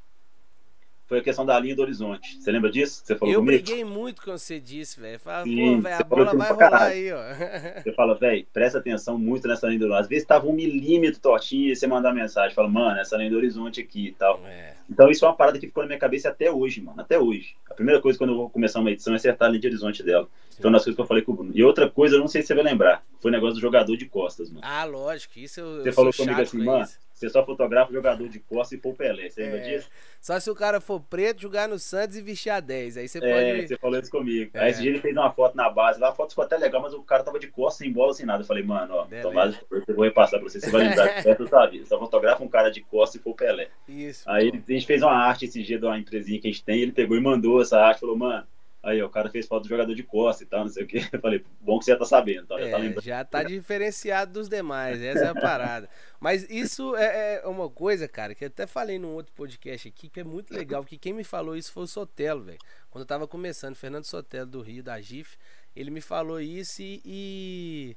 foi 1.13 1.19
a 1.19 1.23
questão 1.23 1.45
da 1.45 1.61
linha 1.61 1.77
do 1.77 1.83
horizonte. 1.83 2.41
Você 2.41 2.51
lembra 2.51 2.71
disso? 2.71 3.03
Você 3.05 3.15
falou 3.15 3.35
eu 3.35 3.41
comigo? 3.41 3.63
briguei 3.63 3.85
muito 3.85 4.23
com 4.23 4.31
você 4.31 4.59
disso, 4.59 4.99
velho. 4.99 5.19
Sim, 5.45 5.77
pô, 5.77 5.83
velho, 5.83 5.97
a 6.01 6.05
bola 6.05 6.25
vai 6.25 6.49
rolar 6.49 6.57
caralho. 6.57 6.91
aí, 6.95 7.13
ó. 7.13 7.23
Você 7.85 7.93
fala, 7.93 8.15
velho, 8.15 8.47
presta 8.51 8.79
atenção 8.79 9.19
muito 9.19 9.47
nessa 9.47 9.67
linha 9.67 9.79
do 9.79 9.83
horizonte. 9.85 10.01
Às 10.05 10.09
vezes 10.09 10.27
tava 10.27 10.47
um 10.47 10.55
milímetro 10.55 11.21
tortinho 11.21 11.71
e 11.71 11.77
você 11.77 11.87
manda 11.87 12.11
mensagem, 12.15 12.55
fala, 12.55 12.67
mano, 12.69 12.99
essa 12.99 13.15
linha 13.19 13.29
do 13.29 13.37
horizonte 13.37 13.79
aqui 13.83 14.07
e 14.07 14.13
tal. 14.13 14.41
É, 14.47 14.73
Então 14.89 15.11
isso 15.11 15.23
é 15.27 15.29
uma 15.29 15.37
parada 15.37 15.59
que 15.59 15.67
ficou 15.67 15.83
na 15.83 15.89
minha 15.89 15.99
cabeça 15.99 16.31
até 16.31 16.51
hoje, 16.51 16.81
mano. 16.81 16.99
Até 16.99 17.19
hoje. 17.19 17.57
A 17.71 17.75
primeira 17.75 18.01
coisa 18.01 18.17
quando 18.17 18.31
eu 18.31 18.37
vou 18.37 18.49
começar 18.49 18.81
uma 18.81 18.91
edição 18.91 19.13
é 19.13 19.17
acertar 19.17 19.49
a 19.49 19.51
linha 19.51 19.61
de 19.61 19.67
horizonte 19.67 20.03
dela. 20.03 20.27
Então, 20.59 20.71
uma 20.71 20.79
das 20.79 20.85
coisas 20.85 20.97
que 20.97 21.03
eu 21.03 21.07
falei 21.07 21.23
com 21.23 21.33
o 21.33 21.35
Bruno. 21.35 21.53
E 21.55 21.63
outra 21.63 21.91
coisa, 21.91 22.17
eu 22.17 22.21
não 22.21 22.29
sei 22.29 22.41
se 22.41 22.49
você 22.49 22.55
vai 22.55 22.65
lembrar, 22.65 23.03
foi 23.21 23.31
o 23.31 23.33
negócio 23.33 23.55
do 23.57 23.61
jogador 23.61 23.97
de 23.97 24.07
costas, 24.07 24.49
mano. 24.49 24.61
Ah, 24.65 24.85
lógico, 24.85 25.39
isso 25.39 25.61
eu, 25.61 25.83
Você 25.83 25.89
eu 25.91 25.93
falou 25.93 26.13
comigo 26.13 26.41
assim, 26.41 26.59
com 26.59 26.65
mano, 26.65 26.85
isso. 26.85 26.99
Você 27.23 27.31
só 27.31 27.45
fotografa 27.45 27.93
jogador 27.93 28.29
de 28.29 28.39
costas 28.41 28.79
e 28.79 28.89
o 28.89 28.93
Pelé. 28.95 29.31
Você 29.31 29.43
lembra 29.43 29.59
É, 29.61 29.63
disso? 29.77 29.89
Só 30.21 30.39
se 30.39 30.51
o 30.51 30.55
cara 30.55 30.81
for 30.81 31.01
preto, 31.01 31.41
jogar 31.43 31.69
no 31.69 31.79
Santos 31.79 32.17
e 32.17 32.23
vestir 32.23 32.51
a 32.51 32.61
10. 32.61 32.97
Aí 32.97 33.09
você 33.09 33.19
É, 33.19 33.55
pode. 33.55 33.69
você 33.69 33.77
falou 33.77 33.99
isso 33.99 34.11
comigo. 34.11 34.51
É. 34.55 34.61
Aí 34.65 34.71
esse 34.71 34.83
dia 34.83 34.91
ele 34.91 35.01
fez 35.01 35.17
uma 35.17 35.33
foto 35.33 35.57
na 35.57 35.69
base, 35.71 35.99
lá 36.01 36.11
a 36.11 36.15
foto 36.15 36.31
ficou 36.31 36.45
até 36.45 36.57
legal, 36.57 36.83
mas 36.83 36.95
o 36.95 37.03
cara 37.03 37.23
tava 37.23 37.39
de 37.39 37.47
costas, 37.49 37.79
sem 37.79 37.93
bola, 37.93 38.13
sem 38.13 38.27
nada. 38.27 38.43
Eu 38.43 38.47
falei, 38.47 38.63
mano, 38.63 38.95
ó, 38.95 39.05
Beleza. 39.05 39.29
Tomás, 39.29 39.61
eu 39.89 39.95
vou 39.95 40.05
repassar 40.05 40.41
pra 40.41 40.49
você, 40.49 40.61
você 40.61 40.71
vai 40.71 40.89
lembrar 40.89 41.07
de 41.17 41.23
perto 41.23 41.45
da 41.47 41.67
vida. 41.67 41.87
Só 41.87 41.99
fotografa 41.99 42.43
um 42.45 42.49
cara 42.49 42.71
de 42.71 42.81
costas 42.83 43.21
e 43.25 43.29
o 43.29 43.35
Pelé. 43.35 43.69
Isso. 43.89 44.29
Aí 44.29 44.51
pô. 44.51 44.59
a 44.69 44.73
gente 44.73 44.87
fez 44.87 45.03
uma 45.03 45.13
arte 45.13 45.45
esse 45.47 45.63
dia 45.63 45.79
de 45.79 45.85
uma 45.87 45.99
empresinha 45.99 46.41
que 46.41 46.49
a 46.49 46.51
gente 46.51 46.65
tem, 46.65 46.81
ele 46.81 46.93
pegou 46.93 47.17
e 47.17 47.21
mandou 47.21 47.61
essa 47.63 47.79
arte, 47.81 48.01
falou, 48.01 48.17
mano, 48.17 48.47
aí 48.83 49.03
ó, 49.03 49.07
o 49.07 49.11
cara 49.11 49.31
fez 49.31 49.47
foto 49.47 49.63
do 49.65 49.69
jogador 49.69 49.95
de 49.95 50.03
costas 50.03 50.47
e 50.47 50.51
tal, 50.51 50.61
não 50.65 50.69
sei 50.69 50.85
o 50.85 50.87
que. 50.87 50.99
Eu 51.13 51.21
falei, 51.21 51.45
bom 51.61 51.79
que 51.79 51.85
você 51.85 51.93
já 51.93 51.99
tá 51.99 52.05
sabendo, 52.05 52.45
então, 52.45 52.59
já 52.59 52.69
tá 52.69 52.79
É, 52.79 52.79
lembrando. 52.79 53.05
já 53.05 53.25
tá 53.25 53.43
diferenciado 53.43 54.33
dos 54.33 54.49
demais, 54.49 55.01
essa 55.03 55.27
é 55.27 55.29
a 55.29 55.35
parada. 55.35 55.89
Mas 56.21 56.49
isso 56.51 56.95
é, 56.97 57.41
é 57.43 57.47
uma 57.47 57.69
coisa, 57.71 58.09
cara, 58.09 58.35
que 58.35 58.45
eu 58.45 58.49
até 58.49 58.67
falei 58.67 58.99
num 58.99 59.15
outro 59.15 59.33
podcast 59.35 59.89
aqui, 59.89 60.09
que 60.09 60.21
é 60.21 60.25
muito 60.25 60.53
legal, 60.53 60.83
porque 60.83 60.99
quem 60.99 61.13
me 61.13 61.25
falou 61.25 61.57
isso 61.57 61.73
foi 61.73 61.85
o 61.85 61.87
Sotelo, 61.87 62.43
velho. 62.45 62.59
Quando 62.91 63.03
eu 63.03 63.07
tava 63.09 63.27
começando, 63.29 63.75
Fernando 63.77 64.05
Sotelo 64.05 64.47
do 64.47 64.61
Rio, 64.63 64.83
da 64.83 65.01
GIF, 65.01 65.37
ele 65.75 65.91
me 65.91 66.01
falou 66.01 66.41
isso 66.41 66.83
e, 66.83 67.01
e, 67.05 67.97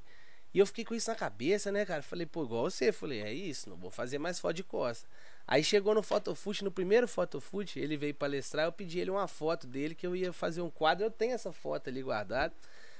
e 0.56 0.58
eu 0.58 0.66
fiquei 0.66 0.84
com 0.86 0.94
isso 0.94 1.10
na 1.10 1.14
cabeça, 1.16 1.70
né, 1.70 1.84
cara? 1.84 2.00
Falei, 2.02 2.24
pô, 2.24 2.44
igual 2.44 2.62
você, 2.70 2.90
falei, 2.90 3.20
é 3.20 3.30
isso, 3.32 3.68
não 3.68 3.76
vou 3.76 3.90
fazer 3.90 4.18
mais 4.18 4.40
foto 4.40 4.54
de 4.54 4.64
costa. 4.64 5.06
Aí 5.46 5.62
chegou 5.62 5.94
no 5.94 6.02
Fotofoot, 6.02 6.64
no 6.64 6.70
primeiro 6.70 7.06
Fotofoot, 7.06 7.78
ele 7.78 7.96
veio 7.96 8.14
palestrar, 8.14 8.64
eu 8.64 8.72
pedi 8.72 8.98
ele 8.98 9.10
uma 9.10 9.28
foto 9.28 9.66
dele, 9.66 9.94
que 9.94 10.06
eu 10.06 10.16
ia 10.16 10.32
fazer 10.32 10.62
um 10.62 10.70
quadro, 10.70 11.04
eu 11.04 11.10
tenho 11.10 11.34
essa 11.34 11.52
foto 11.52 11.88
ali 11.90 12.02
guardada. 12.02 12.54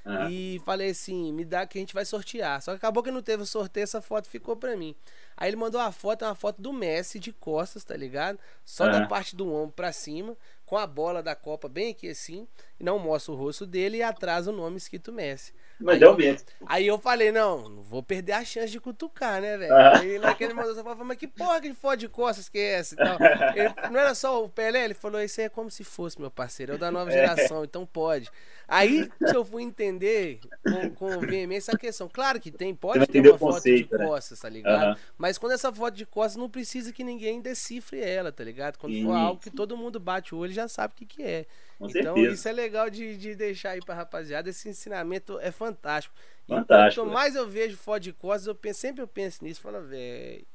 Ah, 0.05 0.31
E 0.31 0.61
falei 0.65 0.91
assim, 0.91 1.33
me 1.33 1.45
dá 1.45 1.67
que 1.67 1.79
a 1.79 1.81
gente 1.81 1.93
vai 1.93 2.05
sortear. 2.05 2.63
Só 2.63 2.71
que 2.71 2.77
acabou 2.77 3.03
que 3.03 3.11
não 3.11 3.21
teve 3.23 3.45
sorteio, 3.45 3.83
essa 3.83 4.01
foto 4.01 4.29
ficou 4.29 4.55
pra 4.55 4.77
mim. 4.77 4.95
Aí 5.37 5.49
ele 5.51 5.57
mandou 5.57 5.81
a 5.81 5.91
foto, 5.91 6.25
é 6.25 6.29
uma 6.29 6.35
foto 6.37 6.63
do 6.63 6.73
Messi 6.73 7.19
de 7.19 7.33
costas, 7.33 7.83
tá 7.83 7.97
ligado? 7.97 8.39
Só 8.65 8.87
da 8.87 8.99
Ah. 8.99 9.07
parte 9.09 9.35
do 9.35 9.53
ombro 9.53 9.73
pra 9.75 9.91
cima, 9.93 10.37
com 10.65 10.77
a 10.77 10.87
bola 10.87 11.23
da 11.25 11.35
Copa 11.35 11.69
bem 11.69 11.91
aqui 11.91 12.09
assim, 12.09 12.47
e 12.79 12.85
não 12.85 12.99
mostra 13.01 13.33
o 13.33 13.37
rosto 13.37 13.67
dele 13.67 13.97
e 13.97 14.03
atrás 14.03 14.47
o 14.47 14.53
nome 14.53 14.77
escrito 14.77 15.13
Messi. 15.13 15.53
Mas 15.81 15.95
aí 15.95 16.01
deu 16.01 16.11
eu- 16.11 16.17
mesmo. 16.17 16.47
Aí 16.67 16.87
eu 16.87 16.99
falei, 16.99 17.31
não, 17.33 17.69
não 17.69 17.83
vou 17.83 18.03
perder 18.03 18.33
a 18.33 18.45
chance 18.45 18.71
de 18.71 18.81
cutucar, 18.81 19.41
né, 19.41 19.57
velho? 19.59 19.75
Ah. 19.75 19.99
Aí 19.99 20.19
naquele 20.19 20.55
mandou 20.55 20.73
essa 20.73 20.83
foto, 20.83 21.05
mas 21.05 21.17
que 21.19 21.27
porra 21.27 21.61
que 21.61 21.73
foto 21.75 21.97
de 21.99 22.09
costas 22.09 22.49
que 22.49 22.59
é 22.59 22.73
essa 22.75 22.95
e 22.95 22.99
tal? 22.99 23.17
Ele- 23.57 23.91
não 23.91 24.01
era 24.01 24.15
só 24.15 24.43
o 24.43 24.49
Pelé, 24.49 24.85
ele 24.85 24.95
falou, 24.95 25.21
isso 25.21 25.41
aí 25.41 25.47
é 25.47 25.49
como 25.51 25.71
se 25.71 25.85
fosse, 25.85 26.21
meu 26.21 26.31
parceiro, 26.31 26.73
é 26.73 26.75
o 26.77 26.79
da 26.79 26.91
nova 26.91 27.11
É. 27.11 27.15
geração, 27.15 27.65
então 27.65 27.85
pode. 27.87 28.31
Aí 28.69 29.09
que 29.09 29.37
eu 29.37 29.45
fui 29.45 29.63
entender 29.63 30.41
com, 30.65 30.91
com 30.91 31.21
veemência 31.21 31.73
a 31.73 31.79
questão. 31.79 32.09
Claro 32.13 32.41
que 32.41 32.51
tem, 32.51 32.75
pode 32.75 33.07
ter 33.07 33.21
uma 33.21 33.35
o 33.35 33.39
foto 33.39 33.55
conceito, 33.55 33.91
de 33.91 33.99
né? 33.99 34.07
costas, 34.07 34.41
tá 34.41 34.49
ligado? 34.49 34.83
Aham. 34.83 34.97
Mas 35.17 35.39
quando 35.39 35.53
essa 35.53 35.73
foto 35.73 35.95
de 35.95 36.05
costas 36.05 36.37
não 36.37 36.51
precisa 36.51 36.93
que 36.93 37.05
ninguém 37.05 37.41
decifre 37.41 38.01
ela, 38.01 38.33
tá 38.33 38.43
ligado? 38.43 38.77
Quando 38.79 38.95
for 38.95 38.99
Isso. 38.99 39.13
algo 39.13 39.41
que 39.41 39.51
todo 39.51 39.77
mundo 39.77 40.01
bate 40.01 40.35
o 40.35 40.39
olho 40.39 40.53
já 40.53 40.67
sabe 40.67 40.95
o 40.95 40.97
que, 40.97 41.07
que 41.07 41.23
é. 41.23 41.47
Com 41.79 41.89
então 41.89 42.15
certeza. 42.15 42.35
isso 42.35 42.49
é 42.49 42.53
legal 42.53 42.89
de, 42.91 43.17
de 43.17 43.35
deixar 43.35 43.71
aí 43.71 43.81
pra 43.81 43.95
rapaziada. 43.95 44.49
Esse 44.49 44.69
ensinamento 44.69 45.39
é 45.41 45.51
fantástico. 45.51 46.15
E 46.49 46.53
Fantástico, 46.55 47.05
quanto 47.05 47.09
né? 47.09 47.15
mais 47.15 47.35
eu 47.35 47.49
vejo 47.49 47.77
foto 47.77 48.01
de 48.03 48.13
costas, 48.13 48.47
eu 48.47 48.55
penso, 48.55 48.81
sempre 48.81 49.03
eu 49.03 49.09
penso 49.09 49.45
nisso. 49.45 49.61
Falo, 49.61 49.83
velho, 49.83 50.47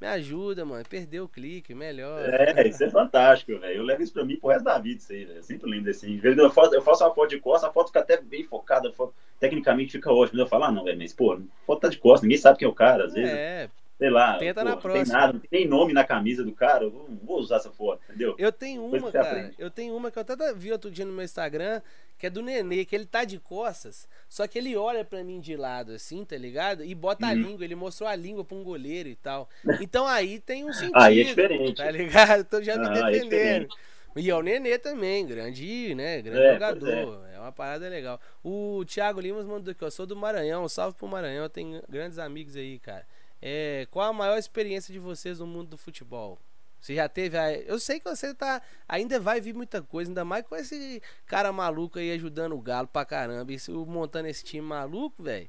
me 0.00 0.06
ajuda, 0.06 0.64
mano. 0.64 0.84
Perdeu 0.88 1.24
o 1.24 1.28
clique, 1.28 1.74
melhor. 1.74 2.20
É, 2.28 2.66
isso 2.66 2.82
é 2.84 2.90
fantástico, 2.90 3.58
velho. 3.58 3.76
Eu 3.78 3.82
levo 3.84 4.02
isso 4.02 4.12
pra 4.12 4.24
mim 4.24 4.36
pro 4.36 4.50
resto 4.50 4.64
da 4.64 4.78
vida, 4.78 4.98
isso 5.00 5.12
aí, 5.12 5.24
velho. 5.24 5.38
Eu 5.38 5.42
sempre 5.42 5.70
lembro 5.70 5.90
assim. 5.90 6.16
Às 6.16 6.22
vezes 6.22 6.38
Eu 6.38 6.50
faço, 6.50 6.74
eu 6.74 6.82
faço 6.82 7.04
uma 7.04 7.14
foto 7.14 7.30
de 7.30 7.38
costas, 7.40 7.68
a 7.68 7.72
foto 7.72 7.88
fica 7.88 8.00
até 8.00 8.20
bem 8.20 8.44
focada, 8.44 8.92
foto, 8.92 9.14
tecnicamente 9.38 9.92
fica 9.92 10.12
ótima. 10.12 10.42
Eu 10.42 10.46
falo, 10.48 10.64
ah, 10.64 10.72
não, 10.72 10.84
velho, 10.84 10.98
mas, 10.98 11.12
pô, 11.12 11.38
foto 11.66 11.80
tá 11.80 11.88
de 11.88 11.98
costas, 11.98 12.22
ninguém 12.22 12.38
sabe 12.38 12.58
quem 12.58 12.66
é 12.66 12.70
o 12.70 12.74
cara, 12.74 13.04
às 13.04 13.14
vezes. 13.14 13.30
É, 13.32 13.68
Sei 14.02 14.10
lá. 14.10 14.36
Tenta 14.38 14.60
pô, 14.60 14.64
na 14.64 14.70
não 14.74 14.80
próxima. 14.80 15.04
Tem 15.04 15.12
nada, 15.14 15.32
não 15.34 15.40
tem 15.40 15.68
nome 15.68 15.92
na 15.92 16.04
camisa 16.04 16.42
do 16.44 16.52
cara, 16.52 16.84
eu 16.84 16.90
vou, 16.90 17.06
não 17.08 17.16
vou 17.24 17.38
usar 17.38 17.56
essa 17.56 17.70
foto, 17.70 18.02
entendeu? 18.08 18.34
eu 18.36 18.50
tenho 18.50 18.84
uma, 18.84 19.12
cara. 19.12 19.28
aprende. 19.28 19.54
Eu 19.58 19.70
tenho 19.70 19.96
uma 19.96 20.10
que 20.10 20.18
eu 20.18 20.22
até 20.22 20.52
vi 20.54 20.72
outro 20.72 20.90
dia 20.90 21.04
no 21.04 21.12
meu 21.12 21.24
Instagram, 21.24 21.80
que 22.18 22.26
é 22.26 22.30
do 22.30 22.42
Nenê, 22.42 22.84
que 22.84 22.94
ele 22.96 23.06
tá 23.06 23.24
de 23.24 23.38
costas, 23.38 24.08
só 24.28 24.46
que 24.46 24.58
ele 24.58 24.76
olha 24.76 25.04
pra 25.04 25.22
mim 25.22 25.38
de 25.40 25.56
lado, 25.56 25.92
assim, 25.92 26.24
tá 26.24 26.36
ligado? 26.36 26.84
E 26.84 26.94
bota 26.94 27.26
a 27.26 27.30
Uhum. 27.30 27.34
língua, 27.36 27.64
ele 27.64 27.74
mostrou 27.76 28.08
a 28.08 28.14
língua 28.16 28.44
pra 28.44 28.56
um 28.56 28.64
goleiro 28.64 29.08
e 29.08 29.14
tal. 29.16 29.48
Então 29.80 30.06
aí 30.06 30.40
tem 30.40 30.64
um 30.64 30.72
sentido. 30.72 30.96
Aí 30.96 31.20
é 31.20 31.24
diferente. 31.24 31.74
Tá 31.76 31.90
ligado? 31.90 32.44
Tô 32.44 32.60
já 32.62 32.76
me 32.76 32.86
Ah, 32.88 33.08
é 33.08 33.12
defendendo. 33.12 33.68
E 34.14 34.28
é 34.28 34.34
o 34.34 34.42
Nenê 34.42 34.78
também, 34.78 35.24
grande, 35.26 35.94
né? 35.94 36.20
Grande 36.20 36.42
É, 36.42 36.52
jogador. 36.52 37.24
É. 37.34 37.40
uma 37.40 37.50
parada 37.50 37.88
legal. 37.88 38.20
O 38.44 38.84
Thiago 38.84 39.18
Limas 39.20 39.46
mandou 39.46 39.72
aqui, 39.72 39.82
ó. 39.84 39.88
Sou 39.90 40.04
do 40.06 40.14
Maranhão, 40.14 40.68
salve 40.68 40.96
pro 40.98 41.08
Maranhão. 41.08 41.48
Tem 41.48 41.80
grandes 41.88 42.18
amigos 42.18 42.54
aí, 42.54 42.78
cara. 42.78 43.06
É, 43.42 43.88
qual 43.90 44.08
a 44.08 44.12
maior 44.12 44.38
experiência 44.38 44.92
de 44.92 45.00
vocês 45.00 45.40
no 45.40 45.46
mundo 45.46 45.70
do 45.70 45.76
futebol? 45.76 46.38
Você 46.80 46.94
já 46.94 47.08
teve. 47.08 47.36
A... 47.36 47.52
Eu 47.52 47.78
sei 47.78 48.00
que 48.00 48.08
você 48.08 48.34
tá. 48.34 48.62
Ainda 48.88 49.18
vai 49.20 49.40
vir 49.40 49.54
muita 49.54 49.82
coisa, 49.82 50.10
ainda 50.10 50.24
mais 50.24 50.44
com 50.46 50.56
esse 50.56 51.02
cara 51.26 51.52
maluco 51.52 51.98
aí 51.98 52.12
ajudando 52.12 52.54
o 52.54 52.60
Galo 52.60 52.88
pra 52.88 53.04
caramba. 53.04 53.52
E 53.52 53.58
se 53.58 53.70
montando 53.70 54.28
esse 54.28 54.44
time 54.44 54.66
maluco, 54.66 55.22
velho. 55.22 55.48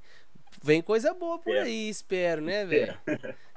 Vem 0.64 0.82
coisa 0.84 1.14
boa 1.14 1.40
por 1.40 1.50
Espero. 1.50 1.66
aí, 1.66 1.90
espero, 1.90 2.42
né, 2.42 2.66
velho? 2.66 2.96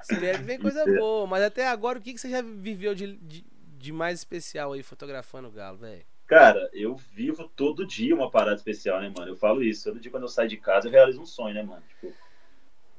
Espero 0.01 0.39
que 0.39 0.43
vem 0.43 0.57
coisa 0.59 0.79
Espero. 0.79 0.99
boa. 0.99 1.27
Mas 1.27 1.43
até 1.43 1.67
agora, 1.67 1.99
o 1.99 2.01
que, 2.01 2.13
que 2.13 2.19
você 2.19 2.29
já 2.29 2.41
viveu 2.41 2.95
de, 2.95 3.15
de, 3.17 3.45
de 3.77 3.91
mais 3.91 4.17
especial 4.19 4.73
aí 4.73 4.81
fotografando 4.81 5.47
o 5.47 5.51
Galo, 5.51 5.77
velho? 5.77 6.03
Cara, 6.25 6.69
eu 6.73 6.95
vivo 6.95 7.47
todo 7.55 7.85
dia 7.85 8.15
uma 8.15 8.29
parada 8.31 8.55
especial, 8.55 8.99
né, 8.99 9.13
mano? 9.15 9.31
Eu 9.31 9.35
falo 9.37 9.63
isso. 9.63 9.83
Todo 9.83 9.99
dia 9.99 10.09
quando 10.09 10.23
eu 10.23 10.29
saio 10.29 10.49
de 10.49 10.57
casa, 10.57 10.87
eu 10.87 10.91
realizo 10.91 11.21
um 11.21 11.25
sonho, 11.25 11.53
né, 11.53 11.61
mano? 11.61 11.83
Tipo, 11.87 12.13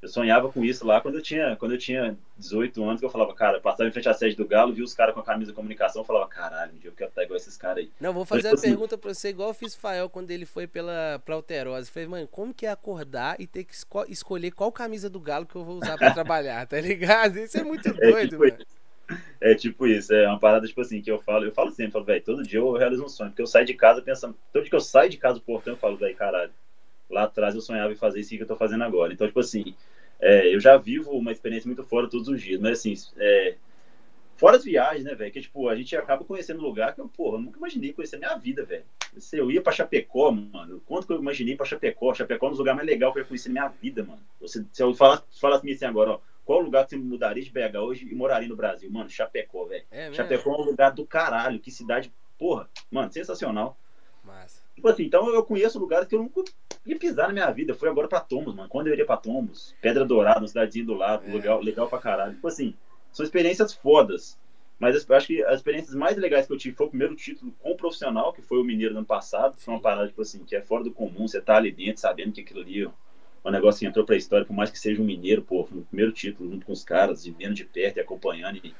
eu 0.00 0.08
sonhava 0.08 0.50
com 0.52 0.64
isso 0.64 0.86
lá 0.86 1.00
quando 1.00 1.16
eu 1.16 1.22
tinha, 1.22 1.56
quando 1.56 1.72
eu 1.72 1.78
tinha 1.78 2.16
18 2.36 2.84
anos, 2.84 3.00
que 3.00 3.06
eu 3.06 3.10
falava, 3.10 3.34
cara, 3.34 3.56
eu 3.56 3.60
passava 3.60 3.88
em 3.88 3.92
frente 3.92 4.08
à 4.08 4.14
sede 4.14 4.36
do 4.36 4.46
Galo, 4.46 4.72
via 4.72 4.84
os 4.84 4.94
caras 4.94 5.12
com 5.14 5.20
a 5.20 5.24
camisa 5.24 5.50
de 5.50 5.56
comunicação, 5.56 6.02
eu 6.02 6.06
falava, 6.06 6.28
caralho, 6.28 6.72
um 6.74 6.78
dia 6.78 6.90
eu 6.90 6.94
quero 6.94 7.08
estar 7.10 7.22
igual 7.24 7.36
esses 7.36 7.56
caras 7.56 7.78
aí. 7.78 7.90
Não, 8.00 8.12
vou 8.12 8.24
fazer 8.24 8.42
Mas, 8.44 8.52
uma 8.52 8.54
assim- 8.54 8.68
pergunta 8.68 8.96
pra 8.96 9.12
você, 9.12 9.28
igual 9.30 9.48
eu 9.48 9.54
fiz 9.54 9.74
o 9.74 9.78
Fael 9.80 10.08
quando 10.08 10.30
ele 10.30 10.46
foi 10.46 10.66
pela, 10.66 11.20
pra 11.24 11.34
Alterosa. 11.34 11.90
Falei, 11.90 12.08
mano, 12.08 12.28
como 12.28 12.54
que 12.54 12.66
é 12.66 12.70
acordar 12.70 13.40
e 13.40 13.46
ter 13.46 13.64
que 13.64 13.74
esco- 13.74 14.06
escolher 14.08 14.52
qual 14.52 14.70
camisa 14.70 15.10
do 15.10 15.18
Galo 15.20 15.46
que 15.46 15.56
eu 15.56 15.64
vou 15.64 15.76
usar 15.76 15.98
pra 15.98 16.10
trabalhar, 16.14 16.66
tá 16.66 16.80
ligado? 16.80 17.38
Isso 17.38 17.58
é 17.58 17.64
muito 17.64 17.88
É 17.88 17.92
doido, 17.92 18.30
tipo, 18.30 18.42
mano. 18.44 18.56
isso. 18.58 18.78
é 19.40 19.54
tipo 19.54 19.86
isso, 19.86 20.12
é 20.14 20.28
uma 20.28 20.38
parada 20.38 20.66
tipo 20.66 20.80
assim, 20.80 21.00
que 21.00 21.10
eu 21.10 21.18
falo, 21.18 21.44
eu 21.44 21.52
falo 21.52 21.70
sempre, 21.70 21.86
eu 21.86 21.92
falo, 21.92 22.04
velho, 22.04 22.22
todo 22.22 22.42
dia 22.42 22.58
eu 22.60 22.72
realizo 22.72 23.04
um 23.04 23.08
sonho, 23.08 23.30
porque 23.30 23.42
eu 23.42 23.46
saio 23.46 23.64
de 23.66 23.74
casa 23.74 24.02
pensando, 24.02 24.36
todo 24.52 24.62
dia 24.62 24.70
que 24.70 24.76
eu 24.76 24.80
saio 24.80 25.08
de 25.10 25.16
casa 25.16 25.36
do 25.36 25.40
portão, 25.40 25.72
eu 25.72 25.78
falo, 25.78 25.96
velho, 25.96 26.14
caralho, 26.16 26.52
lá 27.08 27.24
atrás 27.24 27.54
eu 27.54 27.60
sonhava 27.60 27.92
em 27.92 27.96
fazer 27.96 28.20
isso 28.20 28.30
que 28.30 28.42
eu 28.42 28.46
tô 28.46 28.56
fazendo 28.56 28.84
agora. 28.84 29.12
Então, 29.12 29.26
tipo 29.26 29.40
assim, 29.40 29.74
é, 30.20 30.54
eu 30.54 30.60
já 30.60 30.76
vivo 30.76 31.10
uma 31.12 31.32
experiência 31.32 31.66
muito 31.66 31.82
fora 31.84 32.08
todos 32.08 32.28
os 32.28 32.40
dias, 32.40 32.60
mas 32.60 32.78
assim, 32.78 32.94
é, 33.16 33.54
fora 34.36 34.56
as 34.56 34.64
viagens, 34.64 35.04
né, 35.04 35.14
velho, 35.14 35.32
que 35.32 35.40
tipo, 35.40 35.68
a 35.68 35.74
gente 35.74 35.96
acaba 35.96 36.24
conhecendo 36.24 36.60
um 36.60 36.64
lugar 36.64 36.94
que 36.94 37.00
eu, 37.00 37.08
porra, 37.08 37.36
eu 37.36 37.40
nunca 37.42 37.58
imaginei 37.58 37.92
conhecer 37.92 38.16
a 38.16 38.18
minha 38.18 38.34
vida, 38.36 38.64
velho. 38.64 38.84
Eu 39.32 39.50
ia 39.50 39.60
pra 39.60 39.72
Chapecó, 39.72 40.30
mano, 40.30 40.80
quanto 40.86 41.06
que 41.06 41.12
eu 41.12 41.18
imaginei 41.18 41.56
pra 41.56 41.66
Chapecó? 41.66 42.14
Chapecó 42.14 42.46
é 42.46 42.48
um 42.48 42.50
dos 42.50 42.58
lugares 42.58 42.76
mais 42.76 42.86
legais 42.86 43.12
que 43.12 43.18
eu 43.18 43.22
ia 43.22 43.28
conhecer 43.28 43.48
na 43.48 43.52
minha 43.52 43.68
vida, 43.68 44.04
mano. 44.04 44.20
Você, 44.40 44.64
se 44.72 44.82
eu 44.82 44.94
falasse 44.94 45.64
mim 45.64 45.72
assim 45.72 45.86
agora, 45.86 46.12
ó, 46.12 46.20
qual 46.44 46.60
lugar 46.60 46.84
que 46.84 46.90
você 46.90 46.96
mudaria 46.96 47.42
de 47.42 47.50
BH 47.50 47.78
hoje 47.78 48.08
e 48.08 48.14
moraria 48.14 48.48
no 48.48 48.56
Brasil? 48.56 48.90
Mano, 48.90 49.10
Chapecó, 49.10 49.64
velho. 49.64 49.84
É? 49.90 50.12
Chapecó 50.12 50.54
é 50.54 50.58
um 50.60 50.64
lugar 50.64 50.92
do 50.92 51.04
caralho, 51.04 51.58
que 51.58 51.70
cidade, 51.70 52.12
porra, 52.38 52.68
mano, 52.90 53.10
sensacional. 53.12 53.76
Massa. 54.22 54.62
Tipo 54.74 54.88
assim, 54.88 55.04
então 55.04 55.28
eu 55.28 55.42
conheço 55.42 55.78
lugares 55.78 56.06
que 56.06 56.14
eu 56.14 56.20
nunca 56.20 56.44
ia 56.88 56.98
pisar 56.98 57.28
na 57.28 57.32
minha 57.32 57.50
vida. 57.50 57.72
Eu 57.72 57.76
fui 57.76 57.88
agora 57.88 58.08
pra 58.08 58.20
Tombos, 58.20 58.54
mano. 58.54 58.68
Quando 58.68 58.86
eu 58.88 58.92
iria 58.92 59.06
pra 59.06 59.16
Tombos, 59.16 59.74
Pedra 59.80 60.04
Dourada, 60.04 60.40
uma 60.40 60.48
cidadezinha 60.48 60.84
do 60.84 60.94
lado, 60.94 61.24
É. 61.26 61.32
legal, 61.32 61.60
legal 61.60 61.88
pra 61.88 61.98
caralho. 61.98 62.34
Tipo 62.34 62.48
assim, 62.48 62.74
são 63.12 63.24
experiências 63.24 63.72
fodas. 63.72 64.38
Mas 64.78 65.04
eu 65.08 65.16
acho 65.16 65.26
que 65.26 65.42
as 65.42 65.56
experiências 65.56 65.94
mais 65.94 66.16
legais 66.16 66.46
que 66.46 66.52
eu 66.52 66.56
tive 66.56 66.76
foi 66.76 66.86
o 66.86 66.90
primeiro 66.90 67.16
título 67.16 67.52
com 67.58 67.72
o 67.72 67.76
profissional, 67.76 68.32
que 68.32 68.40
foi 68.40 68.60
o 68.60 68.64
Mineiro 68.64 68.94
do 68.94 68.98
ano 68.98 69.06
passado. 69.06 69.56
Foi 69.58 69.74
uma 69.74 69.80
parada, 69.80 70.06
tipo 70.06 70.22
assim, 70.22 70.44
que 70.44 70.54
é 70.54 70.62
fora 70.62 70.84
do 70.84 70.92
comum. 70.92 71.26
Você 71.26 71.40
tá 71.40 71.56
ali 71.56 71.72
dentro 71.72 72.00
sabendo 72.00 72.32
que 72.32 72.42
aquilo 72.42 72.60
ali, 72.60 72.84
ó, 72.84 72.90
é 73.44 73.48
um 73.48 73.50
negócio 73.50 73.80
que 73.80 73.86
entrou 73.86 74.04
pra 74.04 74.14
história, 74.16 74.46
por 74.46 74.54
mais 74.54 74.70
que 74.70 74.78
seja 74.78 75.02
um 75.02 75.04
mineiro, 75.04 75.42
pô, 75.42 75.64
foi 75.64 75.78
o 75.78 75.82
primeiro 75.82 76.12
título 76.12 76.50
junto 76.50 76.64
com 76.64 76.72
os 76.72 76.84
caras, 76.84 77.26
e 77.26 77.30
vendo 77.32 77.54
de 77.54 77.64
perto 77.64 77.96
e 77.96 78.00
acompanhando 78.00 78.60
e, 78.62 78.74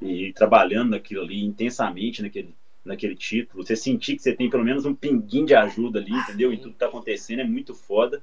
e 0.00 0.32
trabalhando 0.34 0.90
naquilo 0.90 1.22
ali 1.22 1.42
intensamente 1.42 2.20
naquele, 2.22 2.54
naquele 2.84 3.14
título. 3.14 3.64
Você 3.64 3.76
sentir 3.76 4.16
que 4.16 4.22
você 4.22 4.34
tem 4.34 4.48
pelo 4.48 4.64
menos 4.64 4.84
um 4.84 4.94
pinguinho 4.94 5.46
de 5.46 5.54
ajuda 5.54 5.98
ali, 5.98 6.12
entendeu? 6.12 6.52
Em 6.52 6.58
tudo 6.58 6.72
que 6.72 6.78
tá 6.78 6.86
acontecendo, 6.86 7.40
é 7.40 7.44
muito 7.44 7.74
foda. 7.74 8.22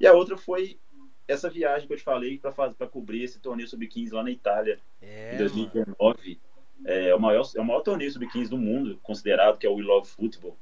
E 0.00 0.06
a 0.06 0.12
outra 0.12 0.36
foi 0.36 0.78
essa 1.26 1.50
viagem 1.50 1.86
que 1.86 1.92
eu 1.92 1.98
te 1.98 2.02
falei 2.02 2.38
para 2.38 2.86
cobrir 2.86 3.22
esse 3.22 3.38
torneio 3.38 3.68
sub-15 3.68 4.12
lá 4.12 4.22
na 4.22 4.30
Itália 4.30 4.80
É, 5.02 5.34
em 5.34 5.38
mano. 5.38 5.50
2019. 5.50 6.40
É 6.84 7.14
o 7.14 7.20
maior, 7.20 7.44
é 7.54 7.60
o 7.60 7.64
maior 7.64 7.80
torneio 7.80 8.10
sub-15 8.10 8.48
do 8.48 8.56
mundo, 8.56 8.98
considerado 9.02 9.58
que 9.58 9.66
é 9.66 9.70
o 9.70 9.74
We 9.74 9.82
Love 9.82 10.08
Football. 10.08 10.56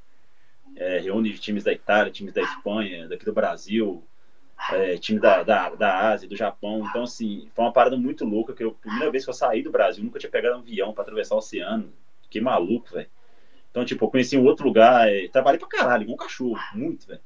É, 0.75 0.99
reúne 0.99 1.33
times 1.39 1.63
da 1.65 1.73
Itália, 1.73 2.13
times 2.13 2.35
da 2.35 2.43
Espanha, 2.43 3.09
daqui 3.09 3.25
do 3.25 3.33
Brasil, 3.33 4.03
é, 4.73 4.97
time 4.97 5.21
da, 5.21 5.43
da, 5.43 5.71
da 5.71 6.09
Ásia, 6.11 6.29
do 6.29 6.37
Japão. 6.37 6.85
Então, 6.89 7.05
assim, 7.05 7.49
foi 7.55 7.65
uma 7.65 7.73
parada 7.73 7.97
muito 7.97 8.25
louca, 8.25 8.53
que 8.53 8.65
eu, 8.65 8.71
a 8.71 8.75
primeira 8.75 9.11
vez 9.11 9.25
que 9.25 9.31
eu 9.31 9.35
saí 9.35 9.63
do 9.63 9.71
Brasil, 9.71 10.03
nunca 10.03 10.19
tinha 10.19 10.31
pegado 10.31 10.57
um 10.57 10.61
avião 10.61 10.93
para 10.93 11.03
atravessar 11.03 11.35
o 11.35 11.39
oceano. 11.39 11.93
Que 12.29 12.41
maluco, 12.41 12.93
velho. 12.93 13.09
Então, 13.77 13.85
tipo, 13.85 14.07
eu 14.07 14.09
conheci 14.09 14.39
um 14.39 14.45
outro 14.47 14.65
lugar, 14.65 15.07
é, 15.07 15.29
trabalhei 15.29 15.59
pra 15.59 15.69
caralho, 15.69 16.05
igual 16.05 16.15
um 16.15 16.19
cachorro, 16.19 16.59
muito, 16.73 17.07
velho. 17.07 17.21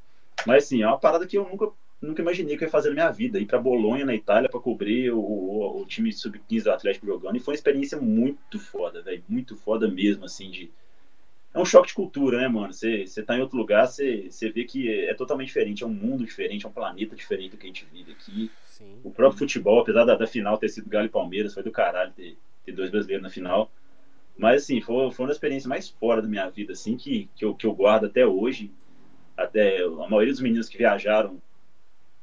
Mas, 0.44 0.64
assim, 0.64 0.82
é 0.82 0.86
uma 0.88 0.98
parada 0.98 1.24
que 1.24 1.38
eu 1.38 1.48
nunca, 1.48 1.68
nunca 2.02 2.22
imaginei 2.22 2.56
que 2.56 2.64
eu 2.64 2.66
ia 2.66 2.72
fazer 2.72 2.88
na 2.88 2.94
minha 2.94 3.10
vida. 3.12 3.38
Ir 3.38 3.46
pra 3.46 3.56
Bolonha, 3.56 4.04
na 4.04 4.16
Itália, 4.16 4.48
para 4.48 4.58
cobrir 4.58 5.12
o, 5.12 5.20
o, 5.20 5.80
o 5.80 5.86
time 5.86 6.12
sub-15 6.12 6.64
do 6.64 6.72
Atlético 6.72 7.06
jogando. 7.06 7.36
E 7.36 7.38
foi 7.38 7.52
uma 7.52 7.56
experiência 7.56 8.00
muito 8.00 8.58
foda, 8.58 9.00
velho. 9.00 9.22
Muito 9.28 9.54
foda 9.54 9.86
mesmo, 9.86 10.24
assim, 10.24 10.50
de 10.50 10.72
é 11.54 11.58
um 11.60 11.64
choque 11.64 11.88
de 11.88 11.94
cultura, 11.94 12.38
né, 12.38 12.48
mano? 12.48 12.72
Você, 12.72 13.04
tá 13.24 13.36
em 13.36 13.40
outro 13.40 13.56
lugar, 13.56 13.86
você, 13.86 14.28
você 14.28 14.50
vê 14.50 14.64
que 14.64 14.88
é, 14.88 15.14
totalmente 15.14 15.48
diferente, 15.48 15.84
é 15.84 15.86
um 15.86 15.90
mundo 15.90 16.24
diferente, 16.24 16.66
é 16.66 16.68
um 16.68 16.72
planeta 16.72 17.14
diferente 17.14 17.52
do 17.52 17.56
que 17.58 17.66
a 17.66 17.68
gente 17.68 17.86
vive 17.92 18.10
aqui. 18.10 18.50
Sim. 18.66 18.98
O 19.04 19.10
próprio 19.12 19.38
futebol, 19.38 19.80
apesar 19.80 20.04
da, 20.04 20.16
da, 20.16 20.26
final 20.26 20.58
ter 20.58 20.68
sido 20.68 20.90
Galo 20.90 21.06
e 21.06 21.08
Palmeiras, 21.10 21.54
foi 21.54 21.62
do 21.62 21.70
caralho 21.70 22.12
ter, 22.12 22.36
ter 22.64 22.72
dois 22.72 22.90
brasileiros 22.90 23.22
na 23.22 23.30
final. 23.30 23.70
Mas, 24.40 24.62
assim, 24.62 24.80
foi, 24.80 25.10
foi 25.12 25.24
uma 25.24 25.28
das 25.28 25.36
experiências 25.36 25.68
mais 25.68 25.88
fora 25.88 26.22
da 26.22 26.28
minha 26.28 26.48
vida, 26.48 26.72
assim, 26.72 26.96
que, 26.96 27.28
que, 27.36 27.44
eu, 27.44 27.54
que 27.54 27.66
eu 27.66 27.74
guardo 27.74 28.06
até 28.06 28.26
hoje. 28.26 28.72
Até 29.36 29.82
a 29.82 30.08
maioria 30.08 30.32
dos 30.32 30.40
meninos 30.40 30.68
que 30.68 30.78
viajaram 30.78 31.40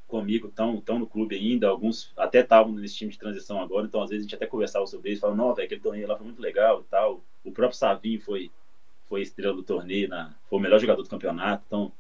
comigo 0.08 0.48
estão 0.48 0.80
tão 0.82 1.00
no 1.00 1.08
clube 1.08 1.36
ainda, 1.36 1.68
alguns 1.68 2.14
até 2.16 2.40
estavam 2.40 2.72
nesse 2.74 2.96
time 2.96 3.12
de 3.12 3.18
transição 3.18 3.60
agora, 3.60 3.86
então 3.86 4.02
às 4.02 4.10
vezes 4.10 4.24
a 4.24 4.28
gente 4.28 4.36
até 4.36 4.46
conversava 4.46 4.88
sobre 4.88 5.12
isso, 5.12 5.22
falava, 5.22 5.38
não, 5.38 5.54
velho, 5.54 5.66
aquele 5.66 5.82
torneio 5.82 6.08
lá 6.08 6.16
foi 6.16 6.26
muito 6.26 6.42
legal 6.42 6.82
e 6.82 6.84
tal. 6.86 7.22
O 7.44 7.52
próprio 7.52 7.78
Savinho 7.78 8.22
foi 8.22 8.50
foi 9.08 9.22
estrela 9.22 9.56
do 9.56 9.64
torneio, 9.64 10.08
na, 10.10 10.34
foi 10.50 10.60
o 10.60 10.62
melhor 10.62 10.80
jogador 10.80 11.02
do 11.02 11.10
campeonato. 11.10 11.64
Então, 11.66 11.92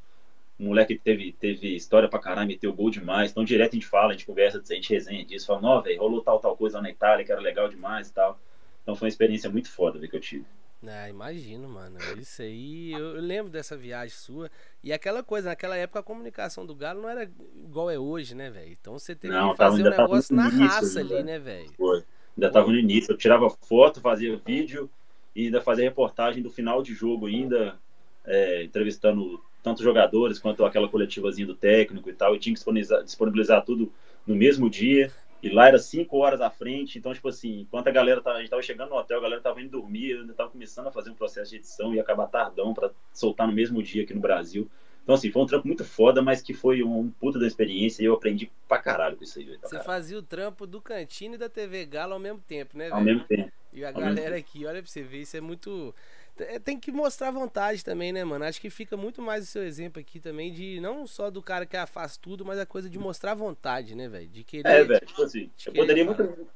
um 0.59 0.67
moleque 0.67 0.97
teve, 0.97 1.31
teve 1.31 1.75
história 1.75 2.09
pra 2.09 2.19
caralho, 2.19 2.47
meteu 2.47 2.73
gol 2.73 2.89
demais. 2.89 3.31
Então, 3.31 3.43
direto 3.43 3.71
a 3.71 3.75
gente 3.75 3.87
fala, 3.87 4.09
a 4.09 4.11
gente 4.11 4.25
conversa, 4.25 4.61
a 4.61 4.73
gente 4.73 4.93
resenha 4.93 5.25
disso. 5.25 5.47
Fala, 5.47 5.61
não, 5.61 5.81
velho, 5.81 5.99
rolou 5.99 6.21
tal, 6.21 6.39
tal 6.39 6.57
coisa 6.57 6.77
lá 6.77 6.83
na 6.83 6.89
Itália 6.89 7.25
que 7.25 7.31
era 7.31 7.41
legal 7.41 7.69
demais 7.69 8.09
e 8.09 8.13
tal. 8.13 8.39
Então, 8.87 8.95
foi 8.95 9.07
uma 9.07 9.09
experiência 9.09 9.49
muito 9.49 9.69
foda 9.69 9.99
que 10.07 10.15
eu 10.15 10.19
tive. 10.21 10.45
Ah, 10.87 11.09
imagino, 11.09 11.67
mano. 11.67 11.97
Isso 12.17 12.41
aí, 12.41 12.93
eu, 12.93 13.17
eu, 13.17 13.21
lembro 13.21 13.51
dessa 13.51 13.75
viagem 13.75 14.15
sua. 14.15 14.49
E 14.81 14.93
aquela 14.93 15.21
coisa, 15.21 15.49
naquela 15.49 15.75
época 15.75 15.99
a 15.99 16.03
comunicação 16.03 16.65
do 16.65 16.73
Galo 16.73 17.01
não 17.01 17.09
era 17.09 17.29
igual 17.65 17.91
é 17.91 17.99
hoje, 17.99 18.33
né, 18.33 18.49
velho? 18.49 18.71
Então 18.79 18.97
você 18.97 19.13
teve 19.13 19.33
não, 19.33 19.51
que 19.51 19.57
fazer 19.57 19.81
um 19.85 19.89
negócio 19.89 20.33
na 20.33 20.47
início, 20.47 20.67
raça 20.67 20.99
ali, 21.01 21.21
né, 21.21 21.37
velho? 21.37 21.69
Foi. 21.75 21.97
Ainda 22.37 22.47
Pô. 22.47 22.53
tava 22.53 22.67
no 22.67 22.79
início. 22.79 23.11
Eu 23.11 23.17
tirava 23.17 23.49
foto, 23.49 23.99
fazia 23.99 24.37
vídeo 24.37 24.89
e 25.35 25.47
ainda 25.47 25.59
fazer 25.59 25.83
reportagem 25.83 26.41
do 26.41 26.49
final 26.49 26.81
de 26.81 26.93
jogo 26.93 27.25
ainda, 27.25 27.77
é, 28.25 28.63
entrevistando 28.63 29.43
tanto 29.61 29.83
jogadores 29.83 30.39
quanto 30.39 30.63
aquela 30.63 30.87
coletivazinha 30.87 31.45
do 31.45 31.55
técnico 31.55 32.09
e 32.09 32.13
tal, 32.13 32.33
e 32.33 32.39
tinha 32.39 32.53
que 32.53 32.59
disponibilizar, 32.59 33.03
disponibilizar 33.03 33.65
tudo 33.65 33.91
no 34.25 34.33
mesmo 34.33 34.69
dia, 34.69 35.11
e 35.47 35.53
lá 35.53 35.67
era 35.67 35.79
cinco 35.79 36.17
horas 36.17 36.41
à 36.41 36.49
frente, 36.49 36.97
então, 36.97 37.13
tipo 37.13 37.27
assim, 37.27 37.61
enquanto 37.61 37.87
a 37.87 37.91
galera 37.91 38.21
tava, 38.21 38.37
a 38.37 38.39
gente 38.41 38.49
tava 38.49 38.61
chegando 38.61 38.89
no 38.89 38.95
hotel, 38.95 39.17
a 39.17 39.21
galera 39.21 39.41
tava 39.41 39.61
indo 39.61 39.71
dormir, 39.71 40.11
eu 40.11 40.21
ainda 40.21 40.33
tava 40.33 40.49
começando 40.49 40.87
a 40.87 40.91
fazer 40.91 41.09
um 41.09 41.15
processo 41.15 41.51
de 41.51 41.57
edição 41.57 41.93
e 41.93 41.99
acabar 41.99 42.27
tardão 42.27 42.73
para 42.73 42.91
soltar 43.13 43.47
no 43.47 43.53
mesmo 43.53 43.81
dia 43.81 44.03
aqui 44.03 44.13
no 44.13 44.21
Brasil. 44.21 44.69
Então, 45.03 45.15
assim, 45.15 45.31
foi 45.31 45.41
um 45.41 45.45
trampo 45.45 45.65
muito 45.65 45.85
foda, 45.85 46.21
mas 46.21 46.41
que 46.41 46.53
foi 46.53 46.83
um 46.83 47.09
puta 47.09 47.39
da 47.39 47.47
experiência 47.47 48.03
e 48.03 48.05
eu 48.05 48.13
aprendi 48.13 48.51
pra 48.67 48.77
caralho 48.77 49.15
com 49.15 49.23
isso 49.23 49.39
aí. 49.39 49.45
Você 49.45 49.57
caralho. 49.57 49.85
fazia 49.85 50.17
o 50.19 50.21
trampo 50.21 50.67
do 50.67 50.81
Cantinho 50.81 51.35
e 51.35 51.37
da 51.37 51.47
TV 51.47 51.85
Galo 51.85 52.13
ao 52.13 52.19
mesmo 52.19 52.39
tempo, 52.45 52.77
né, 52.77 52.89
Ao 52.89 52.99
mesmo 52.99 53.23
tempo. 53.23 53.49
E 53.71 53.85
a 53.85 53.91
galera 53.91 54.35
aqui, 54.35 54.65
olha 54.65 54.81
pra 54.81 54.91
você 54.91 55.01
ver, 55.01 55.21
isso 55.21 55.37
é 55.37 55.41
muito. 55.41 55.95
É, 56.39 56.59
tem 56.59 56.79
que 56.79 56.91
mostrar 56.91 57.31
vontade 57.31 57.83
também, 57.83 58.11
né, 58.11 58.23
mano? 58.23 58.45
Acho 58.45 58.61
que 58.61 58.69
fica 58.69 58.95
muito 58.95 59.21
mais 59.21 59.43
o 59.43 59.47
seu 59.47 59.63
exemplo 59.63 59.99
aqui 59.99 60.19
também 60.19 60.51
de 60.51 60.79
não 60.79 61.07
só 61.07 61.29
do 61.29 61.41
cara 61.41 61.65
que 61.65 61.77
faz 61.87 62.17
tudo, 62.17 62.45
mas 62.45 62.59
a 62.59 62.65
coisa 62.65 62.89
de 62.89 62.99
mostrar 62.99 63.33
vontade, 63.33 63.95
né, 63.95 64.07
velho? 64.07 64.27
De 64.27 64.43
querer. 64.43 64.67
É, 64.67 64.83
velho, 64.83 65.05
tipo 65.05 65.23
assim, 65.23 65.49
eu 65.65 65.73
poderia 65.73 66.05
muito, 66.05 66.47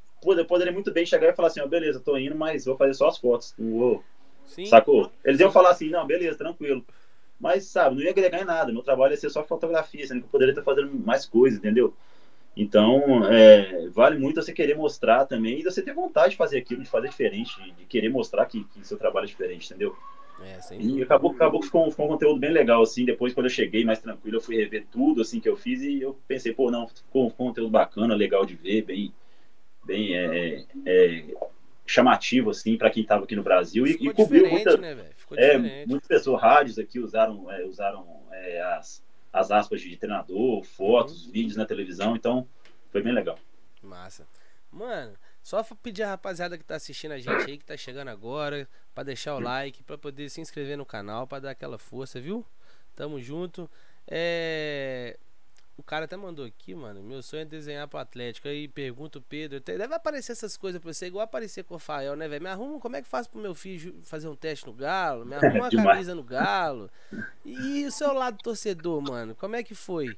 poderia 0.48 0.74
muito 0.74 0.92
bem 0.92 1.06
chegar 1.06 1.30
e 1.30 1.36
falar 1.36 1.48
assim, 1.48 1.62
ó, 1.62 1.68
beleza, 1.68 2.00
tô 2.00 2.18
indo, 2.18 2.36
mas 2.36 2.66
vou 2.66 2.78
fazer 2.78 2.94
só 2.94 3.08
as 3.08 3.18
fotos. 3.18 3.54
Vou. 3.58 4.04
Sim. 4.46 4.66
Sacou? 4.66 5.12
Eles 5.24 5.40
iam 5.40 5.52
falar 5.52 5.72
assim, 5.72 5.90
não, 5.90 6.06
beleza, 6.06 6.38
tranquilo. 6.38 6.86
Mas, 7.40 7.66
sabe, 7.66 7.96
não 7.96 8.04
ia 8.04 8.12
agregar 8.12 8.40
em 8.40 8.46
nada. 8.46 8.72
Meu 8.72 8.84
trabalho 8.84 9.14
ia 9.14 9.18
ser 9.18 9.30
só 9.30 9.44
fotografia, 9.44 10.06
sendo 10.06 10.20
que 10.20 10.26
eu 10.28 10.32
poderia 10.32 10.52
estar 10.52 10.64
fazendo 10.64 10.94
mais 10.94 11.26
coisas, 11.26 11.58
entendeu? 11.58 11.94
Então, 12.56 13.26
é, 13.26 13.88
vale 13.90 14.20
muito 14.20 14.42
você 14.42 14.52
querer 14.52 14.76
mostrar 14.76 15.26
também 15.26 15.60
e 15.60 15.64
você 15.64 15.82
ter 15.82 15.94
vontade 15.94 16.32
de 16.32 16.38
fazer 16.38 16.58
aquilo, 16.58 16.84
de 16.84 16.90
fazer 16.90 17.08
diferente, 17.08 17.56
de 17.78 17.86
querer 17.86 18.10
mostrar 18.10 18.46
que, 18.46 18.64
que 18.66 18.86
seu 18.86 18.98
trabalho 18.98 19.24
é 19.24 19.28
diferente, 19.28 19.68
entendeu? 19.68 19.96
É, 20.44 20.60
e 20.80 21.02
acabou, 21.02 21.32
acabou 21.32 21.60
que 21.60 21.68
ficou, 21.68 21.90
ficou, 21.90 22.06
um 22.08 22.10
conteúdo 22.10 22.40
bem 22.40 22.52
legal, 22.52 22.82
assim. 22.82 23.06
Depois, 23.06 23.34
quando 23.34 23.46
eu 23.46 23.52
cheguei 23.52 23.86
mais 23.86 24.00
tranquilo, 24.00 24.38
eu 24.38 24.42
fui 24.42 24.58
rever 24.58 24.86
tudo, 24.92 25.22
assim, 25.22 25.40
que 25.40 25.48
eu 25.48 25.56
fiz 25.56 25.82
e 25.82 26.02
eu 26.02 26.20
pensei, 26.28 26.52
pô, 26.52 26.72
não, 26.72 26.88
ficou, 26.88 27.30
ficou 27.30 27.48
um 27.48 27.50
conteúdo 27.50 27.70
bacana, 27.70 28.16
legal 28.16 28.46
de 28.46 28.56
ver, 28.56 28.82
bem, 28.82 29.14
bem 29.86 30.18
é, 30.18 30.66
é, 30.86 31.26
chamativo, 31.86 32.50
assim, 32.50 32.76
para 32.76 32.90
quem 32.90 33.04
estava 33.04 33.24
aqui 33.24 33.36
no 33.36 33.44
Brasil. 33.44 33.86
Ficou 33.86 34.08
e, 34.08 34.10
e 34.10 34.14
cobriu 34.14 34.50
muita, 34.50 34.78
né, 34.78 35.10
é, 35.38 35.86
muitas 35.86 36.08
pessoas, 36.08 36.42
rádios 36.42 36.80
aqui 36.80 37.00
usaram, 37.00 37.50
é, 37.52 37.64
usaram 37.66 38.06
é, 38.32 38.62
as, 38.62 39.04
as 39.32 39.52
aspas 39.52 39.82
de 39.82 39.96
treinador, 39.96 40.64
fotos, 40.64 41.26
uhum. 41.26 41.32
vídeos 41.32 41.56
na 41.56 41.66
televisão, 41.66 42.16
então 42.16 42.48
foi 42.92 43.02
bem 43.02 43.14
legal. 43.14 43.38
Massa. 43.82 44.28
Mano, 44.72 45.18
só 45.44 45.64
pedir 45.64 46.04
a 46.04 46.10
rapaziada 46.10 46.58
que 46.58 46.64
tá 46.64 46.76
assistindo 46.76 47.12
a 47.12 47.20
gente 47.20 47.50
aí, 47.50 47.58
que 47.58 47.66
tá 47.66 47.76
chegando 47.76 48.10
agora, 48.10 48.68
para 48.94 49.04
deixar 49.04 49.36
o 49.36 49.40
like, 49.40 49.84
para 49.84 49.98
poder 49.98 50.30
se 50.30 50.40
inscrever 50.40 50.78
no 50.78 50.86
canal, 50.86 51.28
para 51.28 51.40
dar 51.40 51.52
aquela 51.52 51.78
força, 51.78 52.20
viu? 52.20 52.46
Tamo 52.96 53.20
junto. 53.20 53.70
É... 54.08 55.18
O 55.82 55.84
cara 55.84 56.06
até 56.06 56.16
mandou 56.16 56.46
aqui, 56.46 56.76
mano. 56.76 57.02
Meu 57.02 57.24
sonho 57.24 57.42
é 57.42 57.46
desenhar 57.46 57.88
pro 57.88 57.98
Atlético. 57.98 58.48
Aí 58.48 58.68
pergunta 58.68 59.18
o 59.18 59.22
Pedro. 59.22 59.60
Deve 59.60 59.96
aparecer 59.96 60.32
essas 60.32 60.56
coisas 60.56 60.80
pra 60.80 60.94
você, 60.94 61.08
igual 61.08 61.24
aparecer 61.24 61.64
com 61.64 61.74
o 61.74 61.78
Rafael, 61.78 62.16
né, 62.16 62.28
velho? 62.28 62.44
Me 62.44 62.50
arruma 62.50 62.80
como 62.80 62.96
é 62.96 63.02
que 63.02 63.08
faz 63.08 63.28
pro 63.28 63.42
meu 63.42 63.56
filho 63.56 64.00
fazer 64.04 64.28
um 64.28 64.36
teste 64.36 64.68
no 64.68 64.74
Galo? 64.74 65.26
Me 65.26 65.34
arruma 65.36 65.70
uma 65.70 65.72
camisa 65.72 66.14
no 66.14 66.24
Galo. 66.24 66.88
E 67.44 67.84
o 67.84 67.92
seu 67.92 68.14
lado 68.14 68.38
torcedor, 68.44 69.02
mano? 69.02 69.34
Como 69.34 69.56
é 69.56 69.64
que 69.64 69.74
foi? 69.74 70.16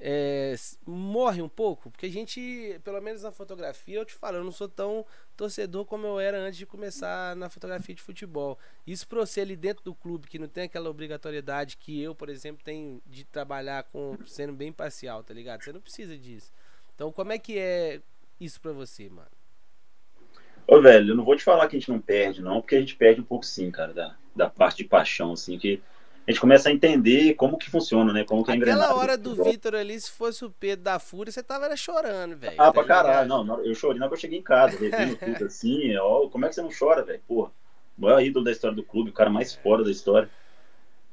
é, 0.00 0.54
morre 0.86 1.42
um 1.42 1.48
pouco, 1.48 1.90
porque 1.90 2.06
a 2.06 2.10
gente, 2.10 2.80
pelo 2.84 3.00
menos 3.00 3.22
na 3.22 3.32
fotografia, 3.32 3.98
eu 3.98 4.04
te 4.04 4.14
falo, 4.14 4.36
eu 4.36 4.44
não 4.44 4.52
sou 4.52 4.68
tão 4.68 5.04
torcedor 5.38 5.84
como 5.84 6.04
eu 6.04 6.18
era 6.18 6.36
antes 6.36 6.58
de 6.58 6.66
começar 6.66 7.36
na 7.36 7.48
fotografia 7.48 7.94
de 7.94 8.02
futebol. 8.02 8.58
Isso 8.84 9.06
para 9.06 9.20
você 9.20 9.40
ali 9.40 9.56
dentro 9.56 9.84
do 9.84 9.94
clube, 9.94 10.26
que 10.26 10.38
não 10.38 10.48
tem 10.48 10.64
aquela 10.64 10.90
obrigatoriedade 10.90 11.76
que 11.76 12.02
eu, 12.02 12.12
por 12.12 12.28
exemplo, 12.28 12.64
tenho 12.64 13.00
de 13.06 13.24
trabalhar 13.24 13.84
com 13.84 14.18
sendo 14.26 14.52
bem 14.52 14.72
parcial, 14.72 15.22
tá 15.22 15.32
ligado? 15.32 15.62
Você 15.62 15.72
não 15.72 15.80
precisa 15.80 16.18
disso. 16.18 16.52
Então, 16.92 17.12
como 17.12 17.30
é 17.30 17.38
que 17.38 17.56
é 17.56 18.00
isso 18.40 18.60
para 18.60 18.72
você, 18.72 19.08
mano? 19.08 19.30
Ô, 20.66 20.82
velho, 20.82 21.12
eu 21.12 21.14
não 21.14 21.24
vou 21.24 21.36
te 21.36 21.44
falar 21.44 21.68
que 21.68 21.76
a 21.76 21.78
gente 21.78 21.88
não 21.88 22.00
perde, 22.00 22.42
não, 22.42 22.60
porque 22.60 22.74
a 22.74 22.80
gente 22.80 22.96
perde 22.96 23.20
um 23.20 23.24
pouco 23.24 23.46
sim, 23.46 23.70
cara, 23.70 23.94
da, 23.94 24.16
da 24.34 24.50
parte 24.50 24.78
de 24.78 24.84
paixão, 24.84 25.32
assim, 25.32 25.56
que 25.56 25.80
a 26.28 26.30
gente 26.30 26.42
começa 26.42 26.68
a 26.68 26.72
entender 26.72 27.32
como 27.36 27.56
que 27.56 27.70
funciona, 27.70 28.12
né? 28.12 28.22
Como 28.22 28.44
que 28.44 28.50
é 28.50 28.54
Aquela 28.54 28.94
hora 28.94 29.16
do 29.16 29.34
Vitor 29.44 29.74
ali, 29.74 29.98
se 29.98 30.10
fosse 30.10 30.44
o 30.44 30.50
Pedro 30.50 30.84
da 30.84 30.98
Fúria, 30.98 31.32
você 31.32 31.42
tava 31.42 31.74
chorando, 31.74 32.36
velho. 32.36 32.54
Ah, 32.58 32.66
tá 32.66 32.72
pra 32.74 32.84
caralho. 32.84 33.26
Não, 33.26 33.64
eu 33.64 33.74
chorei 33.74 33.98
na 33.98 34.04
hora 34.04 34.10
que 34.10 34.16
eu 34.16 34.20
cheguei 34.20 34.38
em 34.38 34.42
casa, 34.42 34.76
revendo 34.78 35.16
tudo 35.16 35.46
assim. 35.46 35.96
Ó, 35.96 36.28
como 36.28 36.44
é 36.44 36.50
que 36.50 36.54
você 36.54 36.60
não 36.60 36.68
chora, 36.68 37.02
velho? 37.02 37.22
Porra, 37.26 37.50
o 37.96 38.02
maior 38.02 38.20
ídolo 38.20 38.44
da 38.44 38.52
história 38.52 38.76
do 38.76 38.82
clube, 38.82 39.08
o 39.08 39.12
cara 39.14 39.30
mais 39.30 39.54
fora 39.54 39.82
da 39.82 39.90
história. 39.90 40.28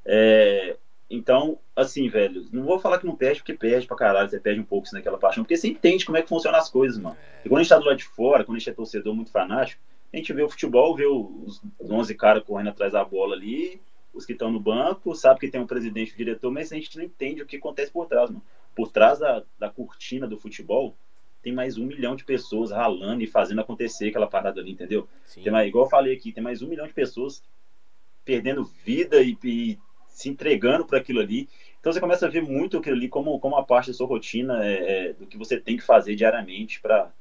É, 0.03 0.75
então, 1.09 1.59
assim, 1.73 2.09
velho, 2.09 2.45
não 2.51 2.65
vou 2.65 2.77
falar 2.77 2.99
que 2.99 3.05
não 3.05 3.15
perde, 3.15 3.39
porque 3.39 3.53
perde 3.53 3.87
pra 3.87 3.95
caralho, 3.95 4.29
você 4.29 4.37
perde 4.37 4.59
um 4.59 4.65
pouco 4.65 4.85
assim, 4.85 4.97
naquela 4.97 5.17
paixão, 5.17 5.45
porque 5.45 5.55
você 5.55 5.69
entende 5.69 6.03
como 6.03 6.17
é 6.17 6.23
que 6.23 6.27
funcionam 6.27 6.59
as 6.59 6.69
coisas, 6.69 6.99
mano. 6.99 7.15
E 7.45 7.47
quando 7.47 7.59
a 7.59 7.63
gente 7.63 7.69
tá 7.69 7.79
do 7.79 7.85
lado 7.85 7.97
de 7.97 8.03
fora, 8.03 8.43
quando 8.43 8.57
a 8.57 8.59
gente 8.59 8.69
é 8.69 8.73
torcedor 8.73 9.15
muito 9.15 9.31
fanático, 9.31 9.81
a 10.13 10.17
gente 10.17 10.33
vê 10.33 10.43
o 10.43 10.49
futebol, 10.49 10.93
vê 10.93 11.05
os 11.05 11.61
11 11.79 12.13
caras 12.15 12.43
correndo 12.43 12.71
atrás 12.71 12.91
da 12.91 13.05
bola 13.05 13.33
ali 13.33 13.79
os 14.15 14.25
que 14.25 14.33
estão 14.33 14.49
no 14.51 14.59
banco, 14.59 15.13
sabe 15.13 15.41
que 15.41 15.49
tem 15.49 15.59
um 15.59 15.67
presidente 15.67 16.11
e 16.11 16.13
um 16.13 16.17
diretor, 16.17 16.49
mas 16.49 16.71
a 16.71 16.75
gente 16.75 16.95
não 16.97 17.03
entende 17.03 17.41
o 17.41 17.45
que 17.45 17.57
acontece 17.57 17.91
por 17.91 18.07
trás, 18.07 18.29
mano. 18.29 18.43
Por 18.73 18.89
trás 18.89 19.19
da, 19.19 19.43
da 19.59 19.69
cortina 19.69 20.27
do 20.27 20.37
futebol, 20.37 20.95
tem 21.41 21.53
mais 21.53 21.77
um 21.77 21.85
milhão 21.85 22.15
de 22.15 22.23
pessoas 22.23 22.71
ralando 22.71 23.23
e 23.23 23.27
fazendo 23.27 23.61
acontecer 23.61 24.07
aquela 24.07 24.25
parada 24.25 24.59
ali, 24.59 24.71
entendeu? 24.71 25.07
Tem 25.43 25.51
mais, 25.51 25.67
igual 25.67 25.85
eu 25.85 25.89
falei 25.89 26.13
aqui, 26.13 26.31
tem 26.31 26.43
mais 26.43 26.61
um 26.61 26.67
milhão 26.67 26.87
de 26.87 26.93
pessoas 26.93 27.43
perdendo 28.23 28.63
vida 28.83 29.21
e, 29.21 29.37
e 29.43 29.77
se 30.07 30.29
entregando 30.29 30.85
para 30.85 30.97
aquilo 30.97 31.19
ali. 31.19 31.47
Então 31.79 31.93
você 31.93 31.99
começa 31.99 32.25
a 32.25 32.29
ver 32.29 32.41
muito 32.41 32.77
aquilo 32.77 32.95
ali 32.95 33.07
como, 33.07 33.37
como 33.37 33.55
uma 33.55 33.63
parte 33.63 33.87
da 33.87 33.93
sua 33.93 34.07
rotina, 34.07 34.65
é, 34.65 35.09
é, 35.09 35.13
do 35.13 35.27
que 35.27 35.37
você 35.37 35.59
tem 35.59 35.77
que 35.77 35.83
fazer 35.83 36.15
diariamente 36.15 36.81
para 36.81 37.11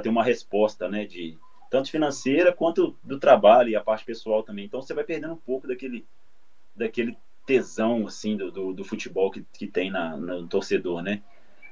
ter 0.00 0.08
uma 0.08 0.22
resposta, 0.22 0.88
né? 0.88 1.04
De, 1.04 1.36
tanto 1.74 1.90
financeira 1.90 2.52
quanto 2.52 2.96
do 3.02 3.18
trabalho 3.18 3.70
e 3.70 3.74
a 3.74 3.82
parte 3.82 4.04
pessoal 4.04 4.44
também. 4.44 4.66
Então 4.66 4.80
você 4.80 4.94
vai 4.94 5.02
perdendo 5.02 5.32
um 5.34 5.36
pouco 5.36 5.66
daquele, 5.66 6.06
daquele 6.74 7.16
tesão 7.46 8.06
assim 8.06 8.36
do, 8.36 8.50
do, 8.50 8.72
do, 8.72 8.84
futebol 8.84 9.30
que, 9.30 9.44
que 9.52 9.66
tem 9.66 9.90
na, 9.90 10.16
no 10.16 10.46
torcedor, 10.46 11.02
né? 11.02 11.22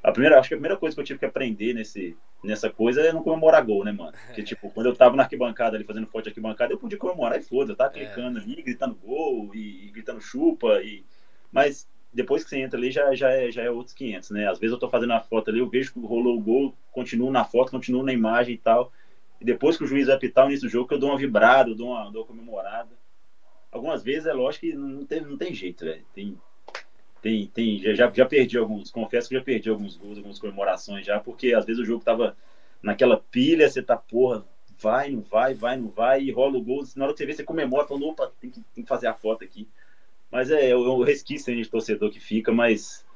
A 0.03 0.13
primeira, 0.13 0.39
acho 0.39 0.49
que 0.49 0.55
a 0.55 0.59
primeira 0.59 0.77
coisa 0.77 0.95
que 0.95 1.01
eu 1.01 1.05
tive 1.05 1.19
que 1.19 1.25
aprender 1.25 1.73
nesse 1.73 2.17
nessa 2.43 2.69
coisa 2.69 3.01
é 3.01 3.13
não 3.13 3.23
comemorar 3.23 3.65
gol, 3.65 3.85
né, 3.85 3.93
mano? 3.93 4.13
Porque, 4.27 4.43
tipo, 4.43 4.69
quando 4.71 4.87
eu 4.87 4.97
tava 4.97 5.15
na 5.15 5.23
arquibancada 5.23 5.77
ali, 5.77 5.85
fazendo 5.85 6.07
foto 6.07 6.25
de 6.25 6.31
arquibancada, 6.31 6.73
eu 6.73 6.79
podia 6.79 6.99
comemorar 6.99 7.39
e 7.39 7.43
foda, 7.43 7.73
eu 7.73 7.77
tava 7.77 7.97
é. 7.97 8.05
clicando 8.05 8.39
ali, 8.39 8.61
gritando 8.63 8.95
gol 8.97 9.51
e, 9.55 9.87
e, 9.87 9.91
gritando 9.91 10.21
chupa. 10.21 10.81
E... 10.83 11.05
Mas 11.53 11.89
depois 12.13 12.43
que 12.43 12.51
você 12.51 12.59
entra 12.59 12.79
ali, 12.79 12.91
já, 12.91 13.15
já, 13.15 13.31
é, 13.31 13.51
já 13.51 13.63
é 13.63 13.71
outros 13.71 13.95
500, 13.95 14.31
né? 14.31 14.49
Às 14.49 14.59
vezes 14.59 14.73
eu 14.73 14.79
tô 14.79 14.89
fazendo 14.89 15.13
a 15.13 15.21
foto 15.21 15.51
ali, 15.51 15.61
eu 15.61 15.69
vejo 15.69 15.93
que 15.93 16.01
rolou 16.01 16.37
o 16.37 16.41
gol, 16.41 16.75
continuo 16.91 17.31
na 17.31 17.45
foto, 17.45 17.71
continuo 17.71 18.03
na 18.03 18.13
imagem 18.13 18.55
e 18.55 18.59
tal. 18.59 18.93
E 19.41 19.45
depois 19.45 19.77
que 19.77 19.85
o 19.85 19.87
juiz 19.87 20.07
vai 20.07 20.17
apitar 20.17 20.45
o 20.45 20.49
início 20.49 20.69
do 20.69 20.73
jogo, 20.73 20.93
eu 20.93 20.99
dou 20.99 21.11
uma 21.11 21.19
vibrada, 21.19 21.71
eu 21.71 21.75
dou 21.75 21.91
uma, 21.91 22.11
dou 22.11 22.23
uma 22.23 22.27
comemorada. 22.27 22.91
Algumas 23.73 24.03
vezes 24.03 24.27
é 24.27 24.33
lógico 24.35 24.67
que 24.67 24.75
não 24.75 25.05
tem, 25.07 25.23
não 25.23 25.37
tem 25.39 25.55
jeito, 25.55 25.85
velho. 25.85 26.05
Tem, 26.15 26.39
tem, 27.23 27.47
tem, 27.47 27.79
já, 27.95 28.13
já 28.13 28.27
perdi 28.27 28.59
alguns, 28.59 28.91
confesso 28.91 29.31
que 29.31 29.35
já 29.35 29.41
perdi 29.41 29.71
alguns 29.71 29.97
gols, 29.97 30.19
algumas 30.19 30.39
comemorações 30.39 31.07
já, 31.07 31.19
porque 31.19 31.55
às 31.55 31.65
vezes 31.65 31.81
o 31.81 31.85
jogo 31.85 32.05
tava 32.05 32.37
naquela 32.83 33.17
pilha, 33.17 33.69
você 33.69 33.83
tá, 33.83 33.97
porra, 33.97 34.45
vai, 34.79 35.11
não 35.11 35.23
vai, 35.23 35.55
vai, 35.55 35.77
não 35.77 35.89
vai, 35.89 36.23
e 36.23 36.31
rola 36.31 36.59
o 36.59 36.63
gol, 36.63 36.85
na 36.97 37.05
hora 37.05 37.15
que 37.15 37.19
você 37.19 37.27
vê, 37.27 37.33
você 37.33 37.45
comemora, 37.45 37.87
falando, 37.87 38.09
opa, 38.09 38.31
tem 38.41 38.51
que, 38.51 38.61
tem 38.75 38.85
que 38.85 38.89
fazer 38.89 39.07
a 39.07 39.15
foto 39.15 39.43
aqui. 39.43 39.67
Mas 40.31 40.51
é, 40.51 40.71
é 40.71 40.77
o 40.77 41.03
resquício 41.03 41.55
de 41.55 41.69
torcedor 41.69 42.11
que 42.11 42.21
fica, 42.21 42.53
mas 42.53 43.07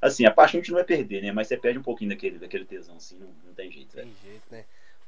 assim, 0.00 0.26
a 0.26 0.30
paixão 0.30 0.58
a 0.58 0.62
gente 0.62 0.70
não 0.70 0.76
vai 0.76 0.84
perder, 0.84 1.22
né? 1.22 1.32
Mas 1.32 1.48
você 1.48 1.56
perde 1.56 1.78
um 1.78 1.82
pouquinho 1.82 2.10
daquele, 2.10 2.38
daquele 2.38 2.64
tesão, 2.64 2.96
assim, 2.96 3.18
não, 3.18 3.28
não 3.46 3.54
tem 3.54 3.72
jeito. 3.72 3.96
Tem 3.96 4.12
jeito, 4.22 4.42
né? 4.50 4.64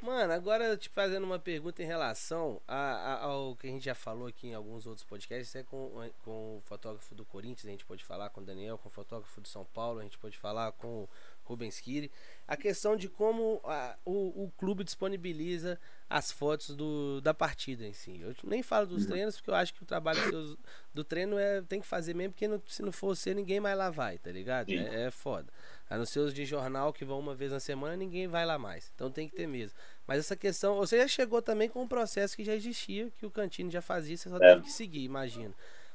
Mano, 0.07 0.33
agora 0.33 0.77
te 0.77 0.89
fazendo 0.89 1.25
uma 1.25 1.37
pergunta 1.37 1.83
em 1.83 1.87
relação 1.87 2.63
a, 2.69 2.77
a, 2.77 3.25
ao 3.25 3.57
que 3.57 3.67
a 3.67 3.71
gente 3.71 3.85
já 3.85 3.95
falou 3.95 4.29
aqui 4.29 4.47
em 4.47 4.55
alguns 4.55 4.87
outros 4.87 5.05
podcasts, 5.05 5.57
é 5.57 5.65
com, 5.65 6.09
com 6.25 6.59
o 6.59 6.63
fotógrafo 6.65 7.13
do 7.13 7.25
Corinthians, 7.25 7.67
a 7.67 7.71
gente 7.71 7.85
pode 7.85 8.05
falar 8.05 8.31
com 8.31 8.41
o 8.41 8.45
Daniel, 8.45 8.79
com 8.79 8.89
o 8.89 8.93
fotógrafo 8.93 9.41
do 9.41 9.49
São 9.49 9.65
Paulo, 9.65 9.99
a 9.99 10.05
gente 10.05 10.17
pode 10.17 10.39
falar 10.39 10.71
com 10.71 11.03
o 11.03 11.09
Rubens 11.43 11.81
Kiri, 11.81 12.11
a 12.47 12.57
questão 12.57 12.97
de 12.97 13.09
como 13.09 13.61
a, 13.65 13.97
o, 14.05 14.45
o 14.45 14.53
clube 14.57 14.85
disponibiliza 14.85 15.77
as 16.09 16.31
fotos 16.31 16.77
do, 16.77 17.21
da 17.21 17.35
partida 17.35 17.85
em 17.85 17.93
si. 17.93 18.21
Eu 18.21 18.35
nem 18.45 18.63
falo 18.63 18.87
dos 18.87 19.07
treinos, 19.07 19.37
porque 19.37 19.51
eu 19.51 19.55
acho 19.55 19.75
que 19.75 19.83
o 19.83 19.87
trabalho 19.87 20.31
do, 20.31 20.59
do 20.95 21.05
treino 21.05 21.37
é, 21.37 21.63
tem 21.63 21.81
que 21.81 21.87
fazer 21.87 22.15
mesmo, 22.15 22.33
porque 22.33 22.47
não, 22.47 22.63
se 22.69 22.83
não 22.83 22.93
for 22.93 23.17
você, 23.17 23.35
ninguém 23.35 23.59
mais 23.59 23.77
lá 23.77 23.91
vai, 23.91 24.19
tá 24.19 24.31
ligado? 24.31 24.71
É, 24.71 25.07
é 25.07 25.11
foda. 25.11 25.53
A 25.89 25.97
não 25.97 26.07
ser 26.07 26.21
os 26.21 26.35
de 26.35 26.45
jornal 26.45 26.93
que 26.93 27.05
vão 27.05 27.19
uma 27.19 27.35
vez 27.35 27.53
na 27.53 27.61
semana, 27.61 27.97
ninguém 27.97 28.29
vai 28.29 28.45
lá 28.45 28.59
mais. 28.59 28.91
Então 28.95 29.11
tem 29.11 29.29
que 29.29 29.37
ter 29.37 29.47
mesmo. 29.47 29.77
Mas 30.07 30.21
essa 30.21 30.37
questão, 30.37 30.77
você 30.77 30.99
já 30.99 31.09
chegou 31.09 31.43
também 31.43 31.69
com 31.69 31.83
um 31.83 31.89
processo 31.89 32.37
que 32.37 32.45
já 32.45 32.55
existia, 32.55 33.11
que 33.19 33.27
o 33.27 33.31
Cantino 33.31 33.71
já 33.71 33.83
fazia, 33.83 34.17
você 34.17 34.29
só 34.29 34.37
é. 34.37 34.55
teve 34.55 34.63
que 34.63 34.73
seguir, 34.73 35.03
imagino. 35.03 35.55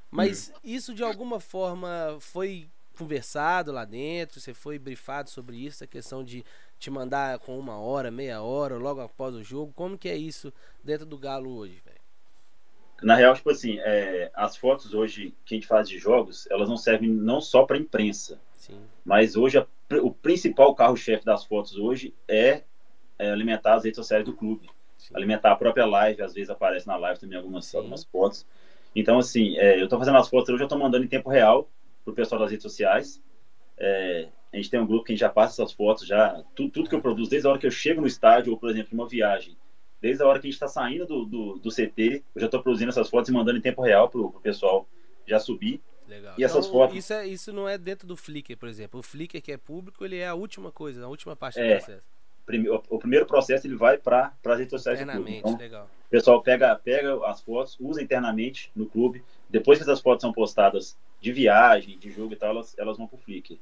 Mas 0.09 0.49
hum. 0.49 0.59
isso 0.63 0.93
de 0.93 1.03
alguma 1.03 1.39
forma 1.39 2.17
foi 2.19 2.67
conversado 2.97 3.71
lá 3.71 3.85
dentro? 3.85 4.39
Você 4.39 4.53
foi 4.53 4.77
brifado 4.77 5.29
sobre 5.29 5.55
isso? 5.57 5.83
A 5.83 5.87
questão 5.87 6.23
de 6.23 6.43
te 6.77 6.89
mandar 6.91 7.39
com 7.39 7.57
uma 7.57 7.79
hora, 7.79 8.11
meia 8.11 8.41
hora, 8.41 8.75
logo 8.77 8.99
após 8.99 9.33
o 9.33 9.43
jogo? 9.43 9.71
Como 9.73 9.97
que 9.97 10.09
é 10.09 10.17
isso 10.17 10.53
dentro 10.83 11.05
do 11.05 11.17
Galo 11.17 11.55
hoje, 11.55 11.81
velho? 11.85 12.01
Na 13.01 13.15
real, 13.15 13.33
tipo 13.33 13.49
assim, 13.49 13.79
é, 13.79 14.29
as 14.33 14.55
fotos 14.55 14.93
hoje 14.93 15.33
que 15.43 15.55
a 15.55 15.57
gente 15.57 15.67
faz 15.67 15.89
de 15.89 15.97
jogos, 15.97 16.47
elas 16.51 16.69
não 16.69 16.77
servem 16.77 17.09
não 17.09 17.41
só 17.41 17.65
para 17.65 17.77
imprensa, 17.77 18.39
Sim. 18.55 18.79
mas 19.03 19.35
hoje 19.35 19.57
a, 19.57 19.65
o 20.03 20.11
principal 20.11 20.75
carro-chefe 20.75 21.25
das 21.25 21.43
fotos 21.43 21.75
hoje 21.77 22.13
é, 22.27 22.61
é, 23.21 23.29
alimentar 23.29 23.75
as 23.75 23.83
redes 23.83 23.97
sociais 23.97 24.25
do 24.25 24.33
clube, 24.33 24.67
Sim. 24.97 25.13
alimentar 25.15 25.51
a 25.51 25.55
própria 25.55 25.85
live, 25.85 26.23
às 26.23 26.33
vezes 26.33 26.49
aparece 26.49 26.87
na 26.87 26.97
live 26.97 27.19
também 27.19 27.37
algumas, 27.37 27.73
algumas 27.75 28.03
fotos. 28.03 28.47
Então, 28.95 29.19
assim, 29.19 29.55
é, 29.57 29.79
eu 29.79 29.83
estou 29.83 29.99
fazendo 29.99 30.17
as 30.17 30.27
fotos 30.27 30.49
hoje, 30.49 30.63
eu 30.63 30.65
estou 30.65 30.79
mandando 30.79 31.05
em 31.05 31.07
tempo 31.07 31.29
real 31.29 31.69
pro 32.03 32.15
pessoal 32.15 32.41
das 32.41 32.49
redes 32.49 32.63
sociais. 32.63 33.21
É, 33.77 34.27
a 34.51 34.57
gente 34.57 34.71
tem 34.71 34.79
um 34.79 34.87
grupo 34.87 35.05
que 35.05 35.11
a 35.11 35.15
gente 35.15 35.21
já 35.21 35.29
passa 35.29 35.61
essas 35.61 35.71
fotos, 35.71 36.07
já 36.07 36.43
tudo, 36.55 36.71
tudo 36.71 36.89
que 36.89 36.95
eu 36.95 37.01
produzo, 37.01 37.29
desde 37.29 37.47
a 37.47 37.51
hora 37.51 37.59
que 37.59 37.67
eu 37.67 37.71
chego 37.71 38.01
no 38.01 38.07
estádio, 38.07 38.51
ou 38.51 38.57
por 38.57 38.71
exemplo, 38.71 38.89
uma 38.93 39.07
viagem, 39.07 39.55
desde 40.01 40.23
a 40.23 40.27
hora 40.27 40.39
que 40.39 40.47
a 40.47 40.49
gente 40.49 40.55
está 40.55 40.67
saindo 40.67 41.05
do, 41.05 41.25
do, 41.25 41.59
do, 41.59 41.69
CT, 41.69 42.23
eu 42.33 42.41
já 42.41 42.47
estou 42.47 42.61
produzindo 42.63 42.89
essas 42.89 43.07
fotos 43.07 43.29
e 43.29 43.33
mandando 43.33 43.59
em 43.59 43.61
tempo 43.61 43.83
real 43.83 44.09
pro, 44.09 44.31
pro 44.31 44.41
pessoal 44.41 44.87
já 45.27 45.39
subir. 45.39 45.79
Legal. 46.07 46.33
E 46.37 46.43
essas 46.43 46.65
então, 46.65 46.79
fotos. 46.79 46.97
Isso, 46.97 47.13
é, 47.13 47.27
isso 47.27 47.53
não 47.53 47.69
é 47.69 47.77
dentro 47.77 48.07
do 48.07 48.17
Flickr, 48.17 48.57
por 48.57 48.67
exemplo. 48.67 48.99
O 48.99 49.03
Flickr 49.03 49.39
que 49.41 49.51
é 49.51 49.57
público, 49.57 50.03
ele 50.03 50.17
é 50.17 50.27
a 50.27 50.33
última 50.33 50.71
coisa, 50.71 51.05
a 51.05 51.07
última 51.07 51.35
parte 51.35 51.59
é, 51.59 51.77
do 51.77 52.01
O, 52.47 52.95
o 52.95 52.99
primeiro 52.99 53.25
processo 53.25 53.67
ele 53.67 53.75
vai 53.75 53.97
para 53.97 54.33
as 54.45 54.57
redes 54.57 54.71
sociais 54.71 54.99
do 54.99 55.11
clube. 55.11 55.37
Então, 55.37 55.57
legal. 55.57 55.89
O 56.07 56.09
pessoal 56.09 56.41
pega, 56.41 56.75
pega 56.75 57.25
as 57.25 57.41
fotos, 57.41 57.77
usa 57.79 58.01
internamente 58.01 58.69
no 58.75 58.85
clube. 58.85 59.23
Depois 59.49 59.77
que 59.77 59.83
essas 59.83 60.01
fotos 60.01 60.21
são 60.21 60.33
postadas 60.33 60.97
de 61.21 61.31
viagem, 61.31 61.97
de 61.97 62.11
jogo 62.11 62.33
e 62.33 62.35
tal, 62.35 62.49
elas, 62.49 62.77
elas 62.77 62.97
vão 62.97 63.07
pro 63.07 63.17
Flickr. 63.17 63.57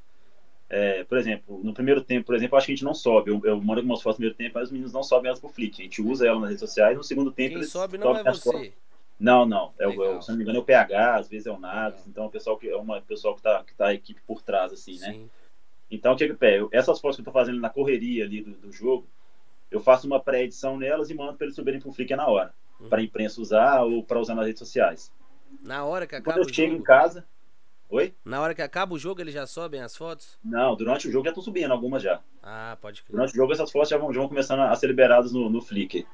É, 0.70 1.04
por 1.04 1.18
exemplo, 1.18 1.62
no 1.64 1.74
primeiro 1.74 2.02
tempo, 2.02 2.28
por 2.28 2.36
exemplo, 2.36 2.58
acho 2.58 2.68
que 2.68 2.72
a 2.72 2.76
gente 2.76 2.86
não 2.86 2.94
sobe. 2.94 3.32
Eu, 3.32 3.42
eu 3.44 3.60
mando 3.60 3.82
algumas 3.82 4.02
fotos 4.02 4.20
no 4.20 4.26
primeiro 4.26 4.38
tempo, 4.38 4.52
mas 4.56 4.66
os 4.66 4.72
meninos 4.72 4.94
não 4.94 5.04
sobem 5.04 5.28
elas 5.28 5.40
pro 5.40 5.50
Flickr. 5.50 5.82
A 5.82 5.84
gente 5.84 6.02
usa 6.02 6.28
ela 6.28 6.40
nas 6.40 6.50
redes 6.50 6.62
sociais. 6.62 6.96
No 6.96 7.04
segundo 7.04 7.32
tempo, 7.32 7.50
Quem 7.50 7.58
eles 7.58 7.72
sobe 7.72 7.98
não 7.98 8.16
é 8.16 8.24
você. 8.24 8.52
Fotos. 8.52 8.72
Não, 9.20 9.46
não. 9.46 9.74
É 9.78 9.88
o, 9.88 10.22
se 10.22 10.30
não 10.30 10.38
me 10.38 10.44
engano, 10.44 10.60
é 10.60 10.62
o 10.62 10.66
PH, 10.66 11.16
às 11.18 11.28
vezes 11.28 11.46
é 11.46 11.52
o 11.52 11.60
Naves. 11.60 12.08
Então, 12.08 12.24
é 12.24 12.28
o 12.28 12.32
pessoal 12.32 12.58
que 12.58 12.70
é 12.70 12.76
uma 12.76 13.02
pessoal 13.02 13.36
que 13.36 13.42
tá, 13.42 13.64
que 13.64 13.76
tá 13.76 13.88
a 13.88 13.94
equipe 13.94 14.22
por 14.26 14.42
trás, 14.42 14.72
assim, 14.72 14.98
né? 15.00 15.20
Então, 15.92 16.14
o 16.14 16.16
que 16.16 16.24
é 16.24 16.28
que 16.28 16.34
pego? 16.34 16.70
Essas 16.72 17.00
fotos 17.00 17.18
que 17.18 17.22
eu 17.22 17.26
tô 17.26 17.32
fazendo 17.32 17.60
na 17.60 17.70
correria 17.70 18.24
ali 18.24 18.42
do, 18.42 18.52
do 18.52 18.72
jogo, 18.72 19.08
eu 19.72 19.80
faço 19.80 20.08
uma 20.08 20.20
pré-edição 20.20 20.78
nelas 20.78 21.10
e 21.10 21.14
mando 21.14 21.36
para 21.36 21.46
eles 21.46 21.56
subirem 21.56 21.80
pro 21.80 21.92
Flickr 21.92 22.16
na 22.16 22.28
hora. 22.28 22.54
Uhum. 22.80 22.90
Para 22.90 23.00
a 23.00 23.04
imprensa 23.04 23.42
usar 23.42 23.82
ou 23.84 24.04
para 24.04 24.20
usar 24.20 24.36
nas 24.36 24.46
redes 24.46 24.60
sociais. 24.60 25.12
Na 25.64 25.84
hora 25.86 26.06
que 26.06 26.16
acaba 26.16 26.34
Quando 26.34 26.48
eu 26.48 26.54
chego 26.54 26.72
jogo. 26.72 26.82
em 26.82 26.84
casa, 26.84 27.26
Oi? 27.90 28.14
Na 28.24 28.40
hora 28.40 28.54
que 28.54 28.62
acaba 28.62 28.94
o 28.94 29.00
jogo, 29.00 29.20
eles 29.20 29.34
já 29.34 29.48
sobem 29.48 29.82
as 29.82 29.98
fotos? 29.98 30.38
Não, 30.44 30.76
durante 30.76 31.08
o 31.08 31.12
jogo 31.12 31.26
já 31.26 31.32
estão 31.32 31.44
subindo, 31.44 31.72
algumas 31.72 32.04
já. 32.04 32.22
Ah, 32.44 32.78
pode 32.80 33.02
crer. 33.02 33.16
Durante 33.16 33.34
o 33.34 33.36
jogo, 33.36 33.52
essas 33.52 33.72
fotos 33.72 33.90
já 33.90 33.98
vão, 33.98 34.14
já 34.14 34.20
vão 34.20 34.30
começando 34.30 34.60
a 34.60 34.76
ser 34.76 34.86
liberadas 34.88 35.34
no, 35.34 35.50
no 35.50 35.60
Flickr. 35.60 35.98
Uhum. 35.98 36.06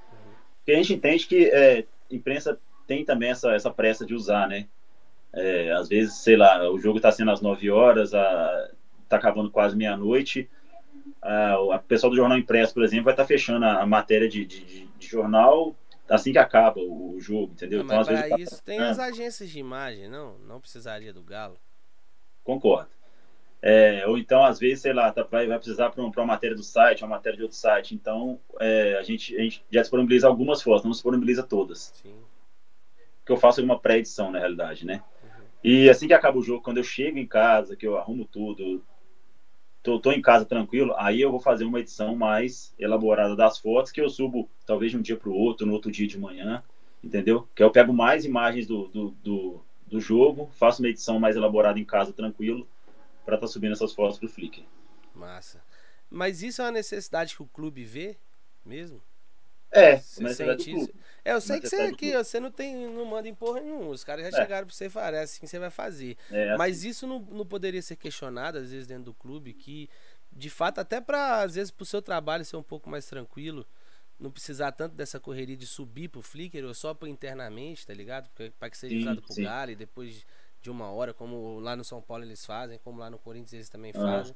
Porque 0.59 0.71
a 0.71 0.75
gente 0.77 0.93
entende 0.93 1.27
que 1.27 1.49
é, 1.49 1.85
imprensa 2.09 2.57
tem 2.87 3.03
também 3.03 3.29
essa, 3.29 3.51
essa 3.51 3.69
pressa 3.69 4.05
de 4.05 4.15
usar, 4.15 4.47
né? 4.47 4.67
É, 5.33 5.73
às 5.73 5.89
vezes, 5.89 6.15
sei 6.15 6.37
lá, 6.37 6.69
o 6.71 6.79
jogo 6.79 6.97
está 6.97 7.11
sendo 7.11 7.31
às 7.31 7.41
9 7.41 7.69
horas, 7.69 8.13
a, 8.13 8.71
tá 9.07 9.17
acabando 9.17 9.51
quase 9.51 9.75
meia-noite. 9.75 10.49
A, 11.21 11.79
pessoal 11.87 12.11
do 12.11 12.15
jornal 12.15 12.37
impresso, 12.37 12.73
por 12.73 12.83
exemplo, 12.83 13.05
vai 13.05 13.13
estar 13.13 13.23
tá 13.23 13.27
fechando 13.27 13.65
a, 13.65 13.81
a 13.81 13.85
matéria 13.85 14.29
de, 14.29 14.45
de, 14.45 14.87
de, 14.87 15.07
jornal 15.07 15.75
assim 16.07 16.31
que 16.31 16.37
acaba 16.37 16.79
o, 16.79 17.15
o 17.15 17.19
jogo, 17.19 17.53
entendeu? 17.53 17.79
Não, 17.79 17.85
então, 17.85 17.99
às 17.99 18.07
vezes, 18.07 18.51
isso 18.51 18.57
tá... 18.57 18.63
tem 18.65 18.79
as 18.79 18.99
agências 18.99 19.49
de 19.49 19.59
imagem, 19.59 20.07
não? 20.07 20.37
Não 20.39 20.59
precisaria 20.59 21.11
do 21.11 21.23
Galo. 21.23 21.57
Concordo. 22.43 22.89
É, 23.67 24.05
ou 24.05 24.15
então, 24.15 24.43
às 24.45 24.59
vezes, 24.59 24.81
sei 24.81 24.93
lá, 24.93 25.11
tá, 25.11 25.23
vai, 25.23 25.47
vai 25.47 25.57
precisar 25.57 25.89
para 25.89 26.03
uma 26.03 26.25
matéria 26.25 26.55
do 26.55 26.61
site, 26.61 27.03
uma 27.03 27.15
matéria 27.15 27.35
de 27.35 27.41
outro 27.41 27.57
site. 27.57 27.95
Então, 27.95 28.39
é, 28.59 28.95
a, 28.99 29.01
gente, 29.01 29.35
a 29.35 29.41
gente 29.41 29.65
já 29.71 29.81
disponibiliza 29.81 30.27
algumas 30.27 30.61
fotos, 30.61 30.83
não 30.83 30.91
disponibiliza 30.91 31.41
todas. 31.41 31.91
Sim. 32.03 32.15
Que 33.25 33.31
eu 33.31 33.37
faço 33.37 33.63
uma 33.63 33.79
pré-edição, 33.79 34.29
na 34.29 34.37
realidade, 34.37 34.85
né? 34.85 35.01
Uhum. 35.23 35.29
E 35.63 35.89
assim 35.89 36.05
que 36.05 36.13
acaba 36.13 36.37
o 36.37 36.43
jogo, 36.43 36.61
quando 36.61 36.77
eu 36.77 36.83
chego 36.83 37.17
em 37.17 37.25
casa, 37.25 37.75
que 37.75 37.87
eu 37.87 37.97
arrumo 37.97 38.23
tudo, 38.25 38.83
tô, 39.85 39.99
tô 39.99 40.11
em 40.11 40.21
casa 40.21 40.43
tranquilo, 40.43 40.93
aí 40.97 41.21
eu 41.21 41.31
vou 41.31 41.39
fazer 41.39 41.63
uma 41.63 41.79
edição 41.79 42.15
mais 42.15 42.73
elaborada 42.77 43.35
das 43.35 43.57
fotos, 43.57 43.91
que 43.91 44.01
eu 44.01 44.09
subo 44.09 44.49
talvez 44.65 44.91
de 44.91 44.97
um 44.97 45.01
dia 45.01 45.15
para 45.15 45.29
o 45.29 45.33
outro, 45.33 45.65
no 45.65 45.73
outro 45.73 45.91
dia 45.91 46.07
de 46.07 46.17
manhã, 46.17 46.61
entendeu? 47.03 47.47
Que 47.55 47.63
eu 47.63 47.71
pego 47.71 47.93
mais 47.93 48.25
imagens 48.25 48.67
do, 48.67 48.87
do, 48.87 49.11
do 49.23 49.61
do 49.85 49.99
jogo, 49.99 50.49
faço 50.53 50.81
uma 50.81 50.89
edição 50.89 51.19
mais 51.19 51.35
elaborada 51.35 51.79
em 51.79 51.85
casa, 51.85 52.11
tranquilo, 52.11 52.67
para 53.23 53.35
estar 53.35 53.47
tá 53.47 53.51
subindo 53.51 53.73
essas 53.73 53.93
fotos 53.93 54.17
pro 54.17 54.27
Flickr. 54.27 54.63
Massa. 55.13 55.63
Mas 56.09 56.41
isso 56.41 56.61
é 56.61 56.65
uma 56.65 56.71
necessidade 56.71 57.35
que 57.35 57.43
o 57.43 57.47
clube 57.47 57.83
vê 57.83 58.17
mesmo? 58.65 59.01
É, 59.75 59.97
você 59.97 60.33
sente 60.33 60.71
isso? 60.71 60.93
É, 61.23 61.33
eu 61.33 61.41
sei 61.41 61.59
que 61.59 61.67
você 61.67 61.77
aqui, 61.77 62.13
você 62.13 62.39
não 62.39 62.51
tem, 62.51 62.87
não 62.87 63.03
manda 63.03 63.27
em 63.27 63.33
porra 63.33 63.59
nenhuma. 63.59 63.89
Os 63.89 64.03
caras 64.03 64.23
já 64.29 64.37
é. 64.37 64.41
chegaram 64.43 64.67
pra 64.67 64.75
você 64.75 64.85
e 64.85 64.89
falaram, 64.89 65.17
é 65.17 65.23
assim 65.23 65.39
que 65.41 65.47
você 65.47 65.57
vai 65.57 65.71
fazer. 65.71 66.15
É, 66.29 66.49
assim. 66.49 66.57
Mas 66.57 66.83
isso 66.83 67.07
não, 67.07 67.19
não 67.19 67.45
poderia 67.45 67.81
ser 67.81 67.95
questionado, 67.95 68.59
às 68.59 68.71
vezes, 68.71 68.85
dentro 68.85 69.05
do 69.05 69.13
clube, 69.13 69.51
que, 69.51 69.89
de 70.31 70.51
fato, 70.51 70.79
até 70.79 71.01
para 71.01 71.41
às 71.41 71.55
vezes, 71.55 71.71
pro 71.71 71.83
seu 71.83 71.99
trabalho 71.99 72.45
ser 72.45 72.57
um 72.57 72.63
pouco 72.63 72.87
mais 72.87 73.07
tranquilo, 73.07 73.65
não 74.19 74.29
precisar 74.29 74.71
tanto 74.71 74.95
dessa 74.95 75.19
correria 75.19 75.57
de 75.57 75.65
subir 75.65 76.09
pro 76.09 76.21
Flickr 76.21 76.63
ou 76.63 76.75
só 76.75 76.93
pro 76.93 77.07
internamente, 77.07 77.87
tá 77.87 77.93
ligado? 77.93 78.29
Para 78.59 78.69
que 78.69 78.77
seja 78.77 78.95
sim, 78.95 79.01
usado 79.01 79.21
pro 79.21 79.33
sim. 79.33 79.43
Galo 79.43 79.71
e 79.71 79.75
depois 79.75 80.23
de 80.61 80.69
uma 80.69 80.91
hora, 80.91 81.13
como 81.13 81.59
lá 81.59 81.75
no 81.75 81.83
São 81.83 82.01
Paulo 82.01 82.23
eles 82.23 82.45
fazem, 82.45 82.79
como 82.83 82.99
lá 82.99 83.09
no 83.09 83.17
Corinthians 83.17 83.53
eles 83.53 83.69
também 83.69 83.91
ah. 83.95 83.99
fazem. 83.99 84.35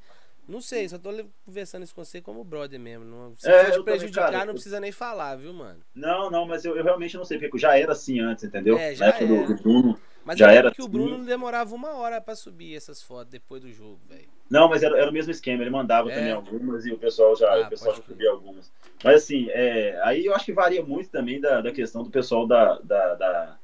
Não 0.50 0.62
sei, 0.62 0.90
só 0.90 0.98
tô 0.98 1.12
conversando 1.46 1.84
isso 1.84 1.94
com 1.94 2.04
você 2.04 2.20
como 2.20 2.44
brother 2.44 2.80
mesmo. 2.80 3.06
Não, 3.06 3.38
se 3.38 3.48
é, 3.48 3.66
for 3.72 3.84
prejudicar, 3.84 4.26
também, 4.26 4.40
cara, 4.40 4.46
não 4.48 4.54
precisa 4.56 4.80
nem 4.80 4.92
falar, 4.92 5.36
viu, 5.36 5.54
mano? 5.54 5.80
Não, 5.94 6.32
não, 6.32 6.48
mas 6.48 6.66
eu, 6.66 6.76
eu 6.76 6.84
realmente 6.84 7.16
não 7.16 7.24
sei, 7.24 7.38
porque 7.38 7.60
já 7.60 7.78
era 7.78 7.92
assim 7.92 8.20
antes, 8.20 8.44
entendeu? 8.44 8.76
É, 8.76 8.96
já 8.96 9.06
Na 9.06 9.12
época 9.12 9.26
era. 9.26 9.48
do, 9.48 9.56
do 9.56 9.62
Bruno. 9.62 10.00
Mas 10.26 10.40
já 10.40 10.52
era 10.52 10.72
que 10.72 10.82
assim. 10.82 10.90
o 10.90 10.92
Bruno 10.92 11.24
demorava 11.24 11.74
uma 11.76 11.94
hora 11.94 12.20
para 12.20 12.36
subir 12.36 12.76
essas 12.76 13.02
fotos 13.02 13.32
depois 13.32 13.62
do 13.62 13.72
jogo, 13.72 14.00
velho. 14.10 14.28
Não, 14.50 14.68
mas 14.68 14.82
era, 14.82 14.98
era 14.98 15.10
o 15.10 15.14
mesmo 15.14 15.32
esquema, 15.32 15.62
ele 15.62 15.70
mandava 15.70 16.12
é. 16.12 16.16
também 16.16 16.32
algumas 16.32 16.86
e 16.86 16.92
o 16.92 16.98
pessoal 16.98 17.36
já, 17.36 17.54
ah, 17.54 17.68
o 17.68 17.70
pessoal 17.70 17.96
já 17.96 18.02
subia 18.02 18.32
algumas. 18.32 18.72
Mas 19.04 19.24
assim, 19.24 19.48
é, 19.52 20.00
aí 20.04 20.26
eu 20.26 20.34
acho 20.34 20.46
que 20.46 20.54
varia 20.54 20.84
muito 20.84 21.10
também 21.10 21.40
da, 21.40 21.62
da 21.62 21.72
questão 21.72 22.04
do 22.04 22.10
pessoal 22.10 22.48
da, 22.48 22.80
da, 22.80 23.14
da, 23.14 23.59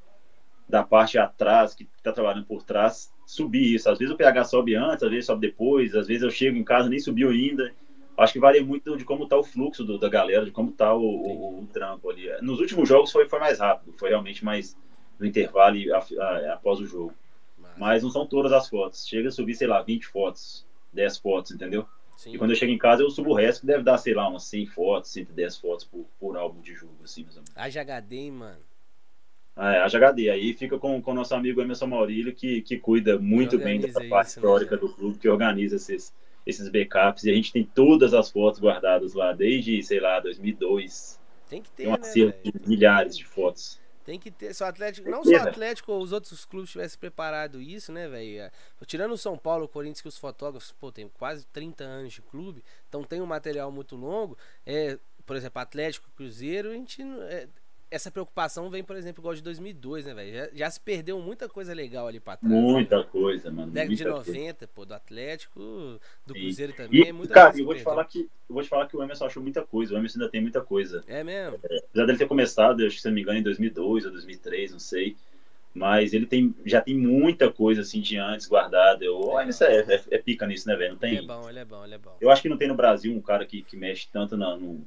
da 0.67 0.83
parte 0.83 1.17
atrás, 1.17 1.75
que 1.75 1.87
está 1.97 2.11
trabalhando 2.11 2.45
por 2.45 2.63
trás, 2.63 3.13
subir 3.25 3.75
isso. 3.75 3.89
Às 3.89 3.97
vezes 3.97 4.13
o 4.13 4.17
PH 4.17 4.45
sobe 4.45 4.75
antes, 4.75 5.03
às 5.03 5.09
vezes 5.09 5.25
sobe 5.25 5.47
depois, 5.47 5.95
às 5.95 6.07
vezes 6.07 6.23
eu 6.23 6.31
chego 6.31 6.57
em 6.57 6.63
casa 6.63 6.89
nem 6.89 6.99
subiu 6.99 7.29
ainda. 7.29 7.71
acho 8.17 8.33
que 8.33 8.39
varia 8.39 8.63
muito 8.63 8.97
de 8.97 9.05
como 9.05 9.27
tá 9.27 9.37
o 9.37 9.43
fluxo 9.43 9.83
do, 9.83 9.97
da 9.97 10.09
galera, 10.09 10.45
de 10.45 10.51
como 10.51 10.71
tá 10.71 10.93
o, 10.93 11.01
o, 11.01 11.59
o, 11.61 11.67
trampo 11.67 12.09
ali. 12.09 12.29
Nos 12.41 12.59
últimos 12.59 12.89
jogos 12.89 13.11
foi, 13.11 13.29
foi 13.29 13.39
mais 13.39 13.59
rápido, 13.59 13.93
foi 13.97 14.09
realmente 14.09 14.43
mais 14.43 14.75
no 15.19 15.25
intervalo 15.25 15.75
e 15.75 15.91
a, 15.91 15.97
a, 15.97 16.53
após 16.53 16.79
o 16.79 16.85
jogo. 16.85 17.13
Mas... 17.57 17.77
Mas 17.77 18.03
não 18.03 18.09
são 18.09 18.25
todas 18.25 18.51
as 18.51 18.67
fotos. 18.67 19.07
Chega 19.07 19.29
a 19.29 19.31
subir, 19.31 19.55
sei 19.55 19.67
lá, 19.67 19.81
20 19.81 20.07
fotos, 20.07 20.65
10 20.93 21.17
fotos, 21.19 21.51
entendeu? 21.51 21.85
Sim. 22.17 22.33
E 22.33 22.37
quando 22.37 22.51
eu 22.51 22.55
chego 22.55 22.71
em 22.71 22.77
casa, 22.77 23.03
eu 23.03 23.09
subo 23.09 23.31
o 23.31 23.35
resto, 23.35 23.61
que 23.61 23.67
deve 23.67 23.83
dar, 23.83 23.97
sei 23.97 24.13
lá, 24.13 24.27
umas 24.27 24.43
100 24.45 24.67
fotos, 24.67 25.11
110 25.11 25.57
fotos 25.57 25.85
por, 25.85 26.05
por 26.19 26.37
álbum 26.37 26.61
de 26.61 26.73
jogo, 26.73 26.95
assim, 27.03 27.23
mais 27.23 27.35
ou 27.35 27.43
menos. 27.43 27.53
Haja 27.55 27.81
HD, 27.81 28.31
mano? 28.31 28.61
É, 29.57 29.81
Haja 29.81 29.97
HD. 29.97 30.29
Aí 30.29 30.53
fica 30.53 30.77
com 30.77 31.01
o 31.03 31.13
nosso 31.13 31.33
amigo 31.33 31.61
Emerson 31.61 31.87
Maurílio, 31.87 32.33
que, 32.33 32.61
que 32.61 32.77
cuida 32.77 33.17
muito 33.17 33.57
bem 33.57 33.79
dessa 33.79 34.03
parte 34.05 34.29
isso, 34.29 34.39
né, 34.39 34.45
histórica 34.45 34.75
né, 34.75 34.81
do 34.81 34.89
clube, 34.89 35.17
que 35.17 35.29
organiza 35.29 35.77
esses, 35.77 36.13
esses 36.45 36.67
backups. 36.69 37.23
E 37.23 37.31
a 37.31 37.33
gente 37.33 37.53
tem 37.53 37.63
todas 37.63 38.13
as 38.13 38.29
fotos 38.29 38.59
guardadas 38.59 39.13
lá, 39.13 39.31
desde, 39.31 39.81
sei 39.81 39.99
lá, 39.99 40.19
2002. 40.19 41.19
Tem 41.49 41.61
que 41.61 41.69
ter, 41.71 41.83
tem 41.83 41.87
uma 41.87 41.97
né, 41.97 42.33
de 42.43 42.53
milhares 42.67 43.17
de 43.17 43.25
fotos. 43.25 43.79
Tem 44.05 44.19
que 44.19 44.29
ter. 44.29 44.53
Se 44.53 44.61
o 44.61 44.67
Atlético, 44.67 45.09
não 45.09 45.23
só 45.23 45.31
o 45.31 45.47
Atlético 45.47 45.91
ou 45.91 46.01
os 46.01 46.11
outros 46.11 46.45
clubes 46.45 46.69
tivessem 46.69 46.99
preparado 46.99 47.59
isso, 47.59 47.91
né, 47.91 48.07
velho? 48.07 48.41
É, 48.41 48.51
tirando 48.85 49.13
o 49.13 49.17
São 49.17 49.35
Paulo, 49.35 49.65
o 49.65 49.67
Corinthians, 49.67 50.01
que 50.01 50.07
os 50.07 50.17
fotógrafos, 50.17 50.71
pô, 50.73 50.91
tem 50.91 51.09
quase 51.09 51.43
30 51.47 51.83
anos 51.83 52.13
de 52.13 52.21
clube, 52.21 52.63
então 52.87 53.03
tem 53.03 53.19
um 53.19 53.25
material 53.25 53.71
muito 53.71 53.95
longo. 53.95 54.37
É, 54.63 54.99
por 55.25 55.35
exemplo, 55.35 55.59
Atlético, 55.59 56.07
Cruzeiro, 56.15 56.69
a 56.69 56.73
gente. 56.73 57.01
É, 57.01 57.47
essa 57.95 58.11
preocupação 58.11 58.69
vem, 58.69 58.83
por 58.83 58.97
exemplo, 58.97 59.21
igual 59.21 59.33
de 59.33 59.41
2002, 59.41 60.05
né, 60.05 60.13
velho? 60.13 60.33
Já, 60.33 60.49
já, 60.53 60.69
se 60.69 60.79
perdeu 60.81 61.17
muita 61.19 61.47
coisa 61.47 61.73
legal 61.73 62.07
ali 62.07 62.19
pra 62.19 62.35
trás. 62.35 62.53
Muita 62.53 62.97
né? 62.97 63.05
coisa, 63.09 63.49
mano. 63.49 63.71
Década 63.71 63.95
de 63.95 64.03
90, 64.03 64.33
coisa. 64.33 64.73
pô, 64.75 64.85
do 64.85 64.93
Atlético, 64.93 65.61
do 66.25 66.33
Cruzeiro 66.33 66.73
Sim. 66.73 66.77
também. 66.77 67.07
E, 67.07 67.13
muita 67.13 67.33
cara, 67.33 67.57
eu 67.57 67.63
vou, 67.63 67.73
te 67.73 67.81
falar 67.81 68.03
que, 68.03 68.29
eu 68.49 68.53
vou 68.53 68.61
te 68.61 68.67
falar 68.67 68.87
que 68.87 68.97
o 68.97 69.01
Emerson 69.01 69.25
achou 69.25 69.41
muita 69.41 69.63
coisa. 69.63 69.93
O 69.93 69.97
Emerson 69.97 70.19
ainda 70.19 70.29
tem 70.29 70.41
muita 70.41 70.61
coisa. 70.61 71.05
É 71.07 71.23
mesmo? 71.23 71.57
É, 71.63 71.77
apesar 71.77 72.05
dele 72.05 72.17
ter 72.17 72.27
começado, 72.27 72.85
acho 72.85 72.95
que 72.97 73.01
se 73.01 73.07
não 73.07 73.15
me 73.15 73.21
engano, 73.21 73.39
em 73.39 73.43
2002 73.43 74.05
ou 74.05 74.11
2003, 74.11 74.73
não 74.73 74.79
sei. 74.79 75.15
Mas 75.73 76.13
ele 76.13 76.25
tem, 76.25 76.53
já 76.65 76.81
tem 76.81 76.97
muita 76.97 77.49
coisa 77.49 77.81
assim 77.81 78.01
de 78.01 78.17
antes 78.17 78.45
guardada. 78.45 79.09
O 79.09 79.39
Emerson 79.39 79.65
é, 79.65 79.79
é, 79.79 80.03
é, 80.11 80.17
pica 80.17 80.45
nisso, 80.45 80.67
né, 80.67 80.75
velho? 80.75 80.91
Não 80.91 80.99
tem. 80.99 81.15
Ele 81.15 81.25
é 81.25 81.27
bom, 81.27 81.49
ele 81.49 81.59
é 81.59 81.65
bom, 81.65 81.85
ele 81.85 81.95
é 81.95 81.97
bom. 81.97 82.17
Eu 82.19 82.29
acho 82.29 82.41
que 82.41 82.49
não 82.49 82.57
tem 82.57 82.67
no 82.67 82.75
Brasil 82.75 83.13
um 83.13 83.21
cara 83.21 83.45
que, 83.45 83.61
que 83.61 83.77
mexe 83.77 84.07
tanto 84.11 84.35
na, 84.35 84.57
no, 84.57 84.85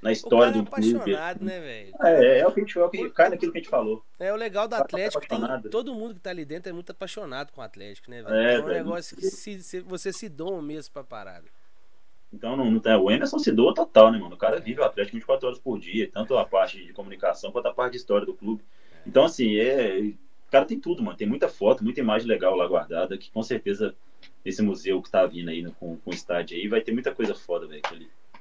na 0.00 0.12
história 0.12 0.52
do 0.52 0.60
é 0.60 0.64
clube. 0.64 1.12
né, 1.40 1.60
velho? 1.60 1.94
É, 2.00 2.38
é 2.40 2.46
o 2.46 2.52
que 2.52 2.60
a 2.60 2.62
gente, 2.64 2.78
é 2.78 2.84
o 2.84 2.88
que 2.88 3.10
cai 3.10 3.30
naquilo 3.30 3.52
que 3.52 3.58
a 3.58 3.60
gente 3.60 3.70
falou. 3.70 4.04
É 4.18 4.32
o 4.32 4.36
legal 4.36 4.68
do 4.68 4.76
tá 4.76 4.82
Atlético, 4.82 5.26
tem, 5.26 5.70
todo 5.70 5.94
mundo 5.94 6.14
que 6.14 6.20
tá 6.20 6.30
ali 6.30 6.44
dentro 6.44 6.70
é 6.70 6.72
muito 6.72 6.92
apaixonado 6.92 7.52
com 7.52 7.60
o 7.60 7.64
Atlético, 7.64 8.10
né, 8.10 8.22
velho? 8.22 8.34
É, 8.34 8.54
é 8.54 8.60
um 8.60 8.68
negócio 8.68 9.16
que 9.16 9.26
se, 9.26 9.62
se, 9.62 9.80
você 9.80 10.12
se 10.12 10.28
doa 10.28 10.62
mesmo 10.62 10.92
pra 10.92 11.02
parada. 11.02 11.46
Então 12.32 12.56
não, 12.56 12.70
não 12.70 12.78
tem, 12.78 12.94
o 12.94 13.10
Emerson 13.10 13.38
se 13.38 13.50
doa 13.50 13.74
total, 13.74 14.12
né, 14.12 14.18
mano? 14.18 14.34
O 14.34 14.38
cara 14.38 14.60
vive 14.60 14.80
o 14.80 14.84
Atlético 14.84 15.16
24 15.16 15.46
horas 15.46 15.58
por 15.58 15.78
dia, 15.78 16.10
tanto 16.12 16.36
a 16.36 16.44
parte 16.44 16.84
de 16.84 16.92
comunicação 16.92 17.50
quanto 17.50 17.66
a 17.66 17.74
parte 17.74 17.92
de 17.92 17.98
história 17.98 18.26
do 18.26 18.34
clube. 18.34 18.62
Então, 19.06 19.24
assim, 19.24 19.56
é, 19.56 19.98
o 20.48 20.50
cara 20.50 20.64
tem 20.64 20.78
tudo, 20.78 21.02
mano. 21.02 21.16
Tem 21.16 21.26
muita 21.26 21.48
foto, 21.48 21.82
muita 21.82 22.00
imagem 22.00 22.28
legal 22.28 22.54
lá 22.54 22.66
guardada, 22.66 23.16
que 23.16 23.30
com 23.30 23.42
certeza 23.42 23.94
esse 24.44 24.62
museu 24.62 25.00
que 25.02 25.10
tá 25.10 25.26
vindo 25.26 25.48
aí 25.48 25.62
no, 25.62 25.72
com, 25.72 25.96
com 25.96 26.10
o 26.10 26.14
estádio 26.14 26.56
aí 26.56 26.68
vai 26.68 26.80
ter 26.80 26.92
muita 26.92 27.14
coisa 27.14 27.34
foda, 27.34 27.66
velho. 27.66 27.82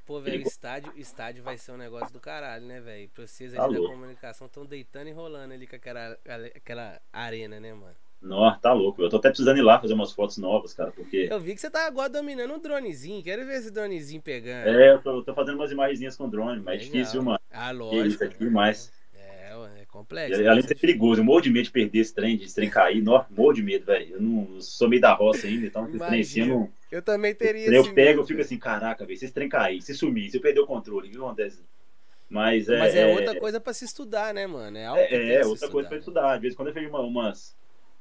Pô, 0.07 0.21
velho, 0.21 0.41
estádio, 0.41 0.93
estádio 0.95 1.43
vai 1.43 1.57
ser 1.57 1.73
um 1.73 1.77
negócio 1.77 2.13
do 2.13 2.19
caralho, 2.21 2.65
né, 2.65 2.79
velho? 2.79 3.09
Pra 3.09 3.27
vocês 3.27 3.53
ali 3.53 3.75
tá 3.75 3.81
da 3.81 3.87
comunicação 3.87 4.47
estão 4.47 4.65
deitando 4.65 5.09
e 5.09 5.11
rolando 5.11 5.53
ali 5.53 5.67
com 5.67 5.75
aquela, 5.75 6.17
aquela 6.55 7.01
arena, 7.11 7.59
né, 7.59 7.73
mano? 7.73 7.93
Nossa, 8.21 8.57
tá 8.57 8.71
louco. 8.71 9.01
Eu 9.01 9.09
tô 9.09 9.17
até 9.17 9.27
precisando 9.27 9.57
ir 9.57 9.63
lá 9.63 9.81
fazer 9.81 9.93
umas 9.93 10.13
fotos 10.13 10.37
novas, 10.37 10.73
cara, 10.73 10.91
porque... 10.91 11.27
Eu 11.29 11.41
vi 11.41 11.53
que 11.53 11.59
você 11.59 11.69
tá 11.69 11.85
agora 11.85 12.09
dominando 12.09 12.53
um 12.53 12.59
dronezinho. 12.59 13.21
Quero 13.21 13.45
ver 13.45 13.57
esse 13.57 13.69
dronezinho 13.69 14.21
pegando. 14.21 14.69
É, 14.69 14.93
eu 14.93 15.01
tô, 15.01 15.21
tô 15.23 15.33
fazendo 15.33 15.55
umas 15.55 15.71
imagenzinhas 15.73 16.15
com 16.15 16.29
drone, 16.29 16.61
mas 16.61 16.81
é 16.81 16.85
difícil, 16.85 17.21
mano. 17.21 17.39
Ah, 17.51 17.71
lógico. 17.71 18.07
Isso 18.07 18.23
aqui, 18.23 18.45
mais. 18.45 18.93
É, 19.13 19.51
é 19.81 19.85
complexo. 19.85 20.41
E, 20.41 20.47
além 20.47 20.61
de 20.61 20.69
ser 20.69 20.75
perigoso, 20.75 21.19
eu 21.19 21.25
morro 21.25 21.41
de 21.41 21.49
medo 21.49 21.65
de 21.65 21.71
perder 21.71 21.99
esse 21.99 22.15
trem, 22.15 22.37
de 22.37 22.45
esse 22.45 22.55
trem 22.55 22.69
cair. 22.69 23.03
Nossa, 23.03 23.27
morro 23.29 23.51
de 23.51 23.61
medo, 23.61 23.85
velho. 23.85 24.15
Eu 24.15 24.21
não 24.21 24.61
sou 24.61 24.87
meio 24.87 25.01
da 25.01 25.11
roça 25.11 25.47
ainda, 25.47 25.65
então 25.67 25.85
esse 25.89 25.99
trem 25.99 26.21
assim, 26.21 26.39
eu 26.39 26.47
não... 26.47 26.69
Eu 26.91 27.01
também 27.01 27.35
teria 27.35 27.67
Eu 27.67 27.93
pego, 27.93 28.21
eu 28.21 28.25
fico 28.25 28.41
assim, 28.41 28.57
caraca, 28.57 29.05
velho, 29.05 29.17
se 29.17 29.25
esse 29.25 29.33
trem 29.33 29.49
cair, 29.49 29.81
se 29.81 29.93
sumir, 29.93 30.29
se 30.29 30.37
eu 30.37 30.41
perder 30.41 30.61
o 30.61 30.67
controle, 30.67 31.07
o 31.07 31.11
que 31.11 31.17
acontece? 31.17 31.61
Mas 32.29 32.67
é, 32.67 32.79
Mas 32.79 32.95
é 32.95 33.07
outra 33.07 33.39
coisa 33.39 33.59
para 33.59 33.73
se 33.73 33.85
estudar, 33.85 34.33
né, 34.33 34.45
mano? 34.45 34.77
É, 34.77 35.13
é, 35.13 35.35
é 35.35 35.45
outra 35.45 35.69
coisa 35.69 35.87
para 35.87 35.97
estudar. 35.97 36.33
Às 36.33 36.41
vezes, 36.41 36.57
quando 36.57 36.69
eu 36.69 36.73
vejo 36.73 36.89
uma, 36.89 36.99
umas. 36.99 37.55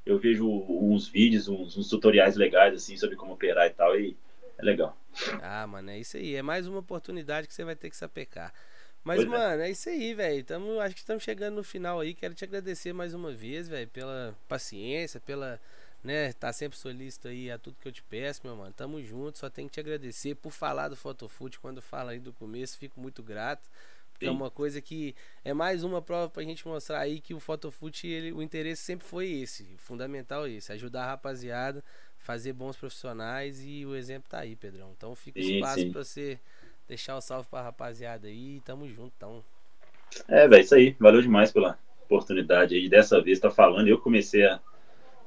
Eu 0.05 0.17
vejo 0.17 0.47
uns 0.47 1.07
vídeos, 1.07 1.47
uns, 1.49 1.77
uns, 1.77 1.89
tutoriais 1.89 2.37
legais, 2.37 2.73
assim, 2.73 2.95
sobre 2.95 3.17
como 3.17 3.33
operar 3.33 3.67
e 3.67 3.71
tal, 3.71 3.97
e 3.99 4.15
é 4.57 4.63
legal. 4.63 4.97
Ah, 5.41 5.67
mano, 5.67 5.89
é 5.89 5.99
isso 5.99 6.15
aí. 6.15 6.35
É 6.35 6.41
mais 6.41 6.67
uma 6.67 6.79
oportunidade 6.79 7.47
que 7.47 7.53
você 7.53 7.63
vai 7.63 7.75
ter 7.75 7.89
que 7.89 7.97
se 7.97 8.05
apecar. 8.05 8.53
Mas, 9.03 9.17
pois 9.17 9.27
é. 9.27 9.37
mano, 9.37 9.61
é. 9.61 9.67
é. 9.67 9.71
isso 9.71 9.89
aí, 9.89 10.13
velho. 10.13 10.45
Acho 10.81 10.95
que 10.95 11.01
estamos 11.01 11.23
chegando 11.23 11.55
no 11.55 11.63
final 11.63 11.99
aí. 11.99 12.13
Quero 12.13 12.33
te 12.33 12.43
agradecer 12.43 12.93
mais 12.93 13.13
uma 13.13 13.31
vez, 13.33 13.67
velho, 13.67 13.87
pela 13.89 14.35
paciência, 14.47 15.19
pela 15.19 15.59
né? 16.03 16.33
Tá 16.33 16.53
sempre 16.53 16.77
solícito 16.77 17.27
aí 17.27 17.51
a 17.51 17.57
tudo 17.57 17.77
que 17.81 17.87
eu 17.87 17.91
te 17.91 18.03
peço, 18.03 18.41
meu 18.43 18.55
mano. 18.55 18.73
Tamo 18.73 19.01
junto, 19.01 19.37
só 19.37 19.49
tenho 19.49 19.67
que 19.67 19.73
te 19.73 19.79
agradecer 19.79 20.35
por 20.35 20.51
falar 20.51 20.89
do 20.89 20.95
Fotofoot 20.95 21.59
quando 21.59 21.81
fala 21.81 22.11
aí 22.11 22.19
do 22.19 22.33
começo, 22.33 22.77
fico 22.77 22.99
muito 22.99 23.21
grato. 23.23 23.69
Porque 24.11 24.25
é 24.25 24.29
Sim. 24.29 24.33
é 24.33 24.37
uma 24.37 24.49
coisa 24.49 24.81
que 24.81 25.15
é 25.45 25.53
mais 25.53 25.83
uma 25.83 26.01
prova 26.01 26.29
pra 26.29 26.41
gente 26.43 26.67
mostrar 26.67 26.99
aí 26.99 27.19
que 27.19 27.33
o 27.35 27.39
Fotofoot, 27.39 28.07
ele, 28.07 28.31
o 28.31 28.41
interesse 28.41 28.81
sempre 28.81 29.05
foi 29.05 29.29
esse, 29.29 29.63
fundamental 29.77 30.47
esse, 30.47 30.71
ajudar 30.71 31.03
a 31.03 31.07
rapaziada, 31.07 31.83
fazer 32.17 32.51
bons 32.53 32.75
profissionais 32.75 33.63
e 33.63 33.85
o 33.85 33.95
exemplo 33.95 34.27
tá 34.29 34.39
aí, 34.39 34.55
Pedrão. 34.55 34.91
Então 34.97 35.13
fica 35.13 35.39
o 35.39 35.43
espaço 35.43 35.81
sim. 35.81 35.91
pra 35.91 36.03
você 36.03 36.39
deixar 36.87 37.15
o 37.15 37.21
salve 37.21 37.47
pra 37.49 37.61
rapaziada 37.61 38.27
aí, 38.27 38.59
tamo 38.65 38.87
junto, 38.87 39.13
então. 39.15 39.43
É, 40.27 40.47
velho, 40.47 40.63
isso 40.63 40.73
aí. 40.73 40.95
Valeu 40.99 41.21
demais 41.21 41.51
pela 41.51 41.77
oportunidade 42.03 42.73
aí. 42.73 42.89
Dessa 42.89 43.21
vez 43.21 43.39
tá 43.39 43.51
falando, 43.51 43.87
eu 43.87 43.99
comecei 43.99 44.45
a 44.45 44.59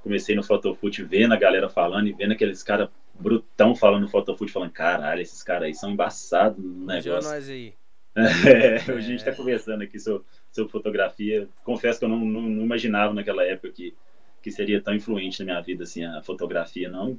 comecei 0.03 0.35
no 0.35 0.43
Fotofoot 0.43 1.03
vendo 1.05 1.33
a 1.35 1.37
galera 1.37 1.69
falando 1.69 2.09
e 2.09 2.13
vendo 2.13 2.33
aqueles 2.33 2.63
caras 2.63 2.89
brutão 3.15 3.75
falando 3.75 4.03
no 4.03 4.09
Fotofoot, 4.09 4.51
falando, 4.51 4.73
caralho, 4.73 5.21
esses 5.21 5.43
caras 5.43 5.65
aí 5.65 5.75
são 5.75 5.91
embaçados 5.91 6.63
no 6.63 6.87
negócio. 6.87 7.31
nós 7.31 7.49
aí. 7.49 7.75
É, 8.17 8.75
hoje 8.93 8.93
a 8.93 9.01
gente 9.01 9.19
está 9.19 9.33
conversando 9.33 9.83
aqui 9.83 9.99
sobre, 9.99 10.25
sobre, 10.51 10.73
fotografia. 10.73 11.49
Confesso 11.63 11.99
que 12.01 12.05
eu 12.05 12.09
não, 12.09 12.19
não, 12.25 12.43
não, 12.43 12.65
imaginava 12.65 13.15
naquela 13.15 13.45
época 13.45 13.71
que, 13.71 13.95
que 14.43 14.51
seria 14.51 14.81
tão 14.81 14.93
influente 14.93 15.39
na 15.39 15.45
minha 15.45 15.61
vida 15.61 15.85
assim, 15.85 16.05
a 16.05 16.21
fotografia, 16.21 16.89
não. 16.89 17.17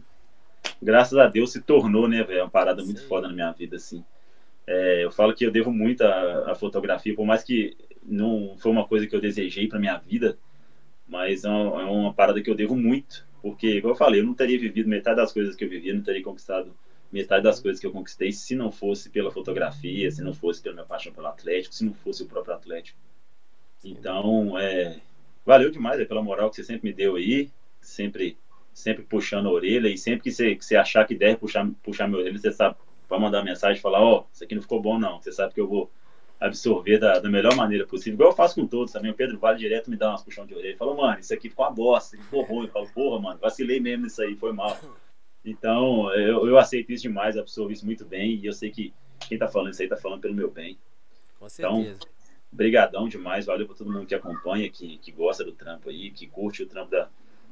Graças 0.81 1.17
a 1.17 1.27
Deus 1.27 1.53
se 1.53 1.61
tornou, 1.61 2.09
né, 2.09 2.23
velho, 2.23 2.41
uma 2.41 2.49
parada 2.49 2.83
muito 2.83 3.07
foda 3.07 3.27
na 3.27 3.33
minha 3.33 3.51
vida, 3.53 3.77
assim. 3.77 4.03
É, 4.67 5.03
eu 5.03 5.11
falo 5.11 5.33
que 5.33 5.45
eu 5.45 5.51
devo 5.51 5.71
muito 5.71 6.01
à, 6.01 6.51
à 6.51 6.55
fotografia, 6.55 7.15
por 7.15 7.25
mais 7.25 7.41
que 7.41 7.75
não 8.03 8.55
foi 8.57 8.71
uma 8.71 8.85
coisa 8.85 9.07
que 9.07 9.15
eu 9.15 9.21
desejei 9.21 9.67
para 9.67 9.79
minha 9.79 9.97
vida, 9.97 10.37
mas 11.11 11.43
é 11.43 11.49
uma, 11.49 11.81
é 11.81 11.85
uma, 11.85 12.13
parada 12.13 12.41
que 12.41 12.49
eu 12.49 12.55
devo 12.55 12.73
muito, 12.73 13.27
porque, 13.41 13.81
como 13.81 13.91
eu 13.91 13.97
falei, 13.97 14.21
eu 14.21 14.25
não 14.25 14.33
teria 14.33 14.57
vivido 14.57 14.87
metade 14.87 15.17
das 15.17 15.33
coisas 15.33 15.57
que 15.57 15.65
eu 15.65 15.69
vivi, 15.69 15.91
não 15.91 16.01
teria 16.01 16.23
conquistado 16.23 16.73
metade 17.11 17.43
das 17.43 17.59
coisas 17.59 17.81
que 17.81 17.85
eu 17.85 17.91
conquistei 17.91 18.31
se 18.31 18.55
não 18.55 18.71
fosse 18.71 19.09
pela 19.09 19.29
fotografia, 19.29 20.09
se 20.09 20.23
não 20.23 20.33
fosse 20.33 20.61
pela 20.61 20.75
minha 20.75 20.85
paixão 20.85 21.11
pelo 21.11 21.27
Atlético, 21.27 21.75
se 21.75 21.83
não 21.83 21.93
fosse 21.93 22.23
o 22.23 22.25
próprio 22.25 22.53
Atlético. 22.53 22.97
Então, 23.83 24.57
é, 24.57 25.01
valeu 25.45 25.69
demais 25.69 25.99
é, 25.99 26.05
pela 26.05 26.23
moral 26.23 26.49
que 26.49 26.55
você 26.55 26.63
sempre 26.63 26.89
me 26.89 26.95
deu 26.95 27.15
aí, 27.15 27.51
sempre 27.81 28.37
sempre 28.73 29.03
puxando 29.03 29.47
a 29.47 29.51
orelha 29.51 29.89
e 29.89 29.97
sempre 29.97 30.21
que 30.21 30.31
você, 30.31 30.55
que 30.55 30.63
você 30.63 30.77
achar 30.77 31.05
que 31.05 31.13
deve 31.13 31.35
puxar, 31.35 31.69
puxar 31.83 32.07
minha 32.07 32.21
orelha, 32.21 32.37
você 32.37 32.53
sabe, 32.53 32.77
vai 33.09 33.19
mandar 33.19 33.43
mensagem 33.43 33.77
e 33.77 33.81
falar, 33.81 34.01
ó, 34.01 34.19
oh, 34.19 34.25
isso 34.31 34.45
aqui 34.45 34.55
não 34.55 34.61
ficou 34.61 34.81
bom 34.81 34.97
não, 34.97 35.21
você 35.21 35.33
sabe 35.33 35.53
que 35.53 35.59
eu 35.59 35.67
vou 35.67 35.91
absorver 36.41 36.97
da, 36.97 37.19
da, 37.19 37.29
melhor 37.29 37.55
maneira 37.55 37.85
possível, 37.85 38.15
igual 38.15 38.31
eu 38.31 38.35
faço 38.35 38.55
com 38.55 38.65
todos 38.65 38.91
também. 38.91 39.11
O 39.11 39.13
Pedro 39.13 39.37
Vale 39.37 39.59
direto 39.59 39.91
me 39.91 39.95
dá 39.95 40.09
umas 40.09 40.23
puxão 40.23 40.43
de 40.43 40.55
orelha. 40.55 40.69
Ele 40.69 40.77
falou, 40.77 40.97
mano, 40.97 41.19
isso 41.19 41.31
aqui 41.31 41.47
ficou 41.47 41.63
uma 41.63 41.71
bosta, 41.71 42.17
ficou 42.17 42.41
ruim. 42.41 42.65
Eu 42.65 42.71
falo, 42.71 42.87
porra, 42.87 43.21
mano, 43.21 43.39
vacilei 43.39 43.79
mesmo 43.79 44.05
nisso 44.05 44.23
aí, 44.23 44.35
foi 44.35 44.51
mal. 44.51 44.75
Então, 45.45 46.11
eu, 46.15 46.47
eu 46.47 46.57
aceito 46.57 46.91
isso 46.91 47.03
demais, 47.03 47.37
absorvo 47.37 47.71
isso 47.71 47.85
muito 47.85 48.03
bem. 48.03 48.35
E 48.37 48.47
eu 48.47 48.53
sei 48.53 48.71
que 48.71 48.91
quem 49.29 49.37
tá 49.37 49.47
falando 49.47 49.73
isso 49.73 49.83
aí 49.83 49.87
tá 49.87 49.95
falando 49.95 50.21
pelo 50.21 50.33
meu 50.33 50.49
bem. 50.49 50.79
Com 51.37 51.47
certeza. 51.47 51.79
Então, 51.79 52.07
brigadão 52.51 53.07
demais, 53.07 53.45
valeu 53.45 53.67
pra 53.67 53.75
todo 53.75 53.91
mundo 53.91 54.07
que 54.07 54.15
acompanha, 54.15 54.67
que, 54.67 54.97
que 54.97 55.11
gosta 55.11 55.43
do 55.43 55.51
trampo 55.51 55.89
aí, 55.89 56.09
que 56.09 56.25
curte 56.25 56.63
o 56.63 56.67
trampo 56.67 56.89
da, 56.89 57.07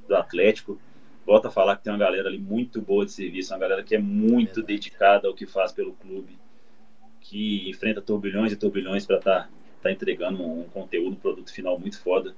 do 0.07 0.15
Atlético. 0.15 0.81
Volta 1.27 1.47
a 1.47 1.51
falar 1.51 1.77
que 1.77 1.83
tem 1.83 1.93
uma 1.93 1.99
galera 1.99 2.27
ali 2.27 2.39
muito 2.39 2.81
boa 2.81 3.05
de 3.05 3.11
serviço, 3.11 3.53
uma 3.53 3.59
galera 3.59 3.83
que 3.83 3.93
é 3.95 3.99
muito 3.99 4.61
é 4.61 4.63
dedicada 4.63 5.27
ao 5.27 5.35
que 5.35 5.45
faz 5.45 5.71
pelo 5.71 5.93
clube 5.93 6.39
que 7.29 7.69
enfrenta 7.69 8.01
turbilhões 8.01 8.51
e 8.51 8.55
turbilhões 8.55 9.05
para 9.05 9.17
estar 9.17 9.43
tá, 9.43 9.49
tá 9.83 9.91
entregando 9.91 10.43
um, 10.43 10.63
conteúdo, 10.63 11.11
um 11.11 11.15
produto 11.15 11.53
final 11.53 11.77
muito 11.77 11.99
foda. 11.99 12.35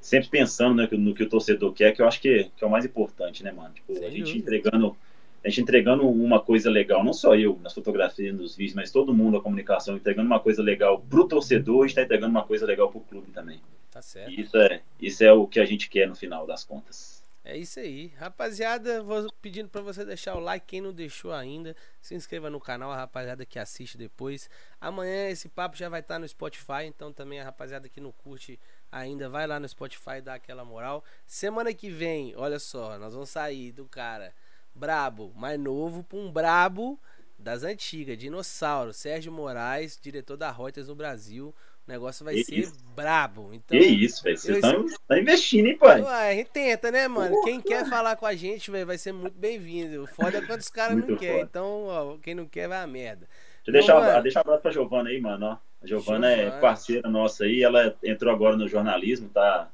Sempre 0.00 0.28
pensando 0.28 0.74
né, 0.74 0.88
no 0.90 1.14
que 1.14 1.22
o 1.22 1.28
torcedor 1.28 1.72
quer, 1.72 1.92
que 1.92 2.02
eu 2.02 2.08
acho 2.08 2.20
que, 2.20 2.50
que 2.56 2.64
é 2.64 2.66
o 2.66 2.70
mais 2.70 2.84
importante, 2.84 3.44
né, 3.44 3.52
mano? 3.52 3.72
Tipo, 3.72 4.04
a 4.04 4.10
gente 4.10 4.36
entregando 4.36 4.96
a 5.44 5.48
gente 5.48 5.62
entregando 5.62 6.08
uma 6.08 6.40
coisa 6.40 6.70
legal, 6.70 7.02
não 7.02 7.12
só 7.12 7.34
eu 7.34 7.58
nas 7.62 7.74
fotografias, 7.74 8.32
nos 8.32 8.54
vídeos, 8.54 8.76
mas 8.76 8.92
todo 8.92 9.12
mundo, 9.12 9.36
a 9.36 9.42
comunicação, 9.42 9.96
entregando 9.96 10.28
uma 10.28 10.38
coisa 10.38 10.62
legal 10.62 11.00
pro 11.00 11.26
torcedor 11.26 11.84
e 11.84 11.88
está 11.88 12.02
entregando 12.02 12.30
uma 12.30 12.44
coisa 12.44 12.64
legal 12.64 12.88
pro 12.88 13.00
clube 13.00 13.32
também. 13.32 13.60
Tá 13.90 14.00
certo. 14.00 14.30
Isso 14.30 14.56
é, 14.56 14.80
isso 15.00 15.24
é 15.24 15.32
o 15.32 15.46
que 15.46 15.58
a 15.58 15.64
gente 15.64 15.90
quer 15.90 16.06
no 16.06 16.14
final 16.14 16.46
das 16.46 16.62
contas. 16.62 17.11
É 17.44 17.56
isso 17.56 17.80
aí. 17.80 18.08
Rapaziada, 18.18 19.02
vou 19.02 19.30
pedindo 19.40 19.68
para 19.68 19.80
você 19.80 20.04
deixar 20.04 20.36
o 20.36 20.40
like. 20.40 20.64
Quem 20.66 20.80
não 20.80 20.92
deixou 20.92 21.32
ainda, 21.32 21.74
se 22.00 22.14
inscreva 22.14 22.48
no 22.48 22.60
canal, 22.60 22.92
a 22.92 22.96
rapaziada 22.96 23.44
que 23.44 23.58
assiste 23.58 23.98
depois. 23.98 24.48
Amanhã 24.80 25.28
esse 25.28 25.48
papo 25.48 25.76
já 25.76 25.88
vai 25.88 26.00
estar 26.00 26.14
tá 26.14 26.18
no 26.20 26.28
Spotify, 26.28 26.84
então 26.86 27.12
também 27.12 27.40
a 27.40 27.44
rapaziada 27.44 27.88
que 27.88 28.00
não 28.00 28.12
curte 28.12 28.60
ainda 28.92 29.28
vai 29.28 29.46
lá 29.46 29.58
no 29.58 29.68
Spotify 29.68 30.20
dar 30.22 30.34
aquela 30.34 30.64
moral. 30.64 31.02
Semana 31.26 31.74
que 31.74 31.90
vem, 31.90 32.32
olha 32.36 32.60
só, 32.60 32.96
nós 32.96 33.12
vamos 33.12 33.30
sair 33.30 33.72
do 33.72 33.86
cara 33.86 34.32
brabo, 34.72 35.32
mais 35.34 35.58
novo, 35.58 36.04
pra 36.04 36.18
um 36.18 36.30
brabo 36.30 36.98
das 37.38 37.64
antigas, 37.64 38.16
dinossauro, 38.16 38.92
Sérgio 38.92 39.32
Moraes, 39.32 39.98
diretor 40.00 40.36
da 40.36 40.50
Reuters 40.50 40.86
no 40.86 40.94
Brasil. 40.94 41.52
O 41.92 41.94
negócio 41.94 42.24
vai 42.24 42.36
que 42.36 42.44
ser 42.44 42.54
isso? 42.54 42.72
brabo. 42.96 43.50
Então, 43.52 43.78
que 43.78 43.84
isso, 43.84 44.22
velho. 44.22 44.38
Vocês 44.38 44.56
estão 44.56 44.86
eu... 45.10 45.18
investindo, 45.18 45.66
hein, 45.66 45.76
pai? 45.76 46.00
Ué, 46.00 46.30
a 46.30 46.34
gente 46.34 46.48
tenta, 46.50 46.90
né, 46.90 47.06
mano? 47.06 47.34
Porra. 47.34 47.44
Quem 47.44 47.60
quer 47.60 47.86
falar 47.86 48.16
com 48.16 48.24
a 48.24 48.34
gente, 48.34 48.70
véio, 48.70 48.86
vai 48.86 48.96
ser 48.96 49.12
muito 49.12 49.38
bem-vindo. 49.38 50.02
O 50.02 50.06
foda 50.06 50.38
é 50.38 50.40
quando 50.40 50.60
os 50.60 50.70
caras 50.70 50.96
não 50.96 51.14
querem. 51.16 51.42
Então, 51.42 51.84
ó, 51.84 52.16
quem 52.16 52.34
não 52.34 52.46
quer 52.46 52.66
vai 52.66 52.78
a 52.78 52.86
merda. 52.86 53.28
Deixa 53.66 53.92
eu 53.92 54.00
deixar, 54.00 54.22
deixar 54.22 54.40
um 54.40 54.40
abraço 54.40 54.62
pra 54.62 54.70
Giovana 54.70 55.10
aí, 55.10 55.20
mano. 55.20 55.46
Ó. 55.46 55.56
A 55.82 55.86
Giovana, 55.86 56.30
é 56.30 56.50
parceira 56.60 57.10
nossa 57.10 57.44
aí. 57.44 57.62
Ela 57.62 57.94
entrou 58.02 58.32
agora 58.32 58.56
no 58.56 58.66
jornalismo, 58.66 59.28
tá? 59.28 59.68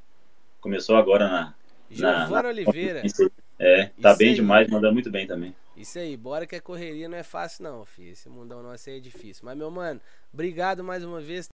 Começou 0.61 0.97
agora 0.97 1.29
na. 1.29 1.55
Giovana 1.89 2.43
na... 2.43 2.49
Oliveira. 2.49 3.03
É, 3.61 3.91
tá 4.01 4.11
Isso 4.11 4.19
bem 4.19 4.29
aí. 4.31 4.35
demais, 4.35 4.69
manda 4.69 4.91
muito 4.91 5.09
bem 5.09 5.25
também. 5.25 5.55
Isso 5.79 5.97
aí, 5.97 6.17
bora 6.17 6.45
que 6.45 6.57
a 6.57 6.61
correria 6.61 7.09
não 7.09 7.17
é 7.17 7.23
fácil, 7.23 7.63
não, 7.63 7.85
filho. 7.85 8.11
Esse 8.11 8.29
mundão 8.29 8.65
nosso 8.65 8.91
aí 8.91 8.97
é 8.97 9.01
difícil. 9.01 9.45
Mas, 9.45 9.57
meu 9.57 9.71
mano, 9.71 10.01
obrigado 10.33 10.83
mais 10.83 11.05
uma 11.05 11.21
vez. 11.21 11.47